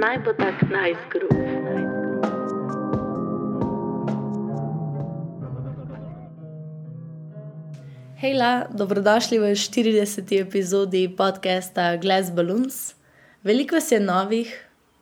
naj 0.00 0.18
bo 0.24 0.32
tak 0.32 0.62
najzgrup. 0.70 1.32
Hejla, 8.20 8.68
dobrodošli 8.72 9.38
v 9.38 9.52
40. 9.52 10.24
epizodi 10.40 11.04
podcasta 11.16 11.96
Glass 12.00 12.32
Balloons. 12.32 12.94
Veliko 13.44 13.76
vas 13.76 13.92
je 13.92 14.00
novih, 14.00 14.48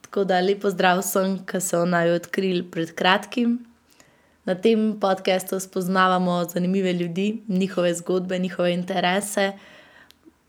tako 0.02 0.24
da 0.24 0.40
lepo 0.42 0.70
zdrav 0.70 1.04
vsem, 1.04 1.38
ki 1.46 1.62
so 1.62 1.84
naj 1.86 2.16
odkrili 2.18 2.66
pred 2.66 2.90
kratkim. 2.90 3.58
Na 4.50 4.58
tem 4.58 4.96
podkastu 5.00 5.60
spoznavamo 5.60 6.42
zanimive 6.50 6.92
ljudi, 6.92 7.42
njihove 7.48 7.94
zgodbe, 7.94 8.38
njihove 8.38 8.74
interese. 8.74 9.52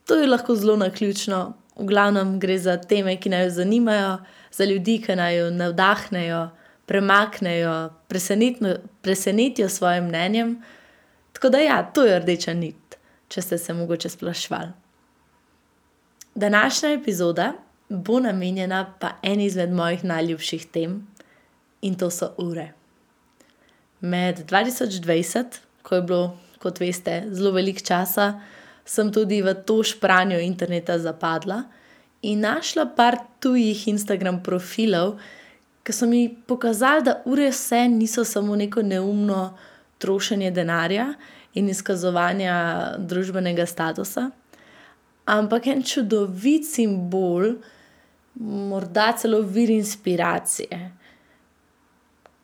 To 0.06 0.16
je 0.16 0.28
lahko 0.28 0.56
zelo 0.56 0.76
na 0.76 0.90
ključno. 0.90 1.59
V 1.80 1.86
glavnem 1.88 2.40
gre 2.40 2.58
za 2.60 2.78
teme, 2.78 3.16
ki 3.16 3.32
naj 3.32 3.46
jo 3.46 3.52
zanimajo, 3.62 4.18
za 4.52 4.66
ljudi, 4.66 4.98
ki 5.06 5.16
naj 5.16 5.38
jo 5.38 5.50
navdahnejo, 5.56 6.42
premaknejo, 6.86 7.76
presenetijo 9.02 9.70
s 9.70 9.78
svojim 9.78 10.10
mnenjem. 10.10 10.58
Tako 11.34 11.50
da, 11.50 11.62
ja, 11.64 11.84
to 11.84 12.04
je 12.04 12.20
rdeča 12.20 12.54
nit, 12.54 12.98
če 13.30 13.42
ste 13.42 13.58
se 13.58 13.74
mogoče 13.74 14.10
splašvali. 14.10 14.74
Današnja 16.36 16.90
epizoda 16.90 17.54
bo 17.90 18.20
namenjena 18.20 18.84
pa 19.00 19.16
eni 19.24 19.46
izmed 19.46 19.72
mojih 19.72 20.04
najljubših 20.04 20.68
tem, 20.72 21.00
in 21.82 21.96
to 21.96 22.10
so 22.10 22.34
ure. 22.38 22.74
Med 24.00 24.46
2020, 24.50 25.60
ko 25.84 25.96
je 25.96 26.02
bilo, 26.02 26.38
kot 26.60 26.80
veste, 26.80 27.24
zelo 27.32 27.52
veliko 27.56 27.84
časa, 27.86 28.34
sem 28.86 29.12
tudi 29.12 29.42
v 29.42 29.54
to 29.66 29.84
špranjo 29.84 30.40
interneta 30.40 31.00
zapadla 31.00 31.64
in 32.22 32.40
našla 32.44 32.86
par 32.96 33.18
tujih 33.40 33.88
Instagram 33.88 34.44
profilov, 34.44 35.20
ki 35.84 35.94
so 35.94 36.08
mi 36.08 36.28
pokazali, 36.48 37.04
da 37.04 37.22
ure 37.26 37.50
vse 37.50 37.88
niso 37.88 38.26
samo 38.26 38.56
neko 38.56 38.82
neumno 38.82 39.58
trošenje 39.98 40.52
denarja 40.52 41.14
in 41.54 41.70
izkazovanje 41.70 42.52
družbenega 42.98 43.66
statusa, 43.66 44.30
ampak 45.26 45.68
en 45.68 45.84
čudovit 45.84 46.68
simbol, 46.68 47.56
morda 48.40 49.12
celo 49.18 49.42
vir 49.42 49.72
inspiracije. 49.74 50.80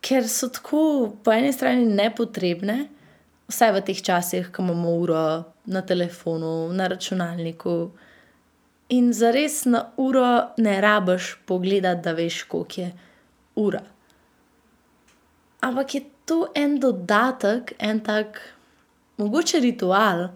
Ker 0.06 0.28
so 0.30 0.50
tako 0.54 0.82
po 1.24 1.34
eni 1.34 1.54
strani 1.54 1.86
nepotrebne, 1.86 2.86
vsaj 3.48 3.72
v 3.76 3.82
teh 3.86 4.02
časih, 4.02 4.50
ko 4.52 4.64
imamo 4.64 4.96
uro 5.02 5.26
na 5.66 5.82
telefonu, 5.82 6.74
na 6.74 6.88
računalniku. 6.88 7.92
In 8.90 9.14
za 9.14 9.32
res 9.34 9.66
na 9.66 9.90
uro 9.98 10.54
ne 10.58 10.82
rabiš 10.82 11.36
pogledati, 11.46 12.02
da 12.02 12.14
veš, 12.14 12.44
koliko 12.44 12.82
je 12.82 12.92
ura. 13.56 13.82
Ampak 15.62 15.96
je 15.96 16.02
to 16.26 16.48
en 16.56 16.80
dodatek, 16.80 17.74
en 17.80 18.00
tak, 18.00 18.42
mogoče 19.18 19.60
ritual, 19.60 20.28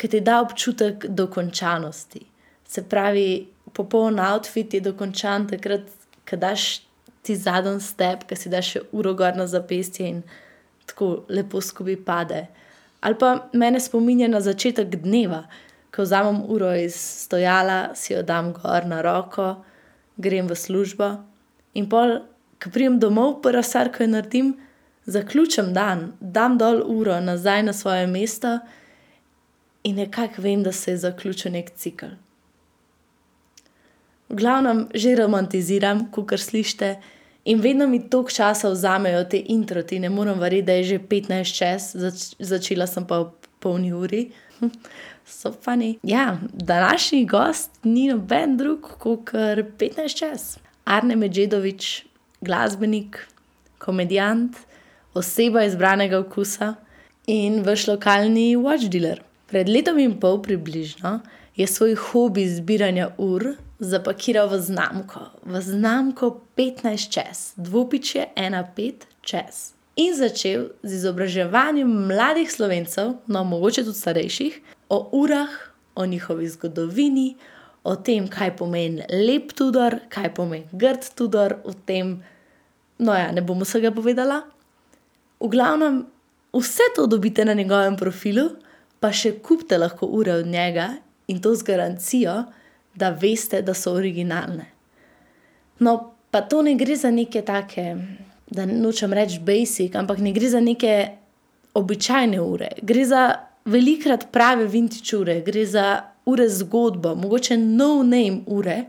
ki 0.00 0.08
ti 0.08 0.20
da 0.24 0.40
občutek 0.40 1.06
dokončanosti. 1.06 2.24
Se 2.64 2.82
pravi, 2.88 3.48
popoln 3.72 4.20
outfit 4.20 4.74
je 4.74 4.80
dokončan 4.80 5.48
takrat, 5.48 5.90
ko 6.28 6.36
daš 6.36 6.80
ti 7.22 7.36
zadnji 7.36 7.80
step, 7.84 8.24
ki 8.28 8.36
si 8.36 8.48
daš 8.48 8.76
uro 8.92 9.12
gor 9.14 9.36
na 9.36 9.46
zapestje 9.46 10.08
in 10.08 10.22
tako 10.90 11.24
lepo 11.28 11.60
skupaj 11.60 11.98
pade. 12.04 12.46
Ali 13.00 13.16
pa 13.18 13.48
mene 13.52 13.80
spominja 13.80 14.28
na 14.28 14.40
začetek 14.44 14.90
dneva, 15.00 15.44
ko 15.94 16.04
vzamem 16.04 16.42
uro 16.48 16.74
iz 16.76 16.94
stojala, 17.24 17.94
si 17.94 18.12
jo 18.12 18.22
dam 18.22 18.52
gor 18.52 18.86
na 18.86 19.00
roko, 19.02 19.54
grem 20.16 20.46
v 20.46 20.56
službo 20.56 21.16
in 21.74 21.88
pol, 21.88 22.20
ko 22.60 22.70
pridem 22.70 22.98
domov, 23.00 23.40
prva 23.42 23.62
stvar, 23.64 23.88
ki 23.94 24.04
jo 24.04 24.10
naredim, 24.12 24.50
zaključim 25.06 25.72
dan, 25.74 26.12
dam 26.20 26.58
dol 26.58 26.82
uro 26.84 27.16
nazaj 27.20 27.62
na 27.62 27.72
svoje 27.72 28.06
mesto 28.06 28.58
in 29.82 29.96
nekako 29.96 30.42
vem, 30.42 30.62
da 30.62 30.72
se 30.72 30.92
je 30.92 31.02
zaključil 31.06 31.52
nek 31.52 31.70
cikl. 31.76 32.18
V 34.28 34.36
glavnem 34.36 34.86
že 34.94 35.16
romantiziram, 35.16 36.04
kot 36.12 36.36
slišite, 36.38 37.00
in 37.50 37.60
vedno 37.60 37.86
mi 37.86 37.98
toliko 38.10 38.30
časa 38.30 38.70
vzamejo 38.70 39.24
te 39.24 39.42
introti, 39.46 39.98
ne 39.98 40.08
morem 40.08 40.38
verjeti, 40.38 40.66
da 40.66 40.72
je 40.72 40.84
že 40.84 40.98
15 40.98 41.56
čas, 41.58 41.90
zač 41.96 42.34
začela 42.38 42.86
sem 42.86 43.06
pa 43.06 43.24
v 43.24 43.30
polni 43.60 43.92
uri. 43.92 44.30
So 45.30 45.52
fani. 45.52 45.98
Ja, 46.02 46.38
današnji 46.52 47.24
gost 47.24 47.70
ni 47.84 48.08
noben 48.08 48.56
drug 48.56 48.88
kot 48.98 49.30
15 49.30 50.18
čas. 50.18 50.58
Arne 50.84 51.16
Medžedovič, 51.16 52.04
glasbenik, 52.40 53.20
komedijant, 53.78 54.56
oseba 55.14 55.62
izbranega 55.64 56.18
okusa 56.18 56.74
in 57.26 57.62
vaš 57.62 57.86
lokalni 57.86 58.56
watch 58.56 58.90
dealer. 58.90 59.22
Pred 59.46 59.68
letom 59.68 59.98
in 59.98 60.18
pol 60.20 60.42
približno 60.42 61.20
je 61.56 61.66
svoj 61.66 61.94
hobi 61.94 62.48
zbiranja 62.48 63.12
ur 63.18 63.52
zapakiral 63.80 64.48
v 64.48 64.60
znamko, 64.60 65.20
v 65.42 65.60
znamko 65.60 66.40
15 66.56 67.08
čez, 67.08 67.52
dvopič 67.56 68.14
je 68.14 68.24
1-5 68.36 69.08
čez. 69.24 69.72
In 69.96 70.14
začel 70.14 70.76
z 70.84 71.00
izobraževanjem 71.00 71.88
mladih 71.88 72.48
slovencev, 72.52 73.18
no 73.26 73.44
mogoče 73.44 73.84
tudi 73.84 73.98
starejših, 73.98 74.60
o 74.88 75.08
urah, 75.12 75.50
o 75.96 76.06
njihovi 76.06 76.48
zgodovini, 76.48 77.36
o 77.84 77.96
tem, 77.96 78.28
kaj 78.28 78.56
pomeni 78.56 79.02
lep 79.08 79.52
tudor, 79.56 79.98
kaj 80.08 80.34
pomeni 80.36 80.68
grd 80.72 81.10
tudor, 81.16 81.58
o 81.64 81.72
tem, 81.72 82.20
no 83.00 83.16
ja, 83.16 83.32
ne 83.32 83.42
bom 83.42 83.60
vsega 83.64 83.90
povedala. 83.90 84.44
V 85.40 85.48
glavnem, 85.48 86.04
vse 86.52 86.92
to 86.96 87.08
dobite 87.08 87.44
na 87.44 87.56
njegovem 87.56 87.96
profilu, 87.96 88.50
pa 89.00 89.08
še 89.12 89.38
kupite 89.40 89.80
lahko 89.80 90.06
ure 90.06 90.36
od 90.44 90.46
njega 90.46 91.00
in 91.32 91.40
to 91.40 91.54
z 91.56 91.64
garancijo 91.64 92.44
da 92.94 93.10
veste, 93.10 93.62
da 93.62 93.74
so 93.74 93.92
originalne. 93.92 94.66
No, 95.78 96.14
pa 96.30 96.40
to 96.40 96.62
ne 96.62 96.74
gre 96.74 96.96
za 96.96 97.10
neke 97.10 97.42
take, 97.42 97.94
da 98.50 98.66
nočem 98.66 99.12
reči 99.12 99.38
basic, 99.40 99.94
ampak 99.94 100.18
ne 100.18 100.32
gre 100.32 100.48
za 100.48 100.60
neke 100.60 101.08
običajne 101.74 102.40
ure. 102.40 102.68
Gre 102.82 103.04
za 103.04 103.22
velikrat 103.64 104.26
prave 104.32 104.66
vintage 104.66 105.16
ure, 105.16 105.40
gre 105.46 105.66
za 105.66 106.02
ure 106.26 106.48
zgodbo, 106.48 107.14
mogoče 107.14 107.56
no 107.56 108.02
name 108.02 108.42
ure, 108.46 108.84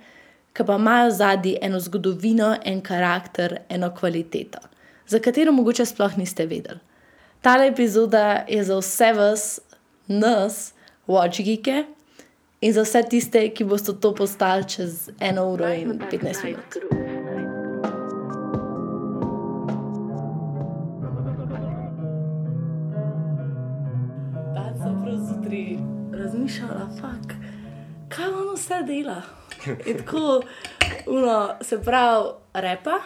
ki 0.54 0.66
pa 0.68 0.76
imajo 0.76 1.12
zadnji 1.12 1.56
eno 1.62 1.80
zgodovino, 1.80 2.56
en 2.66 2.82
karakter, 2.82 3.58
eno 3.70 3.92
kvaliteto, 3.96 4.60
za 5.08 5.20
katero 5.20 5.52
mogoče 5.52 5.86
sploh 5.86 6.18
niste 6.18 6.46
vedeli. 6.46 6.80
Tale 7.42 7.68
epizoda 7.68 8.46
je 8.50 8.64
za 8.64 8.78
vse 8.78 9.14
vas, 9.14 9.60
nas, 10.08 10.74
watchgike, 11.08 11.84
in 12.62 12.74
za 12.74 12.82
vse 12.82 13.04
tiste, 13.10 13.50
ki 13.50 13.66
boste 13.66 13.94
to 14.00 14.14
postali 14.16 14.70
čez 14.70 15.10
eno 15.20 15.50
uro 15.50 15.70
in 15.74 16.00
15 16.12 16.44
minut. 16.46 16.78
Razmišljala, 26.14 26.90
fuk, 27.00 27.34
kaj 28.10 28.28
on 28.28 28.54
vse 28.56 28.84
dela. 28.88 29.22
Tako, 29.98 30.42
uno, 31.08 31.56
se 31.62 31.82
pravi, 31.82 32.30
repa, 32.54 33.00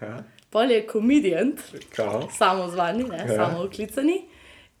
ja. 0.00 0.22
pol 0.50 0.70
je 0.70 0.86
komedijant, 0.86 1.60
samo 2.38 2.68
zvani, 2.68 3.04
ne, 3.04 3.18
ja. 3.18 3.36
samo 3.36 3.64
oklicani. 3.64 4.24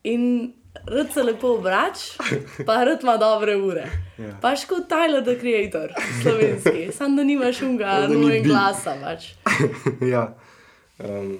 In 0.02 0.52
rad 0.86 1.12
se 1.12 1.22
lepo 1.22 1.48
obrač, 1.48 1.98
pa 2.66 2.84
rad 2.84 3.02
ima 3.02 3.16
dobre 3.16 3.56
ure. 3.56 3.86
Ja. 4.18 4.38
Paš 4.42 4.64
kot 4.64 4.88
Tyler, 4.88 5.22
the 5.24 5.38
creator, 5.40 5.92
slovenski, 6.22 6.88
samo 6.98 7.16
da 7.16 7.24
nimaš 7.24 7.62
unga, 7.62 8.06
no 8.08 8.30
in 8.32 8.42
glasa. 8.44 8.96
Pač. 9.02 9.32
ja. 10.12 10.36
Um, 10.98 11.38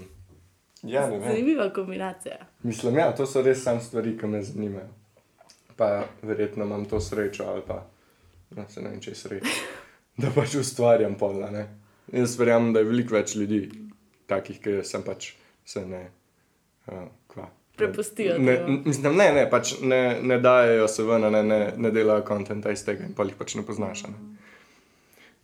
ja, 0.82 1.08
Zanimiva 1.10 1.72
kombinacija. 1.72 2.38
Mislim, 2.62 2.96
ja, 2.96 3.14
to 3.14 3.26
so 3.26 3.42
res 3.42 3.62
samo 3.62 3.80
stvari, 3.80 4.16
ki 4.18 4.26
me 4.26 4.42
zanimajo. 4.42 4.88
Pa 5.76 6.04
verjetno 6.22 6.64
imam 6.64 6.84
to 6.84 7.00
srečo 7.00 7.44
ali 7.44 7.62
pa 7.66 7.82
no, 8.56 8.64
se 8.68 8.82
ne 8.82 8.90
vem, 8.90 9.00
če 9.00 9.10
je 9.10 9.18
srečo, 9.20 9.54
da 10.22 10.30
pač 10.34 10.54
ustvarjam 10.60 11.16
polna. 11.18 11.50
Ne? 11.50 11.66
Jaz 12.12 12.38
verjamem, 12.38 12.72
da 12.72 12.80
je 12.80 12.90
veliko 12.90 13.16
več 13.16 13.34
ljudi, 13.36 13.66
takih, 14.30 14.60
ki 14.62 14.78
sem 14.86 15.04
pač 15.06 15.32
se 15.66 15.82
ne. 15.86 16.06
Uh, 16.86 17.08
prepustijo. 17.76 18.38
Ne, 18.38 18.56
mislim, 18.84 19.16
ne, 19.16 19.28
ne, 19.32 19.44
pač 19.50 19.74
ne, 19.82 20.18
ne 20.22 20.38
dajo 20.40 20.88
se 20.88 21.04
ven, 21.04 21.28
ne, 21.32 21.42
ne, 21.42 21.60
ne 21.76 21.90
delajo 21.94 22.24
konta 22.26 22.72
iz 22.72 22.84
tega 22.86 23.06
in 23.06 23.14
pa 23.16 23.26
jih 23.28 23.36
pač 23.38 23.56
ne 23.58 23.64
poznaš. 23.66 24.06
Ne, 24.08 24.36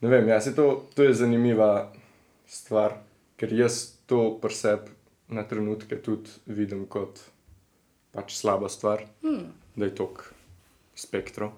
ne 0.01 0.11
vem, 0.11 0.27
ja, 0.31 0.39
to, 0.55 0.67
to 0.95 1.07
je 1.07 1.13
zanimiva 1.21 1.91
stvar, 2.49 2.97
ker 3.37 3.53
jaz 3.53 3.85
to 4.09 4.33
preseb 4.41 4.89
na 5.33 5.45
trenutke 5.47 5.97
tudi 6.03 6.29
vidim 6.45 6.85
kot 6.91 7.21
pač 8.13 8.35
slaba 8.37 8.69
stvar, 8.69 9.05
hmm. 9.23 9.47
da 9.75 9.89
je 9.89 9.95
tok 9.97 10.27
spektrov. 10.95 11.55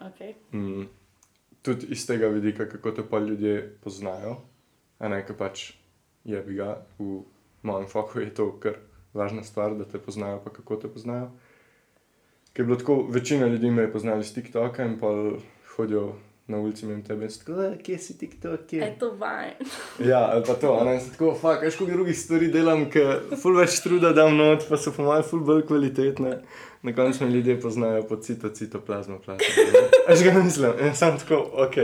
Okay. 0.00 0.34
Mm, 0.56 0.86
tudi 1.62 1.90
iz 1.92 2.06
tega 2.08 2.30
vidika, 2.32 2.68
kako 2.68 2.94
te 2.96 3.04
pa 3.04 3.18
ljudje 3.20 3.58
poznajo. 3.84 4.38
A 5.00 5.08
ne, 5.08 5.20
ker 5.24 5.36
pač 5.36 5.72
je 6.24 6.40
bi 6.44 6.56
ga 6.56 6.74
v 6.98 7.22
mojem 7.62 7.88
foku 7.88 8.20
je 8.20 8.34
to 8.34 8.52
kar 8.60 8.76
važna 9.14 9.42
stvar, 9.44 9.74
da 9.74 9.84
te 9.84 9.98
poznajo, 9.98 10.40
pa 10.44 10.50
kako 10.50 10.76
te 10.76 10.88
poznajo. 10.88 11.30
Ker 12.52 12.62
je 12.62 12.66
bilo 12.66 12.76
tako, 12.76 13.06
večina 13.10 13.46
ljudi 13.46 13.70
me 13.70 13.82
je 13.82 13.92
poznala 13.92 14.20
iz 14.20 14.34
TikToka 14.34 14.84
in 14.84 14.98
pa 14.98 15.06
hodijo 15.76 16.12
na 16.46 16.58
ulici 16.58 16.86
in 16.86 17.02
tebe 17.02 17.24
in 17.24 17.30
tako, 17.38 17.62
"Eh, 17.62 17.78
kje 17.82 17.98
si 17.98 18.18
TikTok, 18.18 18.60
kje? 18.66 18.78
Je 18.78 18.98
to 18.98 19.10
vajen. 19.10 19.54
Ja, 20.10 20.30
ali 20.32 20.42
pa 20.46 20.54
to, 20.54 20.84
ne, 20.84 21.00
se 21.00 21.10
tako, 21.10 21.34
fuck, 21.34 21.62
veš, 21.62 21.76
koliko 21.76 21.96
drugih 21.96 22.18
stvari 22.18 22.48
delam, 22.48 22.90
ki 22.90 23.00
ful 23.42 23.56
več 23.56 23.80
truda 23.82 24.12
dam 24.12 24.36
not, 24.36 24.66
pa 24.68 24.76
so 24.76 24.92
po 24.96 25.02
mojem 25.02 25.22
ful 25.22 25.40
bolj 25.40 25.62
kvalitetne. 25.66 26.42
Na 26.82 26.94
koncu 26.94 27.24
me 27.24 27.30
ljudje 27.30 27.60
poznajo 27.60 28.02
po 28.02 28.16
cito, 28.16 28.48
cito, 28.48 28.80
plazmo, 28.80 29.18
plazmo. 29.18 29.44
Veš, 30.08 30.22
ga 30.24 30.32
mislim, 30.42 30.72
ja, 30.80 30.94
sam 30.94 31.18
tako, 31.18 31.50
ok. 31.54 31.76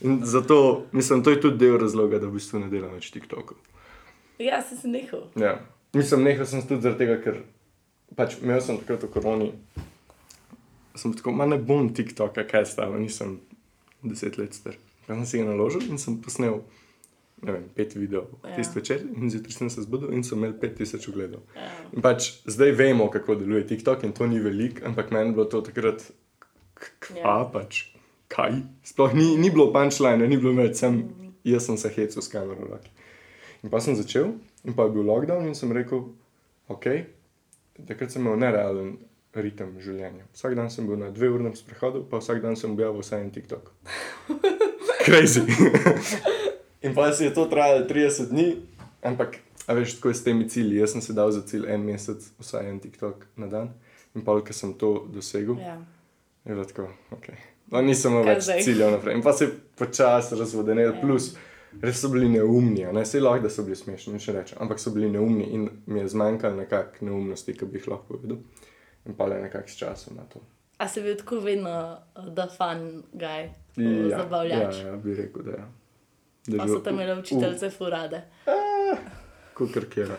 In 0.00 0.20
zato, 0.24 0.82
mislim, 0.92 1.22
to 1.24 1.30
je 1.30 1.40
tudi 1.40 1.58
del 1.58 1.78
razloga, 1.78 2.18
da 2.18 2.26
v 2.26 2.32
bistvu 2.32 2.58
ne 2.58 2.68
delam 2.68 2.92
več 2.94 3.10
TikTokov. 3.10 3.56
Ja, 4.38 4.62
si 4.62 4.76
se 4.76 4.88
nehal. 4.88 5.22
Ja. 5.36 5.58
Mislim, 5.94 6.24
nehal 6.26 6.46
sem 6.46 6.62
tudi 6.66 6.82
zaradi 6.82 7.04
tega, 7.04 7.18
ker 7.22 7.42
pač 8.18 8.38
imel 8.42 8.60
sem 8.64 8.78
takrat 8.80 9.04
v 9.06 9.10
koroni. 9.14 9.50
Sem 10.98 11.12
tako, 11.14 11.32
ma 11.34 11.46
ne 11.46 11.58
bom 11.58 11.88
TikToka, 11.94 12.44
kaj 12.46 12.66
stalo, 12.70 12.98
nisem 12.98 13.38
deset 14.06 14.38
let 14.38 14.54
star. 14.54 14.76
Pa 15.06 15.14
sem 15.18 15.26
si 15.26 15.40
ga 15.42 15.48
naložil 15.50 15.82
in 15.90 15.98
sem 15.98 16.16
posnel, 16.22 16.60
ne 17.44 17.52
vem, 17.56 17.64
pet 17.76 17.94
videov 17.98 18.28
Ja. 18.42 18.50
ja. 18.50 18.56
tisti 18.56 18.78
večer 18.78 19.02
in 19.04 19.30
zjutraj 19.30 19.52
sem 19.58 19.70
se 19.70 19.82
zbudil 19.84 20.12
in 20.16 20.22
sem 20.24 20.38
imel 20.38 20.54
pet 20.60 20.76
tisoč 20.78 21.08
ogledov. 21.10 21.42
Ja. 21.56 21.66
In 21.92 22.02
pač 22.04 22.30
zdaj 22.46 22.72
vemo, 22.78 23.10
kako 23.12 23.36
deluje 23.40 23.66
TikTok 23.72 24.04
in 24.06 24.14
to 24.16 24.26
ni 24.30 24.40
veliko, 24.40 24.84
ampak 24.88 25.10
meni 25.12 25.32
je 25.32 25.36
bilo 25.38 25.44
to 25.50 25.60
takrat, 25.66 26.06
kva, 26.78 27.18
Ja. 27.18 27.22
ja. 27.22 27.44
pač 27.52 27.84
kaj. 28.32 28.62
Sploh 28.86 29.12
ni, 29.14 29.34
ni 29.36 29.50
bilo 29.50 29.68
punčline, 29.74 30.26
ni 30.30 30.38
bilo 30.40 30.54
več, 30.56 30.78
sem, 30.80 31.02
jaz 31.44 31.66
sem 31.68 31.76
se 31.78 31.90
hecel 31.92 32.22
s 32.22 32.30
kamero. 32.32 32.80
In 33.62 33.70
pa 33.70 33.80
sem 33.80 33.94
začel, 33.98 34.32
in 34.64 34.74
pa 34.74 34.84
je 34.84 34.90
bil 34.90 35.02
lockdown, 35.04 35.46
in 35.46 35.54
sem 35.54 35.72
rekel, 35.72 36.06
ok, 36.68 36.86
takrat 37.86 38.10
sem 38.10 38.22
imel 38.22 38.36
nerealen 38.40 38.94
ritem 39.34 39.72
življenja. 39.82 40.24
Vsak 40.32 40.54
dan 40.54 40.70
sem 40.70 40.86
bil 40.86 40.96
na 40.96 41.08
dve 41.10 41.28
urnem 41.28 41.54
sprehodu, 41.58 42.04
pa 42.08 42.20
vsak 42.22 42.38
dan 42.42 42.54
sem 42.56 42.70
objavil 42.70 43.02
vsaj 43.02 43.20
en 43.20 43.30
TikTok. 43.34 43.72
Crazy. 45.06 45.42
in 46.82 46.94
pa 46.94 47.12
si 47.12 47.24
je 47.24 47.32
to 47.34 47.46
trajalo 47.50 47.84
30 47.88 48.30
dni, 48.30 48.46
ampak, 49.02 49.40
a 49.66 49.74
veš, 49.74 49.96
tako 49.98 50.08
je 50.08 50.14
s 50.14 50.24
temi 50.24 50.48
cilji. 50.48 50.78
Jaz 50.80 50.94
sem 50.94 51.02
si 51.02 51.12
dal 51.16 51.32
za 51.34 51.42
cilj 51.42 51.66
en 51.68 51.82
mesec, 51.84 52.22
vsaj 52.40 52.70
en 52.70 52.78
TikTok 52.80 53.26
na 53.36 53.46
dan. 53.50 53.72
In 54.14 54.22
pa, 54.24 54.36
ker 54.40 54.54
sem 54.54 54.72
to 54.78 55.04
dosegel, 55.10 55.58
Ja. 55.58 55.76
je 56.46 56.54
bilo 56.54 56.64
tako, 56.64 56.88
ok. 57.10 57.28
No, 57.72 57.80
nisem 57.82 58.12
imel 58.12 58.24
več 58.28 58.44
zdaj? 58.46 58.62
ciljev 58.62 58.90
naprej. 58.94 59.16
In 59.18 59.22
pa 59.24 59.32
se 59.32 59.44
je 59.44 59.52
počasi 59.76 60.36
razvodenil, 60.38 60.94
Ja. 60.94 61.00
plus 61.00 61.34
res 61.82 62.00
so 62.00 62.08
bili 62.08 62.28
neumni, 62.28 62.84
ne 62.92 63.04
se 63.04 63.20
lahko, 63.20 63.42
da 63.42 63.50
so 63.50 63.64
bili 63.66 63.76
smešni, 63.76 64.20
še 64.20 64.32
rečem, 64.32 64.58
ampak 64.60 64.80
so 64.80 64.92
bili 64.94 65.10
neumni 65.10 65.48
in 65.56 65.68
mi 65.86 66.00
je 66.00 66.08
zmanjkalo 66.14 66.56
nekakšne 66.62 67.08
neumnosti, 67.08 67.54
ki 67.56 67.66
bi 67.66 67.80
jih 67.80 67.88
lahko 67.92 68.14
povedal. 68.14 68.38
In 69.04 69.16
pa 69.18 69.26
le 69.28 69.42
nekako 69.42 69.68
s 69.68 69.76
časom 69.76 70.16
na 70.16 70.24
to. 70.30 70.40
A 70.78 70.88
si 70.88 71.02
bil 71.04 71.16
tako 71.16 71.38
vedno 71.44 71.74
da 72.34 72.48
fan 72.50 73.02
guy, 73.12 73.50
Ja, 73.76 74.18
zabavljač. 74.18 74.76
Ja, 74.82 74.86
ja, 74.88 74.96
bi 74.96 75.14
rekel, 75.14 75.42
da 75.42 75.50
je. 75.50 75.64
Pa 76.58 76.68
so 76.68 76.78
tam 76.84 76.94
imeli 76.94 77.20
učiteljice 77.20 77.70
furade. 77.70 78.22
Kot 79.54 79.78
kera. 79.90 80.16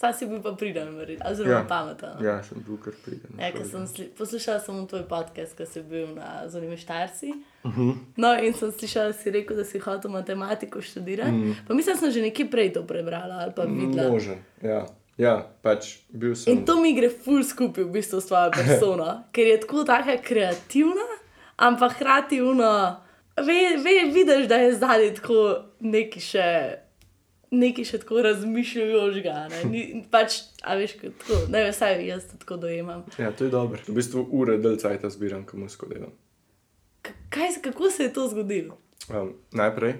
Sam 0.00 0.12
si 0.12 0.26
bil 0.26 0.42
pa 0.42 0.52
priden, 0.52 0.96
verjetno, 0.96 1.30
oziroma 1.30 1.54
Ja. 1.54 1.64
pameten. 1.68 2.10
no. 2.20 2.26
Ja, 2.26 2.42
sem 2.42 2.58
bil 2.66 2.76
kar 2.76 2.92
priden. 3.04 3.30
Ja, 3.38 3.64
sem 3.64 3.86
poslušala 4.18 4.60
sem 4.60 4.86
tvoj 4.86 5.02
podcast, 5.08 5.56
ko 5.56 5.66
si 5.66 5.82
bil 5.82 6.06
na 6.14 6.48
zunimi 6.48 6.76
štarci. 6.76 7.32
Uh 7.64 7.78
-huh. 7.78 7.94
No, 8.16 8.34
in 8.42 8.52
sem 8.54 8.72
slišala, 8.72 9.06
da 9.06 9.12
si 9.12 9.30
rekel, 9.30 9.56
da 9.56 9.64
si 9.64 9.78
hotel 9.78 10.10
matematiko 10.10 10.80
študirati. 10.80 11.30
Mm. 11.30 11.56
Pa 11.68 11.74
mislim, 11.74 11.96
da 11.96 12.00
sem 12.00 12.10
že 12.10 12.22
nekaj 12.22 12.50
prej 12.50 12.72
to 12.72 12.82
prebrala 12.86 13.34
ali 13.34 13.52
pa 13.56 13.62
videla. 13.62 14.10
Možen. 14.10 14.38
Ja. 14.62 14.86
ja, 15.18 15.46
pač 15.62 15.98
bil 16.08 16.34
sem. 16.34 16.52
In 16.52 16.64
to 16.66 16.80
mi 16.80 16.92
gre 16.94 17.08
ful 17.10 17.42
skupaj 17.44 17.84
v 17.84 17.90
bistvu 17.90 18.20
s 18.20 18.26
tvojo 18.26 18.50
persono, 18.58 19.22
ker 19.32 19.46
je 19.46 19.60
tako 19.60 19.84
taka 19.84 20.16
kreativna, 20.22 21.06
ampak 21.56 21.92
hkrati 21.92 22.42
uno, 22.42 22.96
ve, 23.36 23.76
ve, 23.84 24.12
vidiš, 24.12 24.48
da 24.48 24.54
je 24.56 24.74
zadaj 24.74 25.14
tako 25.14 25.56
neki 25.80 26.20
še. 26.20 26.78
Nekaj 27.54 27.84
še 27.84 27.98
tako 27.98 28.22
razmišljajočega. 28.22 29.34
ne. 29.48 29.64
Ni- 29.66 30.04
Pač, 30.10 30.30
a 30.60 30.74
veš, 30.74 30.96
tako, 30.96 31.40
ne 31.48 31.60
vem, 31.60 31.72
saj 31.72 32.02
jaz 32.04 32.24
to 32.24 32.38
tako 32.38 32.56
dojemam. 32.58 33.04
Ja, 33.16 33.30
to 33.30 33.44
je 33.44 33.50
dobro. 33.50 33.78
V 33.80 33.94
bistvu 33.94 34.26
ure 34.32 34.58
del 34.58 34.76
cajta 34.76 35.08
zbiram, 35.08 35.44
ko 35.44 35.56
musko 35.56 35.86
delam. 35.86 36.12
K- 37.02 37.14
Kaj, 37.30 37.52
se- 37.52 37.62
kako 37.62 37.90
se 37.90 38.02
je 38.02 38.12
to 38.12 38.28
zgodilo? 38.28 38.78
Um, 39.10 39.32
najprej 39.52 39.94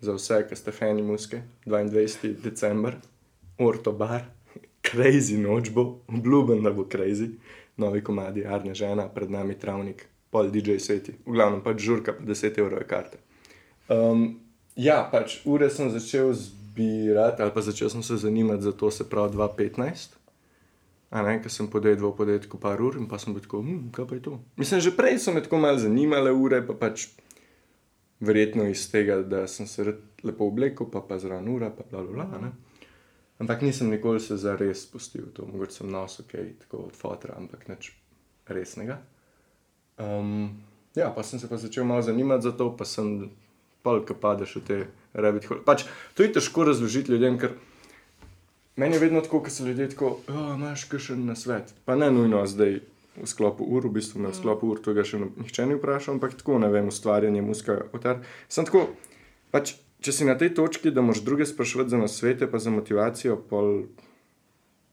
za 0.00 0.12
vse, 0.12 0.44
ki 0.44 0.56
ste 0.56 0.72
fani 0.72 1.02
muske, 1.02 1.38
22. 1.64 2.34
december, 2.40 2.94
Ortobar, 3.58 4.24
crazy 4.84 5.36
noč 5.36 5.70
bo, 5.70 5.82
obljubim, 6.08 6.62
da 6.62 6.70
bo 6.70 6.84
crazy, 6.84 7.30
novi 7.76 8.02
komadi, 8.02 8.44
Arne 8.46 8.74
žena, 8.74 9.08
pred 9.08 9.30
nami 9.30 9.54
travnik, 9.54 10.04
pol 10.30 10.50
DJ 10.50 10.78
seti, 10.78 11.14
v 11.24 11.32
glavnem 11.32 11.62
pač 11.62 11.80
žurka, 11.80 12.12
pa 12.12 12.22
10 12.24 12.58
evrov 12.58 12.78
je 12.78 12.86
karte. 12.86 13.18
Um, 13.88 14.40
ja, 14.76 15.00
pač 15.04 15.38
ure 15.44 15.70
sem 15.70 15.90
začel 15.90 16.34
zbirati, 16.78 17.42
ali 17.42 17.50
pa 17.54 17.60
začel 17.60 17.90
sem 17.90 18.02
se 18.02 18.16
zanimati 18.16 18.62
za 18.62 18.72
to, 18.72 18.90
se 18.90 19.10
pravi 19.10 19.36
2015. 19.36 20.08
A 21.10 21.22
ne, 21.22 21.38
ker 21.42 21.50
sem 21.50 21.70
podelil 21.70 22.04
v 22.04 22.16
podjetku 22.16 22.60
par 22.60 22.80
ur 22.84 22.98
in 23.00 23.08
pa 23.08 23.18
sem 23.18 23.32
bil 23.32 23.42
tako, 23.42 23.62
hm, 23.64 23.88
kaj 23.96 24.06
pa 24.06 24.14
je 24.14 24.22
to. 24.22 24.40
Mislim, 24.56 24.80
že 24.80 24.92
prej 24.92 25.18
so 25.18 25.32
me 25.32 25.42
tako 25.42 25.58
malo 25.58 25.78
zanimale 25.80 26.32
ure, 26.32 26.60
pa 26.66 26.76
pač 26.76 27.08
verjetno 28.20 28.68
iz 28.68 28.90
tega, 28.92 29.22
da 29.22 29.46
sem 29.48 29.66
se 29.66 29.84
rad 29.84 30.02
lepo 30.22 30.44
oblekel, 30.44 30.90
pa 30.92 31.00
pa 31.00 31.18
zraven 31.18 31.48
ura, 31.48 31.70
pa 31.70 31.86
bla 31.90 32.04
bla 32.04 32.12
bla. 32.12 32.38
ne. 32.38 32.52
Ampak 33.38 33.62
nisem 33.62 33.90
nikoli 33.90 34.20
se 34.20 34.36
za 34.36 34.56
res 34.56 34.82
spustil 34.84 35.30
v 35.30 35.32
to, 35.32 35.46
mogoče 35.46 35.80
sem 35.80 35.90
nosil 35.90 36.26
kaj 36.28 36.52
tako 36.66 36.90
od 36.90 36.96
fotra, 36.96 37.38
ampak 37.38 37.68
nič 37.68 37.94
resnega. 38.46 38.98
Um, 39.96 40.60
ja, 40.94 41.08
pa 41.14 41.22
sem 41.22 41.40
se 41.40 41.48
pa 41.48 41.56
začel 41.56 41.84
malo 41.88 42.02
zanimati 42.02 42.42
za 42.42 42.52
to, 42.52 42.76
pa 42.76 42.84
sem 42.84 43.30
pol, 43.82 44.04
ki 44.04 44.18
padeš 44.20 44.58
v 44.60 44.64
te 44.66 44.78
rabbit 45.22 45.48
hole. 45.50 45.64
Pač, 45.66 45.84
to 46.14 46.24
je 46.24 46.32
težko 46.36 46.66
razložiti 46.68 47.12
ljudem, 47.12 47.38
ker 47.38 47.56
meni 48.78 48.96
je 48.96 49.02
vedno 49.02 49.22
tako, 49.24 49.42
ko 49.44 49.50
so 49.50 49.66
ljudje 49.66 49.90
tako, 49.94 50.12
oh, 50.28 50.52
imaš 50.54 50.86
kakšen 50.90 51.26
na 51.26 51.36
svet. 51.36 51.74
Pa 51.84 51.98
ne 51.98 52.10
nujno 52.14 52.44
zdaj 52.46 52.80
v 53.18 53.26
sklopu 53.26 53.66
ur, 53.66 53.86
v 53.88 53.98
bistvu 53.98 54.22
me 54.22 54.30
v 54.30 54.38
sklopu 54.38 54.70
ur 54.70 54.80
tega 54.82 55.02
še 55.06 55.18
nihče 55.18 55.66
ni 55.66 55.78
vprašal, 55.78 56.16
ampak 56.16 56.38
tako 56.38 56.60
ne 56.62 56.70
vem, 56.70 56.90
ustvarjanje 56.90 57.42
muska. 57.42 57.80
Otar. 57.96 58.22
Sem 58.46 58.68
tako, 58.68 58.86
pač, 59.54 59.74
če 60.04 60.14
si 60.14 60.28
na 60.28 60.38
tej 60.38 60.54
točki, 60.54 60.94
da 60.94 61.02
moš 61.02 61.24
druge 61.26 61.46
sprašovati 61.48 61.94
za 61.94 61.98
nasvete, 61.98 62.46
pa 62.50 62.62
za 62.62 62.70
motivacijo, 62.70 63.40
pol, 63.50 63.88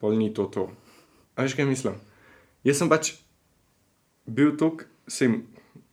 pol 0.01 0.17
ni 0.17 0.31
to 0.33 0.49
to. 0.49 0.69
A 1.35 1.45
veš 1.45 1.57
kaj 1.57 1.69
mislim? 1.69 1.99
Jaz 2.65 2.81
sem 2.81 2.89
pač 2.89 3.13
bil 4.25 4.55
tok, 4.57 4.87
sem, 5.05 5.43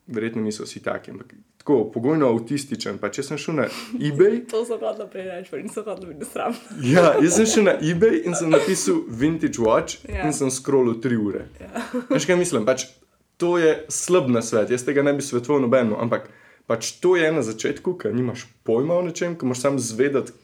verjetno 0.09 0.41
niso 0.41 0.65
vsi 0.65 0.81
taki, 0.81 1.13
ampak 1.13 1.35
tako 1.63 1.85
pogojno 1.95 2.27
avtističen. 2.35 2.99
Pa 2.99 3.09
če 3.15 3.23
sem 3.23 3.39
šel 3.39 3.55
na 3.61 3.67
eBay, 3.95 4.41
To 4.51 4.65
so 4.67 4.79
hodili 4.81 5.07
prej 5.13 5.29
reči, 5.31 5.51
pa 5.53 5.61
niso 5.63 5.85
hodili 5.87 6.15
biti 6.15 6.31
sram. 6.33 6.57
Ja, 6.83 7.13
jaz 7.23 7.39
sem 7.39 7.47
šel 7.47 7.67
na 7.71 7.77
eBay 7.79 8.25
in 8.27 8.35
sem 8.35 8.51
napisal 8.51 9.05
Vintage 9.09 9.63
Watch 9.63 10.03
Ja. 10.09 10.19
ja. 10.19 10.27
in 10.27 10.35
sem 10.35 10.51
scrollil 10.51 10.99
tri 11.01 11.17
ure. 11.17 11.47
Ja. 11.63 11.87
Veš 12.11 12.27
kaj 12.27 12.41
mislim? 12.41 12.67
Pač, 12.67 12.89
to 13.39 13.55
je 13.63 13.77
slab 13.89 14.31
na 14.31 14.43
svet, 14.43 14.75
jaz 14.75 14.83
tega 14.87 15.03
ne 15.07 15.15
bi 15.15 15.23
svetoval 15.23 15.63
nobeno, 15.63 15.97
ampak 16.03 16.27
pač 16.67 16.97
to 17.03 17.15
je 17.19 17.31
na 17.33 17.43
začetku, 17.47 17.95
ker 17.99 18.15
nimaš 18.15 18.49
pojma 18.67 18.99
o 18.99 19.07
nečem, 19.07 19.37
ko 19.39 19.47
moraš 19.47 19.63
sam 19.63 19.79
zvedeti, 19.83 20.35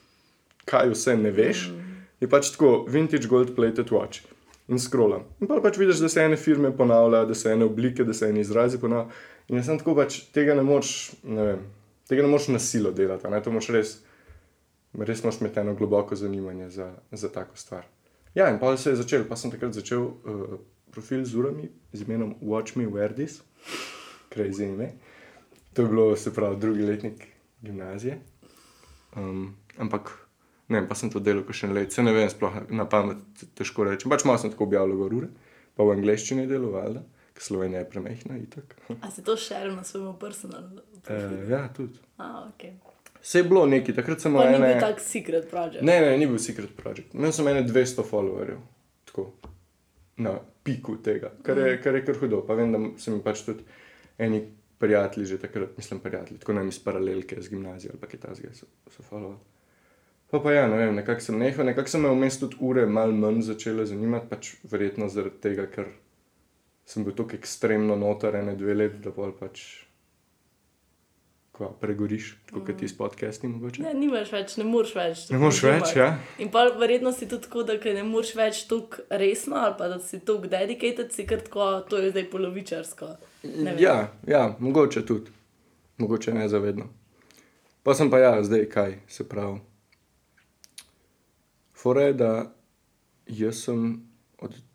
kaj 0.68 0.92
vse 0.94 1.16
ne 1.18 1.30
veš. 1.34 1.68
Mm. 1.72 1.88
Je 2.20 2.28
pač 2.30 2.52
tako 2.54 2.84
Vintage 2.90 3.26
Gold 3.30 3.54
Plated 3.56 3.90
Watch. 3.94 4.22
In 4.68 4.76
scrollam. 4.76 5.22
In 5.40 5.48
pa 5.48 5.62
pač 5.64 5.78
vidiš, 5.80 6.02
da 6.04 6.10
se 6.12 6.20
ene 6.20 6.36
firme 6.36 6.68
ponavljajo, 6.76 7.26
da 7.30 7.34
se 7.34 7.52
ene 7.54 7.64
oblike, 7.64 8.04
da 8.04 8.12
se 8.14 8.28
ene 8.28 8.42
izrazi 8.44 8.78
ponavljajo. 8.78 9.08
In 9.48 9.56
jaz 9.56 9.68
sem 9.70 9.78
tako 9.80 9.94
pač 9.96 10.20
tega 10.34 10.54
ne 10.56 10.64
moš, 10.66 11.12
ne 11.24 11.44
vem, 11.46 11.62
tega 12.08 12.24
ne 12.24 12.32
moš 12.32 12.50
na 12.52 12.60
silo 12.60 12.92
delati, 12.92 13.30
ne 13.32 13.40
to 13.44 13.52
moš 13.54 13.70
res. 13.74 13.94
Res 14.98 15.20
moraš 15.22 15.42
imeti 15.42 15.60
eno 15.60 15.74
globoko 15.76 16.16
zanimanje 16.16 16.70
za, 16.74 16.88
za 17.12 17.28
tako 17.32 17.56
stvar. 17.60 17.84
Ja, 18.34 18.48
in 18.50 18.58
pa 18.60 18.76
se 18.76 18.90
je 18.90 19.00
začel, 19.00 19.24
pa 19.28 19.36
sem 19.36 19.52
takrat 19.52 19.76
začel 19.76 20.04
uh, 20.04 20.58
profil 20.92 21.24
z 21.24 21.36
urami 21.36 21.68
z 21.92 22.04
imenom 22.06 22.34
Watch 22.40 22.76
Me 22.76 22.86
Wear 22.88 23.12
This, 23.14 23.42
crazy 24.32 24.68
ime. 24.68 24.92
To 25.74 25.84
je 25.84 25.88
bilo, 25.88 26.16
se 26.16 26.32
pravi, 26.34 26.56
drugi 26.60 26.82
letnik 26.82 27.26
gimnazije. 27.62 28.18
Um, 29.16 29.56
ampak 29.76 30.10
ne, 30.68 30.80
vem, 30.80 30.88
pa 30.88 30.94
sem 30.94 31.10
to 31.10 31.20
delal, 31.20 31.44
ko 31.44 31.56
še 31.56 31.68
en 31.68 31.76
let, 31.76 31.92
se 31.92 32.02
ne 32.02 32.12
vem, 32.12 32.28
sploh 32.32 32.64
na 32.70 32.88
pamet 32.88 33.20
te- 33.38 33.48
težko 33.60 33.86
reči. 33.88 34.08
Pač 34.10 34.24
malo 34.28 34.40
sem 34.40 34.52
tako 34.52 34.68
objavljal 34.68 34.98
gor 35.00 35.14
ure, 35.20 35.28
pa 35.76 35.86
v 35.86 35.94
angleščini 35.96 36.48
delal, 36.50 36.72
valjda, 36.74 37.04
Slovenija 37.42 37.80
je 37.80 37.90
premehna 37.90 38.38
itak. 38.38 38.76
A 39.00 39.10
si 39.10 39.24
to 39.24 39.36
šeril 39.36 39.76
na 39.76 39.84
svojem 39.84 40.16
personalnem? 40.18 40.78
Uh, 41.08 41.50
ja, 41.50 41.68
tudi. 41.76 41.98
A, 42.16 42.48
ok. 42.48 42.64
Vse 43.22 43.38
je 43.38 43.44
bilo 43.44 43.66
neki, 43.66 43.94
takrat 43.94 44.20
sem 44.20 44.32
imel 44.32 44.50
ni 44.50 44.56
ene... 44.56 44.68
bil 44.72 44.80
tak 44.80 45.00
secret 45.00 45.50
project. 45.50 45.82
Ne, 45.82 46.00
ne, 46.00 46.18
ni 46.18 46.26
bil 46.26 46.38
secret 46.38 46.76
project. 46.76 47.14
Imel 47.14 47.32
sem 47.32 47.48
ene 47.48 47.64
200 47.66 48.04
followerjev, 48.10 48.60
tako 49.10 49.32
na 50.18 50.38
piku 50.64 50.96
tega, 51.02 51.32
kar 51.42 51.58
je, 51.58 51.74
kar 51.82 51.94
je 51.94 52.04
kar 52.04 52.16
hudo. 52.20 52.42
Pa 52.46 52.54
vem, 52.58 52.72
da 52.72 52.80
so 52.98 53.14
mi 53.14 53.22
pač 53.22 53.42
tudi 53.46 53.66
eni 54.18 54.42
prijatelji 54.78 55.26
že 55.26 55.38
takrat, 55.38 55.76
mislim, 55.76 56.00
prijatelji, 56.00 56.38
tako 56.38 56.52
nam 56.52 56.68
iz 56.68 56.78
paralelke 56.84 57.42
z 57.42 57.48
gimnazijo 57.48 57.90
ali 57.92 58.00
pa 58.00 58.06
kaj 58.06 58.20
takega 58.20 58.54
so, 58.54 58.66
so 58.86 59.02
followali. 59.02 59.38
Pa 60.30 60.40
pa 60.40 60.52
ja, 60.52 60.66
ne 60.68 60.76
vem, 60.76 60.94
nekako 60.94 61.20
sem 61.20 61.38
nehal, 61.38 61.66
nekako 61.66 61.88
so 61.88 61.98
me 61.98 62.10
vmes 62.12 62.38
tudi 62.38 62.56
ure 62.60 62.86
malo 62.86 63.12
manj 63.12 63.40
začele 63.48 63.86
zanimati, 63.86 64.28
pač 64.28 64.52
verjetno 64.70 65.08
zaradi 65.08 65.40
tega, 65.40 65.66
ker 65.72 65.88
sem 66.88 67.04
bil 67.04 67.12
tako 67.16 67.36
ekstremno 67.36 67.96
noter, 68.00 68.38
ene 68.40 68.56
dve 68.56 68.74
leti, 68.74 69.02
da 69.04 69.12
bolj 69.12 69.34
pač 69.36 69.64
kva, 71.58 71.68
pregoriš, 71.80 72.30
tako 72.46 72.62
kot 72.64 72.78
ti 72.80 72.88
s 72.88 72.96
podcasti 72.96 73.48
mogoče. 73.50 73.82
Ne, 73.82 73.92
nimaš 73.98 74.30
več, 74.32 74.54
ne 74.60 74.64
moreš 74.64 74.94
več. 74.96 75.24
Ne 75.34 75.40
moreš 75.42 75.60
več, 75.66 75.92
ja. 75.98 76.08
In 76.40 76.52
pa 76.54 76.64
verjetno 76.78 77.12
si 77.12 77.28
tudi 77.28 77.44
tako, 77.44 77.66
da 77.68 77.76
ne 77.82 78.06
moreš 78.08 78.32
več 78.38 78.62
tako 78.70 79.04
resno, 79.10 79.58
ali 79.66 79.76
pa 79.78 79.90
da 79.92 79.98
si 80.00 80.22
tako 80.22 80.48
dedicated, 80.48 81.12
si 81.12 81.26
kar 81.28 81.44
tako, 81.44 81.68
to 81.90 82.00
je 82.00 82.12
zdaj 82.14 82.28
polovičarsko. 82.32 83.10
Ja, 83.82 83.98
ja, 84.30 84.42
mogoče 84.58 85.04
tudi, 85.06 85.34
mogoče 86.00 86.36
ne 86.38 86.48
zavedno. 86.48 86.88
Pa 87.82 87.94
sem 87.94 88.08
pa 88.10 88.22
ja, 88.22 88.32
zdaj 88.44 88.68
kaj 88.72 89.00
se 89.12 89.28
pravi. 89.28 89.60
Fora 91.76 92.08
je, 92.08 92.16
da 92.24 92.32
jaz 93.28 93.66
sem 93.68 94.07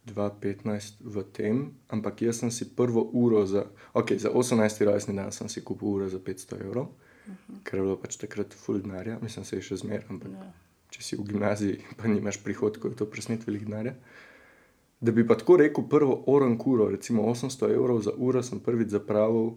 2015 0.06 1.00
v 1.00 1.24
tem, 1.32 1.72
ampak 1.88 2.22
jaz 2.22 2.44
sem 2.44 2.52
si 2.52 2.68
prvo 2.76 3.08
uro 3.14 3.46
za, 3.46 3.66
ok, 3.94 4.20
za 4.20 4.30
18. 4.30 4.84
rojstni 4.84 5.16
dan 5.16 5.32
sem 5.32 5.50
si 5.50 5.64
kupil 5.64 5.88
uro 5.88 6.10
za 6.10 6.20
500 6.20 6.60
evrov, 6.60 6.92
uh 6.92 7.32
-huh. 7.32 7.64
ker 7.64 7.80
je 7.80 7.84
bilo 7.84 7.98
pač 7.98 8.18
takrat 8.18 8.54
full 8.54 8.82
denarja, 8.82 9.20
mislim, 9.22 9.46
se 9.46 9.56
je 9.56 9.62
še 9.62 9.76
zmer, 9.76 10.06
ampak 10.10 10.32
Ja. 10.32 10.52
če 10.90 11.04
si 11.04 11.16
v 11.16 11.24
gimnaziji, 11.24 11.80
pa 11.98 12.08
nimaš 12.08 12.44
prihodkov, 12.44 12.92
je 12.92 12.98
to 12.98 13.06
presnet 13.06 13.48
velik 13.48 13.66
denarja. 13.66 13.96
Da 15.02 15.12
bi 15.12 15.28
pa 15.28 15.36
tako 15.36 15.58
rekel, 15.58 15.84
prvo 15.90 16.24
orank 16.28 16.68
uro, 16.68 16.90
recimo 16.90 17.24
800 17.24 17.74
evrov 17.74 18.02
za 18.02 18.12
uro, 18.18 18.44
sem 18.44 18.60
prvič 18.60 18.90
zapravil, 18.90 19.56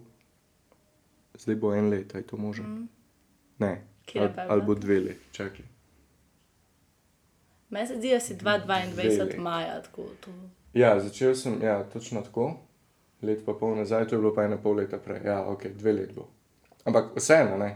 zdaj 1.37 1.55
bo 1.55 1.73
en 1.75 1.89
let, 1.89 2.15
aj 2.15 2.23
to 2.23 2.37
možno. 2.37 2.67
Mm. 2.67 2.87
Ne, 3.59 3.87
Katera 4.05 4.23
ali, 4.25 4.41
je 4.41 4.51
ali 4.51 4.61
bo 4.61 4.75
dve 4.75 4.99
leti, 4.99 5.25
čakaj. 5.31 5.76
Meni 7.69 7.87
se 7.87 7.95
zdi, 7.95 8.11
da 8.11 8.19
si 8.19 8.35
2022 8.35 8.95
Vele. 8.95 9.37
maja 9.37 9.81
tako. 9.81 10.05
To. 10.19 10.31
Ja, 10.73 10.99
začel 10.99 11.35
sem, 11.35 11.59
ja, 11.63 11.83
točno 11.83 12.21
tako, 12.21 12.53
let 13.21 13.45
pa 13.45 13.53
pol 13.53 13.75
nazaj, 13.75 14.07
to 14.07 14.15
je 14.15 14.19
bilo 14.19 14.33
pa 14.35 14.43
ena 14.43 14.57
pol 14.57 14.75
leta 14.75 14.97
prej, 14.97 15.25
ja, 15.25 15.41
ok, 15.47 15.67
dve 15.67 15.93
let 15.93 16.13
bo. 16.15 16.27
Ampak 16.85 17.15
vseeno, 17.15 17.57
ne. 17.57 17.75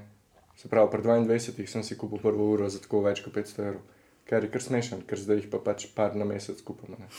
Se 0.56 0.70
pravi, 0.70 0.92
pri 0.92 1.02
22 1.02 1.66
sem 1.66 1.84
si 1.84 1.98
kupil 1.98 2.22
prvo 2.22 2.52
uro 2.54 2.70
za 2.70 2.80
tako 2.80 3.02
več 3.02 3.24
kot 3.26 3.34
500 3.34 3.66
evrov, 3.66 3.82
kar 4.30 4.44
je 4.44 4.52
kar 4.54 4.64
smešen, 4.64 5.02
ker 5.08 5.20
zdaj 5.20 5.42
jih 5.42 5.50
pa 5.52 5.60
pač 5.60 5.88
par 5.96 6.16
na 6.16 6.26
mesec 6.26 6.62
kupimo. 6.64 7.00
Ne. 7.00 7.10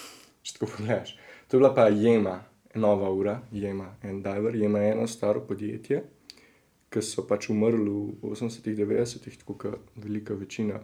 Če 0.43 0.57
tako 0.57 0.71
pogledaš. 0.77 1.17
To 1.49 1.57
je 1.57 1.61
bila 1.61 1.75
pa 1.75 1.89
Jema, 1.89 2.39
nova 2.75 3.11
ura, 3.13 3.41
Jema, 3.53 3.91
en 4.03 4.23
diver, 4.23 4.57
Jema 4.57 4.81
je 4.81 4.93
eno 4.95 5.07
staro 5.07 5.45
podjetje, 5.49 6.03
ki 6.93 7.03
so 7.05 7.27
pač 7.29 7.51
umrli 7.53 7.91
v 8.23 8.33
80-ih, 8.33 8.79
90-ih, 8.79 9.39
tako 9.43 9.59
kot 9.59 9.93
velika 9.97 10.35
večina 10.39 10.81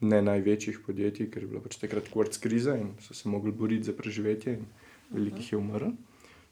ne 0.00 0.22
največjih 0.22 0.80
podjetij, 0.86 1.30
ker 1.30 1.44
je 1.44 1.48
bila 1.48 1.60
pač 1.64 1.76
takrat 1.80 2.08
kvarc 2.12 2.36
kriza 2.40 2.76
in 2.76 2.94
so 3.04 3.14
se 3.14 3.28
mogli 3.28 3.52
boriti 3.52 3.90
za 3.90 3.92
preživetje, 3.92 4.54
in 4.56 4.66
veliko 5.10 5.42
jih 5.42 5.52
je 5.52 5.58
umrlo. 5.58 5.92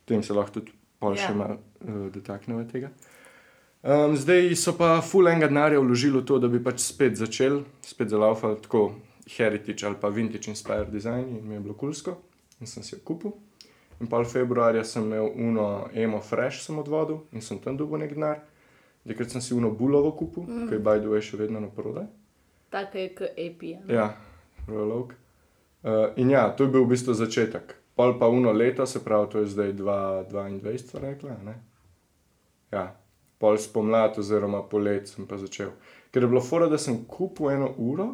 Tem 0.05 0.23
se 0.23 0.35
lahko 0.37 0.61
tudi 0.61 0.73
pol 1.01 1.17
še 1.17 1.31
Ja. 1.31 1.35
malo 1.35 1.59
uh, 1.59 2.11
dotaknemo 2.13 2.65
tega. 2.73 2.91
Um, 3.83 4.17
zdaj 4.17 4.57
so 4.59 4.75
pa 4.75 5.01
full 5.01 5.29
enega 5.29 5.47
denarja 5.47 5.81
vložili 5.81 6.19
v 6.19 6.27
to, 6.27 6.39
da 6.39 6.49
bi 6.49 6.59
pač 6.59 6.83
spet 6.83 7.17
začel, 7.17 7.63
spet 7.81 8.11
zalaufal 8.11 8.59
tako 8.59 8.95
heritage 9.37 9.87
ali 9.87 9.97
pa 10.01 10.09
vintage 10.09 10.51
inspired 10.51 10.91
design 10.91 11.37
in 11.37 11.47
mi 11.47 11.55
je 11.55 11.61
bilo 11.61 11.75
kulsko 11.75 12.17
in 12.61 12.67
sem 12.67 12.83
si 12.83 12.97
jo 12.97 13.01
kupil. 13.05 13.33
In 14.01 14.07
pol 14.07 14.25
februarja 14.25 14.85
sem 14.85 15.05
imel 15.05 15.31
uno 15.35 15.89
emo 15.95 16.21
fresh 16.21 16.67
sem 16.67 16.79
odvodil 16.79 17.23
in 17.33 17.41
sem 17.41 17.59
tam 17.59 17.77
dobil 17.77 18.03
nek 18.03 18.15
denar. 18.15 18.43
Takrat 19.09 19.31
sem 19.31 19.41
si 19.41 19.55
uno 19.55 19.71
bulovo 19.71 20.11
kupil, 20.13 20.45
mm. 20.45 20.67
ki 20.69 20.75
je 20.75 20.79
by 20.85 21.01
the 21.01 21.09
way 21.09 21.23
še 21.25 21.39
vedno 21.41 21.61
na 21.61 21.71
prodaj. 21.73 22.05
Tako 22.71 22.99
je 22.99 23.15
kot 23.15 23.29
API. 23.33 23.79
Ja, 23.89 24.13
Rolog. 24.67 25.15
Uh, 25.83 25.93
in 26.17 26.31
ja, 26.31 26.49
to 26.57 26.65
je 26.65 26.73
bil 26.75 26.85
v 26.85 26.93
bistvu 26.93 27.15
začetek. 27.15 27.77
Pol 27.97 28.19
pa 28.19 28.29
uno 28.29 28.53
leto, 28.53 28.87
se 28.87 29.01
pravi, 29.05 29.31
to 29.31 29.39
je 29.43 29.47
zdaj 29.47 29.73
22, 29.73 30.79
sva 30.79 31.01
rekla. 31.01 31.37
Ne? 31.45 31.55
Ja, 32.71 32.85
pol 33.39 33.59
spomladi, 33.59 34.21
oziroma 34.21 34.63
polet 34.63 35.09
sem 35.09 35.27
pa 35.27 35.39
začel. 35.39 35.73
Ker 36.11 36.23
je 36.23 36.29
bilo 36.29 36.43
fora, 36.45 36.69
da 36.69 36.79
sem 36.79 37.01
kupil 37.09 37.51
eno 37.51 37.73
uro, 37.79 38.13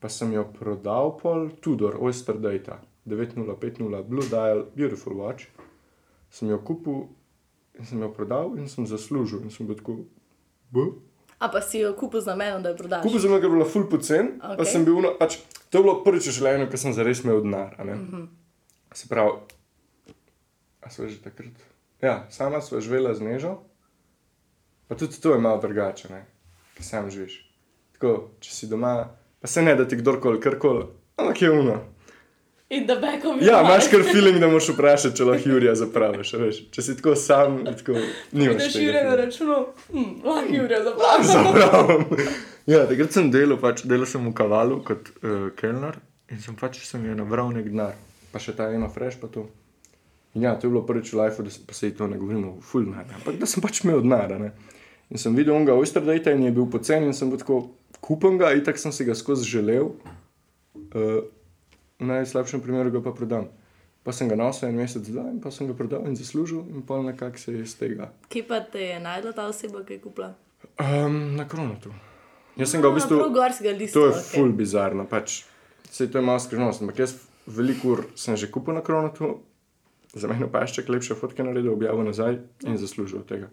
pa 0.00 0.08
sem 0.08 0.32
jo 0.32 0.44
prodal, 0.54 1.16
pol 1.18 1.48
Tudor, 1.60 1.98
Oyster 2.00 2.38
Data, 2.38 2.80
9050, 3.06 4.04
Blue 4.08 4.26
Dial, 4.28 4.64
Beautiful 4.74 5.16
Watch. 5.18 5.48
Sem 6.30 6.50
jo 6.50 6.60
kupil 6.62 7.08
in 7.78 7.86
sem 7.86 8.00
jo 8.02 8.10
prodal 8.14 8.54
in 8.58 8.68
sem 8.68 8.86
zaslužil. 8.86 9.42
In 9.42 9.50
sem 9.50 9.66
bil 9.66 9.78
tako, 9.80 10.02
buh. 10.70 10.94
A 11.40 11.48
pa 11.48 11.62
si 11.64 11.80
jo 11.80 11.94
kupil 11.96 12.20
z 12.20 12.28
namenom, 12.28 12.60
da 12.62 12.74
jo 12.74 12.76
prodaš. 12.76 13.04
Kupil 13.06 13.22
sem 13.22 13.32
jo, 13.32 13.38
ker 13.40 13.48
je 13.48 13.54
bila 13.54 13.68
full 13.68 13.88
pocen, 13.88 14.34
okay. 14.36 14.58
pa 14.60 14.64
sem 14.68 14.84
bil, 14.84 14.98
uno, 15.00 15.14
pač, 15.16 15.38
to 15.72 15.80
je 15.80 15.86
bilo 15.86 15.94
prvič 16.04 16.28
v 16.28 16.36
življenju, 16.36 16.68
ko 16.68 16.80
sem 16.82 16.92
zares 16.92 17.22
imel 17.24 17.40
denar. 17.46 17.72
a 17.80 17.86
ne. 17.88 17.96
Se 18.92 19.08
pravi, 19.08 19.38
a 20.84 20.90
so 20.92 21.08
že 21.08 21.20
takrat. 21.24 21.56
Ja, 22.04 22.26
sama 22.32 22.60
sva 22.60 22.80
živela 22.84 23.14
z 23.16 23.24
nežo, 23.24 23.54
pa 24.88 24.96
tudi 25.00 25.20
to 25.20 25.32
je 25.32 25.40
malo 25.40 25.60
drugače, 25.60 26.08
ki 26.76 26.84
sam 26.84 27.08
živiš. 27.12 27.40
Tako, 27.96 28.36
če 28.40 28.52
si 28.52 28.68
doma, 28.68 29.08
pa 29.40 29.48
se 29.48 29.64
ne 29.64 29.76
da 29.76 29.88
ti 29.88 29.96
kdorkoli, 30.00 30.40
karkoli, 30.40 30.88
ampak 31.20 31.42
je 31.42 31.50
uno. 31.52 31.76
In 32.70 32.84
da 32.86 32.94
bekom 33.02 33.40
Ja, 33.42 33.60
imaš 33.64 33.88
kar 33.90 34.02
feeling, 34.06 34.38
da 34.38 34.46
moraš 34.46 34.68
vprašati, 34.70 35.16
če 35.18 35.24
lahko 35.26 35.50
Jurija 35.50 35.72
zapraviš. 35.74 36.34
a 36.34 36.38
veš. 36.38 36.60
Če 36.70 36.82
si 36.86 36.94
tako 36.96 37.16
sam, 37.18 37.56
tako 37.66 37.96
nimaš. 38.32 38.52
Da 38.52 38.58
tega 38.58 38.68
šire 38.70 38.92
na 38.92 39.00
feelinga. 39.00 39.16
računu, 39.24 39.56
hm, 39.90 40.12
lahko 40.24 40.54
Jurija 40.54 40.82
zapravi. 40.84 41.26
Zapravam. 41.32 42.04
Ja, 42.70 42.84
takrat 42.86 43.16
sem 43.16 43.30
delal, 43.34 43.58
pač, 43.58 43.82
delal 43.90 44.06
sem 44.06 44.22
v 44.22 44.34
kavalu 44.38 44.78
kot 44.86 45.10
uh, 45.24 45.48
kelner 45.58 45.98
in 46.30 46.38
sem 46.38 46.54
pač 46.54 46.78
sem 46.86 47.02
jo 47.08 47.16
nabral 47.18 47.50
nek 47.50 47.66
denar, 47.66 47.96
pa 48.30 48.38
še 48.38 48.54
ta 48.54 48.68
ena 48.70 48.86
fresh 48.92 49.18
pa 49.18 49.26
to. 49.26 49.48
In 50.38 50.44
ja, 50.46 50.54
to 50.54 50.68
je 50.68 50.70
bilo 50.70 50.84
prvič 50.86 51.10
v 51.10 51.16
življenju, 51.16 51.42
da 51.48 51.50
sem 51.50 51.66
pa 51.66 51.74
se 51.74 51.90
to 51.90 52.06
ne 52.06 52.20
govorimo 52.20 52.52
o 52.52 52.62
full 52.62 52.86
denar, 52.86 53.08
ampak 53.18 53.40
da 53.40 53.50
sem 53.50 53.64
pač 53.64 53.82
imel 53.82 54.04
denar. 54.06 54.30
a 54.30 54.38
ne. 54.38 54.52
In 55.10 55.18
sem 55.18 55.34
videl 55.34 55.56
onega 55.56 55.74
Oyster 55.74 56.06
Data 56.06 56.30
in 56.30 56.46
je 56.46 56.54
bil 56.54 56.70
pocen 56.70 57.02
in 57.02 57.16
sem 57.18 57.32
bil 57.32 57.42
tako 57.42 57.72
kupen 57.98 58.38
ga, 58.38 58.54
itak 58.54 58.78
sem 58.78 58.94
si 58.94 59.02
ga 59.04 59.18
skozi 59.18 59.48
želel. 59.58 59.90
Uh, 60.94 61.26
v 62.00 62.08
najslabšem 62.08 62.62
primeru 62.64 62.90
ga 62.90 63.02
pa 63.04 63.12
prodam. 63.16 63.48
Pa 64.00 64.12
sem 64.16 64.28
ga 64.28 64.36
nosil 64.40 64.70
en 64.70 64.78
mesec, 64.80 65.04
dva 65.12 65.26
in 65.28 65.40
pa 65.44 65.52
sem 65.52 65.68
ga 65.68 65.76
prodal 65.76 66.06
in 66.08 66.16
zaslužil, 66.16 66.64
in 66.72 66.82
pol 66.82 67.04
nekako 67.04 67.38
se 67.38 67.52
je 67.52 67.64
iz 67.66 67.74
tega. 67.76 68.08
Kje 68.32 68.46
pa 68.48 68.62
te 68.64 68.80
je 68.80 69.00
najdla 69.00 69.32
ta 69.36 69.44
oseba, 69.50 69.84
ki 69.84 69.98
je 69.98 70.00
kupila? 70.00 70.32
Um, 70.80 71.36
na 71.36 71.44
kronotu. 71.48 71.92
Jaz 72.56 72.72
sem 72.72 72.80
ga 72.80 72.88
v 72.88 72.96
bistvu. 72.96 73.20
Lista. 73.76 73.98
To 73.98 74.06
je 74.08 74.14
okay. 74.14 74.24
ful 74.32 74.52
bizarno, 74.56 75.04
pač 75.04 75.42
se 75.90 76.08
to 76.08 76.18
je 76.18 76.24
malo 76.24 76.40
skrivnost. 76.40 76.80
Ampak 76.80 77.04
jaz 77.04 77.14
veliko 77.46 77.92
ur 77.92 78.04
sem 78.16 78.36
že 78.36 78.48
kupil 78.50 78.74
na 78.74 78.82
kronotu, 78.84 79.40
za 80.14 80.28
mene 80.28 80.48
pa 80.50 80.64
še 80.66 80.84
lepše 80.88 81.14
fotke 81.14 81.44
naredil, 81.44 81.74
objavil 81.76 82.08
nazaj 82.08 82.40
in 82.64 82.80
zaslužil 82.80 83.20
od 83.20 83.28
tega. 83.28 83.52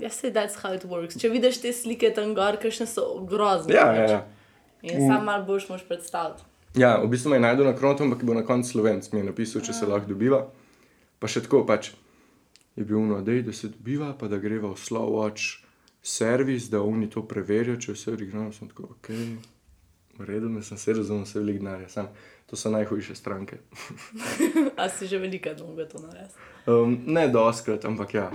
Ja, 0.00 0.08
se 0.10 0.32
that's 0.32 0.56
how 0.62 0.72
it 0.74 0.88
works. 0.88 1.20
Če 1.20 1.28
vidiš 1.28 1.60
te 1.62 1.72
slike 1.76 2.08
tam 2.16 2.32
gor, 2.34 2.56
kakšne 2.56 2.88
so 2.88 3.20
grozne. 3.28 3.76
Ja, 3.76 3.84
pač. 3.92 4.00
ja, 4.00 4.08
ja. 4.16 4.22
In 4.82 5.04
sam 5.06 5.28
malo 5.28 5.44
boš 5.46 5.68
moš 5.68 5.84
predstaviti. 5.86 6.42
Ja, 6.74 6.96
v 7.02 7.08
bistvu 7.12 7.30
me 7.30 7.36
je 7.36 7.46
najdel 7.46 7.66
na 7.68 7.76
kronotu, 7.76 8.04
ampak 8.04 8.24
bo 8.24 8.34
na 8.34 8.44
koncu 8.46 8.70
slovenc 8.70 9.12
mi 9.12 9.20
je 9.20 9.28
napisal, 9.28 9.62
če 9.62 9.72
se 9.76 9.86
lahko 9.86 10.08
dobiva. 10.08 10.46
Pa 11.22 11.30
še 11.30 11.44
tako 11.44 11.62
pač 11.68 11.92
je 12.76 12.84
bil 12.84 13.04
no, 13.04 13.20
dej, 13.22 13.42
da 13.46 13.52
se 13.52 13.68
dobiva, 13.68 14.12
pa 14.18 14.28
da 14.28 14.40
greva 14.40 14.72
v 14.72 15.02
watch 15.12 15.62
servis, 16.02 16.70
da 16.70 16.82
oni 16.82 17.10
to 17.10 17.22
preverijo, 17.28 17.76
če 17.76 17.94
vse 17.94 18.12
originalno 18.12 18.52
sem 18.52 18.68
tako, 18.68 18.94
ok. 18.96 19.10
V 20.18 20.26
redu, 20.28 20.48
ne 20.48 20.62
sem 20.62 20.78
se 20.78 20.92
razumel, 20.92 21.24
vse 21.24 21.40
velik 21.40 21.60
denar, 21.62 21.84
sam. 21.88 22.08
To 22.50 22.56
so 22.56 22.68
najhujše 22.68 23.14
stranke. 23.14 23.62
A 24.80 24.88
si 24.88 25.06
že 25.06 25.18
velika, 25.18 25.54
da 25.54 25.64
mogo 25.64 25.86
to 25.88 26.02
narediti. 26.02 26.34
Um, 26.66 26.98
ne 27.06 27.28
doskrat, 27.28 27.84
ampak 27.84 28.14
ja. 28.14 28.26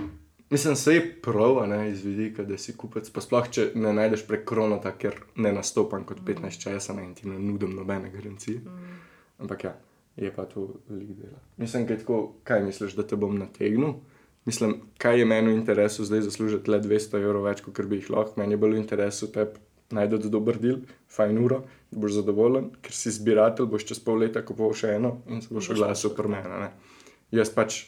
Mislim, 0.50 0.76
se 0.76 0.94
je 0.94 1.02
prav, 1.22 1.68
ne 1.68 1.90
iz 1.90 2.04
vidika, 2.04 2.44
da 2.44 2.58
si 2.58 2.72
kupec. 2.76 3.10
Pa 3.12 3.20
sploh, 3.20 3.50
če 3.52 3.66
ne 3.76 3.92
najdeš 3.92 4.24
prek 4.28 4.46
kronota, 4.48 4.94
ker 4.96 5.18
ne 5.36 5.52
nastopam 5.52 6.06
kot 6.08 6.22
15 6.24 6.62
časa 6.62 6.96
ne, 6.96 7.04
in 7.04 7.14
ti 7.14 7.28
ne 7.28 7.36
nudim 7.38 7.74
nobene 7.76 8.08
garancije. 8.10 8.62
Ampak 9.38 9.64
ja, 9.64 9.74
je 10.16 10.32
pa 10.34 10.46
to 10.48 10.68
velik 10.88 11.12
dela. 11.18 11.42
Mislim, 11.56 11.84
kaj, 11.86 12.00
tako, 12.04 12.20
kaj 12.48 12.64
misliš, 12.64 12.96
da 12.96 13.04
te 13.06 13.16
bom 13.16 13.36
nategnil? 13.38 13.98
Mislim, 14.48 14.78
kaj 14.98 15.18
je 15.20 15.28
meni 15.28 15.52
v 15.52 15.58
interesu 15.58 16.04
zdaj 16.08 16.24
zaslužiti 16.30 16.70
le 16.70 16.80
200 16.80 17.20
evrov 17.20 17.44
več, 17.44 17.60
kot 17.60 17.84
bi 17.84 18.00
jih 18.00 18.08
lahko. 18.10 18.40
Meni 18.40 18.56
je 18.56 18.62
bolj 18.62 18.78
v 18.78 18.84
interesu 18.86 19.28
tebi 19.32 19.60
najti 19.92 20.30
dober 20.32 20.56
del, 20.60 20.80
fajn 21.12 21.38
uro, 21.44 21.62
da 21.90 22.00
boš 22.00 22.18
zadovoljen, 22.18 22.70
ker 22.84 22.92
si 22.92 23.12
zbiratelj, 23.12 23.68
boš 23.68 23.86
čez 23.88 24.00
pol 24.04 24.20
leta 24.24 24.42
kupoval 24.44 24.74
še 24.76 24.96
eno 24.96 25.18
in 25.28 25.40
se 25.44 25.52
boš 25.52 25.70
oglasil 25.76 26.12
pri 26.16 26.32
meni. 26.32 26.72
Jaz 27.32 27.52
pač 27.52 27.82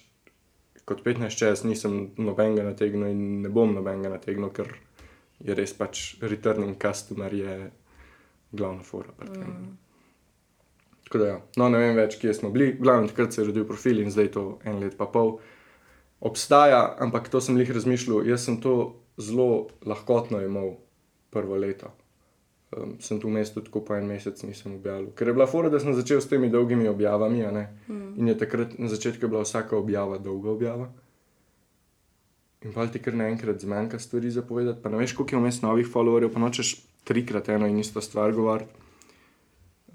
kot 0.85 1.03
15 1.05 1.39
čas 1.39 1.65
nisem 1.65 2.11
nobenega 2.19 2.65
nategnil 2.67 3.11
in 3.11 3.43
ne 3.45 3.53
bom 3.53 3.75
nobenega 3.75 4.15
nategnil, 4.17 4.51
ker 4.55 4.73
je 5.41 5.57
res 5.57 5.73
pač 5.77 6.17
returning 6.21 6.77
customer 6.81 7.35
je 7.35 7.55
glavna 8.53 8.83
fora. 8.83 9.13
tem. 9.19 9.79
Tako 11.05 11.19
da, 11.19 11.27
ja. 11.27 11.39
no, 11.59 11.69
ne 11.69 11.79
vem 11.83 11.97
več, 11.99 12.19
kje 12.21 12.35
smo 12.39 12.51
bili. 12.55 12.73
Glavno, 12.79 13.09
takrat 13.11 13.35
se 13.35 13.41
je 13.43 13.49
rodil 13.49 13.65
profil 13.67 14.03
in 14.03 14.13
zdaj 14.15 14.29
to 14.37 14.45
en 14.65 14.79
let 14.83 14.97
pa 14.99 15.09
pol. 15.11 15.39
obstaja, 16.21 16.97
ampak 17.01 17.29
to 17.33 17.41
sem 17.41 17.57
jih 17.59 17.71
razmišljal. 17.73 18.27
Jaz 18.29 18.45
sem 18.45 18.61
to 18.61 18.75
zelo 19.19 19.69
lahkotno 19.87 20.43
imel 20.45 20.77
prvo 21.31 21.57
leto. 21.57 21.91
Um, 22.71 23.01
sem 23.03 23.19
tu 23.21 23.29
mestu 23.29 23.61
tako 23.67 23.81
po 23.83 23.97
en 23.99 24.07
mesec 24.07 24.43
nisem 24.47 24.77
objavil. 24.77 25.09
Ker 25.19 25.29
je 25.29 25.35
bila 25.35 25.47
fora, 25.51 25.69
da 25.69 25.81
sem 25.83 25.95
začel 25.95 26.21
s 26.23 26.29
temi 26.31 26.51
dolgimi 26.51 26.87
objavami. 26.89 27.43
Mm. 27.89 28.13
In 28.17 28.29
je 28.29 28.39
takrat 28.39 28.79
na 28.79 28.89
začetku 28.89 29.29
bila 29.29 29.43
vsaka 29.43 29.77
objava 29.77 30.19
dolga 30.19 30.51
objava. 30.51 30.87
In 32.63 32.73
pa 32.73 32.87
ti 32.87 33.01
kar 33.03 33.17
naenkrat 33.17 33.61
zmanjka 33.61 33.99
stvari 33.99 34.31
za 34.31 34.43
povedati. 34.43 34.83
Pa 34.83 34.89
ne 34.89 35.01
veš, 35.01 35.17
koliko 35.19 35.37
je 35.37 35.41
vmes 35.41 35.63
novih 35.63 35.89
followerjev, 35.89 36.31
pa 36.33 36.39
nočeš 36.39 36.77
trikrat 37.05 37.49
eno 37.49 37.67
in 37.67 37.79
isto 37.79 38.01
stvar 38.01 38.33
govoriti. 38.33 38.71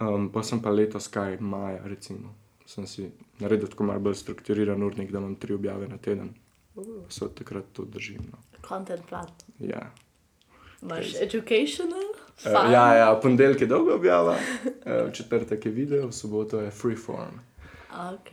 Um, 0.01 0.27
pa 0.34 0.44
sem 0.44 0.60
pa 0.60 0.70
letos, 0.70 1.08
kaj 1.08 1.38
maja, 1.39 1.79
recimo, 1.88 2.34
sem 2.67 2.88
si 2.88 3.08
naredil 3.39 3.70
tako 3.72 3.88
malo 3.88 4.03
bolj 4.03 4.17
strukturiran 4.20 4.84
urnik, 4.84 5.12
da 5.12 5.22
imam 5.22 5.36
tri 5.39 5.53
objave 5.53 5.88
na 5.88 5.98
teden. 5.98 6.34
Pa 6.75 6.84
se 7.10 7.25
od 7.25 7.38
takrat 7.38 7.72
to 7.74 7.86
držim. 7.86 8.27
No. 8.32 8.41
Content 8.67 9.08
plan. 9.08 9.32
Ja. 9.60 9.94
Imaš 10.82 11.15
educational? 11.22 12.25
Uh, 12.37 12.71
ja, 12.71 12.93
ja, 12.93 13.15
ponedeljek 13.15 13.61
je 13.61 13.67
dolga 13.67 13.95
objava, 13.95 14.35
uh, 14.35 15.11
četrtek 15.13 15.65
je 15.65 15.71
video, 15.71 16.07
v 16.07 16.11
soboto 16.11 16.59
je 16.59 16.71
freeform. 16.71 17.39
Ok, 18.11 18.29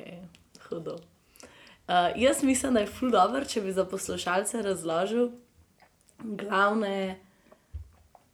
hudo. 0.63 0.93
Uh, 0.93 1.95
jaz 2.17 2.43
mislim, 2.43 2.75
da 2.75 2.81
je 2.81 2.87
ful 2.89 3.11
dobro, 3.11 3.45
če 3.45 3.61
bi 3.61 3.73
za 3.73 3.85
poslušalce 3.85 4.63
razložil 4.63 5.31
glavne, 6.19 7.19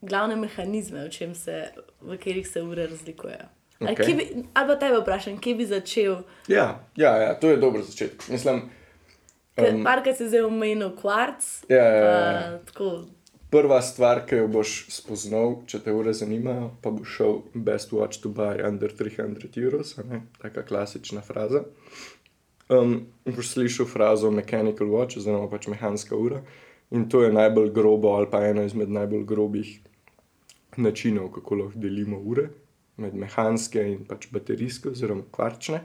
glavne 0.01 0.37
mehanizme, 0.37 1.05
v, 1.05 1.35
se, 1.35 1.69
v 2.01 2.17
katerih 2.17 2.49
se 2.49 2.63
ure 2.63 2.87
razlikujejo. 2.87 3.47
Kje 3.79 4.15
bi- 4.15 4.45
Ali 4.55 4.67
pa 4.67 4.77
tebe 4.77 4.99
vprašam, 4.99 5.39
kje 5.39 5.55
bi 5.55 5.67
začel? 5.67 6.17
Ja, 6.49 6.65
ja, 6.97 7.17
ja, 7.17 7.35
to 7.35 7.49
je 7.49 7.57
dober 7.57 7.83
začetek. 7.83 8.29
Mislim, 8.29 8.63
um, 9.57 9.85
parkrat 9.85 10.17
si 10.17 10.29
zdaj 10.29 10.43
omenil 10.43 10.91
kvarc. 10.97 11.45
Ja, 11.69 11.77
ja, 11.79 11.95
ja. 11.97 12.55
Uh, 12.55 12.67
tako, 12.67 13.05
prva 13.51 13.81
stvar, 13.83 14.23
ki 14.29 14.43
jo 14.43 14.49
boš 14.53 14.75
spoznal, 14.93 15.59
če 15.69 15.81
te 15.85 15.95
ure 15.95 16.13
zanimajo, 16.17 16.71
pa 16.83 16.93
bo 16.93 17.07
šel 17.09 17.43
Best 17.55 17.95
Watch 17.97 18.23
to 18.23 18.33
Buy 18.35 18.61
under 18.67 18.93
300 18.93 19.49
euros, 19.63 19.95
taka 20.43 20.65
klasična 20.69 21.25
fraza. 21.25 21.65
Um, 22.69 23.07
boš 23.25 23.55
slišal 23.55 23.89
frazo 23.89 24.31
Mechanical 24.31 24.93
Watch, 24.93 25.21
oziroma 25.21 25.49
pač 25.49 25.71
mehanska 25.73 26.17
ura. 26.17 26.43
In 26.91 27.09
to 27.09 27.23
je 27.23 27.33
najbolj 27.33 27.73
grobo, 27.77 28.15
ali 28.17 28.29
pa 28.31 28.43
eno 28.47 28.65
izmed 28.65 28.93
najbolj 28.93 29.25
grobih 29.29 29.79
načinov, 30.77 31.33
kako 31.33 31.63
lahko 31.63 31.81
delimo 31.81 32.21
ure 32.21 32.49
med 32.99 33.15
mehanske 33.15 33.83
in 33.93 34.05
pač 34.09 34.27
baterijske, 34.35 34.93
oziroma 34.93 35.25
kvarčne. 35.33 35.83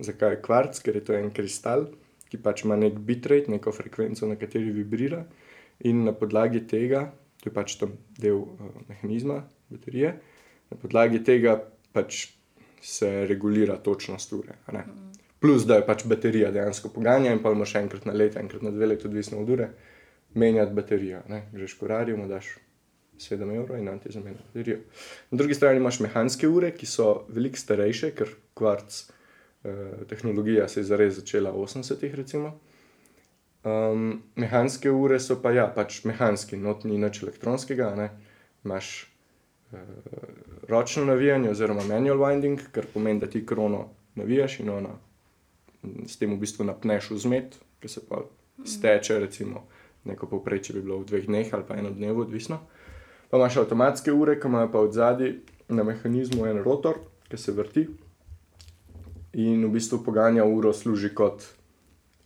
Zakaj 0.00 0.34
je 0.34 0.40
kvarc? 0.44 0.80
Ker 0.84 0.96
je 0.96 1.04
to 1.04 1.16
en 1.16 1.30
kristal, 1.34 1.86
ki 2.30 2.40
pač 2.42 2.64
ima 2.64 2.76
nek 2.78 2.98
bitrate, 3.06 3.50
neko 3.52 3.72
frekvenco, 3.72 4.28
na 4.28 4.36
kateri 4.40 4.72
vibrira. 4.76 5.24
In 5.88 6.04
na 6.04 6.12
podlagi 6.12 6.60
tega, 6.68 7.06
to 7.40 7.48
je 7.48 7.54
pač 7.54 7.76
tam 7.80 7.94
del 8.18 8.42
uh, 8.42 8.72
mehanizma, 8.88 9.40
baterije, 9.72 10.12
na 10.70 10.78
podlagi 10.80 11.22
tega 11.24 11.56
pač 11.92 12.26
se 12.82 13.26
regulira 13.28 13.76
točnost 13.76 14.32
ure. 14.32 14.56
Plus, 15.40 15.64
da 15.64 15.78
je 15.80 15.86
pač 15.86 16.04
baterija 16.08 16.50
dejansko 16.52 16.90
poganja 16.94 17.32
in 17.32 17.40
pa 17.42 17.52
moraš 17.54 17.76
enkrat 17.80 18.04
na 18.08 18.12
leto, 18.12 18.40
enkrat 18.40 18.62
na 18.62 18.72
dve 18.72 18.90
leti, 18.92 19.08
odvisno 19.08 19.40
od 19.40 19.50
ure, 19.50 19.70
menjati 20.34 20.76
baterijo. 20.76 21.22
Greš 21.52 21.76
kurarju, 21.80 22.16
mu 22.16 22.28
daš 22.28 22.52
7 23.20 23.54
evrov 23.56 23.78
in 23.78 23.88
ti 24.00 24.12
zamenja 24.12 24.40
baterijo. 24.46 24.78
Na 25.30 25.38
drugi 25.38 25.54
strani 25.54 25.80
imaš 25.80 26.00
mehanske 26.00 26.48
ure, 26.48 26.72
ki 26.76 26.86
so 26.86 27.26
veliko 27.28 27.60
starejše, 27.60 28.12
ker 28.16 28.32
kvarc 28.54 29.00
eh, 29.64 30.04
tehnologija 30.08 30.68
se 30.68 30.80
je 30.80 30.84
zares 30.84 31.14
začela 31.14 31.50
v 31.50 31.64
80-ih. 31.66 32.14
recimo. 32.14 32.58
Um, 33.64 34.22
mehanske 34.40 34.90
ure 34.90 35.18
so 35.20 35.36
pa 35.42 35.52
ja, 35.52 35.66
pač 35.68 36.04
mehanski, 36.08 36.56
not 36.56 36.84
ni 36.84 36.98
nič 36.98 37.22
elektronskega. 37.22 37.92
a 37.92 37.96
ne. 37.96 38.08
Imaš 38.64 39.06
uh, 39.72 39.78
ročno 40.68 41.04
navijanje, 41.04 41.50
oziroma 41.50 41.84
manual 41.84 42.18
winding, 42.18 42.60
kar 42.72 42.86
pomeni, 42.94 43.20
da 43.20 43.26
ti 43.26 43.46
krono 43.46 43.88
navijaš 44.14 44.60
in 44.60 44.70
ona 44.70 44.94
m, 45.82 46.06
s 46.08 46.16
tem 46.16 46.32
v 46.32 46.40
bistvu 46.40 46.64
napneš 46.64 47.10
vzmet, 47.10 47.58
ki 47.80 47.88
se 47.88 48.00
pa 48.08 48.24
steče, 48.64 49.18
recimo 49.18 49.66
neko 50.04 50.26
povprečje 50.26 50.74
bi 50.74 50.82
bilo 50.82 50.98
v 50.98 51.04
dveh 51.04 51.26
dneh 51.26 51.54
ali 51.54 51.64
pa 51.68 51.76
eno 51.76 51.90
dnevu, 51.90 52.20
odvisno. 52.20 52.60
Pa 53.30 53.36
imaš 53.36 53.56
avtomatske 53.56 54.12
ure, 54.12 54.40
ki 54.40 54.48
imajo 54.48 54.72
pa 54.72 54.80
od 54.80 54.92
zadaj 54.92 55.34
na 55.68 55.84
mehanizmu 55.84 56.46
en 56.46 56.62
rotor, 56.64 56.98
ki 57.28 57.36
se 57.36 57.52
vrti 57.52 57.86
in 59.32 59.64
v 59.64 59.70
bistvu 59.70 60.00
poganja 60.04 60.44
uro, 60.44 60.72
služi 60.72 61.12
kot 61.14 61.44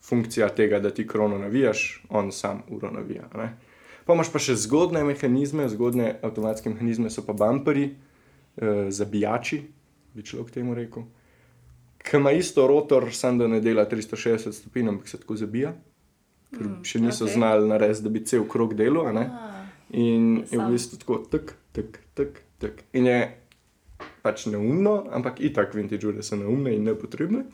funkcija 0.05 0.49
tega, 0.49 0.81
da 0.81 0.91
ti 0.91 1.07
krono 1.09 1.39
navijaš, 1.39 2.05
on 2.09 2.33
sam 2.33 2.63
uro 2.69 2.91
navija. 2.91 3.29
Ne? 3.35 3.57
Pa 4.05 4.15
imaš 4.15 4.33
pa 4.33 4.41
še 4.43 4.57
zgodne 4.61 5.05
mehanizme, 5.05 5.69
zgodne 5.73 6.19
avtomatske 6.23 6.71
mehanizme 6.71 7.11
so 7.11 7.25
pa 7.25 7.33
bumperi, 7.33 7.95
eh, 8.57 8.91
zabijači, 8.91 9.63
bi 10.15 10.23
človek 10.23 10.51
temu 10.51 10.75
rekel. 10.75 11.07
Ki 12.05 12.17
ima 12.17 12.33
isto 12.37 12.67
rotor, 12.69 13.09
samo 13.13 13.39
da 13.39 13.49
ne 13.49 13.61
dela 13.65 13.87
360 13.89 14.53
stopinj, 14.53 14.89
ampak 14.89 15.09
se 15.09 15.21
tako 15.21 15.39
zabija, 15.41 15.73
ker 16.53 16.67
mm, 16.67 16.83
še 16.85 17.01
niso 17.01 17.25
okay. 17.25 17.39
znali 17.39 17.69
narediti, 17.69 18.05
da 18.05 18.13
bi 18.13 18.25
cel 18.29 18.45
krog 18.49 18.75
ne. 18.77 19.25
ah, 19.33 19.63
In 19.91 20.45
je 20.51 20.59
v 20.59 20.69
bistvu 20.71 20.99
tako, 20.99 21.19
tek, 21.31 21.55
tek, 21.73 21.99
tek, 22.15 22.43
tek. 22.59 22.85
In 22.93 23.07
je 23.07 23.19
pač 24.23 24.47
neumno, 24.47 25.07
ampak 25.13 25.41
itak 25.41 25.75
vintage 25.75 26.07
ure 26.09 26.23
so 26.23 26.37
neumne 26.37 26.75
in 26.75 26.85
nepotrebne. 26.85 27.45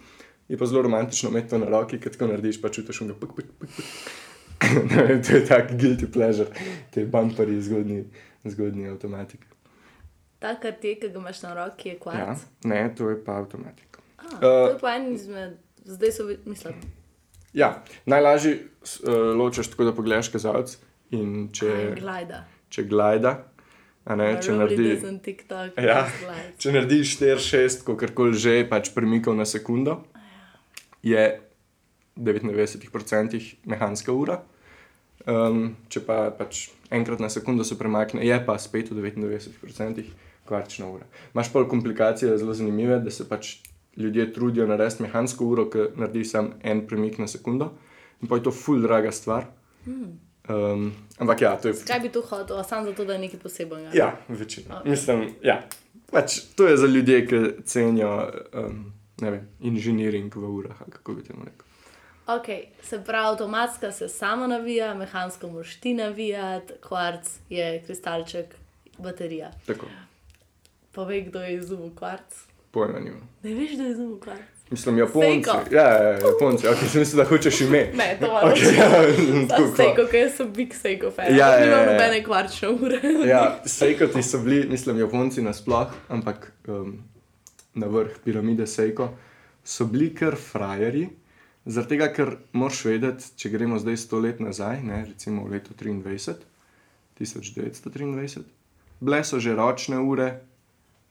Je 0.51 0.59
pa 0.59 0.67
zelo 0.67 0.83
romantično 0.83 1.31
imeti 1.31 1.49
to 1.49 1.59
na 1.59 1.69
roki, 1.69 1.99
ker 1.99 2.11
tako 2.11 2.27
narediš, 2.27 2.59
pa 2.59 2.69
čutiš 2.69 3.01
ga 3.03 3.15
pek, 3.17 3.37
pek, 3.37 3.47
pek. 3.55 3.71
pek. 3.71 3.87
Ne 4.91 5.03
vem, 5.05 5.23
to 5.23 5.33
je 5.33 5.45
tak 5.47 5.71
guilty 5.73 6.05
pleasure, 6.07 6.51
te 6.91 7.05
bumperji 7.07 7.63
zgodni, 7.63 8.01
zgodni 8.45 8.89
avtomatik. 8.89 9.47
ta 10.39 10.55
kartel, 10.57 10.95
ki 10.97 11.09
ga 11.09 11.19
imaš 11.19 11.43
na 11.43 11.55
roki, 11.55 11.89
je 11.89 11.95
Ja, 11.95 12.01
kvarc. 12.01 12.43
ne, 12.65 12.95
to 12.95 13.09
je 13.09 13.25
pa 13.25 13.33
avtomatik. 13.35 13.99
Ah, 14.19 14.25
Eh, 14.27 14.41
to 14.41 14.69
je 14.69 14.79
pa 14.79 14.95
en 14.95 15.13
izmed, 15.15 15.55
zdaj 15.87 16.13
so, 16.13 16.27
mislim, 16.45 16.75
Ja, 17.53 17.71
najlažje 18.07 18.53
uh, 19.03 19.09
ločeš 19.35 19.69
tako, 19.69 19.85
da 19.85 19.93
pogledaš 19.93 20.29
kazalec 20.29 20.77
in 21.11 21.49
če, 21.51 21.95
glida. 21.97 22.45
če 22.69 22.85
glida, 22.85 23.33
a 24.05 24.15
ne, 24.15 24.39
če 24.43 24.53
naredi. 24.53 24.93
na 25.03 25.19
TikTok, 25.19 25.79
Ja. 25.79 26.05
Če 26.59 26.73
narediš 26.73 27.17
4-6, 27.19 27.83
kako 27.83 28.07
koli 28.15 28.35
že, 28.37 28.69
pač 28.69 28.93
premikov 28.95 29.35
na 29.35 29.45
sekundo, 29.45 30.03
je 31.03 31.41
v 32.17 32.23
99% 32.23 33.57
mehanska 33.65 34.13
ura. 34.13 34.41
Um, 35.29 35.77
če 35.93 36.01
pa 36.05 36.31
pač 36.33 36.71
enkrat 36.91 37.21
na 37.21 37.29
sekundo 37.29 37.65
se 37.65 37.77
premakne, 37.79 38.25
je 38.25 38.37
pa 38.45 38.57
spet 38.59 38.89
v 38.91 39.03
99% 39.05 40.05
kvarčna 40.49 40.89
ura. 40.89 41.05
Imáš 41.35 41.53
pa 41.53 41.65
komplikacije 41.69 42.39
zelo 42.41 42.55
zanimive, 42.57 42.99
da 43.05 43.11
se 43.11 43.29
pač 43.29 43.59
ljudje 43.97 44.33
trudijo 44.33 44.67
narediti 44.67 45.03
mehansko 45.03 45.45
uro, 45.45 45.69
ki 45.71 45.91
naredi 45.97 46.25
samo 46.25 46.57
en 46.63 46.87
premik 46.87 47.19
na 47.19 47.29
sekundo. 47.29 47.73
In 48.23 48.29
pa 48.29 48.37
je 48.37 48.49
to 48.49 48.53
ful 48.53 48.81
draga 48.81 49.13
stvar. 49.13 49.47
Um, 49.87 50.93
ampak 51.19 51.41
ja, 51.41 51.57
to 51.57 51.69
je 51.69 51.75
Kaj 51.87 52.01
bi 52.01 52.09
tu 52.09 52.23
hotel, 52.23 52.59
a 52.59 52.65
sam 52.65 52.85
zato, 52.85 53.05
da 53.05 53.13
je 53.13 53.19
nekaj 53.19 53.41
posebnega? 53.41 53.91
Ja, 53.95 54.17
večina. 54.29 54.81
Okay. 54.81 54.91
Mislim, 54.91 55.29
ja. 55.43 55.61
Pač, 56.11 56.41
to 56.57 56.67
je 56.67 56.77
za 56.77 56.87
ljudi, 56.87 57.21
ki 57.29 57.41
cenijo 57.65 58.31
um, 58.53 58.93
ne 59.21 59.31
vem, 59.31 59.49
inženiring 59.61 60.35
v 60.37 60.45
urah, 60.49 60.79
kako 60.91 61.15
bi 61.15 61.23
temu 61.23 61.45
rekel. 61.45 61.67
Ok, 62.27 62.47
se 62.83 63.01
pravi, 63.05 63.27
avtomatska 63.27 63.93
se 63.93 64.09
sama 64.09 64.47
navija, 64.47 64.95
mehansko 64.95 65.49
moraš 65.49 65.81
ti 65.81 65.95
navijati, 65.95 66.73
kvarc 66.81 67.31
je 67.49 67.83
kristalček, 67.87 68.55
baterija. 68.99 69.51
Tako, 69.67 69.87
Povej, 70.93 71.23
kdo 71.23 71.41
je 71.43 71.55
izumil 71.55 71.91
kvarc. 71.95 72.35
pojma 72.71 72.99
nimam. 72.99 73.29
Ne 73.43 73.55
veš, 73.55 73.75
kdo 73.75 73.83
je 73.85 73.91
izumil 73.91 74.21
kvarc. 74.21 74.41
Mislim, 74.71 74.99
Japonci. 74.99 75.27
Seiko. 75.27 75.75
Ja, 75.75 75.83
ja, 75.83 76.03
ja, 76.03 76.19
Japonci, 76.19 76.69
ok, 76.69 76.77
sem 76.91 77.01
mislil, 77.01 77.23
da 77.25 77.29
hočeš 77.29 77.61
ime. 77.61 77.91
Ne, 77.99 78.17
to 78.21 78.27
Ok, 78.27 78.43
okay, 78.53 78.77
ja, 78.79 79.03
je. 79.03 79.49
Sam 79.49 79.73
Seiko, 79.77 80.07
ker 80.11 80.31
sem 80.37 80.53
big 80.53 80.75
Seiko 80.75 81.11
fan. 81.11 81.25
Ja, 81.35 81.49
ja, 81.49 81.59
ja, 81.59 81.67
ja. 81.67 81.93
nobene 81.93 82.25
kvarčne 82.25 82.69
ure. 82.69 83.01
Ja, 83.27 83.61
Seikoti 83.67 84.23
so 84.23 84.39
bili, 84.39 84.69
mislim, 84.69 84.99
Japonci 84.99 85.43
nasploh, 85.43 85.91
ampak 86.09 86.53
um, 86.69 87.03
na 87.75 87.87
vrh 87.87 88.19
piramide 88.25 88.67
Seiko 88.67 89.11
so 89.65 89.87
bili 89.87 90.15
kar 90.15 90.37
frajerji. 90.37 91.09
Zaradi 91.67 91.95
tega, 91.95 92.09
ker 92.13 92.37
moraš 92.57 92.85
vedeti, 92.89 93.27
če 93.37 93.51
gremo 93.53 93.79
zdaj 93.79 93.99
sto 94.01 94.21
let 94.21 94.41
nazaj, 94.41 94.81
ne, 94.83 95.03
recimo 95.11 95.45
v 95.45 95.59
leto 95.59 95.77
23, 95.77 96.41
1923, 97.21 98.45
bile 99.01 99.21
so 99.25 99.39
že 99.39 99.53
ročne 99.55 99.99
ure, 100.01 100.31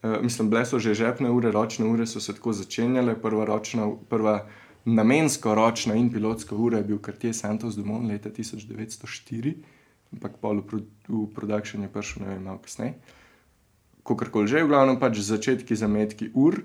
uh, 0.02 0.18
mislim, 0.22 0.50
bile 0.50 0.64
so 0.66 0.82
že 0.82 0.94
žepne 0.94 1.30
ure, 1.30 1.52
ročne 1.54 1.86
ure 1.86 2.06
so 2.06 2.20
se 2.20 2.34
tako 2.34 2.52
začenjale. 2.52 3.14
Prva, 3.14 3.46
ročna, 3.46 3.86
prva 4.10 4.48
namensko 4.84 5.54
ročna 5.54 5.94
in 5.94 6.10
pilotska 6.10 6.56
ura 6.56 6.78
je 6.78 6.84
bil 6.84 6.98
Cartier 6.98 7.34
Santos 7.34 7.78
Dumont 7.78 8.10
leta 8.10 8.30
1904, 8.30 9.54
ampak 10.12 10.42
pol 10.42 10.60
v, 10.60 10.66
pro, 10.66 10.78
v 11.08 11.26
produkcijo 11.34 11.82
je 11.82 11.88
prišel, 11.88 12.26
ne 12.26 12.34
vem, 12.34 12.42
malo 12.42 12.58
kasneje. 12.58 12.98
Kakorkoli 14.06 14.48
že, 14.48 14.64
v 14.64 14.70
glavnem 14.72 15.00
pač 15.00 15.20
začetki 15.24 15.76
zametki 15.76 16.30
ur. 16.34 16.62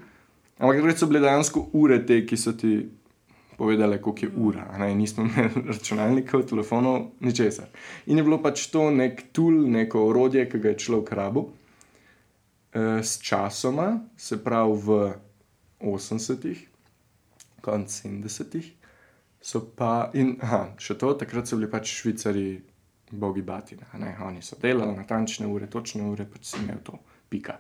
Ampak 0.60 0.80
takrat 0.80 1.02
so 1.02 1.10
bile 1.12 1.20
dejansko 1.20 1.70
ure 1.76 2.00
te, 2.08 2.22
ki 2.26 2.38
so 2.40 2.56
ti 2.56 2.78
povedali, 3.58 4.02
koliko 4.02 4.26
je 4.26 4.32
ura. 4.36 4.78
Ne? 4.80 4.96
Nismo 4.96 5.24
imeli 5.24 5.64
računalnikov, 5.72 6.46
telefonov, 6.48 7.12
ničesar. 7.20 7.68
In 8.06 8.18
je 8.18 8.24
bilo 8.24 8.40
pač 8.44 8.68
to 8.72 8.90
nek 8.92 9.30
tool, 9.36 9.66
neko 9.72 10.08
orodje, 10.10 10.46
ki 10.50 10.60
ga 10.60 10.74
je 10.74 10.82
človek 10.88 11.12
rabil. 11.12 11.48
Eh, 12.76 13.04
S 13.04 13.20
časoma, 13.24 14.00
se 14.18 14.44
pravi 14.44 14.80
v 14.84 15.14
80-ih, 15.80 16.68
konc 17.64 17.88
70-ih, 17.88 18.72
so 19.42 19.62
pa, 19.76 20.10
in 20.14 20.36
aha, 20.44 20.76
še 20.82 20.98
to, 21.00 21.14
takrat 21.16 21.48
so 21.48 21.60
bili 21.60 21.70
pač 21.72 21.92
švicari, 22.02 22.48
bogi 23.12 23.42
batine. 23.46 23.88
a 23.94 23.98
ne. 23.98 24.16
Oni 24.26 24.42
so 24.42 24.58
delali 24.62 24.96
natančne 24.98 25.48
ure, 25.48 25.68
točne 25.72 26.04
ure, 26.04 26.26
pač 26.26 26.52
si 26.52 26.60
imel 26.60 26.82
to, 26.84 26.98
pika. 27.30 27.60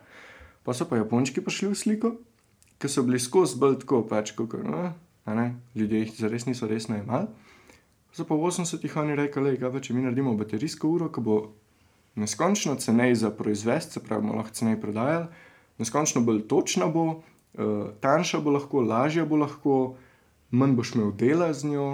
Pa 0.66 0.74
so 0.74 0.88
pa 0.90 0.98
Japončki 0.98 1.44
prišli 1.46 1.72
v 1.72 1.78
sliko, 1.78 2.12
ki 2.82 2.90
so 2.90 3.04
bili 3.06 3.20
skozi 3.22 3.60
bolj 3.62 3.82
tako, 3.84 4.04
pač, 4.10 4.34
kot 4.38 4.56
ljudje 5.76 6.00
jih 6.00 6.16
zares 6.18 6.46
niso 6.46 6.68
resno 6.68 6.98
imeli. 6.98 7.28
So 8.16 8.24
pa 8.24 8.36
v 8.36 8.48
80-ih 8.48 8.96
oni 8.98 9.16
rekli, 9.16 9.58
da 9.60 9.80
če 9.80 9.94
mi 9.94 10.04
naredimo 10.06 10.36
baterijsko 10.40 10.88
uro, 10.88 11.10
ki 11.12 11.22
bo 11.22 11.38
neskončno 12.16 12.76
ceneje 12.80 13.16
za 13.16 13.32
proizvest, 13.36 13.92
se 13.92 14.00
pravi, 14.00 14.28
lahko 14.28 14.56
ceneje 14.56 14.80
prodajali, 14.82 15.28
neskončno 15.78 16.22
bolj 16.24 16.46
točna 16.48 16.88
bo, 16.88 17.06
uh, 17.12 17.90
tanjša 18.00 18.40
bo 18.40 18.56
lahko, 18.56 18.82
lažja 18.82 19.26
bo 19.26 19.42
lahko, 19.42 19.76
manj 20.52 20.78
boš 20.78 20.96
imel 20.96 21.12
dela 21.12 21.52
z 21.54 21.74
njo, 21.74 21.90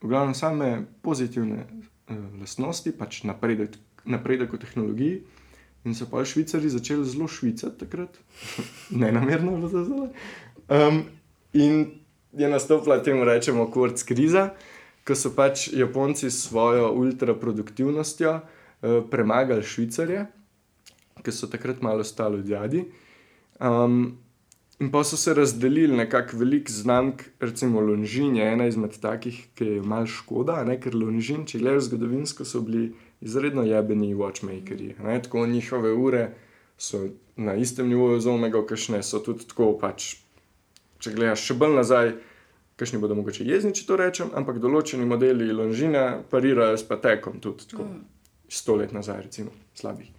v 0.00 0.08
glavnem 0.08 0.34
same 0.34 0.70
pozitivne 1.02 1.66
uh, 1.66 2.16
lastnosti, 2.40 2.94
pač 2.96 3.22
napredek, 3.28 3.76
napredek 4.08 4.56
v 4.56 4.62
tehnologiji. 4.64 5.20
In 5.84 5.94
so 5.94 6.06
pa 6.10 6.24
švicari 6.24 6.70
začeli 6.70 7.04
zelo 7.04 7.28
švicati 7.28 7.78
takrat, 7.78 8.18
ne 9.00 9.12
namerno, 9.12 9.56
da 9.58 9.68
se 9.68 9.84
zdaj. 9.84 10.08
Um, 10.68 11.02
in 11.52 11.86
je 12.32 12.48
nastopila 12.48 13.02
temu 13.02 13.24
rečemo 13.24 13.70
kvarc 13.70 14.02
kriza, 14.02 14.50
ko 15.04 15.14
so 15.18 15.34
pač 15.34 15.68
Japonci 15.74 16.30
s 16.30 16.46
svojo 16.46 16.92
ultraproduktivnostjo 16.94 18.34
uh, 18.38 19.02
premagali 19.10 19.62
švicarje, 19.62 20.26
ki 21.22 21.34
so 21.34 21.50
takrat 21.50 21.82
malo 21.82 22.04
stali 22.04 22.38
v 22.42 22.46
jadi. 22.54 22.84
Um, 23.58 24.18
in 24.78 24.90
pa 24.90 25.02
so 25.04 25.16
se 25.16 25.34
razdelili 25.34 25.96
nekako 25.96 26.36
velik 26.36 26.70
znamk, 26.70 27.22
recimo 27.40 27.80
Lonžin 27.80 28.36
je 28.36 28.52
ena 28.52 28.66
izmed 28.66 28.94
takih, 29.00 29.48
ki 29.54 29.64
je 29.64 29.82
malo 29.82 30.06
škoda, 30.06 30.62
ne? 30.64 30.78
ker 30.80 30.94
Lonžin, 30.94 31.42
če 31.46 31.58
gledaš 31.58 31.90
zgodovinsko, 31.90 32.46
so 32.46 32.62
bili 32.62 32.92
izredno 33.22 33.62
jebeni 33.62 34.14
watchmakeri. 34.14 34.94
a 34.98 35.08
ne. 35.08 35.22
Tako 35.22 35.46
njihove 35.46 35.92
ure 35.92 36.30
so 36.78 37.06
na 37.36 37.54
istem 37.54 37.88
nivoju 37.88 38.20
z 38.20 38.28
Omega, 38.28 38.66
kakšne 38.66 39.02
so 39.02 39.18
tudi 39.18 39.46
tako 39.48 39.72
pač. 39.80 40.16
Če 40.98 41.14
gledaš 41.14 41.46
še 41.46 41.54
bolj 41.58 41.76
nazaj, 41.78 42.12
kakšni 42.76 42.98
bodo 43.02 43.14
mogoče 43.18 43.46
jezni, 43.46 43.74
če 43.74 43.86
to 43.86 43.96
rečem, 43.96 44.30
ampak 44.34 44.58
določeni 44.62 45.06
modeli 45.06 45.52
Lonžina 45.52 46.22
parirajo 46.30 46.78
s 46.78 46.86
Patekom 46.86 47.40
tudi 47.42 47.70
tako 47.70 47.86
sto 48.52 48.76
let 48.76 48.92
nazaj, 48.92 49.22
recimo, 49.22 49.54
slabih. 49.74 50.10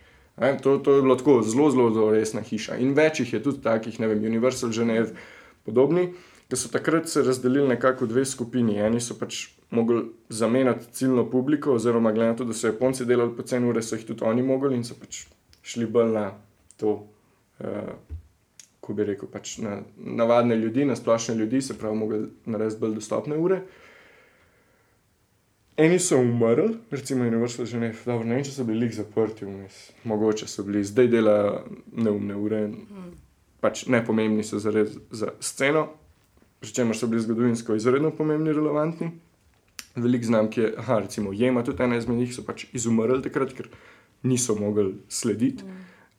Ne, 0.42 0.56
to, 0.58 0.80
to 0.82 0.96
je 0.96 1.02
bilo 1.06 1.16
tako 1.16 1.42
zelo, 1.46 1.70
zelo, 1.70 2.10
resna 2.12 2.42
hiša. 2.42 2.80
In 2.82 2.96
več 2.98 3.22
jih 3.22 3.36
je 3.36 3.42
tudi 3.44 3.62
takih, 3.62 4.00
ne 4.02 4.10
vem, 4.10 4.24
Universal 4.26 4.74
Geneve, 4.74 5.13
podobni, 5.68 6.08
ki 6.54 6.58
so 6.58 6.70
takrat 6.70 7.10
se 7.10 7.24
razdelili 7.24 7.68
nekako 7.68 8.06
v 8.06 8.08
dve 8.08 8.26
skupini. 8.26 8.76
Eni 8.78 9.00
so 9.02 9.16
pač 9.18 9.48
mogli 9.74 10.04
zamenjati 10.30 10.86
ciljno 10.94 11.26
publiko, 11.30 11.74
oziroma 11.74 12.12
glede 12.13 12.30
na 12.30 12.36
to, 12.38 12.46
da 12.46 12.54
so 12.54 12.68
Japonci 12.68 13.06
delali 13.10 13.34
po 13.36 13.42
cen 13.42 13.66
ure, 13.66 13.82
so 13.82 13.98
jih 13.98 14.06
tudi 14.06 14.22
oni 14.24 14.44
mogli 14.46 14.78
in 14.78 14.84
so 14.86 14.94
pač 15.00 15.24
šli 15.66 15.88
bolj 15.89 16.12
na 16.13 16.28
to, 16.78 16.92
uh, 17.60 18.20
ko 18.86 18.94
bi 18.94 19.08
rekel, 19.08 19.32
pač 19.34 19.56
na 19.63 19.80
navadne 19.98 20.56
ljudi, 20.56 20.86
na 20.86 20.96
splošne 20.96 21.36
ljudi, 21.39 21.62
se 21.62 21.78
pravi, 21.78 21.98
mogli 21.98 22.20
narediti 22.46 22.82
bolj 22.86 22.94
dostopne 23.00 23.38
ure. 23.38 23.63
Eni 25.78 25.98
so 26.00 26.22
umrli, 26.22 26.68
recimo 26.92 27.26
Universal 27.26 27.66
Geneve, 27.66 27.98
dobro, 28.06 28.28
ne 28.30 28.38
vem, 28.38 28.46
če 28.46 28.54
so 28.54 28.68
bili 28.68 28.86
lih 28.86 28.94
zaprti 28.94 29.50
vmes, 29.50 29.82
mogoče 30.06 30.46
so 30.48 30.68
bili, 30.68 30.86
zdaj 30.86 31.10
delajo 31.10 31.58
neumne 31.98 32.38
ure, 32.38 32.62
pač 33.63 33.88
nepomembni 33.89 34.46
so 34.46 34.62
za, 34.62 34.70
res, 34.76 34.94
za 35.10 35.34
sceno, 35.42 35.88
pri 36.63 36.71
čemer 36.71 36.95
so 36.95 37.08
bili 37.12 37.21
zgodovinsko 37.21 37.76
izredno 37.76 38.13
pomembni, 38.15 38.54
relevantni. 38.56 39.10
Veliko 39.95 40.26
znamk 40.26 40.58
je, 40.58 40.69
aha, 40.78 40.99
recimo 41.04 41.34
Jema, 41.34 41.63
tudi 41.63 41.84
ena 41.84 41.97
izmed 41.99 42.17
njih 42.17 42.32
so 42.32 42.45
pač 42.47 42.63
izumrli 42.71 43.19
takrat, 43.21 43.52
ker 43.58 43.67
niso 44.23 44.56
mogli 44.56 44.93
slediti. 45.12 45.67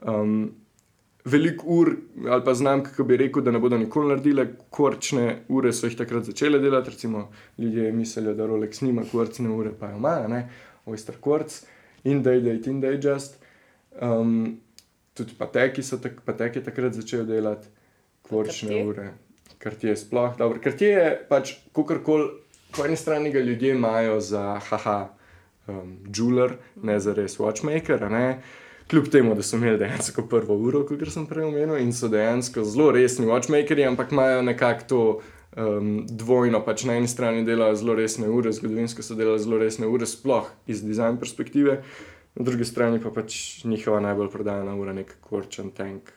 Um, 0.04 0.52
Veliko 1.24 1.64
ur 1.72 1.88
ali 2.28 2.44
pa 2.44 2.52
znamk, 2.52 2.90
ki 2.92 3.06
bi 3.08 3.16
rekel, 3.16 3.40
da 3.40 3.54
ne 3.56 3.58
bodo 3.58 3.78
nikoli 3.80 4.10
naredile 4.12 4.44
korčne 4.68 5.46
ure, 5.48 5.72
so 5.72 5.88
jih 5.88 5.96
takrat 5.96 6.28
začele 6.28 6.60
delati. 6.60 6.92
Recimo, 6.92 7.30
ljudje 7.58 7.92
mislijo, 7.96 8.34
da 8.36 8.44
Rolex 8.46 8.84
nima 8.84 9.08
korčne 9.08 9.48
ure, 9.48 9.72
pa 9.80 9.94
jo 9.94 9.96
ima, 9.96 10.18
ne, 10.28 10.44
Oyster 10.84 11.16
Quartz 11.24 11.62
in 12.04 12.20
Day 12.22 12.44
Date 12.44 12.68
in 12.70 12.84
Digest. 12.84 13.40
Um, 13.96 14.58
tudi 15.16 15.32
Pateki 15.38 15.82
so 15.82 15.96
tak, 15.96 16.20
Patek 16.28 16.60
je 16.60 16.68
takrat 16.68 17.00
začel 17.00 17.24
delati 17.24 17.72
korčne 18.28 18.84
Cartier? 19.64 19.90
ure. 19.90 19.96
Cartier 19.96 19.96
sploh, 19.96 20.36
dobro. 20.36 20.58
Cartier 20.62 20.98
je 20.98 21.26
pač, 21.28 21.56
kakorkoli, 21.72 22.28
po 22.76 22.84
eni 22.84 22.96
strani 22.96 23.32
ga 23.32 23.40
ljudje 23.40 23.70
imajo 23.74 24.20
za 24.20 24.60
haha, 24.68 25.08
um, 25.66 25.96
jeweler, 26.16 26.58
ne 26.82 27.00
za 27.00 27.14
res 27.14 27.38
watchmaker, 27.38 28.10
ne. 28.10 28.42
Kljub 28.90 29.08
temu, 29.08 29.34
da 29.34 29.42
so 29.42 29.56
imeli 29.56 29.78
dejansko 29.80 30.26
prvo 30.28 30.56
uro, 30.60 30.82
kot 30.84 31.00
sem 31.08 31.26
prej 31.26 31.46
omenil, 31.48 31.78
in 31.80 31.92
so 31.92 32.08
dejansko 32.08 32.64
zelo 32.64 32.90
resni 32.92 33.26
watchmakeri, 33.26 33.86
ampak 33.88 34.12
imajo 34.12 34.42
nekako 34.42 34.84
to 34.88 35.20
um, 35.56 36.04
dvojno. 36.06 36.60
Pač 36.64 36.84
na 36.84 36.98
eni 37.00 37.08
strani 37.08 37.44
delajo 37.44 37.78
zelo 37.80 37.94
resne 37.96 38.28
ure, 38.28 38.52
zgodovinsko 38.52 39.02
so 39.02 39.16
delali 39.16 39.40
zelo 39.40 39.58
resne 39.58 39.88
ure, 39.88 40.06
sploh 40.06 40.50
iz 40.66 40.84
dizajn 40.84 41.16
perspektive, 41.16 41.80
na 42.34 42.44
drugi 42.44 42.64
strani 42.68 43.00
pa 43.00 43.14
pač 43.14 43.64
njihova 43.64 44.02
najbolj 44.04 44.28
prodajana 44.28 44.76
ura, 44.76 44.92
nek 44.92 45.16
korčen 45.24 45.70
tank, 45.72 46.12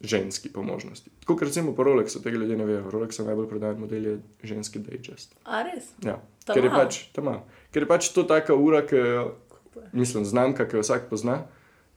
ženski 0.00 0.48
po 0.48 0.62
možnosti. 0.62 1.10
Tako 1.20 1.34
kot 1.34 1.42
recimo 1.42 1.74
po 1.74 1.82
Rolexu, 1.82 2.22
tega 2.22 2.38
ljudje 2.38 2.56
ne 2.56 2.64
vejo. 2.64 2.90
Rolex 2.90 3.18
najbolj 3.18 3.48
prodajan 3.48 3.78
model 3.78 4.06
je 4.06 4.14
ženski 4.42 4.78
digest. 4.78 5.34
A 5.44 5.62
res? 5.62 5.84
Ja. 6.04 6.20
Ta 6.44 6.54
Ker 6.54 6.64
je, 6.64 6.70
pač. 6.70 7.00
Ker 7.72 7.82
je 7.82 7.88
pač 7.88 8.08
to 8.08 8.22
taka 8.22 8.54
ura, 8.54 8.82
ki 8.82 8.96
jo, 8.96 9.34
mislim, 9.92 10.24
znamka, 10.24 10.64
ki 10.64 10.76
jo 10.76 10.82
vsak 10.82 11.08
pozna 11.10 11.42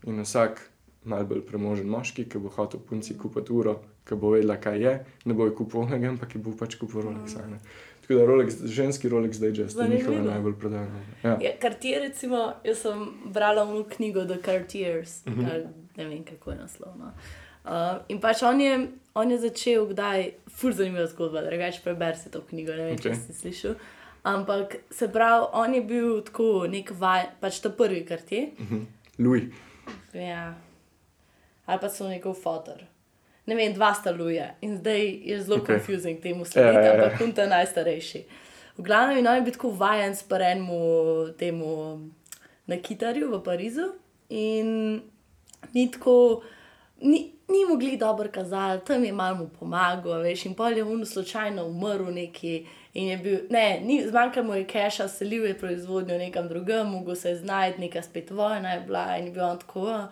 in 0.04 0.20
vsak 0.20 0.62
mal 1.04 1.26
bolj 1.26 1.42
premožen 1.42 1.88
moški, 1.88 2.26
ki 2.26 2.38
bo 2.38 2.50
hotel 2.50 2.80
punci 2.80 3.18
kupiti 3.18 3.54
uro, 3.54 3.80
ki 4.04 4.16
bo 4.16 4.30
vedela, 4.30 4.58
kaj 4.58 4.80
je, 4.80 4.94
ne 5.26 5.34
bo 5.34 5.46
je 5.46 5.54
kupil 5.54 5.82
onega, 5.82 6.10
ampak 6.10 6.36
je 6.36 6.42
bo 6.42 6.52
pač 6.52 6.76
kupil 6.76 7.02
Rolex. 7.02 7.36
ne. 7.48 7.58
Tako 8.02 8.14
da 8.14 8.26
Rolex, 8.26 8.66
ženski 8.66 9.10
Rolex 9.10 9.40
Digest 9.40 9.78
je 9.78 9.88
njihova 9.88 10.04
Zanimivo. 10.08 10.32
najbolj 10.32 10.56
prodajana. 10.56 11.00
Ja. 11.24 11.38
Ja, 11.42 11.52
Cartier, 11.62 12.02
recimo, 12.02 12.54
jaz 12.64 12.78
sem 12.80 12.98
brala 13.26 13.64
v 13.64 13.86
knjigo 13.88 14.26
The 14.26 14.38
Cartiers, 14.42 15.22
uh 15.22 15.32
Mhm. 15.32 15.42
-huh. 15.42 15.68
ne 15.98 16.06
vem 16.06 16.24
kako 16.24 16.52
je 16.52 16.58
naslovno. 16.58 17.06
Uh, 17.06 17.12
in 18.08 18.22
pač 18.22 18.44
on 18.44 18.62
je, 18.62 18.76
on 19.14 19.32
je 19.32 19.40
začel, 19.40 19.86
kdaj, 19.92 20.32
ful 20.50 20.74
zanimiva 20.74 21.08
zgodba, 21.12 21.44
drugače 21.46 21.84
preber 21.84 22.18
si 22.18 22.32
to 22.32 22.42
knjigo, 22.42 22.76
ne 22.78 22.92
vem, 22.92 23.00
okay. 23.00 23.12
če 23.12 23.20
si 23.20 23.38
slišal. 23.38 23.76
Ampak 24.24 24.76
se 24.94 25.08
pravi, 25.10 25.48
on 25.58 25.74
je 25.74 25.82
bil 25.82 26.22
tako 26.26 26.68
nek 26.70 26.94
vaj, 26.98 27.26
pač 27.42 27.60
ta 27.64 27.72
prvi 27.74 28.04
Cartier. 28.06 28.52
Louis. 29.18 29.50
Ja. 30.14 30.54
Ali 31.66 31.82
pa 31.82 31.90
so 31.90 32.10
njegov 32.10 32.38
fotor. 32.38 32.84
Ne 33.50 33.58
vem, 33.58 33.74
dva 33.74 33.94
sta 33.98 34.14
luje 34.14 34.46
in 34.62 34.78
zdaj 34.78 35.02
je 35.26 35.40
zelo 35.42 35.58
okay. 35.58 35.80
confusing 35.80 36.22
temu 36.22 36.46
slediti, 36.46 36.76
Ja, 36.76 36.82
ja, 36.82 36.94
ja. 36.94 36.94
ampak 36.94 37.18
kun 37.18 37.34
ta 37.34 37.48
najstarejši. 37.50 38.24
V 38.78 38.86
glavnem 38.86 39.18
in 39.18 39.28
on 39.28 39.36
je 39.36 39.46
bil 39.48 39.54
tako 39.54 39.72
vajen 39.78 40.16
s 40.16 40.24
parenmu 40.24 40.82
temu 41.38 41.74
na 42.68 42.78
kitarju 42.78 43.32
v 43.34 43.42
Parizu 43.44 43.88
in 44.30 45.02
ni 45.74 45.92
tako, 45.92 46.44
ni, 47.02 47.32
ni 47.48 47.66
mogli 47.70 47.98
dobro 47.98 48.30
kazati, 48.32 48.86
tam 48.86 49.04
je 49.04 49.12
malo 49.12 49.38
mu 49.38 49.50
pomagal, 49.60 50.22
veš, 50.22 50.46
in 50.46 50.54
pol 50.56 50.78
je 50.78 50.84
on 50.84 51.06
slučajno 51.06 51.66
umrl 51.66 52.14
neki. 52.14 52.66
In 52.94 53.08
je 53.08 53.18
bil, 53.18 53.40
ne, 53.50 53.80
ni, 53.84 54.08
zmanjkalo 54.08 54.48
mu 54.48 54.54
je 54.56 54.68
keša, 54.68 55.08
selil 55.08 55.46
je 55.46 55.58
proizvodnjo 55.58 56.18
nekam 56.18 56.48
drugam, 56.48 56.90
mogel 56.92 57.16
se 57.16 57.30
je 57.30 57.36
znajti, 57.36 57.82
neka 57.82 58.02
spet 58.02 58.32
vojna 58.32 58.74
je 58.74 58.82
bila 58.82 59.18
in 59.18 59.26
je 59.26 59.32
bil 59.32 59.44
on 59.44 59.60
tako, 59.60 59.88
"A, 59.88 60.08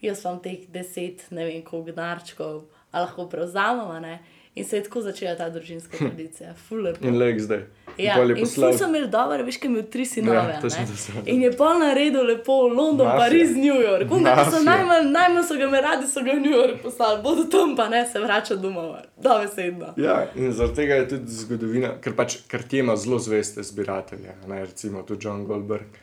jaz 0.00 0.24
vam 0.24 0.42
teh 0.42 0.66
deset, 0.68 1.30
ne 1.30 1.44
vem, 1.44 1.62
koliko 1.62 1.90
denarčkov, 1.90 2.62
a 2.92 3.00
lahko 3.00 3.28
prevzamem, 3.28 4.02
ne. 4.02 4.18
In 4.54 4.64
se 4.64 4.76
je 4.76 4.82
tako 4.86 5.00
začela 5.02 5.34
ta 5.34 5.48
družinska 5.50 5.98
tradicija, 6.02 6.52
fuler. 6.68 6.94
In 7.02 7.16
leg 7.18 7.40
zdaj. 7.42 7.64
Ja, 7.98 8.14
in 8.22 8.36
poslal- 8.36 8.70
ful 8.70 8.78
sem 8.78 8.94
imel 8.94 9.08
dobro, 9.10 9.42
veš, 9.46 9.56
kaj 9.58 9.68
imel 9.70 9.82
tri 9.90 10.04
sinove. 10.06 10.36
Ja, 10.36 10.60
točno 10.62 10.80
ne. 10.80 10.86
to 10.86 10.96
sem 10.96 11.14
In 11.26 11.42
je 11.42 11.50
pol 11.52 11.78
naredil 11.78 12.22
lepo 12.22 12.60
London, 12.68 13.06
Mafija. 13.06 13.18
Pariz, 13.18 13.56
New 13.56 13.80
York. 13.82 14.10
Unga, 14.10 14.34
so 14.50 14.62
najmanj, 14.62 15.10
najmanj 15.10 15.44
so 15.48 15.58
ga 15.58 15.68
me 15.70 15.80
radi, 15.80 16.06
so 16.06 16.22
ga 16.22 16.32
v 16.32 16.40
New 16.40 16.54
York 16.54 16.82
poslali, 16.82 17.22
bodo 17.22 17.44
tam 17.44 17.74
pa 17.76 17.88
ne 17.88 18.04
se 18.06 18.20
vračati 18.20 18.60
domov. 18.62 18.94
Dovesedno. 19.18 19.92
Ja, 19.96 20.20
in 20.36 20.52
zaradi 20.52 20.74
tega 20.76 20.94
je 20.94 21.08
tudi 21.08 21.38
zgodovina, 21.40 21.92
ker 22.00 22.14
pač 22.14 22.38
Cartier 22.50 22.84
ima 22.84 22.96
zelo 22.96 23.18
zveste 23.18 23.62
zbiratelje. 23.62 24.38
Ne, 24.46 24.64
recimo 24.64 25.02
tudi 25.02 25.26
John 25.26 25.44
Goldberg, 25.46 25.98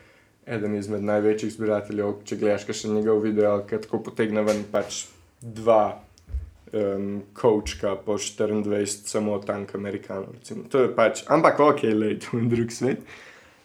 eden 0.46 0.76
izmed 0.76 1.04
največjih 1.04 1.52
zbirateljev. 1.52 2.14
Če 2.24 2.36
gledaš 2.36 2.68
še 2.68 2.88
njegov 2.88 3.20
video, 3.24 3.58
ki 3.64 3.80
tako 3.84 4.02
potegne 4.10 4.44
ven 4.44 4.64
pač 4.72 5.06
dva 5.40 6.02
um, 6.72 7.22
kočka 7.34 7.96
po 7.96 8.16
24, 8.18 8.84
samo 9.06 9.38
tank 9.38 9.74
Amerikanov. 9.74 10.32
Recimo. 10.38 10.64
To 10.68 10.86
je 10.86 10.94
pač, 10.94 11.24
ampak 11.28 11.60
ok, 11.60 11.82
le 11.82 12.18
to 12.18 12.38
je 12.38 12.48
drug 12.48 12.72
svet. 12.72 13.04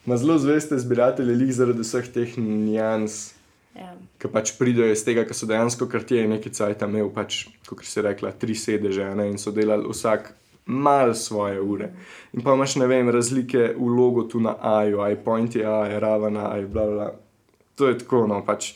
Ma 0.06 0.16
zelo 0.16 0.38
zveste 0.38 0.78
zbiratelje, 0.78 1.34
lih 1.36 1.52
zaradi 1.52 1.84
vseh 1.84 2.12
teh 2.12 2.38
njans, 2.38 3.34
Ja. 3.78 3.92
ki 4.18 4.26
pač 4.32 4.56
pridejo 4.58 4.90
iz 4.90 5.04
tega, 5.06 5.22
ker 5.22 5.36
so 5.36 5.46
dejansko 5.46 5.86
kartije 5.86 6.24
nekaj 6.26 6.50
cajt 6.56 6.80
imel, 6.82 7.12
pač, 7.14 7.44
kot 7.68 7.84
si 7.86 8.02
rekla, 8.02 8.32
tri 8.34 8.56
sedeže 8.58 9.04
ne, 9.14 9.28
in 9.30 9.38
so 9.38 9.52
delali 9.54 9.86
vsak 9.86 10.32
mal 10.66 11.14
svoje 11.14 11.60
ure. 11.60 11.92
In 12.34 12.42
pa 12.42 12.56
imaš, 12.56 12.74
ne 12.82 12.88
vem, 12.90 13.06
razlike 13.10 13.76
v 13.78 13.92
logotu 13.94 14.40
na 14.42 14.56
A-ju, 14.58 14.98
aj 15.04 15.16
pointi 15.22 15.62
A, 15.62 15.84
aj 15.86 16.00
ravana, 16.02 16.48
aj 16.56 16.66
bla 16.66 16.86
bla. 16.90 17.06
To 17.78 17.88
je 17.88 18.00
tako, 18.02 18.26
no 18.26 18.42
pač. 18.42 18.72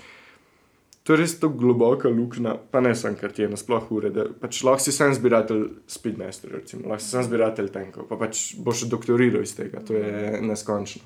To 1.02 1.12
je 1.12 1.18
res 1.18 1.32
tako 1.40 1.58
globoka 1.58 2.08
luknja, 2.08 2.54
pa 2.70 2.80
ne 2.80 2.94
samo 2.94 3.18
kartije, 3.18 3.48
nasploh 3.50 3.88
ure. 3.90 4.10
da 4.14 4.28
Pač 4.40 4.60
lahko 4.62 4.84
si 4.84 4.92
sam 4.94 5.14
zbiratelj 5.14 5.64
speedmaster, 5.90 6.52
recimo, 6.54 6.88
lahko 6.92 7.02
si 7.02 7.10
sam 7.10 7.26
zbiratelj 7.26 7.72
tenkov, 7.74 8.06
pa 8.10 8.18
pač 8.20 8.52
boš 8.62 8.86
doktoriral 8.92 9.42
iz 9.42 9.56
tega, 9.58 9.82
to 9.82 9.98
je 9.98 10.38
neskončno. 10.46 11.02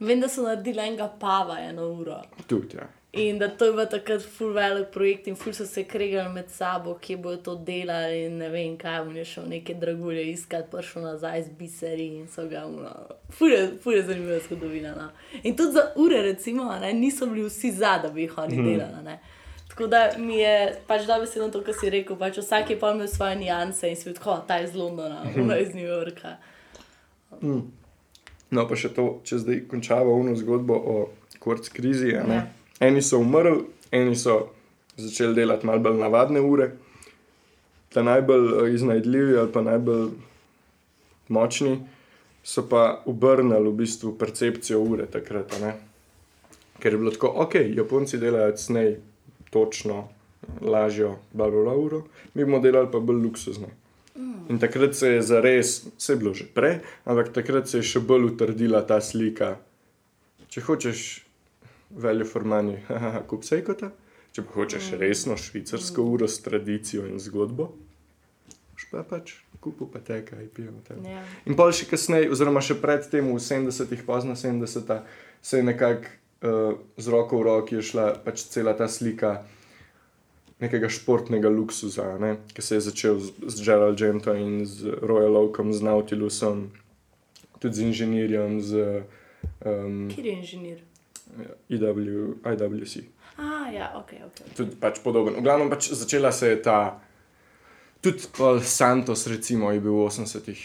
Vem, 0.00 0.20
da 0.20 0.28
so 0.28 0.42
naredili 0.44 0.82
enega 0.82 1.06
pava 1.20 1.60
eno 1.62 1.86
uro. 1.94 2.18
Tudi, 2.50 2.76
ja. 2.76 2.88
In 3.16 3.38
da 3.38 3.48
to 3.48 3.64
je 3.64 3.72
bil 3.72 3.86
takrat 3.88 4.22
full 4.22 4.52
velik 4.52 4.90
projekt, 4.92 5.26
in 5.26 5.36
full 5.36 5.54
so 5.56 5.64
se 5.66 5.84
kregali 5.84 6.32
med 6.34 6.50
sabo, 6.50 6.98
kje 7.00 7.16
bodo 7.16 7.36
to 7.36 7.54
delali. 7.54 8.24
In 8.26 8.36
ne 8.38 8.48
vem, 8.52 8.76
kaj 8.76 9.00
on 9.00 9.16
je 9.16 9.24
šel 9.24 9.46
neke 9.48 9.74
dragulje 9.74 10.24
iskati, 10.32 10.68
prišel 10.70 11.02
nazaj 11.02 11.42
z 11.42 11.54
biseri 11.58 12.06
in 12.18 12.26
so 12.28 12.44
ga 12.48 12.66
uno. 12.66 12.92
Ful 13.30 13.48
je, 13.48 13.62
ful 13.82 13.96
je 13.96 14.02
zanimiva 14.02 14.38
zgodovina. 14.48 14.92
No. 14.98 15.08
In 15.42 15.56
tudi 15.56 15.72
za 15.72 15.86
ure, 15.96 16.22
recimo, 16.22 16.68
a 16.70 16.78
ne, 16.80 16.92
niso 16.92 17.26
bili 17.26 17.46
vsi 17.48 17.72
za, 17.72 17.98
da 18.02 18.08
bi 18.08 18.26
jih 18.26 18.38
oni 18.38 18.56
delali. 18.56 18.92
a 18.98 19.02
ne. 19.02 19.18
Tako 19.68 19.86
da 19.86 20.10
mi 20.18 20.36
je 20.36 20.76
pač 20.86 21.06
da 21.06 21.18
besedo 21.20 21.48
to, 21.48 21.62
kar 21.64 21.74
si 21.80 21.90
rekel. 21.90 22.16
Pač 22.16 22.38
vsak 22.38 22.70
je 22.70 22.78
pa 22.80 22.92
imel 22.92 23.08
svoje 23.08 23.36
nianse 23.36 23.88
in 23.88 23.96
si 23.96 24.08
videl, 24.08 24.44
ta 24.48 24.56
je 24.56 24.68
iz 24.68 24.74
Londona, 24.74 25.24
ona 25.36 25.54
je 25.54 25.62
iz 25.62 25.74
New 25.74 25.84
Yorka. 25.84 26.36
No, 28.50 28.68
pa 28.68 28.76
še 28.76 28.92
to, 28.94 29.20
če 29.24 29.40
zdaj 29.42 29.64
končava 29.68 30.12
uno 30.12 30.36
zgodbo 30.36 30.76
o 30.76 30.96
kvarc 31.40 31.68
krizi. 31.72 32.12
Ja. 32.14 32.46
Eni 32.80 33.02
so 33.02 33.18
umrli, 33.18 33.64
eni 33.90 34.16
so 34.16 34.50
začeli 34.96 35.34
delati 35.34 35.66
malo 35.66 35.80
bolj 35.80 36.00
navadne 36.00 36.40
ure. 36.40 36.70
Ta 37.92 38.02
najbolj 38.02 38.48
eh, 38.52 38.74
iznajdljivi 38.74 39.38
ali 39.38 39.52
pa 39.52 39.62
najbolj 39.62 40.08
močni 41.28 41.78
so 42.46 42.62
pa 42.68 43.02
obrnili 43.06 43.68
v 43.68 43.72
bistvu 43.72 44.14
percepcijo 44.18 44.80
ure 44.80 45.06
takrat. 45.06 45.58
ne. 45.60 45.74
Ker 46.78 46.92
je 46.92 46.98
bilo 46.98 47.10
tako, 47.10 47.32
ok, 47.34 47.54
Japonci 47.54 48.18
delajo 48.18 48.52
cnej, 48.56 48.96
točno, 49.50 50.08
lažjo, 50.60 51.16
bla 51.32 51.46
uro, 51.74 52.04
mi 52.34 52.44
bomo 52.44 52.60
delali 52.60 52.88
pa 52.92 53.00
bolj 53.00 53.22
luksuzno. 53.22 53.66
In 54.48 54.58
takrat 54.58 54.94
se 54.94 55.08
je 55.08 55.22
zares, 55.22 55.86
vse 55.98 56.12
je 56.12 56.16
bilo 56.16 56.34
že 56.34 56.44
prej, 56.54 56.78
ampak 57.04 57.32
takrat 57.32 57.68
se 57.68 57.78
je 57.78 57.82
še 57.82 58.00
bolj 58.00 58.30
utrdila 58.30 58.82
ta 58.86 59.00
slika. 59.00 59.56
Če 60.48 60.60
hočeš 60.60 61.25
veljo 61.90 62.26
formani, 62.28 62.78
kup 63.30 63.44
sejkota, 63.46 63.92
če 64.32 64.44
pa 64.44 64.58
hočeš 64.58 64.92
resno 65.00 65.36
švicarsko 65.40 66.04
uro 66.04 66.28
s 66.28 66.42
tradicijo 66.44 67.06
in 67.08 67.20
zgodbo, 67.22 67.70
pa 68.90 69.02
pač 69.02 69.32
kupu 69.60 69.88
pa 69.90 69.98
teka 69.98 70.36
in 70.42 70.48
pijemo 70.54 70.80
tega. 70.86 71.02
Ja. 71.08 71.22
In 71.48 71.56
pol 71.58 71.72
še 71.74 71.88
kasneje, 71.90 72.30
oziroma 72.30 72.62
še 72.62 72.76
predtem, 72.78 73.32
v 73.32 73.40
70-ih, 73.42 74.04
pozno 74.06 74.36
70-ih, 74.38 75.02
se 75.42 75.60
je 75.60 75.66
nekako 75.66 76.12
uh, 76.46 76.78
z 76.96 77.12
roko 77.12 77.40
v 77.40 77.46
roki 77.48 77.82
šla 77.82 78.12
pač 78.24 78.46
cela 78.52 78.76
ta 78.78 78.88
slika 78.88 79.40
nekega 80.62 80.88
športnega 80.88 81.50
luksuza, 81.52 82.16
ne? 82.20 82.36
ki 82.54 82.62
se 82.64 82.78
je 82.78 82.86
začel 82.88 83.20
z, 83.20 83.32
z 83.52 83.64
Gerald 83.66 83.98
Gentom 84.00 84.38
in 84.40 84.64
z 84.64 84.96
Royal 85.02 85.36
Oakom, 85.36 85.72
z 85.72 85.84
Nautilusom, 85.84 86.70
tudi 87.60 87.76
z 87.76 87.90
inženirjem, 87.90 88.60
z 88.64 88.70
um, 89.60 90.06
Kjer 90.12 90.32
je 90.32 90.36
inženir? 90.36 90.78
IW, 91.68 92.34
IWC. 92.44 93.04
A, 93.36 93.68
ja, 93.72 93.92
ok, 93.96 94.10
ok. 94.26 94.38
Tudi 94.56 94.76
pač 94.80 95.00
podoben. 95.04 95.36
V 95.36 95.44
glavnem 95.44 95.68
pač 95.68 95.90
začela 95.92 96.32
se 96.32 96.54
je 96.54 96.60
ta, 96.64 96.96
tudi 98.00 98.30
pol 98.32 98.62
Santos, 98.64 99.26
recimo, 99.28 99.72
je 99.74 99.82
bil 99.84 99.92
v 99.92 100.08
80-ih. 100.08 100.62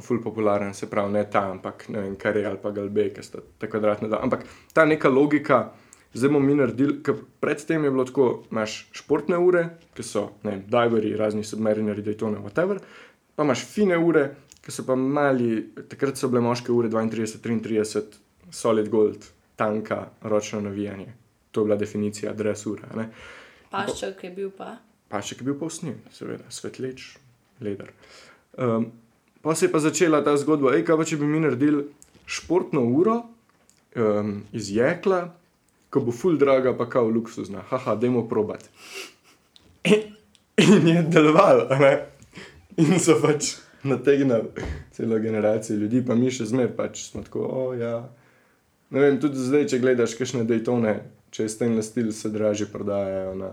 Ful 0.00 0.20
popularen, 0.24 0.74
se 0.76 0.88
pravi, 0.88 1.12
ne 1.12 1.24
ta, 1.28 1.46
ampak 1.52 1.88
ne 1.92 2.04
vem, 2.04 2.16
kar 2.20 2.36
je 2.36 2.44
ali 2.48 2.60
pa 2.60 2.72
Galbe, 2.76 3.08
ki 3.14 3.24
sta 3.24 3.40
ta 3.60 3.68
kvadratna. 3.68 4.08
Da. 4.12 4.20
Ampak 4.24 4.44
ta 4.76 4.84
neka 4.88 5.08
logika, 5.12 5.72
zdaj 6.12 6.32
bomo 6.32 6.44
mi 6.44 6.56
naredili, 6.56 7.00
ker 7.04 7.20
predtem 7.40 7.84
je 7.84 7.92
bilo 7.92 8.04
tako, 8.08 8.28
imaš 8.52 8.82
športne 8.96 9.40
ure, 9.40 9.66
ki 9.96 10.04
so, 10.04 10.30
ne 10.44 10.56
vem, 10.56 10.62
diveri, 10.68 11.12
razni 11.16 11.44
submarineri, 11.44 12.04
Daytona, 12.04 12.40
whatever, 12.44 12.80
pa 13.36 13.44
imaš 13.44 13.64
fine 13.68 13.96
ure, 14.00 14.30
ki 14.60 14.72
so 14.72 14.84
pa 14.88 14.96
mali, 14.96 15.68
takrat 15.88 16.20
so 16.20 16.28
bile 16.32 16.44
moške 16.44 16.72
ure 16.72 16.92
32, 16.92 17.40
33, 17.44 18.20
solid 18.50 18.88
gold, 18.88 19.26
tanka, 19.56 20.08
ročno 20.22 20.60
navijanje. 20.60 21.12
To 21.50 21.60
je 21.60 21.64
bila 21.64 21.76
definicija 21.76 22.32
dresura. 22.32 22.88
ne. 22.96 23.08
Pašček 23.70 24.24
je 24.24 24.30
bil 24.30 24.50
pa. 24.50 24.76
Pašek 25.08 25.40
je 25.40 25.44
bil 25.44 25.58
povsnjen, 25.58 25.98
seveda, 26.12 26.44
svetleč, 26.50 27.16
leder. 27.60 27.90
Um, 28.58 28.92
pa 29.42 29.54
se 29.54 29.66
je 29.66 29.72
pa 29.72 29.78
začela 29.78 30.24
ta 30.24 30.36
zgodba, 30.36 30.74
ej, 30.74 30.84
kaj 30.86 30.96
pa 30.96 31.06
če 31.06 31.18
bi 31.20 31.26
mi 31.26 31.40
naredili 31.42 31.84
športno 32.26 32.82
uro 32.82 33.16
um, 33.96 34.42
iz 34.52 34.70
jekla, 34.74 35.22
ko 35.90 36.02
bo 36.06 36.14
ful 36.14 36.38
draga, 36.38 36.74
pa 36.78 36.86
kao 36.90 37.10
luksuzna, 37.10 37.64
haha, 37.70 37.96
dajmo 37.98 38.28
probat. 38.28 38.68
In 40.60 40.88
je 40.88 41.02
delovalo, 41.02 41.66
ne? 41.78 41.94
In 42.78 42.98
so 43.02 43.16
pač 43.22 43.56
nategnili 43.82 44.50
celo 44.94 45.18
generacijo 45.18 45.78
ljudi, 45.78 46.04
pa 46.06 46.14
mi 46.14 46.30
še 46.30 46.46
zmeraj 46.50 46.74
pač 46.76 47.04
smo 47.08 47.22
tako, 47.26 47.46
o 47.46 47.62
ja. 47.74 47.94
Ne 48.90 49.00
vem, 49.00 49.20
tudi 49.22 49.38
zdaj, 49.38 49.68
če 49.70 49.78
gledaš 49.82 50.16
kakšne 50.18 50.42
Daytone, 50.48 50.96
če 51.30 51.46
je 51.46 51.52
stainless 51.52 51.92
steel, 51.92 52.10
se 52.14 52.30
dražje 52.34 52.66
prodajajo 52.72 53.34
na, 53.38 53.50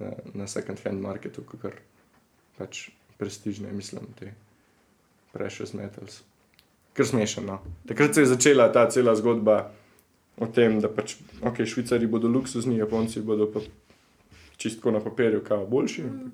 na, 0.00 0.12
na 0.34 0.46
second 0.48 0.80
hand 0.84 1.02
marketu, 1.04 1.44
kot 1.44 1.76
pač 2.56 2.86
prestižne, 3.20 3.72
mislim, 3.76 4.08
te 4.16 4.32
precious 5.34 5.74
metals. 5.76 6.22
Ker 6.96 7.06
smešno. 7.06 7.44
No. 7.46 7.58
Takrat 7.88 8.14
se 8.14 8.24
je 8.24 8.32
začela 8.32 8.70
ta 8.72 8.88
cela 8.90 9.14
zgodba 9.14 9.70
o 10.40 10.48
tem, 10.48 10.80
da 10.80 10.88
pač, 10.88 11.18
ok, 11.44 11.62
švicari 11.68 12.08
bodo 12.08 12.28
luksuzni, 12.28 12.78
japonci 12.80 13.20
bodo 13.20 13.46
pa 13.52 13.60
čistko 14.56 14.90
na 14.90 15.00
papirju, 15.00 15.44
kao 15.44 15.66
boljši, 15.66 16.02
mm. 16.02 16.32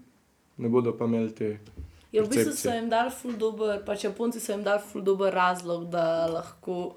ne 0.62 0.68
bodo 0.68 0.94
pa 0.96 1.04
imeli 1.04 1.34
te. 1.34 1.50
Ja, 2.12 2.22
v 2.22 2.30
bistvu 2.30 2.54
so 2.54 2.72
jim 2.72 2.88
dali 2.88 3.10
ful 3.10 3.34
dober, 3.38 3.82
pač 3.84 4.06
Japonci 4.06 4.40
so 4.40 4.54
jim 4.54 4.62
dali 4.64 4.80
ful 4.92 5.02
dober 5.04 5.34
razlog, 5.34 5.90
da 5.90 6.26
lahko 6.30 6.96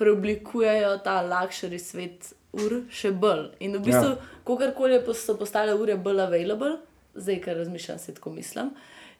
preoblikujejo 0.00 0.96
ta 1.04 1.20
luxury 1.22 1.78
svet 1.78 2.30
ur 2.56 2.80
še 2.90 3.12
bolj. 3.12 3.50
In 3.60 3.76
v 3.76 3.84
bistvu, 3.84 4.10
Ja. 4.10 5.00
pos- 5.04 5.20
so 5.22 5.36
postale 5.36 5.74
ure 5.74 5.96
bolj 5.96 6.20
available, 6.20 6.78
zdaj, 7.14 7.40
ker 7.40 7.56
razmišljam, 7.56 7.98
se 7.98 8.14
tako 8.14 8.32
mislim, 8.32 8.70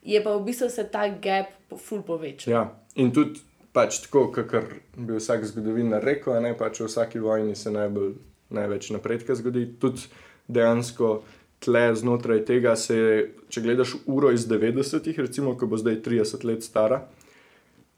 je 0.03 0.23
pa 0.25 0.33
v 0.33 0.45
bistvu 0.45 0.71
se 0.71 0.85
ta 0.85 1.09
gap 1.09 1.53
ful 1.77 2.03
povečal. 2.03 2.53
Ja, 2.53 2.63
in 2.97 3.13
tudi 3.13 3.41
pač 3.73 4.01
tako, 4.01 4.33
kot 4.33 4.51
bi 4.97 5.13
vsak 5.15 5.45
zgodovinar 5.45 6.03
rekel, 6.03 6.41
ne 6.43 6.55
pač 6.55 6.81
v 6.81 6.89
vsaki 6.89 7.19
vojni 7.19 7.55
se 7.55 7.71
najbolj, 7.71 8.15
največ 8.51 8.91
napredka 8.91 9.35
zgodi. 9.35 9.67
Tudi 9.79 10.09
dejansko 10.49 11.23
tle 11.61 11.95
znotraj 11.95 12.45
tega 12.45 12.77
se 12.77 12.97
je, 12.97 13.15
če 13.49 13.61
gledaš 13.61 13.95
uro 14.07 14.31
iz 14.31 14.47
90-ih, 14.49 15.19
recimo, 15.19 15.55
ko 15.55 15.67
bo 15.67 15.77
zdaj 15.77 16.01
30 16.03 16.45
let 16.45 16.63
stara, 16.63 17.05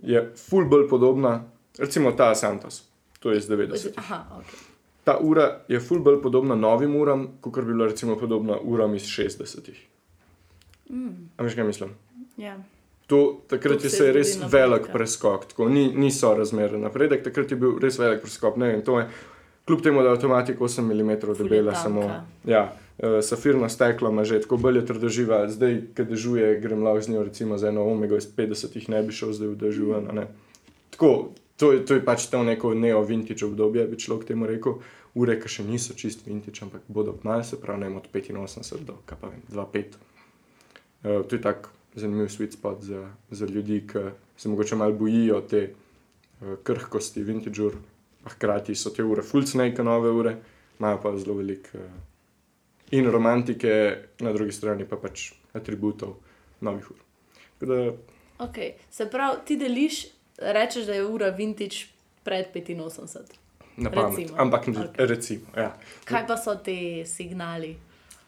je 0.03 0.33
ful 0.37 0.65
bolj 0.65 0.89
podobna, 0.89 1.45
recimo 1.79 2.13
ta 2.13 2.35
Santos, 2.35 2.85
to 3.21 3.31
je 3.31 3.39
iz 3.39 3.49
90-ih. 3.49 3.93
Aha, 3.97 4.25
ok. 4.39 4.47
Ta 5.05 5.19
ura 5.19 5.61
je 5.69 5.81
ful 5.81 5.99
bolj 5.99 6.21
podobna 6.23 6.55
novim 6.55 6.97
uram, 6.97 7.27
kot 7.41 7.65
bi 7.65 7.73
bila 7.73 7.87
recimo 7.87 8.17
podobna 8.19 8.59
uram 8.63 8.95
iz 8.95 9.03
60-ih. 9.03 9.87
Mm. 10.91 11.31
Ampak 11.37 11.55
kaj 11.55 11.65
mislim? 11.65 11.91
Ja. 12.37 12.57
To, 13.07 13.41
takrat 13.49 13.79
Toliko 13.79 13.87
je 13.87 13.91
se 13.91 14.05
je 14.05 14.13
res 14.13 14.29
zgodilo 14.33 14.51
velik 14.53 14.71
napredka. 14.71 14.93
preskok, 14.93 15.47
tako, 15.47 15.69
ni, 15.69 15.93
niso 15.95 16.35
razmere 16.35 16.79
napredek, 16.79 17.25
takrat 17.25 17.51
je 17.51 17.57
bil 17.57 17.79
res 17.83 17.99
velik 17.99 18.23
preskok. 18.23 18.57
Ne 18.57 18.67
vem, 18.67 18.83
to 18.83 19.01
je, 19.01 19.09
kljub 19.67 19.83
temu, 19.83 20.03
da 20.03 20.09
je 20.09 20.15
avtomatik 20.17 20.59
8 20.59 20.83
mm 20.83 21.35
debela, 21.39 21.75
samo 21.75 22.07
ja, 22.45 22.63
uh, 22.99 23.19
safirno 23.23 23.69
steklo 23.69 24.11
ima 24.11 24.25
že 24.25 24.41
tako 24.41 24.57
bolj 24.57 24.79
je 24.79 24.87
trdoživa. 24.87 25.49
Zdaj, 25.49 25.81
ki 25.97 26.05
dežuje, 26.05 26.61
grem 26.61 26.83
lav 26.83 27.01
z 27.01 27.13
njo, 27.13 27.25
recimo 27.25 27.59
za 27.59 27.69
eno 27.69 27.85
omego 27.85 28.17
iz 28.17 28.29
50-ih, 28.37 28.89
ne 28.89 29.03
bi 29.03 29.13
šel 29.13 29.33
zdaj 29.33 29.49
v 29.49 29.57
dežuven. 29.57 30.25
Tako, 30.91 31.33
to, 31.63 31.79
to 31.87 31.95
je 31.95 32.03
pač 32.03 32.27
to 32.27 32.43
neko 32.43 32.75
neo-vintage 32.75 33.47
obdobje, 33.47 33.87
bi 33.87 33.95
človek 33.95 34.27
temu 34.33 34.51
rekel. 34.51 34.83
Ure, 35.15 35.37
ki 35.39 35.47
še 35.47 35.63
niso 35.63 35.95
čist 35.95 36.25
vintage, 36.27 36.65
ampak 36.65 36.89
bodo 36.91 37.13
kmalu, 37.15 37.45
se 37.47 37.59
pravi, 37.61 37.85
vem, 37.87 37.99
od 38.01 38.09
85 38.11 38.87
do, 38.89 38.97
pa 39.07 39.29
vem, 39.29 39.43
2,5. 39.53 39.99
Uh, 41.03 41.21
to 41.29 41.37
je 41.37 41.43
tak 41.45 41.69
zanimiv 41.95 42.33
sweet 42.33 42.57
spot 42.57 42.81
za, 42.83 43.05
za 43.31 43.47
ljudi, 43.47 43.83
ki 43.87 44.11
se 44.37 44.49
mogoče 44.49 44.79
malo 44.81 44.97
bojijo 44.97 45.43
te 45.47 45.61
uh, 45.69 46.57
krhkosti, 46.65 47.23
vintage 47.23 47.63
ur, 47.63 47.77
a 48.25 48.33
hkrati 48.33 48.75
so 48.75 48.91
te 48.91 49.05
ure 49.05 49.23
full 49.23 49.47
snake, 49.47 49.85
nove 49.85 50.11
ure, 50.11 50.39
imajo 50.81 51.03
pa 51.05 51.13
zelo 51.21 51.37
velik 51.39 51.69
uh, 51.77 51.85
in 52.97 53.07
romantike, 53.13 53.77
na 54.25 54.33
drugi 54.33 54.57
strani 54.57 54.89
pa 54.89 54.97
pač 54.97 55.31
atributov 55.55 56.17
novih 56.65 56.91
ur. 56.97 57.05
Tako 57.61 57.71
Da, 57.71 57.85
Okay. 58.43 58.73
Se 58.91 59.07
pravi, 59.11 59.39
ti 59.47 59.57
deliš, 59.57 60.07
rečeš, 60.45 60.87
da 60.87 60.95
je 60.95 61.07
ura 61.07 61.29
vintage 61.29 61.87
pred 62.25 62.47
85. 62.55 63.19
na 63.77 63.91
pamet. 63.91 64.19
Recimo. 64.19 64.39
Ampak 64.39 64.67
okay. 64.67 64.89
recimo. 64.97 65.47
Ja. 65.57 65.77
Kaj 66.05 66.27
pa 66.27 66.37
so 66.37 66.55
ti 66.55 67.05
signali? 67.07 67.77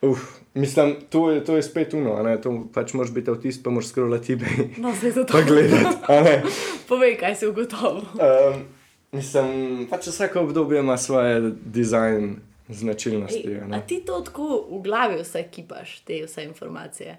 Uf, 0.05 0.21
mislim, 0.55 0.97
to 1.11 1.31
je, 1.31 1.45
to 1.45 1.57
je 1.57 1.63
spet 1.63 1.95
uno, 1.95 2.23
ne, 2.23 2.41
to 2.41 2.67
pač 2.75 2.93
moraš 2.93 3.13
biti 3.13 3.31
avtist, 3.31 3.63
pa 3.65 3.71
moraš 3.71 3.89
scrollati 3.89 4.37
eBay. 4.37 4.67
No, 4.77 4.93
zdaj 4.93 5.11
za 5.11 5.25
to. 5.25 5.33
Pa 5.33 5.41
gledati. 5.41 5.97
Povej, 6.89 7.17
kaj 7.21 7.37
si 7.41 7.47
ugotovil. 7.47 8.05
Um, 8.21 8.65
mislim, 9.13 9.87
pač 9.91 10.07
vsako 10.07 10.41
obdobje 10.41 10.81
ima 10.81 10.97
svoje 10.97 11.53
dizajn 11.65 12.37
značilnosti. 12.69 13.49
Ej, 13.49 13.63
a 13.73 13.81
ti 13.81 14.03
to 14.07 14.21
tako 14.21 14.67
v 14.71 14.83
glavi 14.83 15.23
vse 15.23 15.47
kipaš, 15.51 16.01
te 16.05 16.21
vse 16.27 16.45
informacije? 16.45 17.17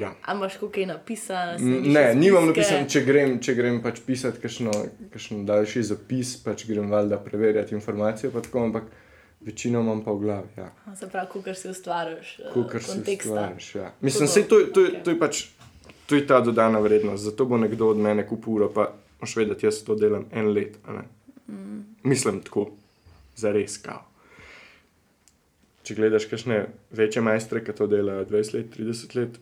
Ja. 0.00 0.12
A 0.26 0.34
imaš 0.34 0.56
kaj 0.72 0.86
napisano? 0.86 1.58
Ne, 1.82 2.14
nimam 2.14 2.48
napisan, 2.50 2.88
če 2.90 3.04
grem, 3.06 3.36
če 3.40 3.54
grem 3.54 3.78
pač 3.82 4.00
pisati 4.06 4.42
kakšen 4.42 5.44
daljši 5.46 5.82
zapis, 5.94 6.34
pač 6.42 6.66
grem 6.66 6.90
valjda 6.90 7.20
preverjati 7.22 7.74
informacije, 7.74 8.32
pa 8.34 8.42
tako, 8.42 8.64
ampak 8.66 8.90
večino 9.40 9.80
imam 9.80 10.02
pa 10.04 10.12
v 10.12 10.24
glavi. 10.24 10.48
Ja. 10.56 10.72
Se 10.98 11.08
pravi, 11.08 11.30
kukar 11.32 11.56
si 11.56 11.70
ustvarjaš 11.70 12.38
uh, 12.42 12.52
Kukar 12.52 12.82
si 12.82 12.90
konteksta. 12.96 13.30
stvariš. 13.30 13.74
Ja. 13.74 13.92
Mislim, 14.00 14.28
sej 14.28 14.48
to, 14.50 14.60
to, 14.74 14.88
okej. 14.88 15.02
to 15.04 15.14
je 15.14 15.18
pač 15.20 15.44
to 16.06 16.14
je 16.14 16.26
ta 16.26 16.40
dodana 16.40 16.78
vrednost. 16.78 17.24
Zato 17.24 17.44
bo 17.44 17.56
nekdo 17.56 17.88
od 17.88 17.98
mene 17.98 18.26
kupil 18.28 18.52
uro, 18.52 18.72
pa 18.74 18.92
moš 19.20 19.36
vedeti, 19.36 19.66
jaz 19.66 19.84
to 19.84 19.94
delam 19.94 20.26
en 20.32 20.52
let. 20.52 20.76
a. 20.86 21.02
Mm. 21.48 21.84
Mislim 22.02 22.42
tako, 22.42 22.70
za 23.36 23.52
res 23.52 23.78
kao. 23.78 24.04
Če 25.84 25.96
gledaš 25.98 26.28
kakšne 26.30 26.62
večje 26.96 27.20
majstre, 27.24 27.60
ki 27.64 27.74
to 27.76 27.88
delajo 27.90 28.24
20 28.30 28.56
let, 28.56 28.70
30 28.72 29.18
let, 29.18 29.36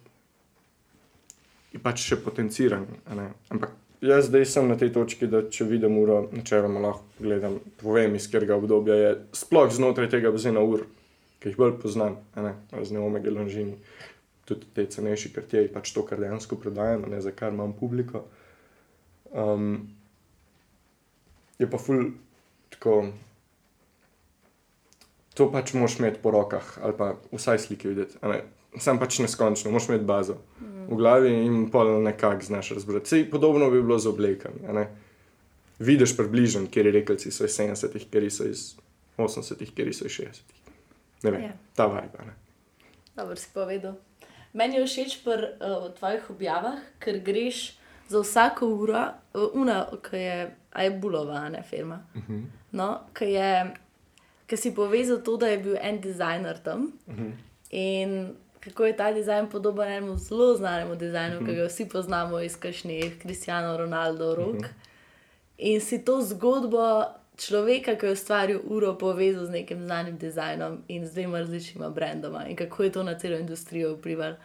je 1.73 1.81
pač 1.83 2.03
še 2.03 2.19
potenciran. 2.25 2.85
Ampak 3.53 3.77
jaz 4.03 4.27
zdaj 4.27 4.49
sem 4.51 4.69
na 4.69 4.77
tej 4.79 4.91
točki, 4.97 5.29
da 5.31 5.45
če 5.47 5.69
vidim 5.71 5.97
uro, 6.01 6.25
načeloma 6.35 6.83
lahko 6.83 7.23
gledam, 7.23 7.61
povem 7.81 8.19
iz 8.19 8.27
katerega 8.27 8.59
obdobja 8.59 8.99
je, 8.99 9.13
sploh 9.39 9.71
znotraj 9.73 10.11
tega 10.13 10.35
bazena 10.35 10.65
ur, 10.67 10.85
ki 11.41 11.53
jih 11.53 11.59
bolj 11.59 11.79
poznam, 11.83 12.19
ne, 12.37 12.57
razne 12.75 13.01
omege 13.03 13.31
lonžini, 13.31 13.79
tudi 14.49 14.67
te 14.75 14.87
cenejši, 14.91 15.33
je 15.55 15.67
pač 15.73 15.95
to, 15.95 16.05
kar 16.07 16.21
dejansko 16.21 16.59
predajam, 16.59 17.07
a 17.07 17.15
ne 17.15 17.23
za 17.23 17.31
kar 17.35 17.55
imam 17.55 17.75
publiko. 17.79 18.27
Um, 19.33 19.95
je 21.63 21.71
pa 21.71 21.79
ful 21.79 22.11
tako. 22.75 23.05
To 25.35 25.53
pač 25.53 25.73
moš 25.75 25.99
imeti 25.99 26.19
po 26.23 26.31
rokah, 26.31 26.79
ali 26.83 26.93
pa 26.99 27.15
vsaj 27.33 27.59
slike 27.59 27.89
videti. 27.89 28.19
Sam 28.79 28.99
pač 28.99 29.19
neskončno, 29.19 29.71
moš 29.71 29.89
imeti 29.89 30.05
bazo 30.05 30.37
v 30.89 30.97
glavi 30.97 31.31
in 31.47 31.71
pol 31.71 32.03
nekako 32.03 32.43
znaš 32.45 32.71
razbrati. 32.71 33.09
Sej 33.09 33.31
podobno 33.31 33.71
bi 33.71 33.83
bilo 33.83 33.99
z 33.99 34.07
oblekami. 34.09 34.67
a 34.69 34.73
ne. 34.73 34.87
Vidiš 35.79 36.17
približno, 36.17 36.67
kje 36.71 36.83
rekelci 36.93 37.31
so 37.31 37.45
iz 37.45 37.57
70-ih, 37.59 38.07
kje 38.11 38.31
so 38.31 38.45
iz 38.45 38.75
80-ih, 39.19 39.73
kje 39.75 39.93
so 39.93 40.07
iz 40.07 40.13
60-ih. 40.13 40.59
Ne 41.23 41.31
vem, 41.31 41.43
Ja. 41.43 41.53
ta 41.75 41.87
vibe. 41.87 42.19
ne. 42.27 42.35
Dobro 43.17 43.37
si 43.37 43.49
povedal. 43.55 43.95
Meni 44.53 44.77
je 44.77 44.87
všeč 44.87 45.25
pri 45.25 45.33
uh, 45.33 45.93
tvojih 45.97 46.31
objavah, 46.31 46.79
ker 47.01 47.21
greš 47.25 47.79
za 48.09 48.21
vsako 48.21 48.67
uro, 48.67 49.05
uh, 49.35 49.49
una, 49.55 49.87
ki 50.03 50.17
je, 50.17 50.39
a 50.73 50.83
je 50.83 50.91
bulova, 50.91 51.49
ne 51.49 51.63
firma. 51.63 52.05
Uh 52.15 52.23
-huh. 52.29 52.45
No, 52.73 53.01
ki 53.15 53.25
je, 53.25 53.75
ki 54.53 54.57
si 54.57 54.75
povezal 54.75 55.23
to, 55.25 55.37
da 55.41 55.49
je 55.49 55.59
bil 55.59 55.77
en 55.81 56.01
dizajner 56.01 56.59
tam 56.65 56.93
uh 57.07 57.15
-huh. 57.15 57.33
in 57.71 58.35
kako 58.61 58.85
je 58.85 58.97
ta 58.97 59.13
dizajn 59.13 59.49
podoben 59.49 59.89
enemu 59.89 60.17
zelo 60.17 60.55
znanemu 60.57 60.97
dizajnu, 60.97 61.37
uh 61.37 61.43
-huh. 61.43 61.47
ki 61.47 61.55
ga 61.55 61.65
vsi 61.67 61.89
poznamo 61.89 62.41
iz 62.41 62.57
kakšnih 62.57 63.19
Cristiano 63.23 63.77
Ronaldo 63.77 64.35
rok. 64.35 64.55
Uh 64.55 64.61
-huh. 64.61 64.69
In 65.59 65.81
si 65.81 66.05
to 66.05 66.23
zgodbo 66.23 67.05
človeka, 67.37 67.95
ki 67.97 68.07
je 68.07 68.13
ustvaril 68.13 68.61
uro, 68.65 68.99
povezal 68.99 69.47
z 69.47 69.51
nekim 69.51 69.83
znanim 69.83 70.19
dizajnom 70.19 70.79
in 70.89 71.07
z 71.07 71.13
dvema 71.13 71.39
različnima 71.39 71.91
brendoma 71.91 72.47
in 72.49 72.57
kako 72.57 72.83
je 72.83 72.93
to 72.93 73.03
na 73.03 73.19
celo 73.19 73.39
industrijo 73.39 73.95
vplivalo. 73.95 74.37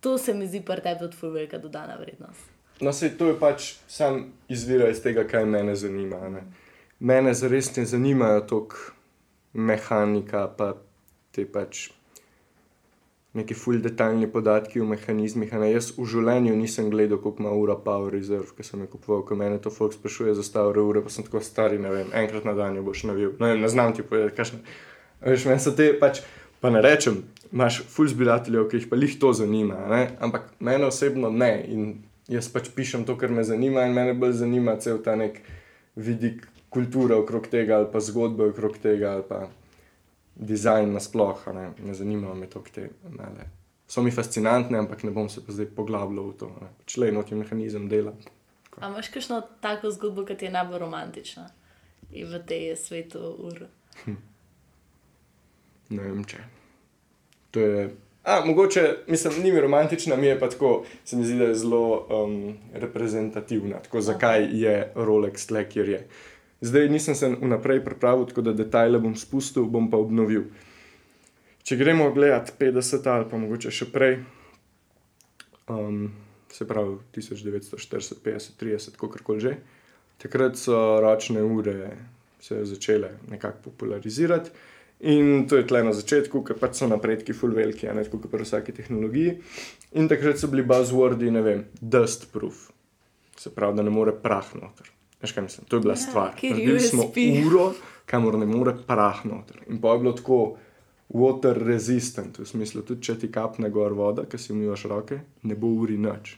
To 0.00 0.18
se 0.18 0.34
mi 0.34 0.46
zdi 0.46 0.60
pri 0.60 0.80
tebi 0.80 0.98
tudi 0.98 1.16
ful 1.16 1.30
velika 1.30 1.58
dodana 1.58 1.96
vrednost. 1.96 2.50
No, 2.80 2.92
sej 2.92 3.10
to 3.18 3.26
je 3.26 3.38
pač 3.38 3.74
sam 3.88 4.32
izvira 4.48 4.88
iz 4.88 5.02
tega, 5.02 5.24
kaj 5.24 5.44
me 5.44 5.74
zanima. 5.74 6.28
Ne? 6.28 6.42
Mene 7.00 7.34
zares 7.34 7.76
ne 7.76 7.84
zanimajo 7.84 8.40
toliko 8.40 8.76
mehanika, 9.52 10.46
pa 10.56 10.74
te 11.32 11.44
pač 11.48 11.90
neki 13.32 13.54
full 13.56 13.80
detaljni 13.80 14.28
podatki 14.32 14.80
o 14.80 14.86
mehanizmih. 14.88 15.52
Ne? 15.56 15.70
Jaz 15.72 15.92
v 15.96 16.04
življenju 16.08 16.56
nisem 16.56 16.90
gledal, 16.92 17.20
koliko 17.22 17.44
ima 17.44 17.54
ura 17.56 17.76
Power 17.80 18.12
Reserve, 18.12 18.52
ki 18.56 18.66
sem 18.66 18.84
jo 18.84 18.90
kupoval, 18.92 19.24
ko 19.28 19.38
mene 19.40 19.60
to 19.62 19.72
folk 19.72 19.96
sprašuje 19.96 20.34
za 20.36 20.44
stavre 20.44 20.84
ure, 20.84 21.00
pa 21.04 21.12
sem 21.12 21.24
tako 21.24 21.40
stari, 21.44 21.80
ne 21.80 21.92
vem, 21.94 22.12
enkrat 22.22 22.44
na 22.48 22.52
dan 22.58 22.76
jo 22.76 22.84
boš 22.84 23.06
navil. 23.08 23.32
Vem, 23.40 23.56
ne 23.60 23.72
znam 23.72 23.96
ti 23.96 24.04
povedati, 24.04 24.36
kakšne. 24.36 24.60
A 25.22 25.32
Veš, 25.32 25.48
meni 25.48 25.64
so 25.64 25.72
te 25.76 25.88
pač, 25.96 26.20
pa 26.60 26.70
ne 26.74 26.82
rečem, 26.84 27.22
imaš 27.52 27.80
full 27.88 28.10
zbirateljev, 28.12 28.68
ki 28.68 28.82
jih 28.82 28.88
pa 28.90 29.00
jih 29.00 29.16
to 29.22 29.32
zanima, 29.36 29.80
ne? 29.88 30.04
ampak 30.20 30.52
mene 30.60 30.90
osebno 30.90 31.32
ne. 31.32 31.52
In 31.72 31.90
jaz 32.28 32.52
pač 32.52 32.68
pišem 32.76 33.06
to, 33.08 33.16
kar 33.16 33.32
me 33.32 33.44
zanima, 33.48 33.86
in 33.88 33.96
mene 33.96 34.12
bolj 34.18 34.42
zanima 34.44 34.76
cel 34.82 35.00
ta 35.04 35.16
nek 35.16 35.40
vidik 35.96 36.44
kulture 36.72 37.14
okrog 37.14 37.48
tega, 37.52 37.76
ali 37.76 37.90
pa 37.92 38.00
zgodbe 38.00 38.50
okrog 38.50 38.78
tega, 38.82 39.16
ali 39.16 39.26
pa 39.28 39.46
dizajn 40.36 40.92
nasploh. 40.96 41.48
Ne, 41.54 41.70
ne 41.84 41.94
zanimajo 41.94 42.34
me 42.34 42.48
to, 42.50 42.64
te 42.74 42.88
mele. 43.08 43.48
So 43.88 44.02
mi 44.02 44.10
fascinantne, 44.10 44.78
ampak 44.78 45.02
ne 45.04 45.10
bom 45.12 45.28
se 45.28 45.44
pa 45.44 45.52
zdaj 45.52 45.68
poglabljal 45.76 46.30
v 46.30 46.36
to. 46.40 46.52
ne. 46.60 46.70
Pač 46.80 46.96
le 46.96 47.10
enotni 47.12 47.36
mehanizem 47.36 47.88
dela. 47.92 48.14
A 48.80 48.88
imaš 48.88 49.10
kakšno 49.12 49.42
tako 49.60 49.90
zgodbo, 49.92 50.24
ki 50.24 50.38
ti 50.40 50.48
je 50.48 50.54
najbolj 50.54 50.80
romantična 50.80 51.50
in 52.12 52.28
v 52.28 52.40
tej 52.48 52.72
svetu 52.76 53.20
ur? 53.20 53.66
Ne 55.92 56.02
vem 56.08 56.24
če. 56.24 56.40
To 57.52 57.60
je. 57.60 57.84
A, 58.24 58.38
mogoče, 58.46 58.82
mislim, 59.12 59.42
ni 59.42 59.52
mi 59.52 59.60
romantična, 59.60 60.16
mi 60.16 60.26
je 60.26 60.38
pa 60.40 60.48
tako, 60.48 60.84
se 61.04 61.16
mi 61.16 61.24
zdi, 61.24 61.36
da 61.38 61.50
je 61.50 61.54
zelo 61.54 62.06
um, 62.06 62.54
reprezentativna. 62.72 63.82
Tako, 63.82 64.00
zakaj 64.00 64.46
je 64.56 64.92
Rolex 64.94 65.46
tle, 65.50 65.66
kjer 65.68 65.88
je. 65.88 66.00
Zdaj 66.62 66.88
nisem 66.88 67.14
se 67.18 67.28
vnaprej 67.28 67.82
pripravil, 67.84 68.28
tako 68.30 68.44
da 68.46 68.52
detajle 68.54 69.00
bom 69.02 69.16
spustil, 69.18 69.66
bom 69.66 69.90
pa 69.90 69.98
obnovil. 69.98 70.44
Če 71.66 71.78
gremo 71.78 72.10
gledat 72.14 72.52
50 72.58 73.08
ali 73.10 73.26
pa 73.30 73.38
mogoče 73.38 73.70
še 73.74 73.88
prej, 73.90 74.20
um, 75.70 76.04
se 76.52 76.66
pravi 76.68 76.96
1940, 77.16 78.22
50, 78.22 78.54
30, 78.62 78.98
kako 78.98 79.22
koli 79.26 79.42
že, 79.42 79.56
takrat 80.22 80.58
so 80.58 81.00
ročne 81.02 81.42
ure 81.42 81.96
se 82.42 82.64
začele 82.66 83.16
nekako 83.30 83.70
popularizirati. 83.70 84.50
In 85.02 85.48
to 85.50 85.58
je 85.58 85.66
tle 85.66 85.82
na 85.82 85.90
začetku, 85.90 86.44
ker 86.46 86.58
pač 86.62 86.78
so 86.78 86.86
napredki 86.86 87.34
full 87.34 87.54
veliki, 87.58 87.88
a 87.90 87.94
ne 87.94 88.04
tako 88.06 88.20
kot 88.22 88.30
pri 88.30 88.46
vsaki 88.46 88.74
tehnologiji. 88.76 89.34
In 89.98 90.06
takrat 90.10 90.38
so 90.38 90.50
bili 90.50 90.62
buzzwordi, 90.62 91.30
ne 91.34 91.42
vem, 91.42 91.64
dust 91.80 92.28
proof, 92.30 92.68
se 93.34 93.50
pravi, 93.50 93.80
da 93.80 93.86
ne 93.86 93.90
more 93.90 94.14
prah 94.14 94.54
noter. 94.54 94.92
Veš 95.22 95.32
kaj 95.32 95.42
mislim, 95.42 95.66
to 95.68 95.76
je 95.76 95.80
bila 95.80 95.92
Ja, 95.92 95.96
stvar. 95.98 96.34
kjer 96.36 96.52
Naredili 96.52 96.80
smo 96.80 97.02
USP. 97.04 97.16
uro, 97.46 97.72
kamor 98.06 98.38
ne 98.38 98.46
more 98.46 98.74
prah 98.86 99.24
noter. 99.24 99.56
In 99.68 99.78
pa 99.78 99.88
je 99.88 99.98
bilo 99.98 100.12
tako 100.12 100.56
water 101.08 101.54
resistant, 101.56 102.38
v 102.38 102.46
smislu, 102.46 102.82
tudi 102.82 103.02
če 103.02 103.18
ti 103.18 103.28
kapne 103.28 103.70
gor 103.70 103.92
voda, 103.92 104.24
ki 104.24 104.38
si 104.38 104.52
umivaš 104.52 104.84
roke, 104.84 105.20
ne 105.42 105.54
bo 105.54 105.66
uri 105.76 105.98
nič. 105.98 106.36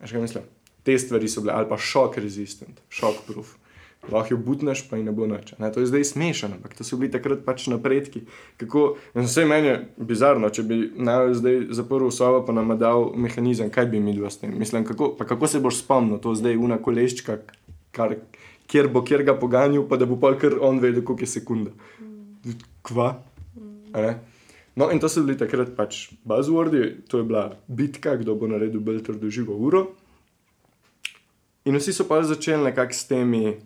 Veš 0.00 0.10
kaj 0.10 0.20
mislim? 0.20 0.44
Te 0.82 0.98
stvari 0.98 1.28
so 1.28 1.40
bile, 1.40 1.52
ali 1.52 1.68
pa 1.68 1.76
shock 1.76 2.16
resistant, 2.16 2.80
shock 2.90 3.24
proof. 3.26 3.56
Lahko 4.02 4.32
jo 4.32 4.38
butneš, 4.38 4.88
pa 4.88 4.96
ji 4.96 5.04
ne 5.04 5.12
bo 5.12 5.26
nič. 5.26 5.54
Ne, 5.58 5.68
to 5.68 5.80
je 5.80 5.86
zdaj 5.86 6.04
smešno, 6.06 6.48
ampak 6.54 6.72
to 6.72 6.84
so 6.84 6.96
bili 6.96 7.10
takrat 7.12 7.42
pač 7.44 7.66
napredki. 7.66 8.22
Kako, 8.56 8.84
vse 9.14 9.44
meni 9.44 9.68
je 9.68 9.74
bizarno, 9.98 10.48
če 10.48 10.62
bi 10.62 10.78
naj 10.96 11.34
zdaj 11.34 11.58
zaprl 11.70 12.08
sobo, 12.08 12.40
pa 12.40 12.52
nam 12.52 12.72
dal 12.78 13.10
mehanizem, 13.14 13.68
kaj 13.68 13.86
bi 13.86 14.00
mi 14.00 14.14
dva 14.16 14.30
s 14.30 14.38
tem. 14.38 14.56
Mislim, 14.56 14.84
kako, 14.84 15.10
kako 15.16 15.46
se 15.46 15.60
boš 15.60 15.82
spomnil, 15.82 16.16
to 16.18 16.32
zdaj 16.34 16.56
una 16.56 16.78
koleščka, 16.78 17.36
kar, 17.92 18.16
kjer 18.70 18.88
bo 18.88 19.02
kjer 19.06 19.24
ga 19.26 19.36
poganjal, 19.38 19.86
pa 19.88 19.96
da 19.96 20.06
bo 20.06 20.18
kar 20.20 20.58
on 20.60 20.80
vedel, 20.80 21.04
koliko 21.04 21.26
je 21.26 21.32
sekunda. 21.32 21.70
Kva? 22.82 23.14
No, 24.76 24.90
in 24.90 25.00
to 25.00 25.08
so 25.08 25.22
bili 25.22 25.36
takrat 25.38 25.74
pač 25.76 26.08
buzzwordi, 26.24 27.02
to 27.10 27.18
je 27.18 27.24
bila 27.26 27.50
bitka, 27.68 28.16
kdo 28.16 28.34
bo 28.34 28.46
naredil 28.48 28.80
bolj 28.80 29.02
trdo 29.04 29.30
živo 29.30 29.58
uro. 29.58 29.90
In 31.68 31.76
vsi 31.76 31.92
so 31.92 32.06
pa 32.08 32.22
začeli 32.24 32.70
nekako 32.70 32.96
s 32.96 33.04
temi 33.04 33.56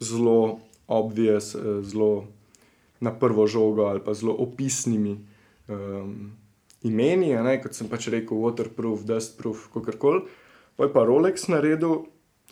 zelo 0.00 0.60
obvious, 0.88 1.54
eh, 1.54 1.82
zelo 1.82 2.26
na 3.00 3.12
prvo 3.12 3.46
žogo 3.46 3.84
ali 3.90 4.00
pa 4.00 4.14
zelo 4.14 4.32
opisnimi 4.32 5.18
um, 5.68 6.32
imeni, 6.82 7.34
ne, 7.34 7.58
kot 7.60 7.74
sem 7.76 7.88
pač 7.88 8.08
rekel, 8.08 8.38
waterproof, 8.40 9.04
dustproof, 9.04 9.68
kako 9.74 9.96
koli. 9.98 10.22
Pa 10.76 10.88
je 10.88 10.92
pa 10.92 11.04
Rolex 11.04 11.48
naredil 11.52 12.06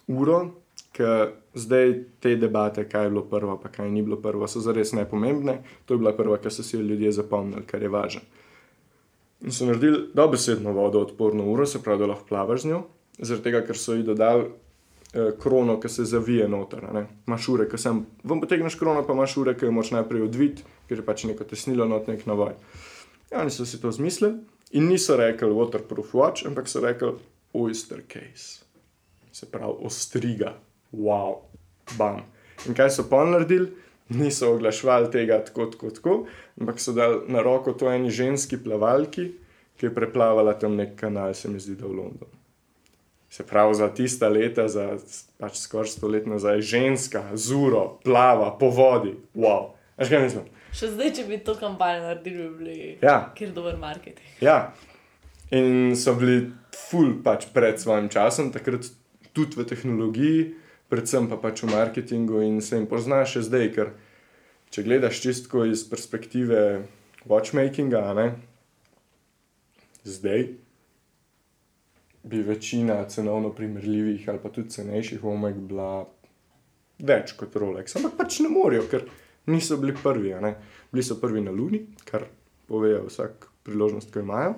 uro, 0.09 0.62
ker 0.93 1.32
zdaj 1.55 1.95
te 2.20 2.36
debate, 2.36 2.84
kaj 2.88 3.07
je 3.07 3.11
bilo 3.11 3.22
prvo, 3.28 3.57
pa 3.61 3.68
kaj 3.68 3.90
ni 3.90 4.03
bilo 4.03 4.16
prvo, 4.16 4.49
so 4.49 4.61
zares 4.61 4.93
nepomembne. 4.93 5.59
To 5.86 5.95
je 5.95 5.99
bila 5.99 6.12
prva, 6.16 6.38
ki 6.38 6.51
so 6.51 6.62
si 6.62 6.76
jo 6.76 6.82
ljudje 6.82 7.12
zapomnili, 7.12 7.66
kar 7.66 7.82
je 7.82 7.88
važno. 7.88 8.20
In 9.43 9.53
so 9.53 9.66
naredili 9.66 10.05
dobesedno 10.14 10.72
vodo 10.72 11.01
odporno 11.01 11.45
uro, 11.51 11.66
se 11.66 11.82
pravi, 11.82 11.99
da 11.99 12.07
lahko 12.12 12.28
plavaš 12.28 12.62
z 12.62 12.70
njo, 12.70 12.82
zaradi 13.18 13.45
tega, 13.45 13.64
ker 13.66 13.78
so 13.78 13.97
ji 13.99 14.05
dodali 14.07 14.45
eh, 14.47 15.32
krono, 15.43 15.80
ki 15.80 15.88
se 15.88 16.05
zavije 16.05 16.49
noter. 16.49 16.86
Imaš 17.26 17.49
ure, 17.49 17.68
ki 17.68 17.78
sem 17.78 18.05
vam 18.24 18.40
potegneš 18.40 18.78
krono, 18.78 19.03
pa 19.07 19.16
imaš 19.16 19.36
ure, 19.43 19.57
ki 19.59 19.66
jo 19.66 19.74
moš 19.74 19.90
najprej 19.97 20.28
odviti, 20.28 20.66
ker 20.88 21.03
je 21.03 21.07
pač 21.07 21.24
neko 21.26 21.45
tesnilo, 21.49 21.88
not 21.88 22.07
nek 22.07 22.26
navoj. 22.26 22.55
Ja, 23.32 23.40
oni 23.40 23.51
so 23.51 23.66
si 23.66 23.80
to 23.80 23.90
zmislili 23.93 24.36
in 24.72 24.88
niso 24.88 25.16
rekli 25.16 25.51
waterproof 25.51 26.14
watch, 26.14 26.47
ampak 26.47 26.68
so 26.68 26.80
rekli 26.80 27.16
oyster 27.53 28.05
case. 28.09 28.62
Se 29.32 29.47
pravi, 29.51 29.74
ostriga, 29.88 30.55
wow, 30.93 31.40
bam. 31.99 32.22
In 32.68 32.74
kaj 32.78 32.90
so 32.90 33.09
pa 33.11 33.24
naredili? 33.24 33.70
Niso 34.12 34.51
oglaševali 34.53 35.09
tega 35.11 35.38
tako, 35.45 35.66
tako, 35.72 35.90
tako, 35.90 36.14
ampak 36.61 36.80
so 36.80 36.93
dali 36.93 37.22
na 37.32 37.40
roko 37.43 37.72
to 37.72 37.88
eni 37.88 38.11
ženski 38.11 38.59
plavalki, 38.61 39.30
ki 39.80 39.86
je 39.86 39.95
preplavala 39.95 40.53
tam 40.59 40.76
nek 40.76 40.93
kanal, 41.01 41.32
se 41.34 41.49
mi 41.49 41.61
zdi, 41.61 41.78
da 41.80 41.86
v 41.86 41.97
Londonu. 41.97 42.38
Se 43.32 43.47
pravi, 43.49 43.74
za 43.74 43.88
tista 43.88 44.28
leta, 44.28 44.66
za 44.68 44.99
pač 45.40 45.57
skoraj 45.62 45.95
sto 45.95 46.09
let 46.12 46.26
nazaj, 46.28 46.61
ženska, 46.61 47.22
zuro, 47.34 47.99
plava 48.05 48.51
po 48.61 48.68
vodi, 48.68 49.14
wow. 49.34 49.70
Veš 49.97 50.12
kaj 50.12 50.22
mislim? 50.26 50.51
Še 50.72 50.90
zdaj, 50.93 51.11
če 51.16 51.24
bi 51.28 51.38
to 51.45 51.55
kampanjo 51.57 52.03
naredili, 52.11 52.49
bi 52.49 52.59
bili 52.59 52.99
Ja. 53.03 53.32
kjer 53.36 53.55
dober 53.57 53.78
marketing. 53.80 54.28
Ja. 54.45 54.74
In 55.51 55.97
so 55.97 56.14
bili 56.16 56.51
ful 56.90 57.14
pač 57.24 57.49
pred 57.55 57.80
svojim 57.80 58.09
časom, 58.12 58.53
takrat 58.53 58.88
tudi 59.32 59.57
v 59.57 59.64
tehnologiji, 59.68 60.45
predvsem 60.93 61.28
pa 61.30 61.40
pač 61.40 61.62
v 61.64 61.72
marketingu 61.72 62.43
in 62.45 62.61
se 62.61 62.76
jim 62.76 62.84
pozna 62.90 63.22
še 63.24 63.40
zdaj, 63.47 63.70
ker 63.72 63.95
če 64.72 64.84
gledaš 64.84 65.22
čistko 65.24 65.64
iz 65.64 65.86
perspektive 65.88 66.84
watchmakinga, 67.28 68.03
ne, 68.18 68.26
zdaj 70.05 70.51
bi 72.22 72.43
večina 72.47 73.01
cenovno 73.09 73.51
primerljivih 73.57 74.28
ali 74.28 74.38
pa 74.43 74.53
tudi 74.53 74.70
cenejših 74.70 75.24
omek 75.24 75.57
bila 75.70 76.05
več 77.03 77.32
kot 77.40 77.57
Rolex, 77.59 77.97
ampak 77.99 78.14
pač 78.20 78.38
ne 78.45 78.53
morejo, 78.53 78.84
ker 78.90 79.09
niso 79.51 79.80
bili 79.80 79.97
prvi. 79.97 80.36
ne. 80.45 80.55
Bili 80.93 81.03
so 81.03 81.16
prvi 81.18 81.40
na 81.40 81.51
Luni, 81.51 81.86
kar 82.05 82.28
povejo 82.68 83.09
vsak 83.09 83.49
priložnost, 83.64 84.12
ko 84.12 84.20
imajo. 84.20 84.55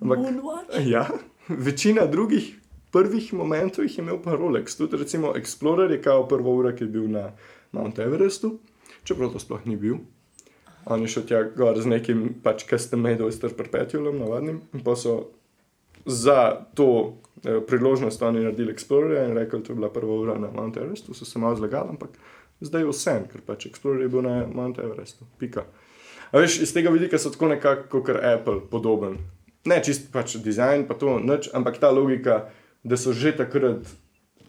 Ampak? 0.00 0.18
Ja, 0.86 1.04
večina 1.48 2.06
drugih 2.06 2.61
prvih 2.92 3.32
momentov 3.34 3.84
jih 3.84 3.98
je 3.98 4.02
imel 4.02 4.20
pa 4.22 4.36
Rolex. 4.36 4.76
Tudi 4.76 4.96
recimo 4.96 5.32
Explorer 5.36 5.90
je 5.90 6.02
kao 6.02 6.28
prva 6.28 6.50
ura, 6.50 6.72
ki 6.76 6.84
je 6.84 6.88
bil 6.88 7.08
na 7.10 7.30
Mount 7.72 7.98
Everestu, 7.98 8.58
čeprav 9.04 9.32
to 9.32 9.40
sploh 9.40 9.64
ni 9.66 9.76
bil. 9.76 10.02
On 10.84 11.00
je 11.00 11.08
šel 11.08 11.26
tja 11.26 11.42
gor 11.56 11.78
z 11.78 11.86
nekim 11.86 12.34
pač 12.42 12.66
custom-made 12.66 13.22
oyster 13.24 13.54
perpetualom, 13.56 14.18
navadnim, 14.18 14.60
in 14.74 14.82
pa 14.84 14.96
so 14.98 15.32
za 16.06 16.66
to 16.74 17.18
eh, 17.44 17.60
priložnost 17.66 18.22
oni 18.22 18.42
naredili 18.42 18.72
Explorer 18.74 19.28
in 19.28 19.36
rekli, 19.38 19.62
da 19.62 19.72
je 19.72 19.74
bila 19.74 19.90
prva 19.90 20.14
ura 20.14 20.38
na 20.38 20.50
Mount 20.50 20.76
Everestu, 20.76 21.14
so 21.14 21.24
se 21.24 21.38
malo 21.38 21.56
zlagali, 21.56 21.94
ampak 21.94 22.10
zdaj 22.60 22.82
je 22.82 22.88
vse, 22.90 23.14
ker 23.32 23.44
pač 23.46 23.66
Explorer 23.70 24.02
je 24.02 24.08
bil 24.08 24.26
na 24.26 24.42
Mount 24.46 24.78
Everestu. 24.78 25.24
Pika. 25.38 25.64
A 26.32 26.40
veš, 26.40 26.58
iz 26.64 26.72
tega 26.74 26.90
vidika 26.90 27.18
so 27.18 27.30
tako 27.30 27.52
nekako 27.52 28.02
kot 28.02 28.16
Apple 28.16 28.60
podoben. 28.70 29.18
Ne 29.64 29.78
čist 29.84 30.10
pač 30.12 30.36
dizajn, 30.42 30.88
pa 30.88 30.98
to 30.98 31.20
nič, 31.22 31.52
ampak 31.54 31.78
ta 31.78 31.92
logika, 31.94 32.48
da 32.84 32.96
so 32.96 33.12
že 33.12 33.32
takrat 33.34 33.86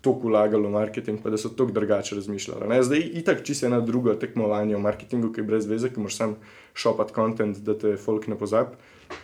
toliko 0.01 0.27
vlagali 0.27 0.63
v 0.63 0.71
marketing, 0.71 1.21
pa 1.21 1.29
da 1.29 1.38
so 1.38 1.49
tako 1.49 1.71
drugače 1.71 2.15
razmišljali. 2.15 2.67
Ne? 2.67 2.84
Zdaj, 2.84 2.99
itak, 3.13 3.39
če 3.41 3.55
se 3.55 3.65
ena 3.65 3.79
druga 3.81 4.15
tekmovanja 4.15 4.75
v 4.75 4.81
marketingu, 4.81 5.29
ki 5.31 5.39
je 5.39 5.45
brez 5.45 5.65
veze, 5.65 5.88
ki 5.88 5.99
moraš 5.99 6.15
sam 6.15 6.34
šopati 6.75 7.13
kontent, 7.13 7.57
da 7.59 7.71
te 7.73 7.93
folk 7.97 8.27
ne 8.27 8.36
pozabi, 8.36 8.75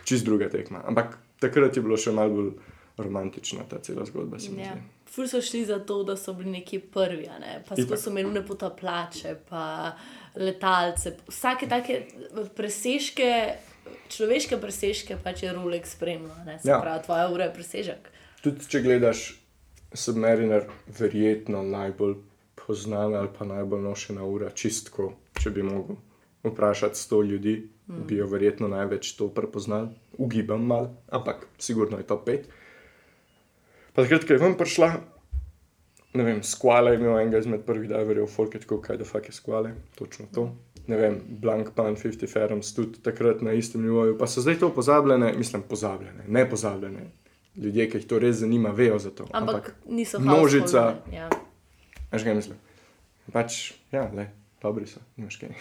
čist 0.04 0.24
druga 0.24 0.48
tekma. 0.48 0.80
Ampak 0.84 1.18
takrat 1.38 1.76
je 1.76 1.82
bilo 1.82 1.96
še 1.96 2.12
malo 2.12 2.30
bolj 2.32 2.52
romantična 2.96 3.64
ta 3.64 3.78
cela 3.78 4.04
zgodba. 4.04 4.36
Ja. 4.56 4.72
Ful 5.06 5.26
so 5.26 5.40
šli 5.40 5.64
za 5.64 5.78
to, 5.80 6.02
da 6.02 6.16
so 6.16 6.32
bili 6.32 6.50
neki 6.52 6.78
prvi, 6.80 7.28
ne? 7.40 7.60
pa 7.68 7.74
Itak. 7.74 7.98
so 7.98 8.10
imeli 8.10 8.40
potapljače, 8.42 9.34
pa 9.48 9.92
letalce. 10.34 11.16
Vsake 11.28 11.68
take 11.68 12.00
presežke, 12.56 13.56
človeške 14.08 14.56
presežke 14.56 15.16
pač 15.16 15.42
je 15.42 15.52
Rolex 15.52 15.92
spremljal. 15.92 16.44
ne. 16.46 16.58
Se 16.58 16.68
Ja. 16.68 16.80
pravi, 16.80 17.04
tvoja 17.04 17.28
ura 17.28 17.44
je 17.44 17.54
presežek. 17.54 18.08
Tudi 18.40 18.68
če 18.72 18.80
gledaš 18.80 19.24
Submariner, 19.92 20.64
verjetno 20.98 21.60
najbolj 21.66 22.14
poznana 22.56 23.18
ali 23.20 23.28
pa 23.38 23.44
najbolj 23.44 23.82
nošena 23.82 24.24
ura, 24.24 24.50
čistko, 24.54 25.10
če 25.36 25.50
bi 25.50 25.64
mogel 25.66 25.98
vprašati 26.46 26.98
sto 26.98 27.22
ljudi, 27.22 27.56
mm. 27.86 28.06
bi 28.08 28.16
jo 28.16 28.28
verjetno 28.30 28.68
največ 28.68 29.12
to 29.18 29.28
prepoznali, 29.34 29.90
ugibam 30.18 30.64
mal, 30.66 30.88
ampak 31.12 31.46
sigurno 31.58 31.98
je 31.98 32.06
to 32.06 32.16
pet. 32.24 32.48
Pa 33.92 34.06
takrat, 34.06 34.24
ko 34.24 34.32
je 34.32 34.40
ven 34.40 34.56
prišla, 34.56 34.90
ne 36.14 36.24
vem, 36.24 36.42
skvale 36.46 36.94
je 36.94 37.00
imel 37.00 37.18
enega 37.18 37.42
izmed 37.42 37.66
prvih 37.66 37.90
diverjev, 37.90 38.30
folk 38.30 38.54
je 38.54 38.64
tako, 38.64 38.80
kaj 38.80 39.02
da 39.02 39.08
fuk 39.08 39.28
je 39.28 39.36
skvale, 39.36 39.74
točno 39.98 40.30
to. 40.34 40.48
Ne 40.88 40.96
vem, 40.96 41.20
Blank 41.42 41.74
Pan, 41.76 41.98
50 41.98 42.30
Ferms, 42.30 42.72
tudi 42.74 43.02
takrat 43.04 43.42
na 43.44 43.52
istem 43.52 43.82
nivoju, 43.84 44.16
pa 44.18 44.26
so 44.26 44.40
zdaj 44.40 44.62
to 44.62 44.72
pozabljene, 44.74 45.34
mislim, 45.38 45.62
pozabljene, 45.68 46.24
ne 46.26 46.48
pozabljene. 46.50 47.10
Ljudje, 47.60 47.90
ki 47.90 47.98
jih 47.98 48.06
to 48.08 48.18
res 48.18 48.36
zanima, 48.40 48.70
vejo 48.72 48.98
za 48.98 49.10
to. 49.10 49.26
Ampak, 49.32 49.54
Ampak 49.54 49.74
niso 49.86 50.18
množica- 50.18 50.96
Ja. 51.12 51.28
Veš 52.12 52.22
kaj 52.24 52.34
mislim? 52.34 52.56
Pač, 53.32 53.72
ja, 53.92 54.08
le, 54.14 54.30
dobri 54.62 54.86
so, 54.86 55.00
nimaš 55.16 55.36
kaj. 55.36 55.52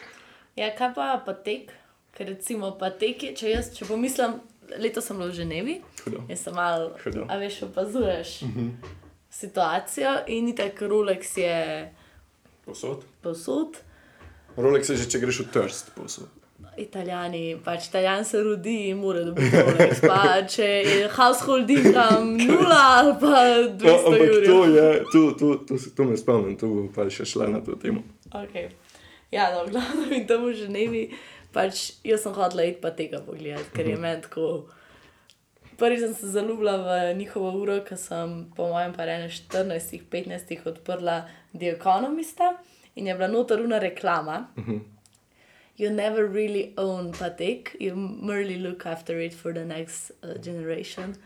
ja, 0.60 0.70
kaj 0.78 0.94
pa 0.96 1.22
patek? 1.26 1.70
Ker 2.12 2.26
recimo 2.28 2.72
patek 2.78 3.22
je, 3.22 3.34
če 3.36 3.50
jaz, 3.50 3.70
če 3.76 3.84
pomislim, 3.88 4.40
letos 4.78 5.04
sem 5.06 5.16
bila 5.16 5.28
v 5.30 5.36
Ženevi, 5.36 5.76
Hudo. 6.04 6.24
jaz 6.28 6.40
sem 6.44 6.54
malo, 6.56 6.90
Hudo. 7.04 7.24
a 7.28 7.36
veš, 7.40 7.62
opazuješ 7.68 8.42
uh 8.42 8.48
-huh. 8.48 8.70
situacijo 9.30 10.12
in 10.26 10.48
itak 10.48 10.80
Rolex 10.82 11.36
je 11.36 11.92
Posod. 12.64 13.04
posod. 13.22 13.76
Rolex 14.56 14.90
je 14.90 14.96
že, 14.96 15.08
če 15.10 15.18
greš 15.18 15.40
v 15.40 15.48
trst, 15.52 15.90
posod. 15.94 16.28
Italijani, 16.76 17.56
pač 17.64 17.86
Italijan 17.86 18.24
se 18.24 18.42
rodi 18.42 18.88
in 18.88 18.96
mora 18.96 19.22
dobiti 19.22 19.50
Rolex. 19.52 20.00
Pa 20.02 20.20
če 20.44 20.64
je 20.64 21.08
household 21.10 21.70
income 21.70 22.38
nula 22.46 22.78
ali 22.92 23.12
pa 23.14 23.42
200 23.68 23.82
No, 23.82 23.96
ampak 24.06 24.18
to 24.18 24.40
jurjev. 24.42 24.74
je, 24.74 25.04
to, 25.12 25.30
to, 25.32 25.56
to, 25.58 25.78
se- 25.78 25.94
to 25.94 26.04
me 26.04 26.16
spomnim, 26.16 26.56
to 26.56 26.66
bo 26.68 26.86
pa 26.94 27.08
še 27.08 27.24
šla 27.24 27.48
na 27.48 27.60
to 27.60 27.76
temo. 27.76 28.02
Okay. 28.32 28.70
Ja, 29.30 29.50
no, 29.50 29.66
glavno 29.66 30.08
in 30.10 30.26
tam 30.26 30.44
v 30.44 30.54
Ženevi, 30.54 31.02
pač 31.50 31.74
jaz 32.02 32.22
sem 32.22 32.32
hodila 32.32 32.64
iti 32.64 32.80
pa 32.80 32.90
tega 32.90 33.20
pogledati, 33.20 33.68
ker 33.72 33.86
je 33.86 33.96
meni 33.96 34.22
tako. 34.22 34.64
Prvič 35.76 36.00
sem 36.00 36.14
se 36.14 36.28
zaljubila 36.28 36.76
v 36.78 36.88
njihovo 37.14 37.52
uro, 37.58 37.78
ko 37.80 37.96
sem 37.96 38.46
po 38.56 38.68
mojem 38.68 38.92
pa 38.92 39.04
ene 39.04 39.28
14-15 39.28 40.32
odprla 40.66 41.22
The 41.52 41.70
Economista 41.70 42.52
in 42.94 43.06
je 43.06 43.14
bila 43.14 43.28
notoruna 43.28 43.78
reklama. 43.78 44.46
You 45.76 45.90
never 45.90 46.26
really 46.26 46.74
own 46.76 47.12
Patek, 47.12 47.80
you 47.80 47.96
merely 47.96 48.58
look 48.58 48.84
after 48.86 49.18
it 49.20 49.32
for 49.32 49.54
the 49.54 49.64
next 49.64 50.12
uh, 50.22 50.34
generation. 50.34 51.16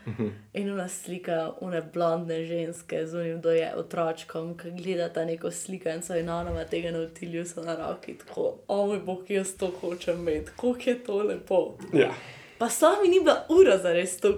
In 0.53 0.69
ona 0.69 0.87
slika, 0.89 1.53
one 1.59 1.81
blondne 1.81 2.45
ženske 2.45 3.07
z 3.07 3.15
unim 3.15 3.41
doje 3.41 3.73
otročkom, 3.75 4.57
ki 4.57 4.71
gledata 4.71 5.25
neko 5.25 5.51
sliko 5.51 5.89
in 6.19 6.29
ona 6.29 6.63
tega 6.65 6.91
na 6.91 6.99
utilju 6.99 7.45
so 7.45 7.63
na 7.63 7.75
roki, 7.75 8.13
tako, 8.13 8.53
o 8.67 8.87
moj 8.87 8.99
bog, 8.99 9.29
jaz 9.29 9.53
to 9.57 9.71
hočem 9.81 10.19
imeti, 10.19 10.51
koliko 10.55 10.89
je 10.89 11.03
to 11.03 11.23
lepo. 11.23 11.77
Ja. 11.93 12.11
Pa 12.57 12.67
sploh 12.67 13.01
mi 13.03 13.09
ni 13.09 13.19
bila 13.19 13.35
ura 13.51 13.77
za 13.77 13.91
res 13.91 14.17
to, 14.17 14.31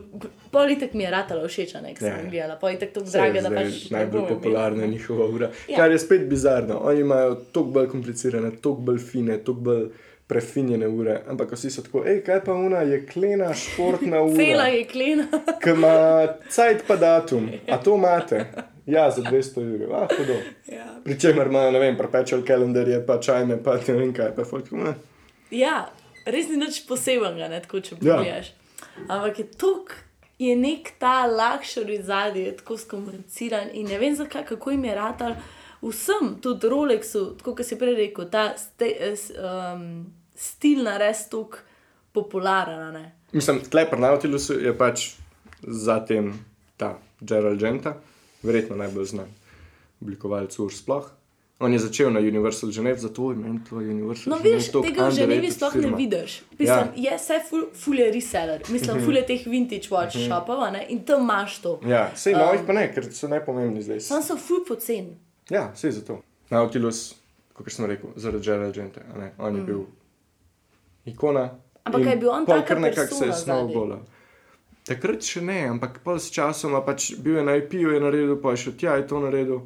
politek 0.51 0.93
mi 0.93 1.03
je 1.03 1.11
ratala 1.11 1.45
všeč, 1.45 1.73
ne, 1.75 1.93
ker 1.93 2.03
Ja. 2.03 2.15
sem 2.15 2.29
gledala, 2.29 2.55
politek 2.57 2.93
to 2.93 2.99
Saj 3.01 3.27
je 3.27 3.33
draga, 3.33 3.49
da 3.49 3.55
pač. 3.55 3.89
najbolj 3.89 4.19
imela. 4.19 4.27
popularna 4.29 4.85
njihova 4.87 5.25
ura. 5.27 5.45
Ja. 5.47 5.53
Ja. 5.69 5.77
Kar 5.77 5.91
je 5.91 5.99
spet 5.99 6.21
bizarno. 6.25 6.79
Oni 6.81 6.99
imajo 7.01 7.35
toliko 7.47 7.71
bolj 7.71 7.87
komplicirane, 7.87 8.51
toliko 8.53 8.81
bolj 8.83 8.97
fine, 9.01 9.37
toliko 9.39 9.61
bolj 9.63 9.85
prefinjene 10.27 10.87
ure. 10.89 11.21
Ampak 11.27 11.51
vsi 11.51 11.69
so 11.69 11.81
tako, 11.81 12.03
hej, 12.03 12.19
kaj 12.21 12.43
pa 12.43 12.53
una 12.55 12.81
je 12.81 13.05
klena 13.05 13.53
športna 13.55 14.17
Cela 14.35 14.35
ura, 14.55 14.67
je 14.67 14.83
klena. 14.85 15.25
ki 15.59 15.69
ima 15.71 15.95
cajt 16.49 16.83
pa 16.87 16.95
datum. 16.97 17.49
A 17.67 17.77
to 17.77 17.95
imate? 17.95 18.45
Ja, 18.87 19.11
za 19.11 19.21
200 19.21 19.57
ur. 19.75 19.93
Ah, 19.93 20.07
hudo. 20.09 20.33
ja. 20.67 20.85
Pričemer 21.03 21.47
imajo, 21.47 21.71
ne 21.71 21.79
vem, 21.79 21.97
perpetual 21.97 22.41
kalendarje, 22.43 23.05
pa 23.05 23.19
čajne, 23.19 23.57
pa 23.63 23.77
ne 23.77 23.93
vem 23.93 24.13
kaj, 24.13 24.35
pa 24.35 24.43
folk. 24.43 24.71
Ne. 24.71 24.93
Ja, 25.51 25.89
res 26.25 26.47
ni 26.47 26.57
nič 26.57 26.87
posebenega, 26.87 27.47
ne, 27.47 27.59
tako 27.59 27.79
če 27.79 27.95
Ja. 27.95 28.15
pogledaš. 28.15 28.51
Ampak 29.07 29.39
je 29.39 29.45
tok, 29.53 29.95
je 30.39 30.55
nek 30.55 30.93
ta 30.97 31.27
luxury 31.27 32.01
zadnji, 32.01 32.51
tako 32.53 32.77
skomuniciran 32.77 33.69
in 33.73 33.87
ne 33.87 33.97
vem 33.97 34.15
zakaj, 34.15 34.45
kako 34.45 34.71
jim 34.71 34.85
je 34.85 34.95
ratal. 34.95 35.35
Vsem, 35.81 36.35
tudi 36.41 36.67
Rolexu, 36.67 37.37
tako 37.37 37.55
kot 37.55 37.65
si 37.65 37.75
prej 37.75 37.95
rekel, 37.95 38.25
ta 38.27 38.53
ste, 38.57 38.85
s- 39.13 39.31
um, 39.33 40.05
stil 40.35 40.83
na 40.83 40.97
res 40.97 41.29
tako 41.29 41.57
popularen. 42.13 42.93
ne. 42.93 43.11
Mislim, 43.31 43.61
tle 43.61 43.85
pri 43.85 43.99
Nautilusu 43.99 44.53
je 44.55 44.73
pač 44.73 45.11
zatem 45.61 46.33
ta 46.77 46.93
Gerald 47.21 47.59
Genta, 47.59 47.95
verjetno 48.43 48.75
najbolj 48.75 49.05
znan. 49.07 49.27
oblikovalec 50.01 50.59
ur 50.59 50.71
sploh. 50.71 51.09
On 51.61 51.73
je 51.73 51.79
začel 51.79 52.11
na 52.13 52.19
Universal 52.19 52.69
Geneva, 52.71 52.97
zato 52.97 53.31
je 53.31 53.37
meni 53.37 53.59
to 53.69 53.75
Universal 53.75 54.31
No, 54.31 54.37
Geneva 54.37 54.55
vidiš, 54.55 54.71
toliko 54.71 54.87
tega 54.89 55.07
v 55.07 55.11
Ženevi 55.11 55.51
sploh 55.51 55.75
ne 55.75 55.89
vidiš. 55.97 56.41
Mislim, 56.59 56.87
ja. 56.95 57.11
Je 57.11 57.17
vse 57.17 57.39
ful, 57.49 57.63
ful 57.75 57.99
je 57.99 58.11
reseller, 58.11 58.61
mislim, 58.69 58.97
Mhm. 58.97 59.05
ful 59.05 59.15
je 59.15 59.25
teh 59.25 59.45
vintage 59.45 59.87
watch 59.89 60.15
mm 60.15 60.21
-hmm. 60.21 60.27
shopov 60.27 60.71
ne? 60.73 60.85
in 60.89 60.99
tam 61.03 61.21
imaš 61.21 61.59
to. 61.61 61.79
Ja, 61.85 62.11
sej 62.15 62.33
novih 62.33 62.61
pa 62.67 62.73
ne, 62.73 62.93
ker 62.93 63.13
so 63.13 63.27
najpomembni 63.27 63.81
zdaj. 63.81 63.99
Sam 63.99 64.23
so 64.23 64.37
ful 64.37 64.63
pocen. 64.67 65.15
Ja, 65.49 65.71
vse 65.75 65.91
zato. 65.91 66.21
Nautilus, 66.49 67.15
kot 67.53 67.71
sem 67.71 67.85
rekel, 67.85 68.09
zaradi 68.15 68.43
Gerald 68.45 68.75
Gente, 68.75 69.01
a 69.15 69.17
ne, 69.19 69.31
on 69.37 69.55
je 69.55 69.61
bil 69.61 69.79
ikona. 71.05 71.49
Ampak 71.83 72.07
a 72.07 72.09
je 72.09 72.15
bil 72.15 72.29
on 72.29 72.45
taka 72.45 72.65
kar 72.65 72.79
nekako 72.81 73.15
se 73.15 73.25
je 73.25 73.31
zadaj? 73.31 73.43
snowballal. 73.43 73.99
Takrat 74.85 75.21
še 75.21 75.41
ne, 75.41 75.67
ampak 75.69 75.99
pol 76.03 76.19
s 76.19 76.31
časoma 76.31 76.81
pač 76.85 77.13
bil 77.19 77.35
je 77.35 77.43
na 77.43 77.55
IP-ju, 77.55 77.91
je 77.93 77.99
naredil, 77.99 78.41
pa 78.41 78.51
je 78.51 78.57
šel 78.57 78.73
tja, 78.73 78.95
je 78.95 79.07
to 79.07 79.19
naredil. 79.19 79.61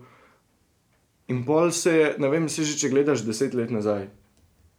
In 1.28 1.46
pol 1.48 1.72
se 1.72 1.94
je, 1.98 2.16
ne 2.20 2.30
vem, 2.30 2.50
se 2.50 2.66
že 2.68 2.76
če 2.78 2.92
gledaš 2.92 3.24
deset 3.24 3.54
let 3.56 3.72
nazaj, 3.72 4.10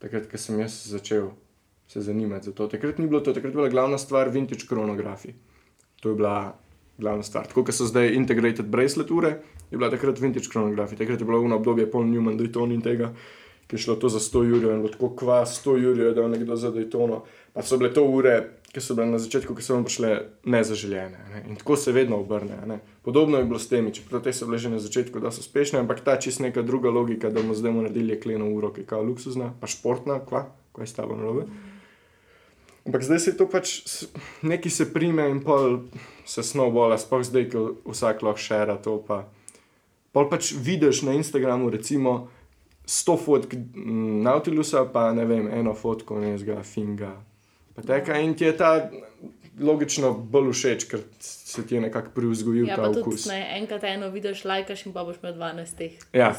takrat, 0.02 0.28
ko 0.28 0.40
sem 0.40 0.60
jaz 0.60 0.76
začel 0.92 1.30
se 1.88 2.00
zanimati 2.00 2.50
za 2.50 2.52
to. 2.52 2.68
Takrat 2.68 2.98
ni 2.98 3.06
bilo 3.06 3.20
to, 3.20 3.32
takrat 3.32 3.52
je 3.52 3.56
bila 3.56 3.68
glavna 3.68 3.98
stvar 3.98 4.28
vintage 4.28 4.66
kronografi. 4.68 5.32
To 6.00 6.12
je 6.12 6.14
bila 6.14 6.58
glavna 6.98 7.22
stvar. 7.22 7.46
Tako 7.46 7.64
kot 7.64 7.74
so 7.74 7.86
zdaj 7.88 8.12
integrated 8.14 8.68
bracelet 8.68 9.10
ure, 9.10 9.36
je 9.70 9.78
bila 9.78 9.90
takrat 9.90 10.20
vintage 10.20 10.48
kronografi. 10.52 10.96
Takrat 10.96 11.20
je 11.20 11.26
bilo 11.26 11.40
ono 11.40 11.56
obdobje 11.56 11.90
Paul 11.90 12.04
Newman, 12.04 12.38
Dayton 12.38 12.72
in 12.72 12.82
tega, 12.82 13.12
ki 13.66 13.76
je 13.76 13.86
šlo 13.86 13.96
to 13.96 14.08
za 14.08 14.20
100 14.20 14.44
jurjev 14.48 14.74
in 14.74 14.82
bilo 14.84 14.92
tako 14.92 15.14
kva 15.16 15.44
100 15.46 15.78
jurjev, 15.82 16.14
da 16.14 16.22
je 16.22 16.28
nekdo 16.28 16.56
za 16.56 16.70
Daytono. 16.70 17.22
Pa 17.52 17.62
so 17.62 17.78
bile 17.80 17.92
to 17.94 18.04
ure, 18.04 18.36
ki 18.74 18.82
so 18.82 18.94
bile 18.98 19.06
na 19.06 19.18
začetku, 19.22 19.54
ki 19.54 19.62
so 19.62 19.76
vam 19.76 19.84
prišle 19.86 20.10
nezaželjene. 20.50 21.18
Ne? 21.30 21.42
In 21.48 21.56
tako 21.56 21.76
se 21.78 21.92
vedno 21.94 22.18
obrne. 22.18 22.56
Ne? 22.66 22.80
Podobno 23.06 23.38
je 23.38 23.44
bilo 23.44 23.58
s 23.58 23.68
temi, 23.70 23.94
čeprav 23.94 24.24
te 24.24 24.32
so 24.34 24.48
bile 24.50 24.58
že 24.58 24.72
na 24.72 24.80
začetku, 24.82 25.20
da 25.22 25.30
so 25.30 25.44
uspešne, 25.44 25.78
ampak 25.78 26.02
ta 26.02 26.16
čist 26.18 26.42
neka 26.42 26.62
druga 26.62 26.90
logika, 26.90 27.30
da 27.30 27.38
bomo 27.42 27.54
zdaj 27.54 27.72
naredili 27.72 28.16
jekleno 28.16 28.50
uro, 28.50 28.72
ki 28.74 28.82
je 28.82 28.86
kao 28.90 29.02
luksuzna, 29.02 29.52
pa 29.60 29.70
športna, 29.70 30.18
kva, 30.26 30.48
kva 30.74 30.82
je 30.82 30.90
s 30.90 30.98
tabo 30.98 31.14
narobe. 31.14 31.46
Ampak 32.84 33.02
zdaj 33.02 33.18
se 33.18 33.36
to 33.36 33.46
pač 33.48 33.78
neki 34.42 34.70
se 34.70 34.90
prime 34.92 35.30
in 35.30 35.38
pol 35.40 35.86
se 36.26 36.42
snowballa, 36.42 36.98
sploh 36.98 37.22
zdaj, 37.24 37.46
ko 37.54 37.62
vsak 37.86 38.26
lahko 38.26 38.42
šera 38.42 38.76
to. 38.76 38.98
Pa. 39.06 39.24
Pol 40.12 40.26
pač 40.28 40.50
vidiš 40.52 41.04
na 41.06 41.14
Instagramu, 41.14 41.70
recimo, 41.70 42.26
100 42.84 43.16
fotk 43.22 43.54
mm, 43.54 44.20
Nautilusa, 44.26 44.84
pa 44.84 45.12
ne 45.16 45.24
vem, 45.24 45.48
eno 45.48 45.72
fotko 45.78 46.18
nezga, 46.20 46.58
finga. 46.66 47.14
Pa 47.74 47.82
teka 47.82 48.18
in 48.22 48.34
ti 48.34 48.44
je 48.44 48.56
ta 48.56 48.90
logično 49.60 50.12
bolj 50.12 50.52
všeč, 50.52 50.84
ker 50.90 51.02
se 51.22 51.62
ti 51.66 51.76
je 51.76 51.80
nekako 51.80 52.10
privzgojil 52.14 52.68
Ja, 52.68 52.76
ta 52.76 52.88
tudi 52.90 53.00
okus. 53.00 53.26
ne, 53.30 53.40
enkrat 53.58 53.84
eno 53.84 54.08
vidiš, 54.10 54.44
lajkaš 54.44 54.86
in 54.86 54.92
pa 54.92 55.04
boš 55.04 55.20
imel 55.22 55.34
12 55.38 55.76
teh. 55.78 55.98
Ja. 56.12 56.32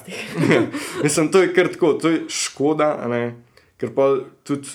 Mislim, 1.03 1.31
to 1.31 1.41
je 1.41 1.53
kar 1.53 1.71
tako, 1.71 1.93
to 1.93 2.09
je 2.09 2.25
škoda, 2.29 3.07
ne? 3.07 3.36
ker 3.77 3.91
pa 3.95 4.07
tudi 4.43 4.67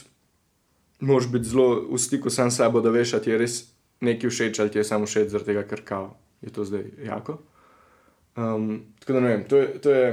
moraš 1.01 1.29
biti 1.33 1.49
zelo 1.49 1.87
v 1.89 1.99
stiku 1.99 2.31
sam 2.31 2.51
s 2.51 2.61
sabo, 2.61 2.81
da 2.81 2.91
veš, 2.93 3.15
ali 3.17 3.25
ti 3.25 3.31
je 3.31 3.39
res 3.41 3.55
nekaj 4.01 4.31
všeč 4.31 4.61
ali 4.61 4.73
ti 4.73 4.79
je 4.79 4.85
samo 4.85 5.07
všeč 5.09 5.33
zaradi 5.33 5.53
tega, 5.53 5.63
ker 5.69 5.85
kao 5.85 6.17
je 6.41 6.53
to 6.53 6.65
zdaj 6.65 6.85
jako. 7.05 7.39
Um, 8.37 8.93
tako 9.01 9.13
da 9.13 9.21
ne 9.21 9.29
vem, 9.29 9.45
to 9.49 9.57
je, 9.57 9.81
to 9.81 9.91
je 9.91 10.05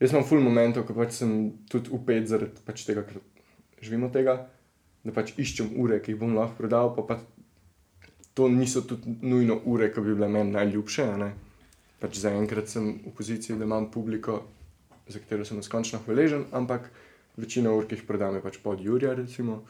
jaz 0.00 0.12
imam 0.12 0.24
full 0.28 0.40
momentov, 0.44 0.84
ko 0.88 0.96
pač 0.96 1.16
sem 1.20 1.52
tudi 1.70 1.92
upet 1.92 2.28
zaradi 2.28 2.60
pač 2.64 2.84
tega, 2.84 3.04
ker 3.08 3.20
živim 3.84 4.04
od 4.04 4.12
tega, 4.12 4.36
da 5.04 5.12
pač 5.12 5.34
iščem 5.38 5.74
ure, 5.80 6.00
ki 6.00 6.14
jih 6.14 6.20
bom 6.20 6.34
lahko 6.36 6.56
prodal, 6.58 6.94
pa, 6.96 7.04
pa 7.04 7.20
to 8.34 8.48
niso 8.48 8.82
tudi 8.88 9.16
nujno 9.22 9.60
ure, 9.70 9.90
ki 9.92 10.02
bi 10.02 10.14
bile 10.14 10.28
meni 10.28 10.54
najljubše. 10.56 11.06
Pač 12.02 12.18
zaenkrat 12.20 12.68
sem 12.68 12.90
v 13.04 13.12
poziciji, 13.16 13.58
da 13.60 13.68
imam 13.68 13.90
publiko, 13.92 14.42
za 15.08 15.20
katero 15.20 15.44
sem 15.44 15.60
neskončno 15.60 16.00
hvaležen, 16.06 16.48
ampak 16.52 16.90
večino 17.36 17.76
ur, 17.76 17.86
ki 17.88 17.98
jih 17.98 18.06
prodam, 18.08 18.36
je 18.36 18.44
pač 18.44 18.58
pod 18.64 18.82
Jurija, 18.82 19.14
recimo. 19.14 19.62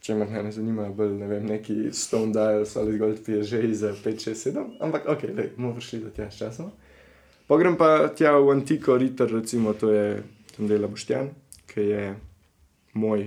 Če 0.00 0.14
me 0.16 0.24
ne 0.24 0.48
zanimajo, 0.48 0.94
bolj 0.96 1.10
ne 1.20 1.26
vem, 1.28 1.44
neki 1.44 1.90
Stone 1.92 2.32
Dials 2.32 2.70
ali 2.80 2.94
zgolj 2.94 3.18
PSG 3.20 3.74
za 3.76 3.90
5, 3.92 4.22
6, 4.30 4.46
7, 4.48 4.62
ampak 4.80 5.04
ok, 5.12 5.26
da 5.36 5.44
bomo 5.58 5.74
prišli 5.76 6.06
do 6.06 6.12
tega 6.16 6.30
s 6.32 6.40
časom. 6.40 6.70
Pogrem 7.50 7.76
pa 7.76 8.08
tja 8.16 8.32
v 8.38 8.54
Antiko 8.54 8.96
Ritter, 8.96 9.28
recimo, 9.28 9.74
to 9.76 9.92
je 9.92 10.22
tam 10.56 10.70
dela 10.70 10.88
Boštjan, 10.88 11.28
ki 11.68 11.84
je 11.84 12.04
moj, 12.96 13.26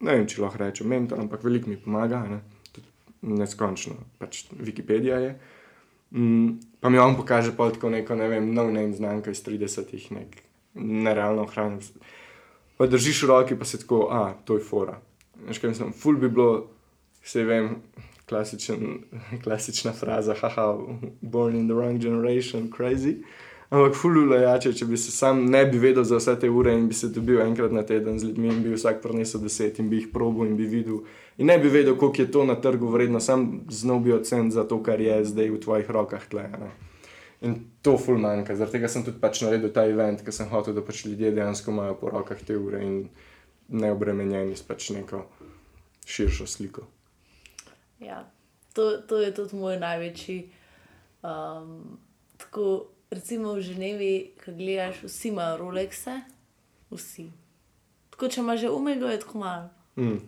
ne 0.00 0.16
vem, 0.16 0.26
če 0.28 0.42
lahko 0.42 0.62
rečem 0.62 0.88
mentor, 0.90 1.20
ampak 1.20 1.44
veliko 1.44 1.70
mi 1.70 1.78
pomaga, 1.80 2.22
ne? 2.30 2.40
tudi 2.74 3.34
neskončno, 3.36 3.96
pač 4.20 4.44
Wikipedija 4.56 5.20
je. 5.24 5.34
Mm, 6.10 6.56
pa 6.80 6.90
mi 6.90 6.98
on 6.98 7.16
pokaže 7.16 7.52
pa 7.56 7.68
tako 7.70 7.92
neko, 7.94 8.16
ne 8.18 8.28
vem, 8.28 8.50
nov 8.54 8.72
name 8.72 8.96
znamka 8.96 9.30
iz 9.30 9.44
30-ih, 9.46 10.10
nek 10.16 10.40
nerealno 10.74 11.44
ohranjen. 11.46 11.82
Pa 12.80 12.88
držiš 12.88 13.24
v 13.24 13.30
roki, 13.30 13.58
pa 13.58 13.68
se 13.68 13.82
tako, 13.82 14.08
a, 14.10 14.32
to 14.44 14.56
je 14.56 14.64
fora. 14.64 14.96
Veš, 15.46 15.60
kaj 15.60 15.74
mislim, 15.74 15.92
ful 15.92 16.16
bi 16.20 16.30
bilo, 16.32 16.70
vse 17.22 17.44
vem, 17.44 17.76
klasičen, 18.30 19.04
klasična 19.44 19.92
fraza, 19.92 20.34
haha, 20.40 20.72
born 21.20 21.56
in 21.56 21.68
the 21.68 21.76
wrong 21.76 22.00
generation, 22.00 22.70
crazy. 22.72 23.20
Ampak 23.70 23.94
ful 23.94 24.32
jače, 24.34 24.72
če 24.74 24.86
bi 24.90 24.98
se 24.98 25.12
sam 25.14 25.44
ne 25.46 25.62
bi 25.70 25.78
vedel 25.78 26.02
za 26.04 26.18
vse 26.18 26.32
te 26.42 26.48
ure 26.50 26.72
in 26.74 26.88
bi 26.90 26.94
se 26.94 27.08
dobil 27.14 27.38
enkrat 27.44 27.70
na 27.70 27.84
teden 27.86 28.18
z 28.18 28.26
ljudmi 28.26 28.48
in 28.50 28.62
bi 28.64 28.74
vsak 28.74 28.98
prinesel 29.02 29.44
deset 29.44 29.78
in 29.78 29.90
bi 29.90 30.00
jih 30.00 30.08
probil 30.10 30.50
in 30.50 30.56
bi 30.58 30.66
videl. 30.66 31.04
In 31.38 31.46
ne 31.46 31.58
bi 31.58 31.70
vedel, 31.70 31.94
koliko 31.96 32.22
je 32.22 32.30
to 32.34 32.44
na 32.44 32.58
trgu 32.58 32.90
vredno, 32.90 33.20
sam 33.20 33.62
znal 33.70 34.02
bi 34.02 34.12
ocen 34.12 34.50
za 34.50 34.66
to, 34.66 34.82
kar 34.82 35.00
je 35.00 35.20
zdaj 35.24 35.54
v 35.54 35.60
tvojih 35.62 35.90
rokah. 35.90 36.26
Tle, 36.26 36.48
in 37.40 37.56
to 37.82 37.94
ful 37.98 38.18
manjka. 38.18 38.56
Zaradi 38.56 38.78
tega 38.78 38.90
sem 38.90 39.06
tudi 39.06 39.20
pač 39.22 39.44
naredil 39.44 39.70
ta 39.72 39.86
event, 39.88 40.22
ker 40.26 40.34
sem 40.34 40.50
hotel, 40.50 40.74
da 40.74 40.82
pač 40.84 41.04
ljudje 41.06 41.30
dejansko 41.38 41.70
imajo 41.70 41.96
po 42.02 42.10
rokah 42.10 42.42
te 42.42 42.58
ure 42.58 42.82
in 42.84 42.96
ne 43.70 43.92
obremenjeni 43.94 44.56
s 44.58 44.66
pač 44.66 44.90
neko 44.98 45.24
širšo 46.10 46.46
sliko. 46.50 46.90
Ja, 48.02 48.24
to, 48.74 48.96
to 49.06 49.20
je 49.22 49.30
tudi 49.34 49.56
moj 49.56 49.78
največji. 49.78 50.40
Um, 51.22 52.00
tako, 52.40 52.90
recimo 53.10 53.52
v 53.52 53.60
Ženevi, 53.62 54.12
ki 54.38 54.52
gledaš, 54.52 55.02
vsi 55.02 55.28
imajo 55.28 55.56
Rolexe, 55.58 56.20
vsi. 56.90 57.30
Tako, 58.10 58.28
če 58.28 58.40
imaš 58.40 58.60
že 58.60 58.70
umego, 58.70 59.06
je 59.06 59.20
tako 59.20 59.38
malo. 59.38 59.70
Mm. 59.96 60.18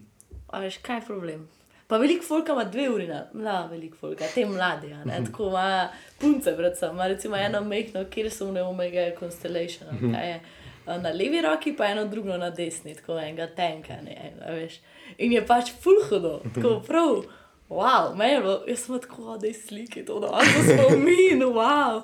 A 0.48 0.58
veš, 0.58 0.78
kaj 0.78 0.96
je 0.96 1.06
problem? 1.06 1.48
Pa 1.86 1.98
veliko 1.98 2.24
folka 2.24 2.52
ima 2.52 2.64
dve 2.64 2.88
uri, 2.90 3.06
na, 3.06 3.26
mla, 3.32 3.66
veliko 3.66 3.96
folka, 3.98 4.24
te 4.34 4.46
mlade, 4.46 4.88
ne, 5.04 5.18
tako 5.26 5.48
ima 5.48 5.88
punce, 6.18 6.56
predvsem, 6.56 6.90
ima 6.90 7.06
recimo 7.06 7.36
eno 7.36 7.60
mehko, 7.60 8.04
kjer 8.10 8.30
so 8.30 8.46
v 8.46 8.52
neomega 8.52 9.10
Constellation, 9.18 9.88
Mhm. 9.92 10.14
kaj 10.14 10.28
je. 10.28 10.40
Na 10.86 11.10
levi 11.10 11.40
roki 11.40 11.76
pa 11.76 11.86
eno 11.86 12.04
drugo 12.04 12.36
na 12.36 12.50
desni, 12.50 12.94
tako 12.94 13.18
enega 13.18 13.46
tenka, 13.48 13.94
ne, 14.02 14.16
a 14.40 14.52
veš. 14.52 14.80
In 15.18 15.32
je 15.32 15.46
pač 15.46 15.70
fulhodo, 15.74 16.40
tako 16.54 16.80
prav, 16.80 17.22
wow, 17.68 18.16
meni 18.16 18.32
je 18.32 18.40
bilo, 18.40 18.64
jaz 18.66 18.78
sem 18.78 19.00
tako, 19.00 19.36
da 19.38 19.46
je 19.46 19.54
slike, 19.54 20.04
to 20.04 20.18
da 20.20 20.28
to 20.28 20.62
spomin, 20.64 21.44
wow. 21.44 22.02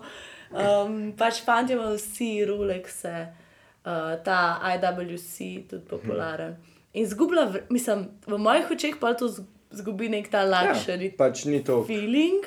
Um, 0.51 1.13
pač 1.13 1.43
fanti 1.45 1.73
imajo 1.73 1.97
vsi 1.97 2.45
Rolexe, 2.45 3.15
uh, 3.85 4.17
ta 4.25 4.39
IWC, 4.65 5.69
tudi 5.69 5.85
popularen. 5.85 6.57
In 6.95 7.05
zgubila, 7.07 7.45
mislim, 7.71 8.09
v 8.27 8.39
mojih 8.39 8.71
očeh 8.71 8.97
pa 8.97 9.13
to 9.15 9.29
zgubi 9.71 10.09
nek 10.09 10.31
ta 10.33 10.47
luxury 10.49 11.11
Ja, 11.13 11.17
pač 11.19 11.45
ni 11.45 11.61
to. 11.65 11.85
feeling. 11.85 12.45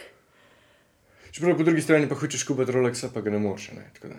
Čeprav 1.31 1.55
po 1.57 1.63
drugi 1.63 1.81
strani 1.81 2.09
pa 2.09 2.15
hočeš 2.15 2.43
kupiti 2.43 2.71
Rolexa, 2.71 3.07
pa 3.13 3.21
ga 3.21 3.29
ne 3.31 3.39
moreš. 3.39 3.69
Ne? 3.71 3.85
Tako, 3.93 4.07
da, 4.07 4.17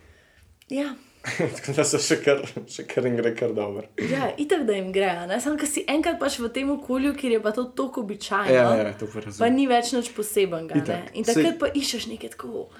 Ja, 0.80 0.94
tako 1.56 1.72
da 1.76 1.84
so 1.84 1.98
še 2.00 2.16
kar, 2.24 2.40
še 2.70 2.86
kar 2.88 3.04
in 3.06 3.16
gre 3.18 3.34
kar 3.36 3.52
dobro. 3.52 3.84
ja 4.10 4.30
itak 4.38 4.64
da 4.64 4.72
jim 4.72 4.88
gre, 4.92 5.10
samo, 5.40 5.58
ker 5.60 5.68
si 5.68 5.84
enkrat 5.86 6.16
pač 6.18 6.38
v 6.40 6.48
tem 6.48 6.70
okolju, 6.70 7.12
kjer 7.14 7.32
je 7.36 7.40
pa 7.44 7.52
to 7.52 7.64
tako 7.76 8.00
običajno. 8.00 8.54
Ja, 8.54 8.70
ja, 8.78 8.94
to 8.96 9.06
pa 9.06 9.20
Pa 9.20 9.26
razumem. 9.26 9.54
ni 9.54 9.66
več 9.68 9.92
nič 9.92 10.08
posebenega. 10.16 10.80
In 11.12 11.26
takrat 11.28 11.58
pa 11.60 11.68
iščeš 11.68 12.08
nekaj 12.14 12.32
tako. 12.38 12.70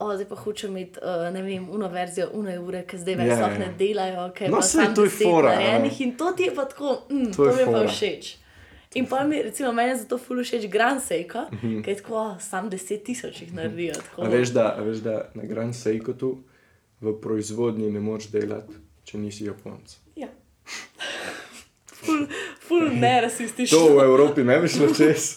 O, 0.00 0.14
zdaj 0.14 0.28
pa 0.28 0.36
hočem 0.36 0.70
imeti, 0.70 0.98
uh, 0.98 1.32
ne 1.32 1.42
vem, 1.42 1.68
uno 1.70 1.88
verzijo, 1.88 2.28
uno 2.32 2.52
ure, 2.62 2.84
ki 2.86 2.98
zdaj 2.98 3.14
več 3.16 3.28
Ja, 3.28 3.36
yeah, 3.36 3.52
ja. 3.52 3.58
ne 3.58 3.68
delajo, 3.78 4.32
ker 4.32 4.50
No, 4.50 4.56
pa 4.56 4.62
samo 4.64 4.94
to 4.94 5.04
je 5.04 5.10
fora, 5.10 5.48
narejenih 5.50 6.00
ne. 6.00 6.06
In 6.06 6.16
to 6.16 6.32
ti 6.32 6.42
je 6.42 6.54
pa 6.54 6.64
tako, 6.64 7.02
mm, 7.10 7.32
To 7.32 7.44
to, 7.44 7.52
mi 7.52 7.60
je 7.60 7.66
pa 7.66 7.72
fora. 7.72 7.88
všeč. 7.88 8.36
In 8.94 9.06
pa 9.06 9.24
mi, 9.24 9.42
recimo, 9.42 9.72
meni 9.72 9.90
je 9.90 9.96
zato 9.96 10.18
ful 10.18 10.38
všeč 10.38 10.66
Grand 10.68 11.02
Seiko, 11.02 11.38
mm 11.40 11.54
Mhm. 11.54 11.66
-hmm. 11.68 11.82
ker 11.84 11.90
je 11.90 11.96
tako, 11.96 12.14
oh, 12.14 12.40
sam 12.40 12.70
deset 12.70 13.04
tisoč 13.04 13.42
jih 13.42 13.54
naredijo. 13.54 13.94
Tako. 13.94 14.22
A 14.22 14.28
veš, 14.28 14.48
da, 14.48 14.76
veš, 14.80 14.98
da 14.98 15.30
na 15.34 15.42
Grand 15.44 15.74
Seikotu 15.74 16.38
v 17.00 17.12
proizvodnji 17.14 17.90
ne 17.90 18.00
moreš 18.00 18.26
delati, 18.28 18.72
če 19.04 19.18
nisi 19.18 19.44
Japonc. 19.44 19.96
Ja. 20.16 20.28
Ful, 21.98 22.26
ful 22.60 22.84
nerasistično. 22.94 23.78
To 23.78 23.96
v 23.96 24.02
Evropi 24.02 24.44
ne 24.44 24.58
bi 24.58 24.68
šlo 24.68 24.86
čez. 24.98 25.32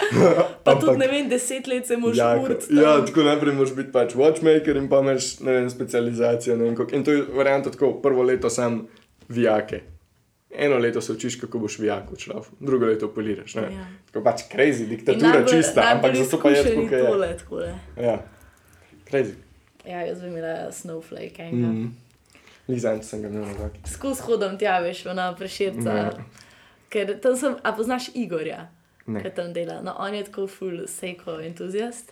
Pa 0.63 0.75
tudi 0.75 0.97
ne 0.97 1.07
vem, 1.07 1.29
deset 1.29 1.67
let 1.67 1.87
se 1.87 1.97
moraš 1.97 2.17
Ja, 2.17 2.35
uriti. 2.37 2.65
ja, 2.73 3.05
tako 3.05 3.23
najprej 3.23 3.53
moraš 3.53 3.73
biti 3.73 3.91
pač 3.91 4.13
watchmaker 4.13 4.77
in 4.77 4.89
pa 4.89 4.99
imaš 4.99 5.39
ne 5.39 5.51
vem, 5.53 5.69
specializacijo. 5.69 6.55
Ne 6.55 6.63
vem, 6.63 6.75
koliko. 6.75 6.95
in 6.95 7.03
to 7.03 7.11
je 7.11 7.23
varianta 7.33 7.71
tako, 7.71 7.93
prvo 7.93 8.23
leto 8.23 8.49
sam 8.49 8.87
vijake. 9.29 9.81
Eno 10.51 10.77
leto 10.77 11.01
se 11.01 11.13
učiš, 11.13 11.35
kako 11.35 11.59
boš 11.59 11.79
vijak 11.79 12.11
učil, 12.11 12.33
drugo 12.59 12.85
leto 12.85 13.07
poliraš. 13.09 13.55
ne. 13.55 13.61
Ja. 13.63 13.85
Tako 14.05 14.23
pač 14.23 14.41
crazy, 14.51 14.85
diktatura 14.85 15.45
čista, 15.47 15.81
ampak 15.87 16.15
zato 16.15 16.39
pa 16.41 16.49
je 16.49 16.63
tako, 16.63 16.95
je. 16.95 17.05
tole, 17.05 17.37
takole. 17.37 17.73
Ja, 17.97 18.17
crazy. 19.11 19.33
Ja, 19.85 20.01
jaz 20.01 20.21
bi 20.21 20.27
imela 20.27 20.71
snowflake. 20.71 21.51
Mm. 21.51 21.65
Mm. 21.65 21.95
Lizanč 22.67 23.03
sem 23.03 23.21
ga 23.21 23.27
imel 23.27 23.41
na 23.41 23.53
roki. 23.57 23.79
Skozi 23.89 24.21
hodam 24.21 24.57
tja, 24.57 24.79
veš, 24.79 25.05
na 25.05 25.31
preširca. 25.35 25.89
Ja. 25.91 26.11
Ker 26.91 27.13
tam 27.23 27.35
sem, 27.37 27.55
a 27.63 27.71
poznaš 27.71 28.09
Igorja, 28.13 28.65
ki 29.07 29.29
tam 29.35 29.53
dela. 29.55 29.79
No, 29.81 29.95
on 29.97 30.13
je 30.13 30.25
tako 30.27 30.47
full 30.47 30.83
seko 30.87 31.39
entuzijast. 31.39 32.11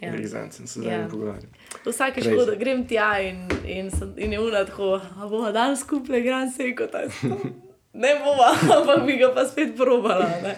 Ja. 0.00 0.12
Lizanč 0.12 0.52
sem 0.52 0.66
se 0.66 0.80
Ja. 0.80 0.84
zdaj 0.84 1.08
pogovarjal. 1.10 1.50
Vsake 1.86 2.22
škoda, 2.22 2.54
grem 2.54 2.84
tja 2.86 3.14
in, 3.24 3.46
in, 3.64 3.90
sem, 3.90 4.12
in 4.16 4.32
je 4.32 4.40
ura 4.40 4.64
tako, 4.64 4.94
a 5.16 5.26
bomo 5.26 5.52
danes 5.52 5.80
skupaj 5.80 6.20
igrali 6.20 6.50
seko. 6.50 6.86
ta 6.86 6.98
je 7.00 7.08
tako, 7.10 7.48
Ne 7.96 8.10
bomo, 8.20 8.44
ampak 8.76 9.06
bi 9.06 9.16
ga 9.16 9.30
pa 9.34 9.46
spet 9.48 9.72
probala. 9.76 10.28
Ne. 10.44 10.56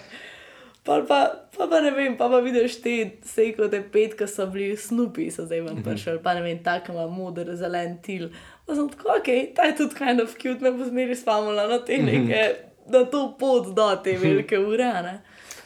Pol 0.82 1.04
Pa, 1.06 1.18
pa, 1.56 1.66
pa 1.70 1.80
ne 1.80 1.90
vem, 1.90 2.16
pa, 2.16 2.28
pa 2.28 2.40
vidiš 2.40 2.80
te 2.82 2.92
seko, 3.24 3.68
te 3.68 3.82
pet, 3.92 4.16
ki 4.18 4.26
so 4.26 4.46
bili 4.50 4.76
snupi, 4.76 5.30
so 5.30 5.44
zdaj 5.46 5.60
vam 5.60 5.82
prišli, 5.84 6.18
pa 6.24 6.34
ne 6.34 6.42
vem, 6.42 6.58
tako 6.64 6.92
ima 6.92 7.06
moder, 7.06 7.54
zelen 7.56 7.98
til. 8.02 8.30
Pa 8.66 8.74
sem 8.74 8.88
tako, 8.88 9.14
ok, 9.20 9.28
ta 9.54 9.68
je 9.68 9.76
tudi 9.76 9.94
kind 9.94 10.20
of 10.20 10.34
cute, 10.34 10.58
me 10.60 10.72
bo 10.72 10.84
zmeri 10.84 11.14
spamala 11.16 11.68
na 11.68 11.78
te 11.78 11.98
neke, 12.02 12.42
na 12.88 13.04
to 13.04 13.34
pot 13.38 13.72
do 13.74 13.88
te 14.04 14.16
velike 14.18 14.58
ure. 14.58 14.92
Ne. 15.02 15.20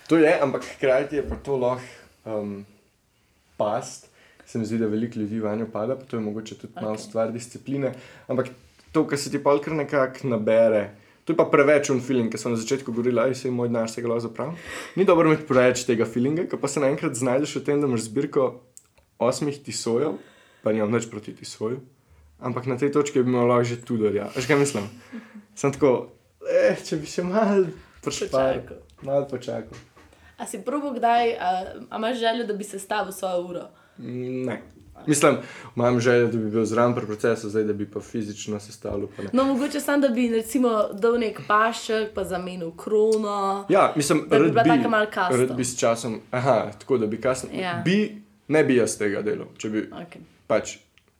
To 0.08 0.18
je, 0.18 0.32
ampak 0.42 0.64
hkrati 0.74 1.16
je 1.16 1.28
pa 1.28 1.36
to 1.36 1.56
lahko 1.56 1.84
um, 2.24 2.64
past. 3.56 4.08
Se 4.46 4.58
mi 4.58 4.66
zdi, 4.66 4.78
da 4.78 4.86
veliko 4.86 5.18
ljudi 5.18 5.40
vanjo 5.40 5.66
pada, 5.72 5.96
pa 5.96 6.04
to 6.04 6.16
je 6.16 6.20
mogoče 6.20 6.58
tudi 6.58 6.72
okay. 6.74 6.82
malo 6.82 6.98
stvar 6.98 7.32
discipline. 7.32 7.92
Ampak 8.28 8.50
to, 8.92 9.06
kar 9.08 9.18
se 9.18 9.30
ti 9.30 9.40
pa 9.42 9.54
kar 9.60 9.72
nekako 9.72 10.28
nabere, 10.28 10.90
to 11.24 11.32
je 11.32 11.36
pa 11.36 11.46
preveč 11.46 11.90
un 11.90 12.02
feeling, 12.02 12.28
ki 12.32 12.38
sem 12.38 12.52
na 12.52 12.58
začetku 12.58 12.92
govorila, 12.92 13.28
da 13.30 13.34
se 13.34 13.48
je 13.48 13.54
moj 13.54 13.70
denar 13.70 13.90
se 13.90 14.02
ga 14.02 14.10
lahko 14.10 14.26
zapravil. 14.26 14.58
Ni 14.96 15.06
dobro 15.08 15.30
imeti 15.30 15.46
preveč 15.48 15.86
tega 15.86 16.04
feelinga, 16.04 16.48
ko 16.50 16.58
pa 16.58 16.68
se 16.68 16.82
naenkrat 16.82 17.14
znajdeš 17.16 17.56
v 17.60 17.64
tem, 17.64 17.80
da 17.80 17.88
imaš 17.88 18.08
zbirko 18.10 18.48
osmih 19.22 19.62
tisojev, 19.62 20.18
pa 20.62 20.74
nimam 20.74 20.90
nič 20.92 21.06
proti 21.10 21.34
tisoju. 21.38 21.78
Ampak 22.42 22.66
na 22.66 22.76
tej 22.76 22.90
točki 22.90 23.22
bi 23.22 23.30
imel 23.30 23.46
lahko 23.46 23.70
že 23.70 23.78
tudorja. 23.86 24.26
Veš 24.34 24.50
kaj 24.50 24.58
mislim? 24.58 24.90
Sem 25.54 25.72
tako, 25.72 26.10
eh, 26.44 26.76
če 26.78 26.96
bi 26.96 27.06
še 27.06 27.22
malo 27.22 27.66
počakal. 28.00 28.78
Malo 29.02 29.28
počakal. 29.28 29.78
A 30.38 30.46
si 30.46 30.58
probo 30.58 30.90
kdaj, 30.90 31.32
a, 31.32 31.48
a 31.90 31.96
imaš 31.96 32.18
željo, 32.18 32.46
da 32.46 32.54
bi 32.54 32.64
se 32.64 32.78
stavil 32.78 33.12
svojo 33.12 33.42
uro? 33.42 33.66
Ne. 33.98 34.62
Mislim, 35.06 35.36
imam 35.76 36.00
željo, 36.00 36.26
da 36.26 36.38
bi 36.38 36.50
bil 36.50 36.64
zraven 36.64 36.94
pri 36.94 37.06
procesu, 37.06 37.48
zdaj 37.48 37.64
da 37.64 37.72
bi 37.72 37.86
pa 37.86 38.00
fizično 38.00 38.60
sestavljal. 38.60 39.08
pa 39.08 39.22
ne. 39.22 39.28
No, 39.32 39.44
mogoče 39.44 39.80
sam, 39.80 40.00
da 40.00 40.08
bi 40.08 40.28
recimo 40.28 40.68
dal 40.92 41.18
nek 41.18 41.40
pašek, 41.48 42.12
pa 42.14 42.24
zamenil 42.24 42.70
krono. 42.72 43.66
Ja, 43.68 43.92
mislim, 43.96 44.26
Da 44.28 44.38
bi 44.38 44.50
bila 44.50 44.62
bi, 44.62 44.68
taka 44.68 44.88
malo 44.88 45.06
custom. 45.06 45.40
rad 45.40 45.56
bi 45.56 45.64
s 45.64 45.78
časom, 45.78 46.20
aha, 46.30 46.70
tako 46.78 46.98
da 46.98 47.06
bi 47.06 47.20
kasneje. 47.20 47.62
Ja. 47.62 47.82
Bi, 47.84 48.22
ne 48.48 48.64
bi 48.64 48.76
jaz 48.76 48.98
tega 48.98 49.22
delal. 49.22 49.46
Če 49.58 49.68
bi, 49.68 49.78
Okay. 49.82 50.20
pač, 50.46 50.76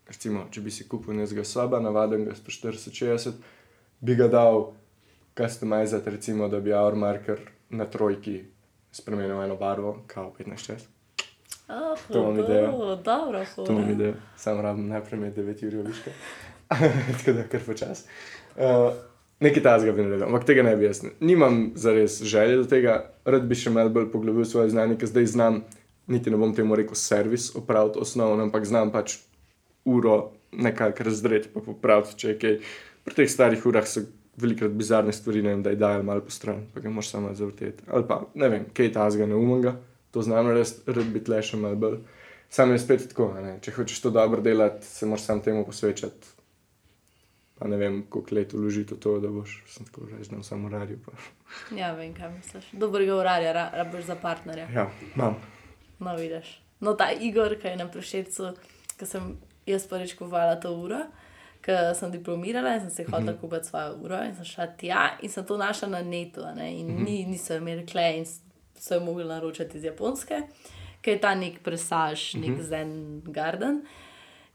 recimo, 0.09 0.47
če 0.51 0.61
bi 0.61 0.71
si 0.71 0.89
kupil 0.89 1.15
nekega 1.15 1.45
soba, 1.45 1.81
navaden 1.81 2.25
ga 2.25 2.33
140-60, 2.35 3.33
bi 4.01 4.15
ga 4.15 4.29
dal 4.29 4.73
customizati, 5.37 6.11
recimo, 6.11 6.49
da 6.49 6.61
bi 6.61 6.73
hour 6.73 6.95
marker 6.95 7.41
na 7.71 7.85
trojki 7.85 8.45
spremenil 8.93 9.43
eno 9.43 9.57
barvo, 9.57 10.03
kao 10.07 10.33
15-6. 10.39 10.73
Oh, 11.69 11.99
To 12.13 12.19
imam 12.19 12.39
idejo. 12.39 12.97
Dobro, 12.97 13.45
To 13.67 13.73
mi 13.73 13.93
ide, 13.93 14.15
sam 14.37 14.61
rabim 14.61 14.89
najprej 14.89 15.19
imeti 15.19 15.41
9 15.41 15.67
ur 15.67 15.87
viška. 15.87 16.11
Tako 17.19 17.33
da 17.33 17.43
kar 17.43 17.61
počas. 17.67 18.05
Uh, 18.57 18.93
nekaj 19.41 19.63
tazga 19.63 19.93
bi 19.93 20.03
naredil, 20.03 20.27
ampak 20.27 20.45
tega 20.45 20.63
ne 20.63 20.77
bi 20.77 20.85
jaz. 20.85 21.03
Nimam 21.21 21.73
zares 21.75 22.23
želje 22.23 22.57
do 22.57 22.65
tega, 22.65 22.99
rad 23.25 23.47
bi 23.49 23.57
še 23.57 23.71
malo 23.71 23.91
bolj 23.91 24.11
poglobil 24.13 24.45
svoje 24.45 24.71
znanje, 24.71 24.99
ker 25.01 25.09
zdaj 25.09 25.27
znam, 25.33 25.63
niti 26.07 26.31
ne 26.31 26.37
bom 26.37 26.55
temu 26.55 26.77
rekel 26.77 26.99
servis, 26.99 27.51
opraviti 27.57 28.03
osnovno, 28.03 28.43
ampak 28.45 28.67
znam 28.69 28.93
pač 28.93 29.17
uro 29.85 30.33
nekako 30.53 31.09
razdreti, 31.09 31.49
pa 31.55 31.61
popraviti, 31.65 32.19
če 32.19 32.29
je 32.29 32.39
kaj. 32.39 32.59
Pri 33.03 33.17
teh 33.19 33.31
starih 33.31 33.65
urah 33.67 33.87
so 33.89 34.05
velikrat 34.37 34.71
bizarne 34.71 35.13
stvari, 35.13 35.43
ne 35.43 35.55
vem, 35.55 35.63
da 35.63 35.71
je 35.71 35.77
dajal 35.77 36.03
malo 36.03 36.25
po 36.25 36.31
stran, 36.31 36.65
pa 36.75 36.81
ga 36.81 36.91
moš 36.91 37.11
samo 37.13 37.35
zavrteti. 37.35 37.85
Ali 37.89 38.07
pa, 38.09 38.23
ne 38.35 38.49
vem, 38.49 38.67
kaj 38.75 38.93
tazga 38.93 39.27
neumnega, 39.29 39.77
to 40.11 40.23
znam 40.23 40.51
res, 40.53 40.79
rad 40.87 41.09
bi 41.13 41.21
tle 41.25 41.43
še 41.45 41.61
malo 41.61 41.77
bolj. 41.77 41.99
Sam 42.53 42.73
je 42.73 42.79
spet 42.79 43.07
tako, 43.09 43.31
ne? 43.41 43.57
če 43.65 43.73
hočeš 43.73 44.01
to 44.05 44.11
dobro 44.13 44.43
delati, 44.45 44.87
se 44.87 45.09
moraš 45.09 45.29
sam 45.29 45.41
temu 45.41 45.65
posvečati. 45.65 46.33
Pa 47.57 47.69
ne 47.71 47.79
vem, 47.79 48.03
koliko 48.11 48.35
let 48.35 48.53
vložiti 48.53 48.97
v 48.97 49.01
to, 49.01 49.15
da 49.23 49.31
boš 49.33 49.55
sem 49.71 49.87
tako 49.87 50.09
reči, 50.11 50.33
na 50.35 50.43
samo 50.43 50.69
radio. 50.69 50.99
Pa. 51.05 51.15
Ja, 51.77 51.93
vem, 51.95 52.11
kaj 52.17 52.33
misliš. 52.35 52.67
Dobrega 52.77 53.15
urarja, 53.17 53.53
ra, 53.57 53.69
rabiš 53.81 54.09
za 54.09 54.17
partnerja. 54.21 54.67
Ja, 54.75 54.89
imam. 55.15 55.39
No, 56.03 56.17
vidiš. 56.19 56.51
No, 56.83 56.97
ta 56.99 57.13
Igor, 57.15 57.55
ki 57.63 57.71
je 57.71 57.79
na 57.79 57.87
prešetcu, 57.87 58.51
ki 58.99 59.07
sem 59.07 59.37
jaz 59.69 59.87
prvič 59.87 60.17
kuvala 60.19 60.57
to 60.61 60.73
uro, 60.75 61.05
ki 61.63 61.73
sem 61.95 62.11
diplomirala 62.11 62.75
in 62.75 62.81
sem 62.81 62.91
si 62.91 63.05
hotela 63.05 63.37
kupiti 63.39 63.69
svojo 63.69 63.97
uro 64.03 64.23
in 64.27 64.35
sem 64.35 64.45
šla 64.45 64.67
tja 64.77 65.03
in 65.23 65.31
sem 65.31 65.45
to 65.47 65.57
našla 65.57 65.89
na 65.89 66.03
netu, 66.03 66.43
a 66.45 66.55
ne, 66.55 66.71
in 66.81 67.05
ni, 67.05 67.25
niso 67.27 67.55
imeli 67.57 67.87
kle 67.87 68.07
in 68.19 68.25
so 68.27 68.95
jo 68.95 69.01
mogli 69.01 69.25
naročiti 69.25 69.79
iz 69.79 69.85
Japonske, 69.85 70.43
ker 71.03 71.15
je 71.15 71.21
ta 71.21 71.35
nek 71.35 71.61
presaž, 71.63 72.35
nek 72.35 72.61
zen 72.63 73.23
garden. 73.27 73.83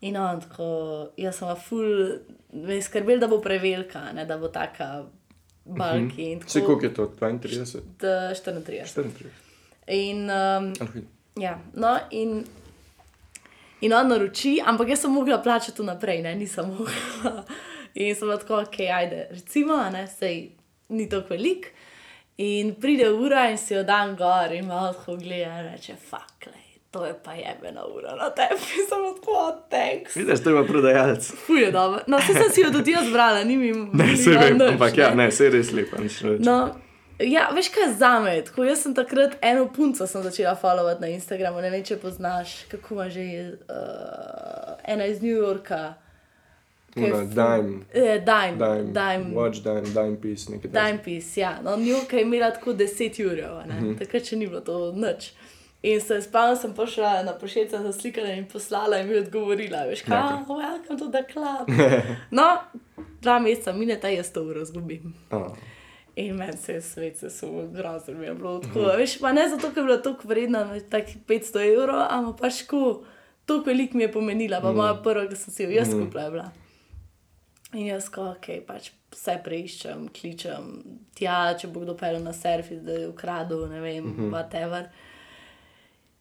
In 0.01 0.17
on 0.17 0.41
tako, 0.41 0.65
jaz 1.17 1.39
sem 1.39 1.55
ful, 1.57 2.19
me 2.53 2.75
je 2.75 2.81
skrbel, 2.81 3.19
da 3.19 3.27
bo 3.27 3.39
prevelika, 3.41 4.11
ne, 4.13 4.25
da 4.25 4.37
bo 4.37 4.47
taka 4.47 5.05
balki. 5.65 6.31
in 6.33 6.39
Vse 6.39 6.59
tako- 6.59 6.65
koliko 6.65 6.85
je 6.85 6.93
to, 6.93 7.05
32, 7.19 7.81
Da, 7.99 8.33
34. 8.33 8.83
34. 8.85 9.31
In, 9.87 10.29
um, 10.29 10.73
Ali 10.81 11.07
ja, 11.37 11.59
no, 11.73 11.97
in, 12.11 12.43
in 13.82 13.93
on 13.93 14.07
naroči, 14.07 14.57
ampak 14.65 14.89
jaz 14.89 14.99
sem 15.01 15.11
mogla 15.11 15.38
plačati 15.43 15.84
naprej, 15.84 16.21
ne, 16.21 16.36
nisem 16.36 16.69
mogla. 16.78 17.43
In 17.93 18.15
sem 18.15 18.30
tako, 18.39 18.61
ok, 18.61 18.80
ajde, 18.93 19.28
recimo, 19.32 19.78
ne, 19.91 20.07
sej 20.07 20.49
ni 20.89 21.09
tako 21.09 21.34
velik. 21.34 21.71
In 22.38 22.75
pride 22.75 23.09
ura 23.09 23.49
in 23.49 23.57
si 23.57 23.73
jo 23.73 23.84
dan 23.84 24.15
gor 24.15 24.51
in 24.53 24.67
malo 24.67 24.93
tako 24.93 25.15
gleda 25.17 25.59
in 25.59 25.71
reče, 25.71 25.95
fuck, 26.09 26.45
lej, 26.45 26.67
to 26.91 27.05
je 27.05 27.13
pa 27.23 27.34
jebena 27.34 27.86
ura 27.86 28.15
na 28.15 28.30
tebi. 28.30 28.59
Sem 28.89 29.01
bila 29.01 29.13
tako, 29.15 29.32
"Oh, 29.32 29.53
thanks. 29.69 30.15
Vidiš, 30.15 30.43
to 30.43 30.49
ima 30.49 30.63
prodajalec. 30.63 31.32
Fuj 31.47 31.61
je 31.61 31.71
dobro. 31.71 31.99
No, 32.07 32.21
se 32.21 32.34
sem 32.34 32.49
si 32.51 32.61
jo 32.61 32.71
tudi 32.71 32.91
jaz 32.91 33.09
brala, 33.11 33.43
ni 33.43 33.57
mi. 33.57 33.71
Ne, 33.93 34.17
se 34.17 34.30
vem, 34.30 34.61
ampak 34.61 34.97
ja, 34.97 35.13
ne, 35.15 35.32
se 35.32 35.43
je 35.45 35.49
res 35.49 35.71
lepa. 35.71 35.97
ne. 35.97 36.38
No, 36.39 36.75
ja, 37.20 37.49
veš 37.55 37.70
kaj 37.70 37.93
za 37.97 38.20
me? 38.20 38.41
Tako, 38.45 38.63
jaz 38.63 38.82
sem 38.82 38.95
takrat 38.95 39.38
eno 39.41 39.68
punco 39.76 40.05
začela 40.05 40.55
followati 40.55 41.01
na 41.01 41.07
Instagramu, 41.07 41.61
ne 41.61 41.70
vem, 41.70 41.84
če 41.84 41.97
poznaš, 41.97 42.63
kako 42.72 42.93
ima 42.93 43.09
že 43.09 43.24
uh, 43.70 44.76
ena 44.84 45.05
iz 45.05 45.22
New 45.22 45.36
Yorka. 45.36 45.93
ki 46.93 47.03
je 47.03 47.13
Ona, 47.13 47.24
ful- 47.24 47.34
Dime. 47.34 47.80
Eh, 47.93 48.20
Dime, 48.20 48.57
Dime, 48.57 48.84
Dime, 48.93 49.36
Watch 49.36 49.63
Dime, 49.63 49.82
Dime 49.82 50.22
Piece, 50.22 50.51
nekaj 50.51 50.72
takega. 50.72 50.88
Dime 50.88 51.03
Piece, 51.03 51.39
ja. 51.41 51.61
No, 51.61 51.76
New 51.76 51.93
York 51.93 52.13
je 52.13 52.22
imela 52.22 52.51
tako 52.51 52.74
10 52.74 53.26
ur, 53.26 53.65
mm 53.65 53.72
-hmm. 53.72 53.97
takrat 53.99 54.26
še 54.26 54.36
ni 54.36 54.47
bilo 54.47 54.61
to 54.61 54.91
nič. 54.91 55.32
In 55.84 56.01
se 56.01 56.22
spomnim, 56.22 56.55
sem 56.57 56.74
prišla 56.74 57.24
na 57.24 57.34
pošiljce 57.34 57.80
za 57.80 57.93
slikanje 57.93 58.38
in 58.38 58.45
poslala 58.45 58.97
in 58.97 59.07
mi 59.07 59.18
odgovorila, 59.18 59.86
veš, 59.86 60.01
kaj, 60.01 60.24
Okej. 60.24 60.45
okay. 60.47 60.57
welcome 60.57 60.99
to 60.99 61.07
the 61.11 61.24
club. 61.34 61.70
No, 62.32 62.57
dva 63.22 63.39
meseca 63.39 63.74
mine, 63.74 63.99
ta 63.99 64.07
jaz 64.07 64.32
to 64.34 64.43
uro 64.43 64.65
zgubim. 64.65 65.13
In 66.18 66.36
meni 66.36 66.57
se 66.57 66.74
je 66.74 66.82
svet 66.82 67.20
sesul, 67.22 67.68
grozno 67.70 68.13
mi 68.18 68.26
je 68.26 68.34
bilo 68.34 68.59
tako. 68.59 68.88
Veš, 68.97 69.20
pa 69.22 69.32
ne 69.38 69.43
zato, 69.49 69.70
ker 69.70 69.84
je 69.84 69.86
bila 69.86 69.97
tako 70.01 70.28
vredna, 70.28 70.63
tako 70.89 71.20
500 71.30 71.65
evrov, 71.74 71.99
ampak 72.09 72.39
pač 72.41 72.63
ko 72.65 73.03
tako 73.45 73.70
veliko 73.70 73.97
mi 73.97 74.03
je 74.03 74.11
pomenila, 74.11 74.61
pa 74.61 74.72
moja 74.72 74.95
prva, 75.03 75.28
ki 75.30 75.36
sem 75.38 75.53
si 75.53 75.63
jo 75.63 75.76
jaz 75.76 75.91
kupila, 75.93 76.24
je 76.24 76.32
bila. 76.32 76.47
In 77.74 77.86
jaz, 77.86 78.07
ko 78.09 78.32
ok, 78.32 78.49
pač 78.68 78.89
vse 79.13 79.36
preiščem, 79.43 80.07
kličem 80.15 80.72
tja, 81.15 81.53
če 81.59 81.70
bo 81.72 81.84
kdo 81.84 81.95
pel 81.99 82.18
na 82.24 82.34
surfi, 82.36 82.80
da 82.84 82.97
je 82.97 83.11
ukradel, 83.11 83.68
ne 83.70 83.82
vem, 83.82 84.03
mm 84.03 84.15
-hmm. 84.18 84.34
whatever. 84.34 84.89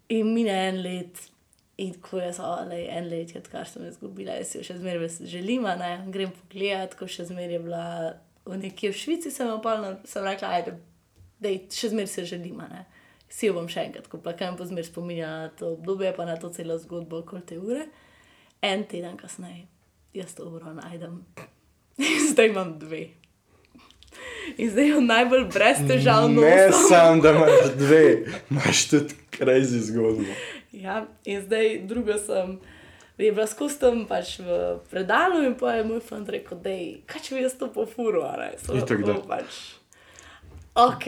In 0.09 0.35
mine 0.35 0.55
en 0.69 0.83
let, 0.83 1.31
in 1.77 1.95
ko 2.01 2.21
jaz, 2.21 2.41
ali 2.41 2.87
en 2.91 3.09
let 3.09 3.35
je, 3.35 3.43
kar 3.51 3.67
sem 3.67 3.89
izgubila, 3.89 4.33
jaz 4.33 4.55
jo 4.55 4.63
še 4.63 4.79
zmeraj 4.79 5.09
želim, 5.25 5.63
ne, 5.63 6.05
grem 6.07 6.31
pogledat, 6.31 6.95
ko 6.95 7.07
še 7.07 7.25
zmeraj 7.25 7.53
je 7.53 7.59
bila 7.59 8.13
v 8.47 8.57
nekje 8.57 8.91
v 8.91 8.97
Švici, 8.97 9.31
sem, 9.31 9.49
jo 9.49 9.59
pol 9.59 9.79
na- 9.79 9.99
sem 10.05 10.25
rekla, 10.25 10.49
ajde, 10.51 10.77
da 11.41 11.49
še 11.71 11.89
zmeraj 11.89 12.07
se 12.09 12.25
želim. 12.25 12.63
Si 13.29 13.47
jo 13.47 13.53
bom 13.53 13.67
še 13.67 13.81
enkrat 13.81 14.07
kupila, 14.07 14.33
kaj 14.33 14.51
mi 14.51 14.57
bo 14.57 14.65
zmeraj 14.65 14.85
spominjala 14.85 15.39
na 15.41 15.49
to 15.51 15.73
obdobje, 15.73 16.15
pa 16.15 16.25
na 16.25 16.37
to 16.37 16.49
celo 16.49 16.79
zgodbo 16.79 17.19
okoli 17.19 17.43
te 17.43 17.59
ure. 17.59 17.87
En 18.63 18.85
teden 18.85 19.17
kasneje, 19.17 19.67
jaz 20.15 20.35
to 20.35 20.45
uro 20.45 20.73
najdem. 20.73 21.25
Zdaj 22.31 22.49
imam 22.49 22.79
dve. 22.79 23.09
In 24.57 24.71
zdaj 24.71 24.89
jo 24.89 25.01
najbolj 25.01 25.45
brez 25.45 25.83
težav 25.89 26.31
Ne 26.31 26.71
sam, 26.89 27.21
da 27.21 27.33
imaš 27.33 27.73
dve, 27.83 28.05
imaš 28.51 28.89
tudi 28.89 29.15
crazy 29.33 29.83
zgodbo. 29.83 30.33
Ja, 30.73 31.03
in 31.25 31.43
zdaj 31.43 31.83
drugo 31.85 32.15
sem. 32.19 32.57
Je 33.19 33.33
bila 33.33 33.47
skozi 33.47 33.79
tam 33.81 34.05
pač 34.05 34.39
v 34.39 34.59
predalu 34.91 35.43
in 35.43 35.55
pa 35.55 35.73
je 35.73 35.85
moj 35.85 36.01
fant 36.01 36.29
rekel, 36.29 36.59
da 36.61 36.71
je, 36.71 37.01
kaj 37.07 37.23
če 37.23 37.35
bi 37.35 37.43
jaz 37.43 37.55
to 37.57 37.69
pofuro, 37.69 38.23
ali 38.23 38.51
so 38.61 38.77
Itak 38.77 39.05
da. 39.05 39.15
pač. 39.25 39.61
Ok, 40.77 41.07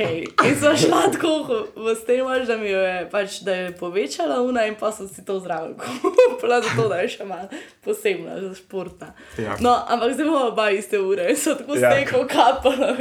in 0.48 0.54
smo 0.56 0.70
šla 0.76 1.02
tako 1.12 1.32
v 1.76 1.92
stenuš, 1.94 2.46
da 2.48 2.56
mi 2.56 2.70
jo 2.70 2.78
je, 2.80 3.02
pač, 3.12 3.42
da 3.44 3.52
je 3.52 3.74
povečala 3.76 4.38
una 4.40 4.64
in 4.64 4.74
pa 4.74 4.88
sem 4.88 5.04
si 5.08 5.20
to 5.20 5.36
zraven 5.38 5.74
kupila, 5.80 6.62
zato 6.64 6.88
da 6.88 7.02
je 7.02 7.08
še 7.08 7.26
malo 7.28 7.50
posebna, 7.84 8.40
za 8.40 8.54
športna. 8.54 9.10
Ja. 9.36 9.58
No, 9.60 9.76
ampak 9.88 10.16
zdaj 10.16 10.24
imamo 10.24 10.46
oba 10.46 10.70
iste 10.72 10.96
ure 10.98 11.28
in 11.28 11.36
so 11.36 11.52
tako 11.54 11.76
Ja. 11.76 11.92
steko 11.92 12.24
kapala. 12.24 12.96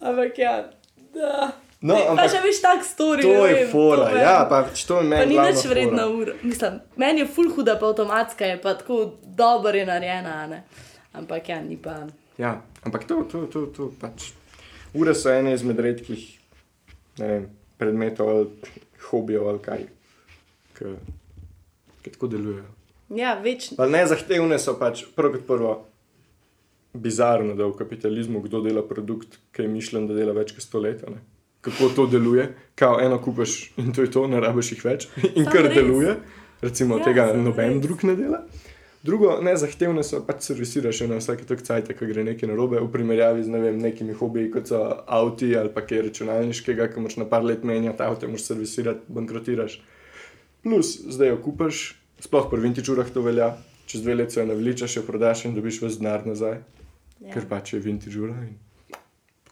Ampak 0.00 0.38
ja, 0.38 0.54
da. 1.10 1.50
No, 1.84 1.92
Ne, 1.92 2.00
ampak 2.08 2.24
pa 2.24 2.30
še 2.32 2.38
veš 2.40 2.58
tak 2.64 2.80
story. 2.80 3.22
To 3.22 3.44
je 3.44 3.54
vem, 3.54 3.66
fora, 3.68 4.06
to 4.08 4.16
ja, 4.16 4.36
pa 4.48 4.62
to 4.64 4.94
je 4.94 5.02
Pa 5.02 5.02
meni. 5.04 5.26
ni 5.26 5.34
glavna 5.34 5.50
več 5.50 5.58
fora. 5.60 5.72
vredna 5.74 6.04
ura. 6.08 6.32
Mislim, 6.42 6.78
meni 6.96 7.20
je 7.20 7.26
full 7.28 7.50
huda, 7.52 7.74
pa 7.76 7.90
avtomatska 7.90 8.46
je, 8.46 8.54
pa 8.56 8.72
tako 8.74 8.96
dobro 9.22 9.74
je 9.76 9.84
narejena. 9.84 10.46
Ne? 10.46 10.62
Ampak 11.12 11.48
ja, 11.48 11.58
ni 11.60 11.76
pa. 11.76 12.06
Ja, 12.38 12.54
ampak 12.82 13.04
to, 13.04 13.18
to, 13.28 13.44
to, 13.52 13.66
to 13.66 13.90
pač. 14.00 14.30
Ure 14.94 15.12
so 15.14 15.28
ene 15.28 15.52
izmed 15.52 15.76
redkih 15.78 16.24
ne 17.18 17.26
vem, 17.26 17.44
predmetov 17.76 18.28
ali 18.28 18.72
hobijev 19.10 19.48
ali 19.48 19.58
kaj, 19.58 19.84
ki 22.02 22.10
tako 22.10 22.32
delujejo. 22.32 22.64
Ja, 23.12 23.34
večno. 23.34 23.76
Ali 23.78 23.92
ne 23.92 24.06
zahtevne 24.06 24.58
so 24.58 24.72
pač 24.80 25.04
prvo 25.14 25.36
kot 25.36 25.44
prvo. 25.46 25.74
Bizarno, 26.94 27.54
da 27.58 27.66
v 27.66 27.74
kapitalizmu 27.74 28.40
kdo 28.40 28.60
dela 28.62 28.82
produkt, 28.86 29.36
ki 29.52 29.66
je 29.66 29.68
mišljen, 29.68 30.04
da 30.06 30.14
dela 30.14 30.32
več 30.32 30.52
kot 30.54 30.62
sto 30.62 30.78
let. 30.78 31.02
ne. 31.10 31.18
Kako 31.64 31.88
to 31.96 32.06
deluje, 32.12 32.50
kao 32.76 32.98
eno 33.00 33.18
kupaš 33.22 33.72
in 33.80 33.92
to 33.96 34.04
je 34.04 34.10
to, 34.12 34.26
ne 34.28 34.40
rabiš 34.40 34.74
jih 34.74 34.84
več. 34.84 35.08
In 35.38 35.48
kar 35.48 35.64
res. 35.64 35.74
deluje, 35.78 36.16
recimo 36.62 36.98
Ja, 37.00 37.04
tega 37.08 37.30
noben 37.32 37.78
res. 37.78 37.82
drug 37.86 38.04
ne 38.04 38.16
dela. 38.18 38.44
Drugo, 39.04 39.34
nezahtevne 39.44 40.00
so 40.00 40.22
pač 40.24 40.46
servisiraš 40.46 41.02
na 41.10 41.18
vsake 41.20 41.44
tok 41.44 41.60
cajt, 41.60 41.90
ko 41.92 42.06
gre 42.08 42.22
nekaj 42.24 42.48
narobe, 42.48 42.78
v 42.80 42.88
primerjavi 42.88 43.42
z 43.44 43.52
ne 43.52 43.60
vem, 43.60 43.76
nekimi 43.76 44.16
hobiji, 44.16 44.48
kot 44.54 44.70
so 44.72 44.78
avti 45.04 45.50
ali 45.60 45.68
pa 45.74 45.82
kaj 45.84 46.06
računalniškega, 46.06 46.86
ki 46.88 47.04
moraš 47.04 47.18
na 47.20 47.26
par 47.28 47.44
let 47.44 47.66
menjati 47.68 48.00
avto, 48.00 48.30
moraš 48.32 48.46
servisirati, 48.48 49.04
bankrotiraš. 49.12 49.76
Plus, 50.64 50.94
zdaj 51.12 51.34
jo 51.34 51.40
kupaš, 51.44 51.82
sploh 52.24 52.48
pri 52.48 52.64
vintage 52.64 52.88
urah 52.94 53.10
to 53.12 53.20
velja, 53.20 53.50
čez 53.84 54.00
dve 54.06 54.16
leti 54.22 54.40
jo 54.40 54.46
navličaš, 54.48 54.96
jo 54.96 55.04
prodaš 55.04 55.44
in 55.44 55.58
dobiš 55.58 55.82
ves 55.84 56.00
denar 56.00 56.24
nazaj, 56.24 56.62
ja. 57.20 57.34
ker 57.34 57.44
pač 57.50 57.74
je 57.76 57.84
vintage 57.84 58.16
ura. 58.16 58.40
In... 58.48 58.56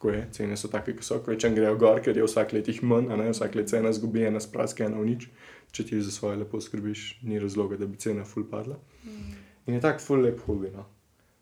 Tako 0.03 0.15
je, 0.15 0.29
cene 0.33 0.57
so 0.59 0.67
take, 0.67 0.97
ki 0.99 1.05
so, 1.07 1.21
kvečem 1.23 1.55
grejo 1.55 1.77
gor, 1.79 2.01
ker 2.03 2.17
je 2.19 2.25
vsak 2.27 2.57
let 2.57 2.67
jih 2.67 2.81
manj, 2.83 3.05
a 3.15 3.17
ne 3.21 3.29
vsak 3.31 3.55
let 3.55 3.69
cena 3.71 3.93
zgubi, 3.95 4.25
ena 4.27 4.41
spraska, 4.43 4.89
ena 4.89 4.99
v 4.99 5.13
nič. 5.13 5.29
Če 5.71 5.85
ti 5.87 6.01
za 6.03 6.11
svoje 6.11 6.41
lepo 6.41 6.59
skrbiš, 6.59 7.21
ni 7.23 7.39
razloga, 7.39 7.79
da 7.79 7.87
bi 7.87 8.01
cena 8.03 8.25
full 8.27 8.49
padla. 8.51 8.81
In 9.07 9.77
je 9.77 9.81
tak 9.85 10.03
full 10.03 10.27
lep 10.27 10.43
hobi. 10.43 10.73
No. 10.75 10.89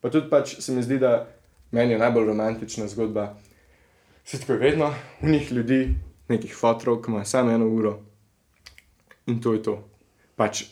Pa 0.04 0.12
tudi 0.12 0.28
pač 0.28 0.58
se 0.60 0.76
mi 0.76 0.84
zdi, 0.84 1.00
da 1.00 1.24
meni 1.72 1.96
je 1.96 2.02
najbolj 2.04 2.28
romantična 2.34 2.90
zgodba. 2.92 3.30
Se 4.28 4.42
tako 4.44 4.58
je 4.58 4.64
vedno, 4.66 4.92
v 5.24 5.32
njih 5.32 5.52
ljudi, 5.56 5.80
nekih 6.28 6.52
fotorov, 6.52 7.00
ki 7.00 7.14
imajo 7.14 7.32
samo 7.32 7.56
eno 7.56 7.72
uro 7.72 7.96
in 9.26 9.40
to 9.40 9.56
je 9.56 9.62
to. 9.62 9.80
Pač 10.36 10.66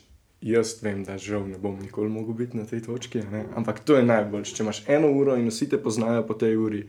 jaz 0.44 0.76
vem, 0.84 1.06
da 1.08 1.16
žal 1.16 1.48
ne 1.48 1.56
bom 1.56 1.80
nikoli 1.80 2.12
mogel 2.12 2.36
biti 2.36 2.60
na 2.60 2.68
tej 2.68 2.84
točki, 2.84 3.24
ne? 3.32 3.46
ampak 3.56 3.80
to 3.80 3.96
je 3.96 4.04
najboljše. 4.04 4.60
Če 4.60 4.62
imaš 4.62 4.84
eno 4.92 5.08
uro 5.08 5.40
in 5.40 5.48
vsi 5.48 5.72
te 5.72 5.80
poznajo 5.80 6.26
po 6.28 6.36
tej 6.36 6.60
uri 6.60 6.88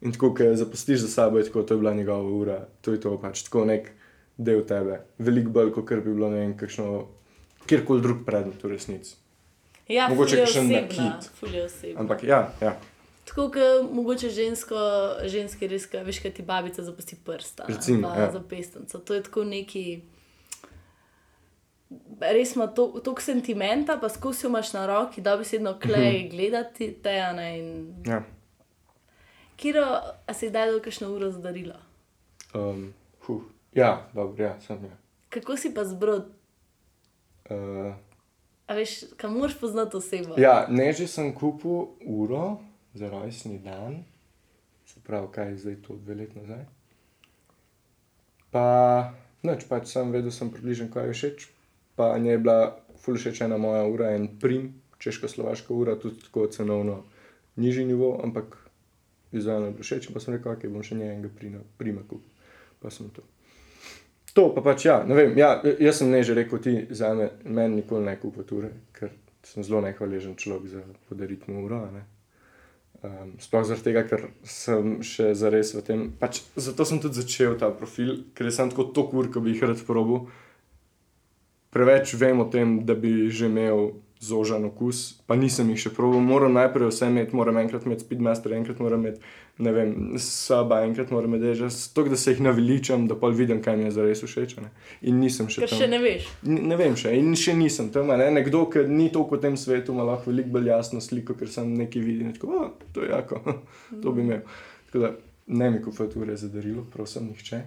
in 0.00 0.12
tako, 0.12 0.34
ki 0.34 0.50
zapustiš 0.56 1.00
za 1.00 1.08
sabo, 1.08 1.38
je 1.38 1.44
tako, 1.44 1.62
to 1.62 1.74
je 1.74 1.78
bila 1.78 1.94
njegova 1.94 2.22
ura, 2.22 2.66
to 2.80 2.92
je 2.92 3.00
to 3.00 3.16
pač 3.20 3.42
tako 3.42 3.64
nek 3.64 3.90
del 4.36 4.62
tebe. 4.66 5.00
Veliko 5.18 5.50
bolj, 5.50 5.72
kot 5.72 5.84
bi 6.04 6.14
bilo 6.14 6.30
ne 6.30 6.40
vem, 6.40 6.56
kakšno, 6.56 7.06
kjerkoli 7.66 8.02
drug 8.02 8.24
predmet 8.26 8.62
v 8.64 8.68
resnici. 8.72 9.16
Ja, 9.88 10.08
Mogoče 10.08 10.44
nakit. 10.62 11.30
ful 11.34 11.54
je 11.54 11.64
osebna. 11.64 12.00
Ampak 12.00 12.22
ja, 12.24 12.52
ja. 12.60 12.76
Tako 13.24 13.48
kot 13.50 13.90
mogoče 13.92 14.30
žensko, 14.30 14.76
ženski 15.24 15.66
res, 15.68 15.88
veš, 15.92 16.18
kaj 16.22 16.32
ti 16.34 16.42
babica 16.42 16.82
zapusti 16.82 17.16
prsta. 17.24 17.64
Recimo, 17.68 18.08
pa 18.08 18.20
ja. 18.20 18.30
za 18.32 18.40
pestenco. 18.40 18.98
To 18.98 19.14
je 19.14 19.22
tako 19.22 19.44
neki. 19.44 20.02
Res 22.20 22.56
ima 22.56 22.66
to- 22.66 23.00
toliko 23.04 23.22
sentimenta, 23.22 23.98
pa 24.00 24.06
jo 24.06 24.48
imaš 24.48 24.72
na 24.72 24.86
roki, 24.86 25.20
da 25.20 25.36
bi 25.36 25.44
sedno 25.44 25.78
klej 25.78 26.28
gledati 26.28 26.92
te. 27.02 27.18
a 27.20 27.32
ne, 27.32 27.58
In... 27.58 27.94
ja. 28.06 28.22
Kiro, 29.60 29.84
a 30.26 30.32
si 30.32 30.48
kdaj 30.48 30.70
dal 30.72 30.80
kakšno 30.80 31.10
uro 31.12 31.28
zdarila? 31.28 31.76
Um, 32.56 32.94
huh. 33.26 33.44
ja 33.76 34.08
dobro, 34.16 34.44
ja, 34.44 34.54
sem 34.64 34.80
ja. 34.88 34.96
Kako 35.28 35.56
si 35.60 35.74
pa 35.74 35.84
zbrod? 35.84 36.32
Uh, 37.50 37.92
A 38.70 38.74
veš, 38.74 39.04
kam 39.16 39.32
moraš 39.34 39.58
poznati 39.60 39.96
osebo? 39.96 40.38
Ja, 40.38 40.66
ne, 40.70 40.92
že 40.92 41.10
sem 41.10 41.34
kupil 41.34 41.90
uro 42.06 42.60
za 42.94 43.10
rojstni 43.10 43.58
dan, 43.58 44.04
se 44.86 45.00
pravi, 45.02 45.26
kaj 45.34 45.50
je 45.50 45.56
zdaj 45.58 45.76
to, 45.82 45.96
dve 45.98 46.14
leti 46.14 46.38
nazaj. 46.38 46.62
Pa, 48.54 48.64
noč 49.42 49.66
pač 49.66 49.90
sem 49.90 50.14
vedel, 50.14 50.30
sem 50.30 50.52
približen, 50.54 50.88
kaj 50.94 51.10
je 51.10 51.16
všeč. 51.18 51.48
Pa 51.98 52.14
njej 52.18 52.38
je 52.38 52.42
bila 52.46 52.78
ful 53.02 53.18
všeč 53.18 53.42
ena 53.42 53.58
moja 53.58 53.82
ura, 53.90 54.14
en 54.14 54.28
prim, 54.38 54.70
češko-slovaška 55.02 55.74
ura, 55.74 55.98
tudi 55.98 56.22
tako 56.22 56.46
cenovno 56.46 57.02
nižji 57.58 57.84
nivo, 57.90 58.20
ampak 58.22 58.54
vizualno 59.32 59.70
je 59.70 59.82
všeč. 59.82 60.10
Pa 60.14 60.22
sem 60.22 60.36
rekel, 60.36 60.52
ok, 60.52 60.68
bom 60.72 60.84
še 60.86 60.98
njej 60.98 61.14
enega 61.14 61.32
prima, 61.34 61.62
prima 61.78 62.02
kupil. 62.06 62.28
Pa 62.80 62.90
sem 62.90 63.10
to. 63.14 63.24
To 64.34 64.46
pa 64.54 64.62
pač 64.62 64.86
ja, 64.86 65.00
ne 65.06 65.16
vem. 65.18 65.34
Ja, 65.38 65.56
jaz 65.82 66.00
sem 66.00 66.10
ne 66.10 66.22
že 66.22 66.36
rekel 66.38 66.62
ti, 66.62 66.74
za 66.94 67.10
me, 67.14 67.32
meni 67.44 67.82
nikoli 67.82 68.06
ne 68.06 68.14
kupo 68.20 68.46
ture, 68.46 68.70
ker 68.94 69.10
sem 69.46 69.64
zelo 69.66 69.80
nehvaležen 69.82 70.36
človek 70.38 70.68
za 70.70 70.82
podariti 71.08 71.50
mu 71.50 71.64
uro. 71.66 71.82
ne. 71.90 72.04
Um, 73.00 73.32
sploh 73.40 73.64
zaradi 73.64 73.86
tega, 73.88 74.04
ker 74.04 74.26
sem 74.44 75.00
še 75.00 75.32
zares 75.34 75.72
v 75.72 75.82
tem. 75.82 76.00
Pač, 76.20 76.42
zato 76.54 76.84
sem 76.84 77.00
tudi 77.00 77.16
začel 77.16 77.56
ta 77.58 77.70
profil, 77.72 78.26
ker 78.36 78.52
sem 78.52 78.68
tako 78.70 78.90
to 78.92 79.06
kur, 79.08 79.30
ki 79.32 79.40
bi 79.40 79.54
jih 79.54 79.64
rad 79.72 79.80
probil. 79.88 80.28
Preveč 81.72 82.12
vem 82.20 82.42
o 82.42 82.46
tem, 82.52 82.82
da 82.84 82.94
bi 82.94 83.30
že 83.32 83.48
imel 83.48 83.94
zožan 84.20 84.64
okus, 84.64 84.98
pa 85.26 85.34
nisem 85.34 85.70
jih 85.70 85.80
še 85.80 85.90
probil. 85.90 86.20
Moram 86.22 86.52
najprej 86.52 86.88
vse 86.88 87.06
imeti, 87.06 87.32
moram 87.32 87.56
enkrat 87.56 87.86
imeti 87.86 88.00
speedmaster, 88.00 88.52
enkrat 88.52 88.78
moram 88.78 89.00
imeti, 89.00 89.20
ne 89.58 89.72
vem, 89.72 89.94
saba, 90.18 90.82
enkrat 90.84 91.10
moram 91.10 91.30
imeti 91.30 91.46
dežas, 91.46 91.88
tako 91.88 92.08
da 92.08 92.16
se 92.16 92.30
jih 92.30 92.40
naveličam, 92.40 93.06
da 93.06 93.16
pa 93.16 93.30
vidim, 93.30 93.62
kaj 93.62 93.76
mi 93.76 93.84
je 93.84 93.90
zares 93.92 94.22
všeč. 94.22 94.56
ne. 94.58 94.68
In 95.02 95.18
nisem 95.18 95.48
še 95.48 95.60
Ker 95.60 95.68
tam. 95.68 95.78
še 95.78 95.88
ne 95.88 95.98
veš. 95.98 96.28
N- 96.44 96.60
Ne 96.64 96.76
vem 96.76 96.94
še, 96.94 97.14
in 97.14 97.32
še 97.34 97.54
nisem 97.54 97.88
tam. 97.88 98.10
a 98.10 98.16
Ne? 98.16 98.30
Nekdo, 98.30 98.66
ki 98.66 98.84
ni 98.86 99.08
toliko 99.08 99.36
v 99.36 99.40
tem 99.40 99.56
svetu, 99.56 99.92
ima 99.92 100.04
lahko 100.04 100.30
veliko 100.30 100.50
bolj 100.50 100.68
jasno 100.68 101.00
sliko, 101.00 101.34
ker 101.34 101.48
sem 101.48 101.72
nekaj 101.74 102.02
videl. 102.02 102.26
in 102.26 102.32
Tako, 102.32 102.46
"O, 102.48 102.70
to 102.92 103.00
je 103.00 103.08
jako, 103.08 103.40
to 104.02 104.12
bi 104.12 104.20
imel. 104.20 104.40
Tako 104.86 104.98
da 104.98 105.10
ne 105.48 105.70
mi 105.70 105.80
kupujete 105.80 106.18
ure 106.18 106.36
za 106.36 106.48
darilo, 106.48 106.84
prosim, 106.84 107.26
nihče. 107.26 107.62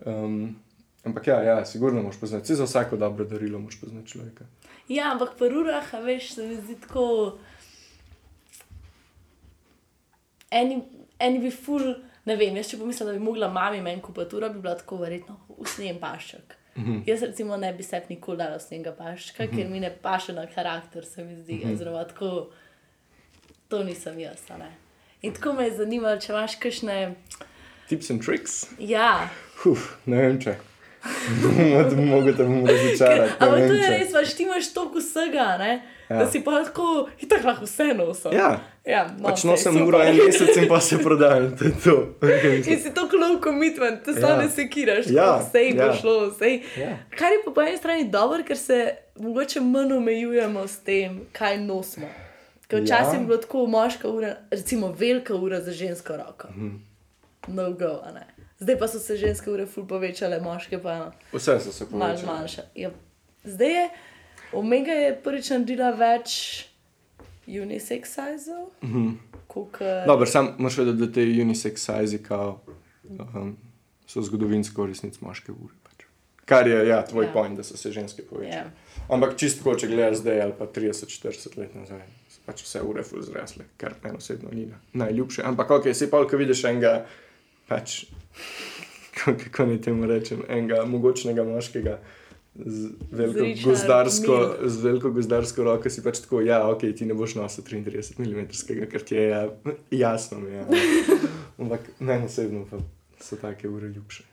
Um, 0.00 0.56
ampak 1.04 1.26
ja, 1.26 1.42
ja, 1.42 1.64
sigurno 1.64 2.02
moš 2.02 2.16
poznati. 2.16 2.46
Si 2.46 2.54
za 2.54 2.64
vsako 2.64 2.96
dobro 2.96 3.24
darilo 3.24 3.58
moš 3.58 3.76
poznati 3.76 4.08
človeka. 4.08 4.44
Ja, 4.90 5.12
ampak 5.12 5.36
pri 5.38 5.54
urah, 5.54 5.92
veš, 6.02 6.32
se 6.34 6.46
mi 6.46 6.56
zdi 6.58 6.74
tako. 6.82 7.38
Eni, 10.50 10.80
eni 11.18 11.38
bi 11.38 11.50
ful, 11.54 11.84
ne 12.26 12.34
vem, 12.36 12.56
jaz 12.58 12.72
če 12.72 12.78
pomislim, 12.80 13.06
da 13.06 13.14
bi 13.14 13.22
mogla 13.22 13.48
mami 13.54 13.78
meni 13.84 14.02
kupiti 14.02 14.34
uro, 14.34 14.48
bi 14.50 14.58
bila 14.64 14.74
tako 14.80 14.98
verjetno 15.04 15.36
usnjen 15.62 16.00
pašček. 16.02 16.56
Mm 16.76 16.84
-hmm. 16.84 17.02
Jaz 17.06 17.22
recimo 17.22 17.56
ne 17.56 17.72
bi 17.72 17.82
sebi 17.82 18.06
nikoli 18.08 18.38
dala 18.38 18.56
usnjenega 18.56 18.92
paščka, 18.92 19.44
mm 19.44 19.48
-hmm. 19.48 19.56
ker 19.56 19.68
mi 19.68 19.80
ne 19.80 19.90
paše 20.02 20.32
na 20.32 20.46
karakter, 20.46 21.04
se 21.04 21.24
mi 21.24 21.36
zdi. 21.36 21.54
Mm 21.54 21.60
-hmm. 21.60 21.74
Oziroma, 21.74 22.04
tako, 22.04 22.50
to 23.68 23.84
nisem 23.84 24.18
jaz. 24.20 24.48
ne. 24.58 24.76
In 25.22 25.34
tako 25.34 25.52
me 25.52 25.64
je 25.64 25.76
zanimalo, 25.76 26.20
če 26.20 26.32
imaš 26.32 26.56
kakšne. 26.56 27.14
Tips 27.88 28.10
and 28.10 28.24
tricks? 28.24 28.66
Ja, 28.78 29.28
Uf, 29.64 29.96
ne 30.06 30.16
vem 30.16 30.40
če. 30.40 30.56
Mogoče 32.10 32.36
te 32.36 32.44
bom 32.44 32.66
razočarati. 32.66 33.32
ne 33.40 33.46
ampak 33.46 33.58
to 33.68 33.74
je 33.74 33.90
res, 33.90 34.12
veš, 34.14 34.34
ti 34.36 34.42
imaš 34.42 34.72
toliko 34.72 34.98
vsega, 34.98 35.56
ne? 35.58 35.82
Ja. 36.10 36.16
Da 36.18 36.30
si 36.30 36.40
pa 36.44 36.64
tako, 36.64 37.08
in 37.20 37.28
tako 37.28 37.46
lahko 37.48 37.64
vse 37.64 37.94
nosim. 37.94 38.32
Ja, 38.32 38.60
ja 38.84 39.06
no, 39.18 39.28
pač 39.28 39.40
saj, 39.40 39.50
nosim 39.50 39.82
uro 39.86 40.00
en 40.02 40.16
mesec 40.16 40.56
in 40.56 40.68
pa 40.68 40.80
se 40.80 40.98
prodajam, 40.98 41.56
to 41.58 41.64
je 41.64 41.72
to. 41.84 41.94
In 42.72 42.80
si 42.80 42.90
tako 42.94 43.16
low 43.16 43.42
commitment, 43.44 44.02
te 44.04 44.10
Ja. 44.10 44.20
samo 44.20 44.42
ne 44.42 44.48
sekiraš, 44.50 45.06
ja, 45.06 45.38
vse 45.38 45.58
je 45.58 45.76
ja. 45.76 45.92
šlo, 45.94 46.30
vse. 46.30 46.50
Ja. 46.76 46.96
Kar 47.18 47.32
je 47.32 47.38
pa 47.44 47.50
po 47.54 47.62
eni 47.62 47.76
strani 47.78 48.10
dobro, 48.10 48.42
ker 48.44 48.58
se 48.58 48.80
mogoče 49.16 49.60
manj 49.60 49.92
omejujemo 49.92 50.66
s 50.68 50.76
tem, 50.78 51.20
kaj 51.32 51.58
nosimo. 51.58 52.06
Ker 52.68 52.82
včasih 52.82 53.14
Ja. 53.14 53.20
je 53.20 53.26
bilo 53.26 53.36
tako 53.36 53.66
moška 53.66 54.08
ura, 54.08 54.36
recimo 54.50 54.92
velika 54.98 55.34
ura 55.34 55.60
za 55.60 55.72
žensko 55.72 56.16
roko. 56.16 56.48
Mhm. 56.50 56.76
No 57.48 57.70
go, 57.72 58.00
a 58.04 58.12
ne. 58.12 58.26
Zdaj 58.60 58.78
pa 58.78 58.88
so 58.88 58.98
se 58.98 59.16
ženske 59.16 59.50
ure 59.50 59.66
ful 59.66 59.86
povečale, 59.86 60.40
moške 60.40 60.78
pa 60.78 61.12
Vse 61.32 61.60
so 61.60 61.72
se 61.72 61.84
malo 61.90 62.04
povečali. 62.04 62.26
manjše. 62.28 62.62
Ja. 62.74 62.90
Zdaj 63.44 63.68
je, 63.70 63.88
Omega 64.52 64.92
je 64.92 65.14
prvič 65.16 65.50
naredila 65.50 65.90
več 65.90 66.66
unisex 67.48 68.04
sizov, 68.06 68.68
mm 68.82 68.88
-hmm. 68.88 69.14
kot 69.46 69.78
Dobro, 70.06 70.26
sam 70.26 70.54
moraš 70.58 70.78
vedeti, 70.78 70.98
da 70.98 71.12
te 71.12 71.20
unisex 71.20 71.76
size 71.78 72.22
kao, 72.22 72.60
um, 73.34 73.56
so 74.06 74.22
zgodovinsko 74.22 74.82
v 74.82 74.86
resnici 74.86 75.18
moške 75.20 75.52
ure. 75.52 75.74
Pač. 75.82 76.04
Kar 76.44 76.68
je 76.68 76.88
ja, 76.88 77.02
tvoj 77.04 77.24
Ja. 77.24 77.28
ja. 77.28 77.32
point, 77.32 77.56
da 77.56 77.62
so 77.62 77.76
se 77.76 77.92
ženske 77.92 78.22
povečale. 78.22 78.54
Ja. 78.56 78.70
Ampak 79.08 79.36
čisto, 79.36 79.74
če 79.74 79.86
gledaš 79.86 80.16
zdaj 80.16 80.42
ali 80.42 80.52
pa 80.58 80.64
30-40 80.66 81.58
let 81.58 81.74
nazaj, 81.74 82.02
so 82.28 82.40
pač 82.46 82.62
vse 82.62 82.82
ure 82.82 83.02
ful 83.02 83.22
zrasle, 83.22 83.64
kar 83.76 83.94
meni 84.04 84.16
osebno 84.16 84.50
ni 84.52 84.66
na- 84.66 84.80
najljubše. 84.94 85.42
Ampak 85.44 85.70
ok, 85.70 85.94
si 85.94 86.10
pa, 86.10 86.26
ko 86.26 86.36
vidiš 86.36 86.64
enega 86.64 87.06
pač, 87.68 88.04
kako 89.24 89.66
naj 89.66 89.80
temu 89.80 90.06
rečem, 90.06 90.42
enega 90.48 90.84
mogočnega 90.84 91.44
moškega. 91.44 91.98
Z 92.54 92.90
veliko, 93.10 93.44
Richard 93.44 93.68
gozdarsko, 93.68 94.36
Mille. 94.36 94.70
z 94.70 94.82
veliko 94.82 95.10
gozdarsko 95.10 95.64
roko 95.64 95.90
si 95.90 96.02
pač 96.02 96.18
tako, 96.24 96.40
ja, 96.42 96.64
ok, 96.68 96.82
ti 96.98 97.06
ne 97.06 97.14
boš 97.14 97.36
nosil 97.38 97.64
33 97.64 98.18
mm, 98.18 98.88
ker 98.90 99.04
ti 99.06 99.14
je 99.14 99.28
ja, 99.28 99.44
jasno. 99.90 100.40
Mi 100.40 100.56
ja. 100.56 100.66
Ampak 101.60 101.80
meni 102.00 102.26
osebno 102.26 102.66
pa 102.70 102.80
so 103.20 103.36
take 103.36 103.68
ure 103.68 103.88
ljubše. 103.88 104.24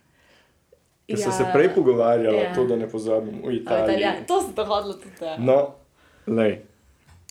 Ker 1.08 1.20
ja, 1.20 1.26
so 1.26 1.32
se 1.32 1.46
prej 1.54 1.70
pogovarjali, 1.76 2.38
ja. 2.38 2.56
to 2.56 2.66
da 2.68 2.76
ne 2.76 2.90
pozabim, 2.90 3.42
v 3.46 3.62
Italiji. 3.62 3.96
Italija- 3.96 4.26
To 4.28 4.42
se 4.42 4.54
dohodilo 4.56 4.94
tudi. 4.94 5.32
No, 5.38 5.76
lej. 6.28 6.58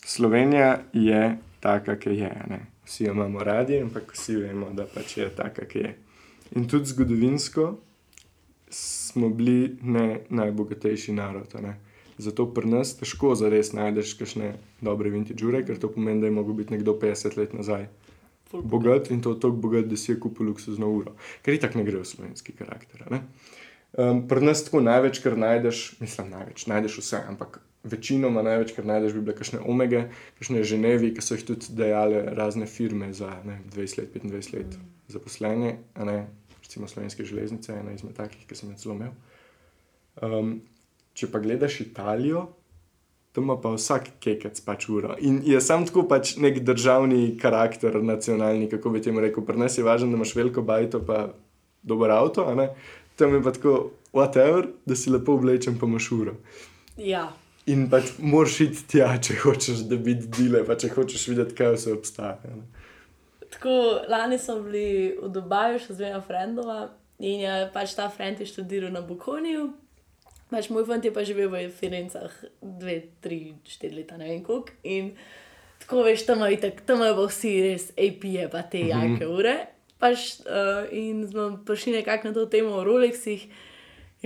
Slovenija 0.05 0.79
je 0.93 1.37
taka, 1.61 1.97
ki 1.99 2.11
je. 2.11 2.31
Ne? 2.49 2.61
Vsi 2.85 3.05
jo 3.05 3.12
imamo 3.12 3.43
radi, 3.45 3.81
ampak 3.83 4.12
vsi 4.14 4.37
vemo, 4.37 4.71
da 4.71 4.87
pač 4.87 5.17
je 5.17 5.29
taka, 5.37 5.64
ki 5.67 5.79
je. 5.79 5.95
In 6.55 6.68
tudi 6.68 6.92
zgodovinsko 6.92 7.76
smo 8.70 9.28
bili 9.28 9.76
ne 9.82 10.20
najbogatejši 10.30 11.12
narod. 11.12 11.55
Ne? 11.62 11.76
Zato 12.18 12.47
pri 12.55 12.68
nas 12.68 12.94
težko 12.97 13.34
zares 13.34 13.72
najdeš 13.72 14.14
kakšne 14.18 14.55
dobre 14.80 15.11
vintage 15.11 15.64
ker 15.66 15.78
to 15.78 15.88
pomeni, 15.92 16.20
da 16.20 16.26
je 16.26 16.32
mogel 16.32 16.55
biti 16.55 16.72
nekdo 16.72 16.94
50 17.03 17.36
let 17.36 17.53
nazaj 17.53 17.88
bogat 18.53 19.11
in 19.11 19.22
to 19.22 19.34
tako 19.34 19.57
bogat, 19.57 19.84
da 19.84 19.97
si 19.97 20.12
je 20.12 20.20
kupil 20.20 20.47
luksuzno 20.47 20.90
uro. 20.90 21.14
Ker 21.42 21.55
itak 21.55 21.74
ne 21.74 21.84
gre 21.84 21.99
v 21.99 22.05
slovenski 22.05 22.53
karakter. 22.53 23.11
ne. 23.11 23.22
Um, 23.97 24.26
pri 24.28 24.44
nas 24.44 24.64
tako 24.64 24.80
največ, 24.80 25.22
kar 25.24 25.38
najdeš, 25.38 26.01
mislim, 26.01 26.30
največ, 26.30 26.66
najdeš 26.66 26.99
vse, 27.01 27.22
ampak 27.28 27.61
večinoma 27.87 28.43
največ, 28.47 28.74
kar 28.76 28.87
najdeš, 28.89 29.14
bi 29.16 29.26
bile 29.28 29.37
kakšne 29.39 29.61
omege, 29.64 30.07
kakšne 30.41 30.64
ženevi, 30.66 31.12
ki 31.16 31.24
so 31.24 31.39
jih 31.39 31.47
tudi 31.49 31.76
dejale 31.78 32.24
razne 32.37 32.66
firme 32.70 33.12
za 33.16 33.30
ne, 33.47 33.61
20 33.74 34.03
let, 34.03 34.18
25 34.18 34.55
let 34.57 34.74
mm. 34.74 34.91
zaposlenje, 35.14 35.78
a 35.95 36.09
ne 36.09 36.18
recimo 36.66 36.89
slovenske 36.89 37.24
železnice, 37.24 37.72
ena 37.72 37.93
izmed 37.93 38.16
takih, 38.16 38.47
ki 38.47 38.57
sem 38.59 38.70
jih 38.70 38.78
celo 38.80 38.95
imel. 38.97 39.12
Um, 40.22 40.57
če 41.16 41.30
pa 41.30 41.39
gledaš 41.41 41.80
Italijo, 41.80 42.49
tam 43.32 43.47
ima 43.47 43.57
pa 43.61 43.70
vsak 43.76 44.11
kekec 44.20 44.61
pač 44.66 44.89
uro. 44.91 45.14
In 45.20 45.39
je 45.47 45.61
sam 45.61 45.87
tako 45.87 46.07
pač 46.11 46.34
nek 46.43 46.59
državni 46.64 47.37
karakter, 47.41 48.01
nacionalni, 48.03 48.68
kako 48.72 48.93
bi 48.97 49.03
temu 49.05 49.22
rekel. 49.24 49.45
Pri 49.47 49.61
nas 49.61 49.78
je 49.78 49.84
važno, 49.87 50.11
da 50.11 50.18
imaš 50.18 50.34
veliko 50.37 50.64
bajto, 50.66 51.01
pa 51.07 51.28
dober 51.87 52.11
avto, 52.11 52.49
a 52.51 52.55
ne. 52.59 52.70
Tam 53.16 53.32
je 53.32 53.43
pa 53.45 53.55
tako, 53.57 53.76
whatever, 54.12 54.66
da 54.84 54.97
si 54.97 55.12
lepo 55.12 55.39
oblečen, 55.39 55.78
pa 55.78 55.87
imaš 55.87 56.11
uro. 56.12 56.37
Ja, 56.97 57.28
In 57.67 57.89
pač 57.91 58.12
moraš 58.23 58.61
iti 58.62 58.85
tja, 58.93 59.09
če 59.19 59.41
hočeš 59.43 59.87
dobiti 59.91 60.29
dile, 60.31 60.62
pa 60.67 60.77
če 60.79 60.93
hočeš 60.95 61.25
videti, 61.33 61.57
kaj 61.59 61.73
vse 61.75 61.95
obstaja. 61.97 62.39
ne. 62.47 62.62
Tako, 63.51 64.03
lani 64.09 64.39
smo 64.39 64.61
bili 64.61 65.17
v 65.23 65.31
Dubaju 65.33 65.81
še 65.81 65.95
z 65.95 65.99
dvema 65.99 66.21
frendoma 66.23 66.79
in 67.19 67.41
je 67.43 67.57
pač 67.75 67.95
ta 67.97 68.09
frend 68.12 68.43
je 68.43 68.47
študiral 68.47 68.93
na 68.93 69.01
Bukoniju. 69.07 69.71
Pač 70.51 70.69
moj 70.71 70.85
fant 70.87 71.03
je 71.03 71.11
pa 71.11 71.25
živel 71.27 71.51
v 71.51 71.67
Firencah 71.75 72.31
dve, 72.61 73.01
tri, 73.23 73.57
štiri 73.67 74.03
leta, 74.03 74.19
ne 74.21 74.29
vem 74.29 74.45
koliko. 74.47 74.75
In 74.87 75.14
tako 75.83 76.05
veš, 76.07 76.27
tam 76.29 76.45
je 76.47 76.59
itak, 76.59 76.85
tam 76.87 77.03
je 77.03 77.14
pa 77.17 77.25
vsi 77.27 77.55
res 77.64 77.89
APE, 77.97 78.47
pa 78.53 78.62
te 78.62 78.85
jake 78.87 79.27
ure. 79.27 79.57
Pač, 79.99 80.45
uh, 80.45 80.85
in 80.93 81.25
smo 81.27 81.49
prišli 81.67 81.99
nekako 81.99 82.31
na 82.31 82.37
to 82.37 82.47
temo 82.53 82.77
o 82.79 82.85
Rolexih. 82.87 83.49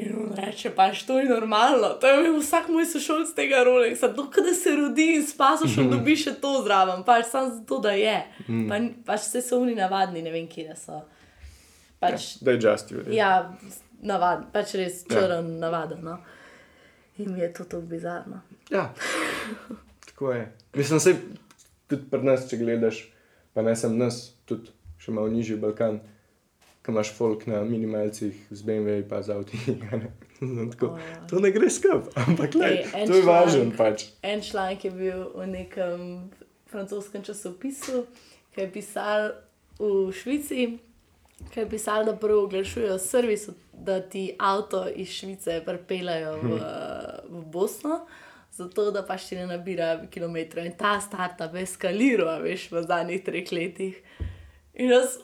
In 0.01 0.15
on 0.17 0.33
reče, 0.35 0.71
pač 0.73 1.03
to 1.03 1.19
je 1.19 1.27
normalno, 1.27 1.89
to 1.95 2.07
je 2.07 2.21
imel 2.21 2.39
vsak 2.39 2.69
moj 2.69 2.87
sošolc 2.87 3.35
tega 3.35 3.61
Rolexa, 3.61 4.09
to, 4.11 4.25
da 4.39 4.55
se 4.55 4.73
rodi 4.73 5.09
in 5.15 5.25
spasa 5.25 5.67
še 5.67 5.85
dobi 5.85 6.15
še 6.17 6.37
to 6.37 6.53
zraven, 6.63 7.03
pač 7.05 7.27
samo 7.27 7.51
zato, 7.53 7.81
da 7.81 7.93
je. 7.93 8.15
Pa, 8.65 8.79
ni- 8.79 8.95
pač 9.03 9.21
vse 9.23 9.43
so 9.43 9.59
oni 9.59 9.75
navadni, 9.75 10.23
ne 10.23 10.31
vem, 10.31 10.47
kje 10.47 10.77
so. 10.77 11.01
Pač, 11.99 12.37
Da 12.41 12.51
je 12.51 12.61
just 12.61 12.91
you. 12.91 13.03
ja, 13.11 13.33
navaden, 14.03 14.47
pač 14.51 14.73
res 14.75 15.03
Ja. 15.03 15.19
črn, 15.19 15.59
navaden. 15.59 16.01
No. 16.03 16.19
In 17.19 17.35
mi 17.35 17.41
je 17.41 17.53
to 17.53 17.65
tako 17.67 17.83
bizarno. 17.85 18.41
Ja, 18.71 18.87
tako 20.07 20.33
je. 20.33 20.47
Mislim, 20.75 21.01
se 21.01 21.17
tudi 21.87 22.07
pri 22.07 22.23
nas, 22.23 22.49
če 22.49 22.57
gledaš, 22.57 23.03
pa 23.53 23.63
ne 23.63 23.77
sem 23.77 23.99
nas, 23.99 24.31
tudi 24.45 24.71
še 24.99 25.13
malo 25.13 25.29
nižji 25.29 25.59
Balkan, 25.59 26.01
ki 26.83 26.91
imaš 26.91 27.13
folk 27.13 27.47
na 27.47 27.65
minimalcih 27.65 28.47
z 28.51 28.63
BMW, 28.63 29.03
pa 29.09 29.23
z 29.23 29.31
avti. 29.31 29.59
Tako, 30.71 30.87
O, 30.87 30.97
ja. 30.97 31.27
to 31.29 31.41
ne 31.41 31.51
gre 31.51 31.69
skup, 31.71 32.09
ampak 32.27 32.55
le, 32.55 32.71
Ej, 32.95 33.07
to 33.07 33.15
je 33.15 33.23
članek. 33.23 33.77
pač. 33.77 34.05
En 34.23 34.41
članek 34.41 34.85
je 34.85 34.91
bil 34.91 35.27
v 35.35 35.47
nekem 35.47 36.31
francoskem 36.67 37.23
časopisu, 37.23 38.07
ki 38.55 38.61
je 38.61 38.71
pisal 38.73 39.33
v 39.79 40.09
Švici, 40.13 40.79
ki 41.51 41.61
je 41.61 41.69
pisal, 41.69 42.05
da 42.05 42.17
prvo 42.17 42.45
oglašujejo 42.45 42.97
servis, 42.99 43.49
da 43.73 44.01
ti 44.01 44.31
avto 44.39 44.89
iz 44.89 45.09
Švice 45.11 45.61
pripeljajo 45.67 46.33
v, 46.39 46.59
v 47.29 47.45
Bosno. 47.45 48.07
Zato, 48.53 48.91
da 48.91 49.03
pač 49.03 49.29
ti 49.29 49.37
ne 49.37 49.47
nabira 49.47 50.01
kilometrov. 50.11 50.65
In 50.67 50.73
ta 50.73 50.97
startup 51.01 51.55
je 51.55 51.67
skaliral, 51.67 52.43
veš, 52.43 52.67
v 52.73 52.83
zadnjih 52.83 53.23
treh 53.25 53.53
letih. 53.53 54.01
In 54.81 54.89
jaz, 54.89 55.19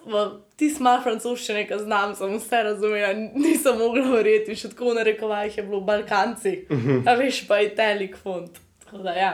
ti 0.61 0.69
smo 0.69 0.93
francoščine, 1.01 1.63
ki 1.69 1.79
znam, 1.81 2.13
sem 2.19 2.35
vse 2.37 2.59
razumela, 2.67 3.13
nisem 3.41 3.79
mogla 3.81 4.03
verjeti, 4.13 4.57
še 4.59 4.69
tako 4.75 4.93
na 4.99 5.05
rekovajih 5.07 5.57
je 5.57 5.65
bilo 5.65 5.81
Balkanci, 5.87 6.53
a 7.09 7.15
veš 7.17 7.39
pa 7.49 7.63
Italijk 7.65 8.19
font. 8.21 8.61
Da, 8.93 9.15
ja, 9.17 9.31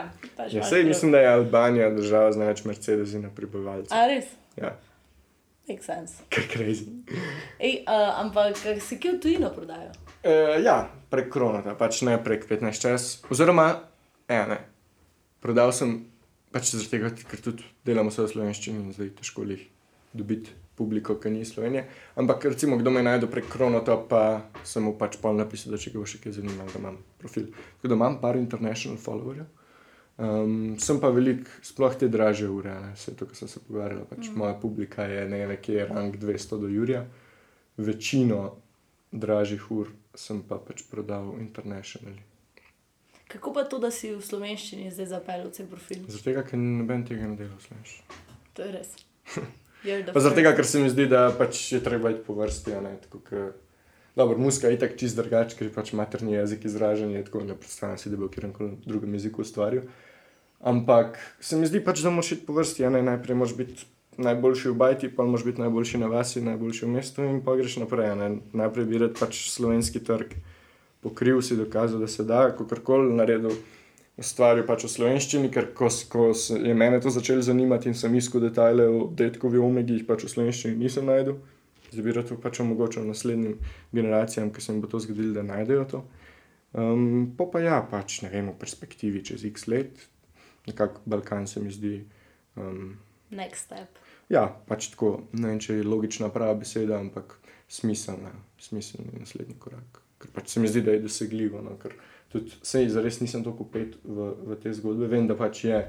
Ja, 0.49 0.63
sej 0.65 0.83
mislim, 0.87 1.11
da 1.13 1.19
je 1.21 1.27
Albanija 1.29 1.89
država 1.93 2.31
z 2.33 2.39
največ 2.41 2.63
Mercedesi 2.65 3.19
na 3.21 3.29
prebivalce. 3.35 3.91
A 3.93 4.07
res, 4.09 4.31
Ja, 4.57 4.71
make 5.69 5.83
sense. 5.83 6.23
kar 6.29 6.47
crazy. 6.49 6.87
Ej, 7.59 7.83
uh, 7.83 8.19
ampak 8.23 8.57
si 8.81 8.97
kje 8.99 9.17
v 9.17 9.19
tujino 9.21 9.51
prodajo? 9.53 9.91
Uh, 10.23 10.55
ja, 10.63 10.87
prek 11.11 11.29
kronata, 11.33 11.75
pač 11.75 12.01
ne 12.01 12.15
prek 12.23 12.47
15 12.49 12.81
čas. 12.81 13.09
Oziroma, 13.29 13.67
ja, 14.29 14.47
ne. 14.49 14.57
Prodal 15.43 15.73
sem, 15.75 15.99
pač 16.55 16.71
zaradi 16.73 16.89
tega, 16.95 17.13
ker 17.29 17.43
tudi 17.43 17.63
delamo 17.85 18.09
vse 18.09 18.23
v 18.25 18.33
slovenščini 18.33 18.79
in 18.87 18.95
zdaj 18.95 19.13
težko 19.21 19.45
jih 19.51 19.67
dobiti 20.13 20.51
publiko, 20.75 21.15
ki 21.21 21.29
ni 21.29 21.41
iz 21.41 21.53
Slovenije. 21.53 21.87
Ampak 22.15 22.45
recimo, 22.45 22.77
kdo 22.77 22.91
me 22.91 23.03
najde 23.03 23.27
prek 23.29 23.49
kronata, 23.49 23.97
pa 24.09 24.41
sem 24.65 24.83
mu 24.83 24.95
pač 24.97 25.17
pol 25.21 25.37
napisal, 25.37 25.75
da 25.75 25.81
če 25.81 25.93
ga 25.93 26.01
bo 26.01 26.07
še 26.09 26.21
kaj 26.23 26.37
zanimalo, 26.39 26.69
da 26.73 26.81
imam 26.81 26.97
profil. 27.21 27.51
Tako 27.77 27.91
da 27.91 27.99
imam 27.99 28.17
par 28.21 28.39
international 28.39 28.97
followerjev. 29.01 29.51
Um, 30.17 30.75
sem 30.81 30.99
pa 31.01 31.09
velik, 31.09 31.47
sploh 31.65 31.95
te 31.97 32.09
draže 32.09 32.49
ure, 32.49 32.73
ne? 32.81 32.91
vse 32.97 33.15
to, 33.17 33.25
kar 33.29 33.37
sem 33.37 33.49
se 33.49 33.61
pogovarjal. 33.65 34.05
Pač 34.09 34.27
mm. 34.27 34.37
Moja 34.41 34.57
publika 34.61 35.05
je 35.09 35.23
ne 35.29 35.45
vem, 35.45 35.61
kje 35.61 35.79
je 35.79 35.87
rang 35.89 36.19
200 36.21 36.61
do 36.61 36.69
Jurija. 36.69 37.05
Večino 37.77 38.43
dražjih 39.13 39.65
ur 39.73 39.89
sem 40.17 40.41
pa 40.45 40.59
pač 40.61 40.85
prodal 40.89 41.33
internationally. 41.41 42.21
Kako 43.29 43.53
pa 43.53 43.63
to, 43.65 43.79
da 43.81 43.89
si 43.89 44.11
v 44.13 44.21
slovenščini 44.21 44.91
zdaj 44.93 45.09
zapeljal 45.09 45.49
cel 45.55 45.65
profil? 45.69 46.05
Zaradi 46.05 46.27
tega, 46.27 46.45
ker 46.45 46.61
noben 46.61 47.01
tega 47.07 47.25
ne 47.29 47.37
dela 47.39 47.57
v 47.57 47.65
slovenščini. 47.65 48.21
To 48.53 48.67
je 48.67 48.73
res. 48.77 48.93
Zaradi 49.83 50.35
tega, 50.41 50.53
ker 50.55 50.67
se 50.67 50.79
mi 50.79 50.89
zdi, 50.89 51.07
da 51.11 51.27
pač 51.37 51.59
je 51.73 51.81
treba 51.83 52.11
iti 52.13 52.23
po 52.27 52.35
vrsti. 52.37 52.71
tako, 53.03 53.19
dobro, 54.15 54.37
muska 54.37 54.67
je 54.67 54.77
itak 54.77 54.97
čist 54.97 55.17
drugače, 55.19 55.57
ker 55.57 55.67
je 55.67 55.73
pač 55.73 55.93
materni 55.93 56.33
jezik 56.33 56.65
izražanja, 56.65 57.23
tako 57.23 57.43
ne 57.43 57.55
predstavljam 57.55 57.97
si, 57.97 58.09
da 58.09 58.17
bi 58.17 58.23
v 58.23 58.29
katerem 58.29 58.53
koli 58.53 58.77
drugem 58.85 59.13
jeziku 59.13 59.41
ustvaril. 59.41 59.89
Ampak 60.63 61.19
se 61.39 61.57
mi 61.59 61.67
zdi 61.67 61.83
pač, 61.83 61.99
da 61.99 62.09
moraš 62.09 62.31
iti 62.37 62.45
po 62.47 62.55
vrsti. 62.55 62.87
Ne, 62.89 63.03
najprej 63.03 63.35
moraš 63.35 63.55
biti 63.57 63.85
najboljši 64.17 64.69
v 64.69 64.75
bajti, 64.79 65.09
pa 65.15 65.25
moraš 65.27 65.45
biti 65.45 65.61
najboljši 65.61 65.99
na 65.99 66.07
vasi, 66.07 66.41
najboljši 66.41 66.85
v 66.85 66.89
mestu 66.89 67.23
in 67.27 67.41
pa 67.43 67.55
greš 67.59 67.81
naprej. 67.83 68.15
Ne. 68.15 68.29
Najprej 68.53 68.85
bi 68.87 69.01
rad 69.03 69.17
pač 69.19 69.49
slovenski 69.51 69.99
trg 69.99 70.37
pokril, 71.03 71.41
si 71.41 71.59
dokazal, 71.59 71.99
da 71.99 72.07
se 72.07 72.23
da, 72.23 72.47
kako 72.55 72.79
koli 72.83 73.13
naredil. 73.13 73.51
Ustvaril 74.17 74.65
pač 74.67 74.83
v 74.85 74.91
slovenščini, 74.93 75.49
ker 75.49 75.71
ko, 75.73 75.87
ko 76.09 76.27
je 76.37 76.73
mene 76.77 76.99
to 77.01 77.09
začelo 77.09 77.41
zanimati 77.41 77.89
in 77.89 77.97
sem 77.97 78.13
iskal 78.13 78.43
detajle 78.43 78.85
o 78.85 79.07
detkovi 79.09 79.57
omegi, 79.57 79.97
jih 79.97 80.05
pač 80.05 80.27
v 80.27 80.33
slovenščini 80.35 80.77
nisem 80.77 81.09
najdel. 81.09 81.39
Zdaj 81.89 82.05
bi 82.05 82.13
to 82.29 82.37
pač 82.41 82.59
omogočil 82.61 83.05
naslednjim 83.05 83.57
generacijam, 83.93 84.51
ki 84.53 84.61
se 84.61 84.71
jim 84.71 84.81
bo 84.81 84.89
to 84.89 85.01
zgodilo, 85.01 85.33
da 85.33 85.45
najdejo 85.45 85.85
to. 85.89 86.03
Um, 86.73 87.33
pa 87.37 87.45
pa 87.45 87.61
ja, 87.61 87.81
pač 87.85 88.21
ne 88.25 88.29
vem, 88.33 88.49
v 88.49 88.57
perspektivi 88.57 89.21
čez 89.25 89.45
x 89.45 89.67
let, 89.69 90.05
nekako 90.69 91.01
Balkan 91.05 91.45
se 91.49 91.61
mi 91.61 91.73
zdi. 91.73 91.99
Um, 92.57 92.97
Next 93.33 93.65
step. 93.69 93.97
ja, 94.29 94.47
pač 94.69 94.89
tako, 94.93 95.23
ne 95.37 95.51
vem, 95.53 95.59
če 95.61 95.79
je 95.79 95.85
logična 95.85 96.29
prava 96.33 96.53
beseda, 96.57 96.97
ampak 97.01 97.37
smiselna, 97.69 98.33
smiselni 98.61 99.21
naslednji 99.21 99.57
korak. 99.61 100.01
Ker 100.21 100.33
pač 100.33 100.53
se 100.53 100.61
mi 100.61 100.69
zdi, 100.69 100.81
da 100.85 100.93
je 100.93 101.03
dosegljivo. 101.05 101.61
No, 101.65 101.77
ker 101.81 101.93
tudi 102.33 102.57
sej 102.65 102.89
zares 102.93 103.19
nisem 103.21 103.43
tako 103.45 103.67
upet 103.67 103.95
v, 104.03 104.31
v 104.49 104.57
te 104.63 104.73
zgodbe. 104.73 105.07
Vem, 105.11 105.27
da 105.29 105.37
pač 105.39 105.63
je 105.67 105.79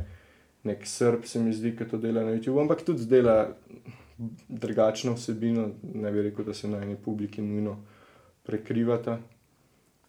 nek 0.69 0.87
srb, 0.89 1.27
se 1.29 1.43
mi 1.43 1.53
zdi, 1.53 1.75
ki 1.77 1.89
to 1.91 2.01
dela 2.01 2.25
na 2.25 2.37
YouTube, 2.37 2.61
ampak 2.63 2.85
tudi 2.87 3.09
dela 3.09 3.57
drugačno 4.49 5.17
vsebino. 5.19 5.71
Ne 5.95 6.13
bi 6.13 6.29
rekel, 6.29 6.47
da 6.47 6.55
se 6.55 6.71
na 6.71 6.83
eni 6.85 6.97
publiki 6.97 7.43
nujno 7.43 7.79
prekrivata. 8.47 9.19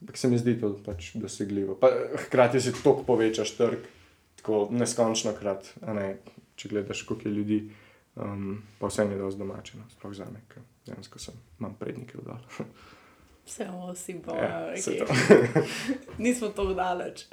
Ampak 0.02 0.20
se 0.20 0.30
mi 0.30 0.38
zdi 0.38 0.58
to 0.60 0.76
pač 0.86 1.16
dosegljivo. 1.18 1.80
Pa, 1.82 1.90
hkrati 2.28 2.62
si 2.62 2.76
toliko 2.76 3.08
povečaš 3.08 3.56
trg, 3.58 3.88
tako 4.42 4.68
neskončno 4.76 5.34
krat. 5.40 5.72
Ne, 5.88 6.18
če 6.56 6.70
gledaš, 6.72 7.08
koliko 7.08 7.28
je 7.28 7.36
ljudi 7.36 7.60
Um, 8.16 8.64
pa 8.80 8.88
vse 8.88 9.04
je 9.04 9.18
dosti 9.18 9.40
domače, 9.40 9.78
no, 9.78 9.84
sploh 9.90 10.14
za 10.16 10.26
me, 10.32 10.40
ker 10.48 10.64
dejansko 10.88 11.20
sem, 11.20 11.34
imam 11.60 11.74
prednike 11.80 12.18
dol. 12.24 12.38
Vse 13.46 13.68
vsi 13.94 14.16
pa, 14.26 14.36
Ja, 14.36 14.74
to. 14.76 15.06
nismo 16.24 16.50
tako 16.50 16.74
daleč. 16.74 17.28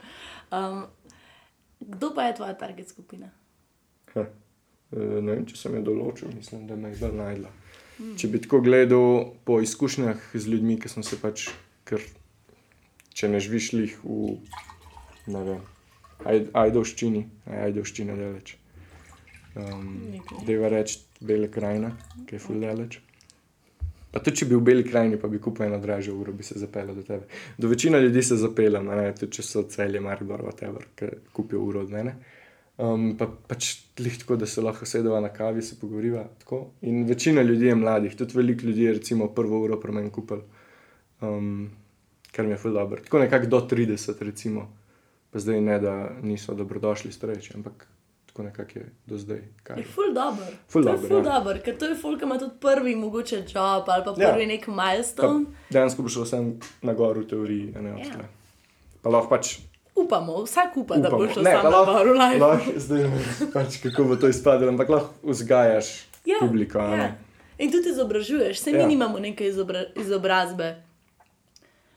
Um, 0.53 0.85
kdo 1.81 2.13
pa 2.15 2.29
je 2.29 2.35
tvoja 2.35 2.55
target 2.55 2.89
skupina? 2.89 3.31
Eh, 4.17 4.27
Ne 4.93 5.33
vem, 5.33 5.45
če 5.49 5.57
sem 5.57 5.75
jo 5.79 5.81
določil, 5.87 6.29
mislim, 6.37 6.67
da 6.69 6.77
me 6.77 6.91
je 6.93 6.99
bolj 7.01 7.15
najdla. 7.17 7.51
Če 8.21 8.29
bi 8.29 8.41
tako 8.45 8.59
gledal 8.61 9.07
po 9.49 9.57
izkušnjah 9.65 10.27
z 10.35 10.51
ljudmi, 10.53 10.77
ki 10.81 10.91
sem 10.93 11.05
se 11.07 11.17
pač, 11.21 11.47
ker 11.89 12.03
če 13.17 13.31
ne 13.33 13.41
živiš 13.41 13.69
lih 13.73 13.95
v, 14.05 14.35
ne 15.33 15.45
vem, 15.47 15.63
aj, 16.29 16.43
ajdovščini, 16.65 17.23
aj 17.49 17.65
ajdovščina 17.71 18.19
daleč. 18.19 18.57
Um. 19.57 19.89
Deva 20.49 20.69
reči 20.73 21.01
bele 21.25 21.49
krajina, 21.53 21.95
ki 22.29 22.37
je 22.37 22.43
full 22.45 22.61
daleč. 22.61 23.01
Pa 24.13 24.21
tudi, 24.21 24.43
če 24.43 24.47
bi 24.51 24.57
v 24.59 24.65
beli 24.67 24.85
krajini, 24.85 25.17
pa 25.21 25.29
bi 25.33 25.41
kupil 25.41 25.67
eno 25.67 25.79
dražjo 25.81 26.15
uro, 26.21 26.35
bi 26.37 26.45
se 26.45 26.59
zapeljal 26.61 26.99
do 26.99 27.03
tebe. 27.07 27.25
Do 27.59 27.69
večine 27.71 28.01
ljudi 28.01 28.23
se 28.23 28.37
zapeljem, 28.37 28.91
tudi 29.19 29.39
če 29.39 29.45
so 29.47 29.63
celje, 29.73 30.03
Maribor, 30.05 30.45
whatever, 30.45 30.85
ki 30.97 31.09
kupijo 31.33 31.63
uro 31.65 31.81
od 31.87 31.95
mene. 31.95 32.17
Um, 32.83 33.13
pa 33.17 33.29
pač 33.29 33.71
lih 34.01 34.19
tako, 34.21 34.37
da 34.41 34.49
se 34.49 34.65
lahko 34.65 34.89
sedeva 34.89 35.21
na 35.21 35.29
kavi, 35.33 35.63
se 35.63 35.79
pogovoriva. 35.81 36.27
Tako. 36.45 36.61
In 36.89 37.07
večina 37.09 37.43
ljudi 37.43 37.71
je 37.71 37.79
mladih, 37.79 38.17
tudi 38.17 38.37
veliko 38.37 38.67
ljudi 38.67 38.85
je 38.89 38.95
recimo 38.99 39.29
prvo 39.33 39.63
uro 39.65 39.81
pri 39.81 39.97
meni 39.97 40.13
kupil, 40.13 40.45
um, 41.21 41.71
kar 42.33 42.47
mi 42.47 42.53
je 42.53 42.61
ful 42.61 42.77
dobro. 42.77 43.01
Tako 43.05 43.25
nekako 43.25 43.47
do 43.47 43.61
30, 43.71 44.23
recimo. 44.29 44.69
Pa 45.33 45.41
zdaj 45.41 45.61
ne, 45.65 45.79
da 45.81 45.95
niso 46.23 46.55
dobrodošli 46.55 47.13
starejši, 47.13 47.57
ampak 47.57 47.87
tako 48.33 48.43
nekako 48.43 48.79
je 48.79 48.87
do 49.07 49.19
zdaj. 49.19 49.41
Kar. 49.63 49.79
Je 49.79 49.85
ful 49.87 50.15
dobro. 50.15 50.47
Ful 50.67 50.83
dobro, 50.83 51.05
ful 51.05 51.17
ja. 51.19 51.23
dobro, 51.25 51.59
ker 51.61 51.77
to 51.77 51.85
je 51.85 51.95
ful, 51.95 52.17
ki 52.17 52.25
ima 52.25 52.39
tudi 52.39 52.55
prvi 52.59 52.95
mogoče 52.97 53.37
job 53.45 53.85
ali 53.87 54.05
pa 54.05 54.15
Ja. 54.17 54.31
prvi 54.31 54.47
nek 54.47 54.67
Pa 54.67 54.73
milestone. 54.75 55.45
Dejansko 55.71 56.03
bo 56.03 56.09
šlo 56.09 56.25
vsem 56.25 56.49
na 56.83 56.95
gor 56.95 57.19
v 57.19 57.27
teoriji, 57.27 57.75
ne 57.75 57.91
Ja. 57.91 57.97
odtle. 57.97 58.25
Pa 59.03 59.11
lahko 59.11 59.29
pač. 59.29 59.59
Upamo, 59.95 60.43
vsak 60.43 60.77
upa, 60.77 60.97
da 60.97 61.11
bo 61.11 61.17
upamo. 61.19 61.29
šlo 61.31 61.43
Ne, 61.43 61.51
samo 61.53 61.63
pa 61.63 61.71
na 61.71 61.77
lahko- 61.77 61.93
gor 61.95 62.07
v 62.07 62.13
live. 62.15 62.41
lahko- 62.41 62.79
Zdaj 62.79 63.03
pač, 63.55 63.77
kako 63.79 64.05
bo 64.05 64.17
to 64.17 64.29
izpadlo, 64.29 64.69
ampak 64.69 64.89
lahko 64.89 65.13
vzgajaš 65.23 65.87
Ja, 66.25 66.37
publiko. 66.41 66.79
ja. 66.81 67.13
In 67.59 67.71
tudi 67.71 67.89
izobražuješ, 67.91 68.57
se 68.57 68.73
mi 68.73 68.79
Ja. 68.79 68.87
nimamo 68.87 69.19
neke 69.21 69.47
izobra 69.47 69.85
izobrazbe. 69.95 70.83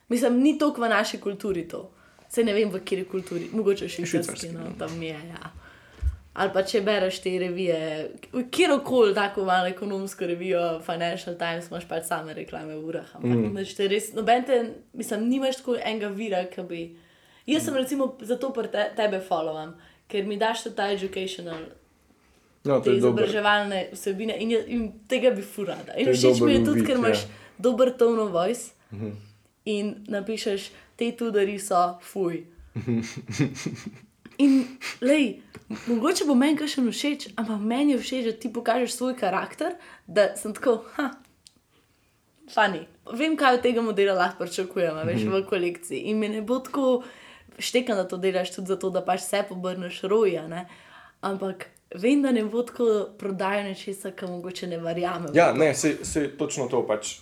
Mislim, 0.10 0.38
ni 0.38 0.58
toliko 0.58 0.82
v 0.82 0.90
naši 0.90 1.18
kulturi 1.18 1.64
to. 1.64 1.90
Se 2.30 2.44
ne 2.44 2.54
vem, 2.54 2.70
v 2.70 2.74
kateri 2.76 3.06
kulturi, 3.06 3.48
mogoče 3.52 3.88
še 3.88 4.04
Švicarski, 4.04 4.50
no, 4.50 4.60
ja. 4.62 4.74
tam 4.78 5.02
je. 5.02 5.16
Ja. 5.30 5.52
Ali 6.36 6.52
pa 6.52 6.66
če 6.68 6.82
bereš 6.84 7.22
te 7.24 7.32
revije, 7.40 7.78
kjerkoli 8.52 9.14
tako 9.16 9.46
malo 9.48 9.70
ekonomsko 9.72 10.28
revijo, 10.28 10.82
Financial 10.84 11.38
Times, 11.40 11.70
imaš 11.72 11.86
pač 11.88 12.10
same 12.10 12.34
reklame 12.36 12.76
v 12.76 12.90
urah. 12.90 13.14
Ampak 13.16 13.40
mm. 13.40 13.70
te 13.78 13.88
res, 13.88 14.10
noben 14.18 14.44
te, 14.44 14.58
mislim, 15.00 15.30
nimaš 15.30 15.62
tako 15.62 15.78
enega 15.80 16.10
vira, 16.12 16.44
ki 16.52 16.66
bi. 16.68 16.82
Jaz 17.48 17.70
sem 17.70 17.78
recimo 17.80 18.10
zato 18.20 18.50
pri 18.52 18.68
te, 18.74 18.84
tebe 18.98 19.22
followam, 19.24 19.78
ker 20.12 20.28
mi 20.28 20.36
daš 20.42 20.66
tudi 20.66 20.76
ta 20.76 20.90
educational 20.92 21.70
No, 22.66 22.80
te 22.82 22.96
izobraževalne 22.98 23.92
vsebine 23.94 24.36
in, 24.42 24.52
je- 24.52 24.66
in 24.74 24.86
tega 25.08 25.32
bi 25.32 25.42
furada. 25.46 25.94
In 26.02 26.10
všeč 26.10 26.42
mi 26.42 26.56
je 26.56 26.60
dober 26.60 26.66
tudi, 26.66 26.86
ker 26.86 26.98
imaš 26.98 27.24
ja. 27.24 27.30
dober 27.62 27.92
tone 27.98 28.22
of 28.22 28.32
voice 28.34 28.74
in 29.66 29.96
napišeš, 30.10 30.72
te 30.98 31.12
tudori 31.16 31.60
so 31.60 32.00
fuj. 32.02 32.42
In, 34.38 34.64
lej, 35.02 35.42
mogoče 35.88 36.26
bo 36.28 36.36
meni 36.36 36.58
kaj 36.60 36.74
še 36.76 36.84
všeč, 36.88 37.28
ampak 37.40 37.62
meni 37.62 37.96
je 37.96 38.02
všeč, 38.02 38.26
da 38.30 38.34
ti 38.40 38.52
pokažeš 38.54 38.98
svoj 38.98 39.16
karakter, 39.20 39.78
da 40.08 40.32
sem 40.40 40.54
tako, 40.56 40.82
ha, 40.98 41.12
fani. 42.52 42.86
Vem, 43.14 43.38
kaj 43.38 43.60
od 43.60 43.64
tega 43.66 43.84
modela 43.86 44.16
lahko 44.18 44.46
pričakujem, 44.46 44.98
veš, 45.08 45.28
v 45.30 45.44
kolekciji. 45.50 46.02
In 46.10 46.20
mi 46.20 46.30
ne 46.30 46.42
bo 46.42 46.60
tako 46.60 47.04
štekam, 47.60 47.98
da 47.98 48.08
to 48.08 48.18
delaš 48.18 48.56
tudi 48.56 48.74
zato, 48.74 48.90
da 48.90 49.04
pač 49.06 49.24
se 49.26 49.44
pobrneš 49.50 50.02
roja, 50.10 50.48
ne. 50.52 50.66
Ampak 51.26 51.68
vem, 51.96 52.22
da 52.22 52.32
ne 52.32 52.44
bo 52.44 52.64
tako 52.66 53.12
prodajanje 53.20 53.76
nečesa, 53.76 54.12
kar 54.12 54.30
mogoče 54.30 54.68
ne 54.68 54.82
verjamem. 54.82 55.32
Ja, 55.38 55.54
ne, 55.54 55.74
se, 55.76 55.98
se 56.04 56.28
točno 56.38 56.68
to 56.72 56.84
pač. 56.88 57.20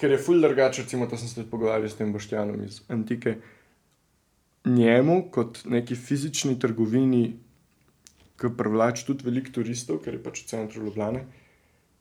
Ker 0.00 0.10
je 0.10 0.18
ful 0.18 0.40
drugače, 0.40 0.82
recimo, 0.82 1.06
to 1.06 1.16
sem 1.20 1.28
se 1.28 1.36
tudi 1.36 1.50
pogovarjal 1.50 1.90
s 1.90 1.98
tem 1.98 2.12
Boštjanom 2.12 2.62
iz 2.64 2.80
Antike. 2.88 3.36
Njemu, 4.64 5.30
kot 5.30 5.64
neki 5.64 5.96
fizični 5.96 6.58
trgovini, 6.58 7.36
ki 8.40 8.50
privlači 8.58 9.06
tudi 9.06 9.26
veliko 9.26 9.52
turistov, 9.58 10.00
ker 10.04 10.16
je 10.16 10.22
pač 10.24 10.40
v 10.42 10.48
centru 10.48 10.84
Ljubljane, 10.86 11.26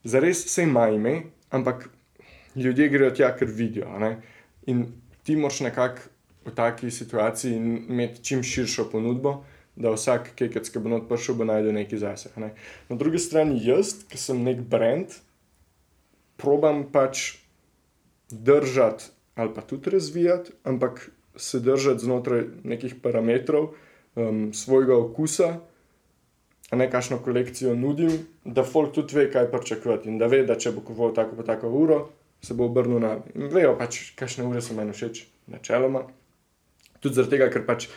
zares 0.03 0.45
se 0.47 0.63
ima 0.63 0.87
ime, 0.89 1.13
ampak 1.51 1.89
ljudje 2.55 2.87
grejo 2.89 3.11
tja, 3.11 3.33
ker 3.35 3.51
vidijo. 3.51 3.89
In 4.71 4.85
ti 5.23 5.35
moraš 5.35 5.59
nekako 5.67 6.09
v 6.45 6.55
taki 6.55 6.91
situaciji 6.91 7.55
imeti 7.55 8.23
čim 8.23 8.43
širšo 8.43 8.89
ponudbo, 8.91 9.43
da 9.75 9.91
vsak 9.91 10.33
ki 10.35 10.49
bo 10.79 10.89
not 10.89 11.07
prišel, 11.09 11.35
bo 11.35 11.45
najdel 11.45 11.73
nekaj 11.73 11.99
zase. 11.99 12.29
a 12.35 12.39
Ne. 12.39 12.53
Na 12.89 12.95
drugi 12.95 13.19
strani 13.19 13.59
jaz, 13.65 14.03
ki 14.09 14.17
sem 14.17 14.43
nek 14.43 14.61
brand, 14.61 15.15
probam 16.37 16.83
pač 16.91 17.37
držati 18.31 19.11
ali 19.35 19.49
pa 19.53 19.61
tudi 19.61 19.89
razvijati, 19.89 20.51
ampak 20.63 21.09
se 21.35 21.59
držati 21.59 22.05
znotraj 22.05 22.43
nekih 22.63 22.95
parametrov 23.01 23.69
um, 24.15 24.53
svojega 24.53 24.97
okusa, 24.97 25.59
a 26.69 26.75
ne 26.75 26.89
kakšno 26.91 27.19
kolekcijo 27.21 27.75
nudim, 27.75 28.11
da 28.45 28.63
folk 28.63 28.93
tudi 28.93 29.15
ve, 29.15 29.31
kaj 29.31 29.51
pričakovati 29.51 30.09
in 30.09 30.17
da 30.17 30.27
ve, 30.27 30.43
da 30.45 30.55
če 30.55 30.71
bo 30.71 30.81
kupoval 30.81 31.13
tako 31.13 31.35
pa 31.35 31.43
tako 31.43 31.69
uro, 31.69 31.99
se 32.41 32.53
bo 32.53 32.65
obrnil 32.65 32.99
na. 32.99 33.17
In 33.35 33.51
vejo 33.53 33.75
pač, 33.77 34.13
kakšne 34.17 34.45
ure 34.47 34.61
so 34.61 34.73
meni 34.73 34.93
všeč, 34.93 35.25
načeloma. 35.53 36.07
Tudi 36.99 37.19
zaradi 37.19 37.37
tega, 37.37 37.51
ker 37.53 37.65
pač 37.67 37.87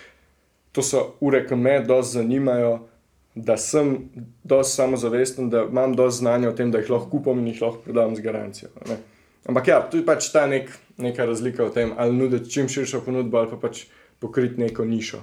to 0.77 0.85
so 0.85 1.17
ure, 1.25 1.41
ki 1.47 1.57
me 1.57 1.79
dosti 1.81 2.19
zanimajo, 2.19 2.77
da 3.35 3.57
sem 3.61 4.11
dosti 4.45 4.77
samozavesten, 4.77 5.51
da 5.51 5.65
imam 5.65 5.97
dosti 5.97 6.25
znanja 6.25 6.51
o 6.51 6.57
tem, 6.57 6.71
da 6.73 6.81
jih 6.81 6.91
lahko 6.91 7.11
kupim 7.17 7.41
in 7.41 7.53
jih 7.53 7.63
lahko 7.63 7.85
prodam 7.85 8.17
z 8.17 8.25
garancijo. 8.25 8.71
ne. 8.89 8.97
Ampak 9.47 9.69
ja, 9.69 9.81
tu 9.91 9.97
je 9.97 10.05
pač 10.05 10.31
ta 10.33 10.47
nek, 10.47 10.71
neka 10.99 11.27
razlika 11.27 11.65
v 11.65 11.73
tem, 11.73 11.93
ali 11.97 12.13
nuditi 12.13 12.51
čim 12.51 12.69
širšo 12.69 13.01
ponudbo, 13.01 13.39
ali 13.39 13.51
pa 13.51 13.57
pač 13.59 13.85
pokriti 14.19 14.59
neko 14.61 14.85
nišo. 14.85 15.21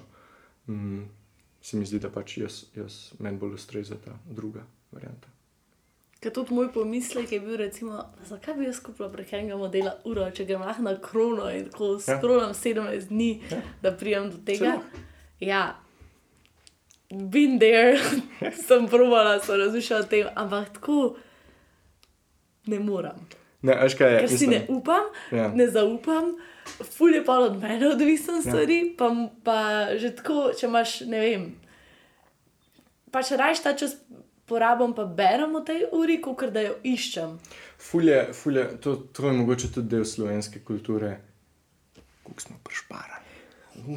Mm, 0.67 1.03
se 1.61 1.77
mi 1.77 1.85
zdi, 1.85 1.99
da 1.99 2.09
pač 2.09 2.37
jaz, 2.37 2.61
jaz 2.75 3.11
meni 3.19 3.37
bolj 3.37 3.57
ustreza 3.57 3.95
ta 3.99 4.15
druga 4.25 4.63
varianta. 4.91 5.27
Ker 6.23 6.31
tudi 6.31 6.55
moj 6.55 6.69
pomislek 6.71 7.31
je 7.31 7.39
bil, 7.43 7.57
recimo, 7.59 7.97
zakaj 8.29 8.55
bi 8.55 8.69
jaz 8.69 8.79
kupila 8.79 9.09
prek 9.11 9.33
enega 9.33 9.57
modela 9.59 9.97
uro, 10.07 10.23
če 10.31 10.45
grem 10.47 10.61
lahko 10.63 10.85
na 10.85 10.93
krono 11.03 11.49
in 11.51 11.65
tako 11.67 11.97
Ja. 11.97 12.17
skrolam 12.17 12.53
17 12.55 13.09
dni, 13.09 13.41
Ja. 13.51 13.59
da 13.81 13.91
pridem 13.91 14.29
do 14.31 14.37
tega. 14.45 14.77
Saj 14.79 15.01
Ja, 15.43 15.75
been 17.11 17.59
there, 17.59 17.99
sem 18.67 18.87
probala, 18.87 19.39
sem 19.43 19.59
razmišljala 19.59 20.03
o 20.03 20.07
tem, 20.07 20.27
ampak 20.35 20.69
tako 20.73 21.15
ne 22.67 22.79
morem. 22.79 23.19
Ne, 23.63 23.75
veš 23.79 23.95
kaj 23.95 24.13
je? 24.13 24.19
Ker 24.19 24.31
si 24.33 24.47
ne 24.47 24.65
upam, 24.67 25.05
Ja. 25.31 25.47
ne 25.49 25.67
zaupam, 25.67 26.33
ful 26.87 27.15
je 27.15 27.23
pa 27.23 27.37
od 27.39 27.61
mene 27.61 27.87
odvisen 27.87 28.35
Ja. 28.35 28.41
stvari, 28.41 28.95
pa, 28.97 29.07
pa 29.43 29.57
že 29.95 30.11
tako, 30.11 30.51
če 30.51 30.67
imaš, 30.67 31.01
ne 31.01 31.19
vem, 31.19 31.45
pač 33.09 33.31
rajš 33.31 33.63
ta 33.63 33.73
čas 33.73 33.95
porabim, 34.45 34.93
pa 34.93 35.05
berem 35.05 35.55
o 35.55 35.61
tej 35.61 35.85
uri, 35.91 36.19
kot 36.19 36.43
da 36.51 36.61
jo 36.61 36.75
iščem. 36.83 37.37
Fulje, 37.79 38.33
fulje, 38.33 38.67
to, 38.77 38.95
to 39.09 39.27
je 39.27 39.33
mogoče 39.33 39.71
tudi 39.71 39.89
del 39.89 40.05
slovenske 40.05 40.59
kulture, 40.59 41.17
kako 42.23 42.41
smo 42.41 42.59
prešparali. 42.63 43.19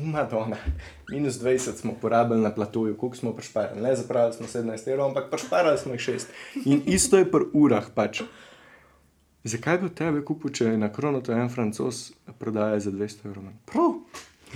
Madonna, 0.06 0.56
minus 1.10 1.34
20 1.34 1.74
smo 1.74 1.92
porabili 1.94 2.40
na 2.40 2.50
platoju, 2.50 2.96
koliko 2.96 3.16
smo 3.16 3.32
prešparali. 3.32 3.82
Ne 3.82 3.96
zapravili 3.96 4.32
smo 4.32 4.46
17 4.46 4.88
evrov, 4.88 5.08
ampak 5.08 5.30
prešparali 5.30 5.78
smo 5.78 5.92
jih 5.92 6.00
6. 6.00 6.26
In 6.64 6.82
isto 6.86 7.18
je 7.18 7.30
pri 7.30 7.50
urah. 7.54 7.90
Pač. 7.94 8.22
Zakaj 9.46 9.78
bi 9.78 9.90
tebe 9.90 10.22
kupil, 10.24 10.50
če 10.50 10.64
je 10.66 10.78
na 10.78 10.88
krono 10.90 11.20
to 11.20 11.30
en 11.32 11.46
francos 11.48 12.08
prodaja 12.38 12.80
za 12.80 12.90
200 12.90 13.28
evrov? 13.28 13.44
Prav, 13.64 13.92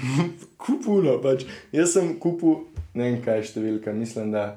kupuno 0.62 1.18
pač. 1.22 1.44
Jaz 1.72 1.94
sem 1.94 2.16
kupil, 2.18 2.64
ne 2.94 3.06
vem 3.06 3.20
kaj 3.22 3.38
je 3.38 3.46
številka, 3.50 3.94
mislim, 3.94 4.32
da. 4.34 4.48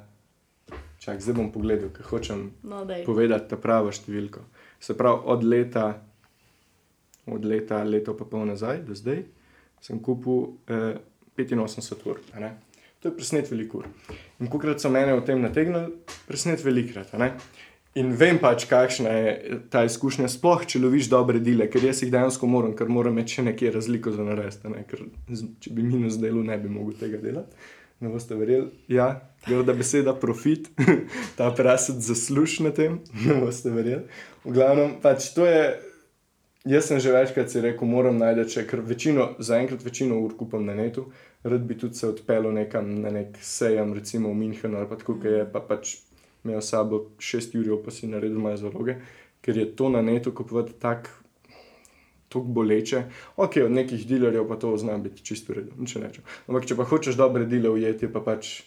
Čak, 0.99 1.19
zdaj 1.19 1.36
bom 1.36 1.49
pogledal, 1.51 1.89
ker 1.91 2.07
hočem 2.07 2.45
No, 2.63 2.86
daj. 2.88 3.01
povedati 3.03 3.49
ta 3.51 3.57
pravo 3.59 3.91
številko. 3.91 4.39
Se 4.79 4.95
pravi, 4.95 5.19
od 5.27 5.43
leta, 5.43 5.86
od 7.27 7.45
leta, 7.45 7.81
leto 7.84 8.15
pa 8.15 8.23
pol 8.25 8.45
nazaj 8.47 8.79
do 8.88 8.95
zdaj, 8.95 9.19
sem 9.84 9.99
kupil 9.99 10.55
eh, 10.67 10.95
85 11.36 12.07
ur. 12.07 12.21
a 12.34 12.39
ne. 12.39 12.53
To 13.01 13.11
je 13.11 13.17
presnet 13.17 13.51
veliko 13.51 13.81
ur. 13.81 13.88
In 14.39 14.47
kokrat 14.47 14.79
so 14.79 14.88
mene 14.89 15.11
o 15.11 15.19
tem 15.21 15.41
nategnili, 15.43 15.91
presnet 16.25 16.63
velikrat. 16.63 17.11
In 17.93 18.09
vem 18.17 18.39
pač, 18.41 18.65
kakšna 18.65 19.11
je 19.13 19.57
ta 19.69 19.83
izkušnja, 19.85 20.25
sploh 20.31 20.63
če 20.65 20.81
loviš 20.81 21.11
dobre 21.11 21.37
dele, 21.43 21.67
ker 21.69 21.83
jaz 21.85 22.01
jih 22.01 22.09
dejansko 22.13 22.47
moram, 22.49 22.73
ker 22.77 22.89
moram 22.89 23.13
imeti 23.13 23.37
še 23.37 23.45
nekje 23.51 23.69
razliko 23.75 24.13
za 24.15 24.25
narediti. 24.25 24.71
Ne? 24.73 24.81
Če 25.61 25.73
bi 25.77 25.85
minus 25.85 26.17
delo, 26.21 26.41
ne 26.45 26.57
bi 26.57 26.71
mogel 26.73 26.97
tega 27.03 27.21
delati. 27.21 27.53
ne 28.03 28.09
boste 28.09 28.35
verjeli. 28.35 28.67
Ja, 28.91 29.21
grda 29.45 29.73
beseda 29.77 30.11
profit, 30.19 30.67
ta 31.37 31.51
prasec 31.55 32.01
zasluž 32.03 32.59
na 32.65 32.73
tem, 32.75 32.97
ne 33.27 33.37
boste 33.39 33.71
verjeli. 33.71 34.09
V 34.43 34.55
glavnem, 34.57 34.97
pač 35.03 35.31
to 35.37 35.45
je. 35.47 35.65
Jaz 36.63 36.87
sem 36.87 36.99
že 37.03 37.11
večkrat 37.11 37.51
si 37.51 37.59
rekel, 37.59 37.87
moram 37.91 38.15
najti, 38.17 38.61
ker 38.63 38.79
večino, 38.87 39.33
zaenkrat 39.43 39.83
večino 39.83 40.21
ur 40.23 40.31
kupam 40.39 40.63
na 40.63 40.71
netu, 40.77 41.09
rad 41.43 41.65
bi 41.67 41.75
tudi 41.75 41.99
se 41.99 42.07
odpeljal 42.07 42.55
nekam 42.55 42.87
na 43.03 43.11
nek 43.11 43.35
sejem, 43.43 43.91
recimo 43.93 44.31
v 44.31 44.39
Münchenu 44.39 44.79
ali 44.79 44.87
pa 44.87 44.95
tako, 44.95 45.17
ki 45.19 45.33
je 45.33 45.41
pa 45.51 45.59
pač 45.59 45.97
imel 46.43 46.61
s 46.61 46.69
sabo 46.69 47.05
šest 47.19 47.55
ur, 47.55 47.75
pa 47.83 47.91
si 47.91 48.07
naredil 48.07 48.39
moje 48.39 48.57
zaloge, 48.57 48.97
ker 49.41 49.57
je 49.57 49.67
to 49.75 49.89
na 49.89 50.01
netu 50.01 50.31
kupovati 50.31 50.73
tako 50.79 51.23
tak 52.33 52.43
boleče. 52.43 53.03
Ok, 53.37 53.57
od 53.65 53.71
nekih 53.71 54.07
dealerjev 54.07 54.47
pa 54.47 54.55
to 54.55 54.77
zna 54.77 54.97
biti 54.97 55.23
čisto 55.25 55.53
redo, 55.53 55.75
če 55.85 56.01
nečem. 56.01 56.23
Ampak 56.47 56.65
če 56.65 56.77
pa 56.79 56.87
hočeš 56.89 57.17
dobre 57.19 57.45
dele 57.49 57.69
ujeti, 57.69 58.07
je 58.07 58.13
pa 58.13 58.23
pač 58.25 58.63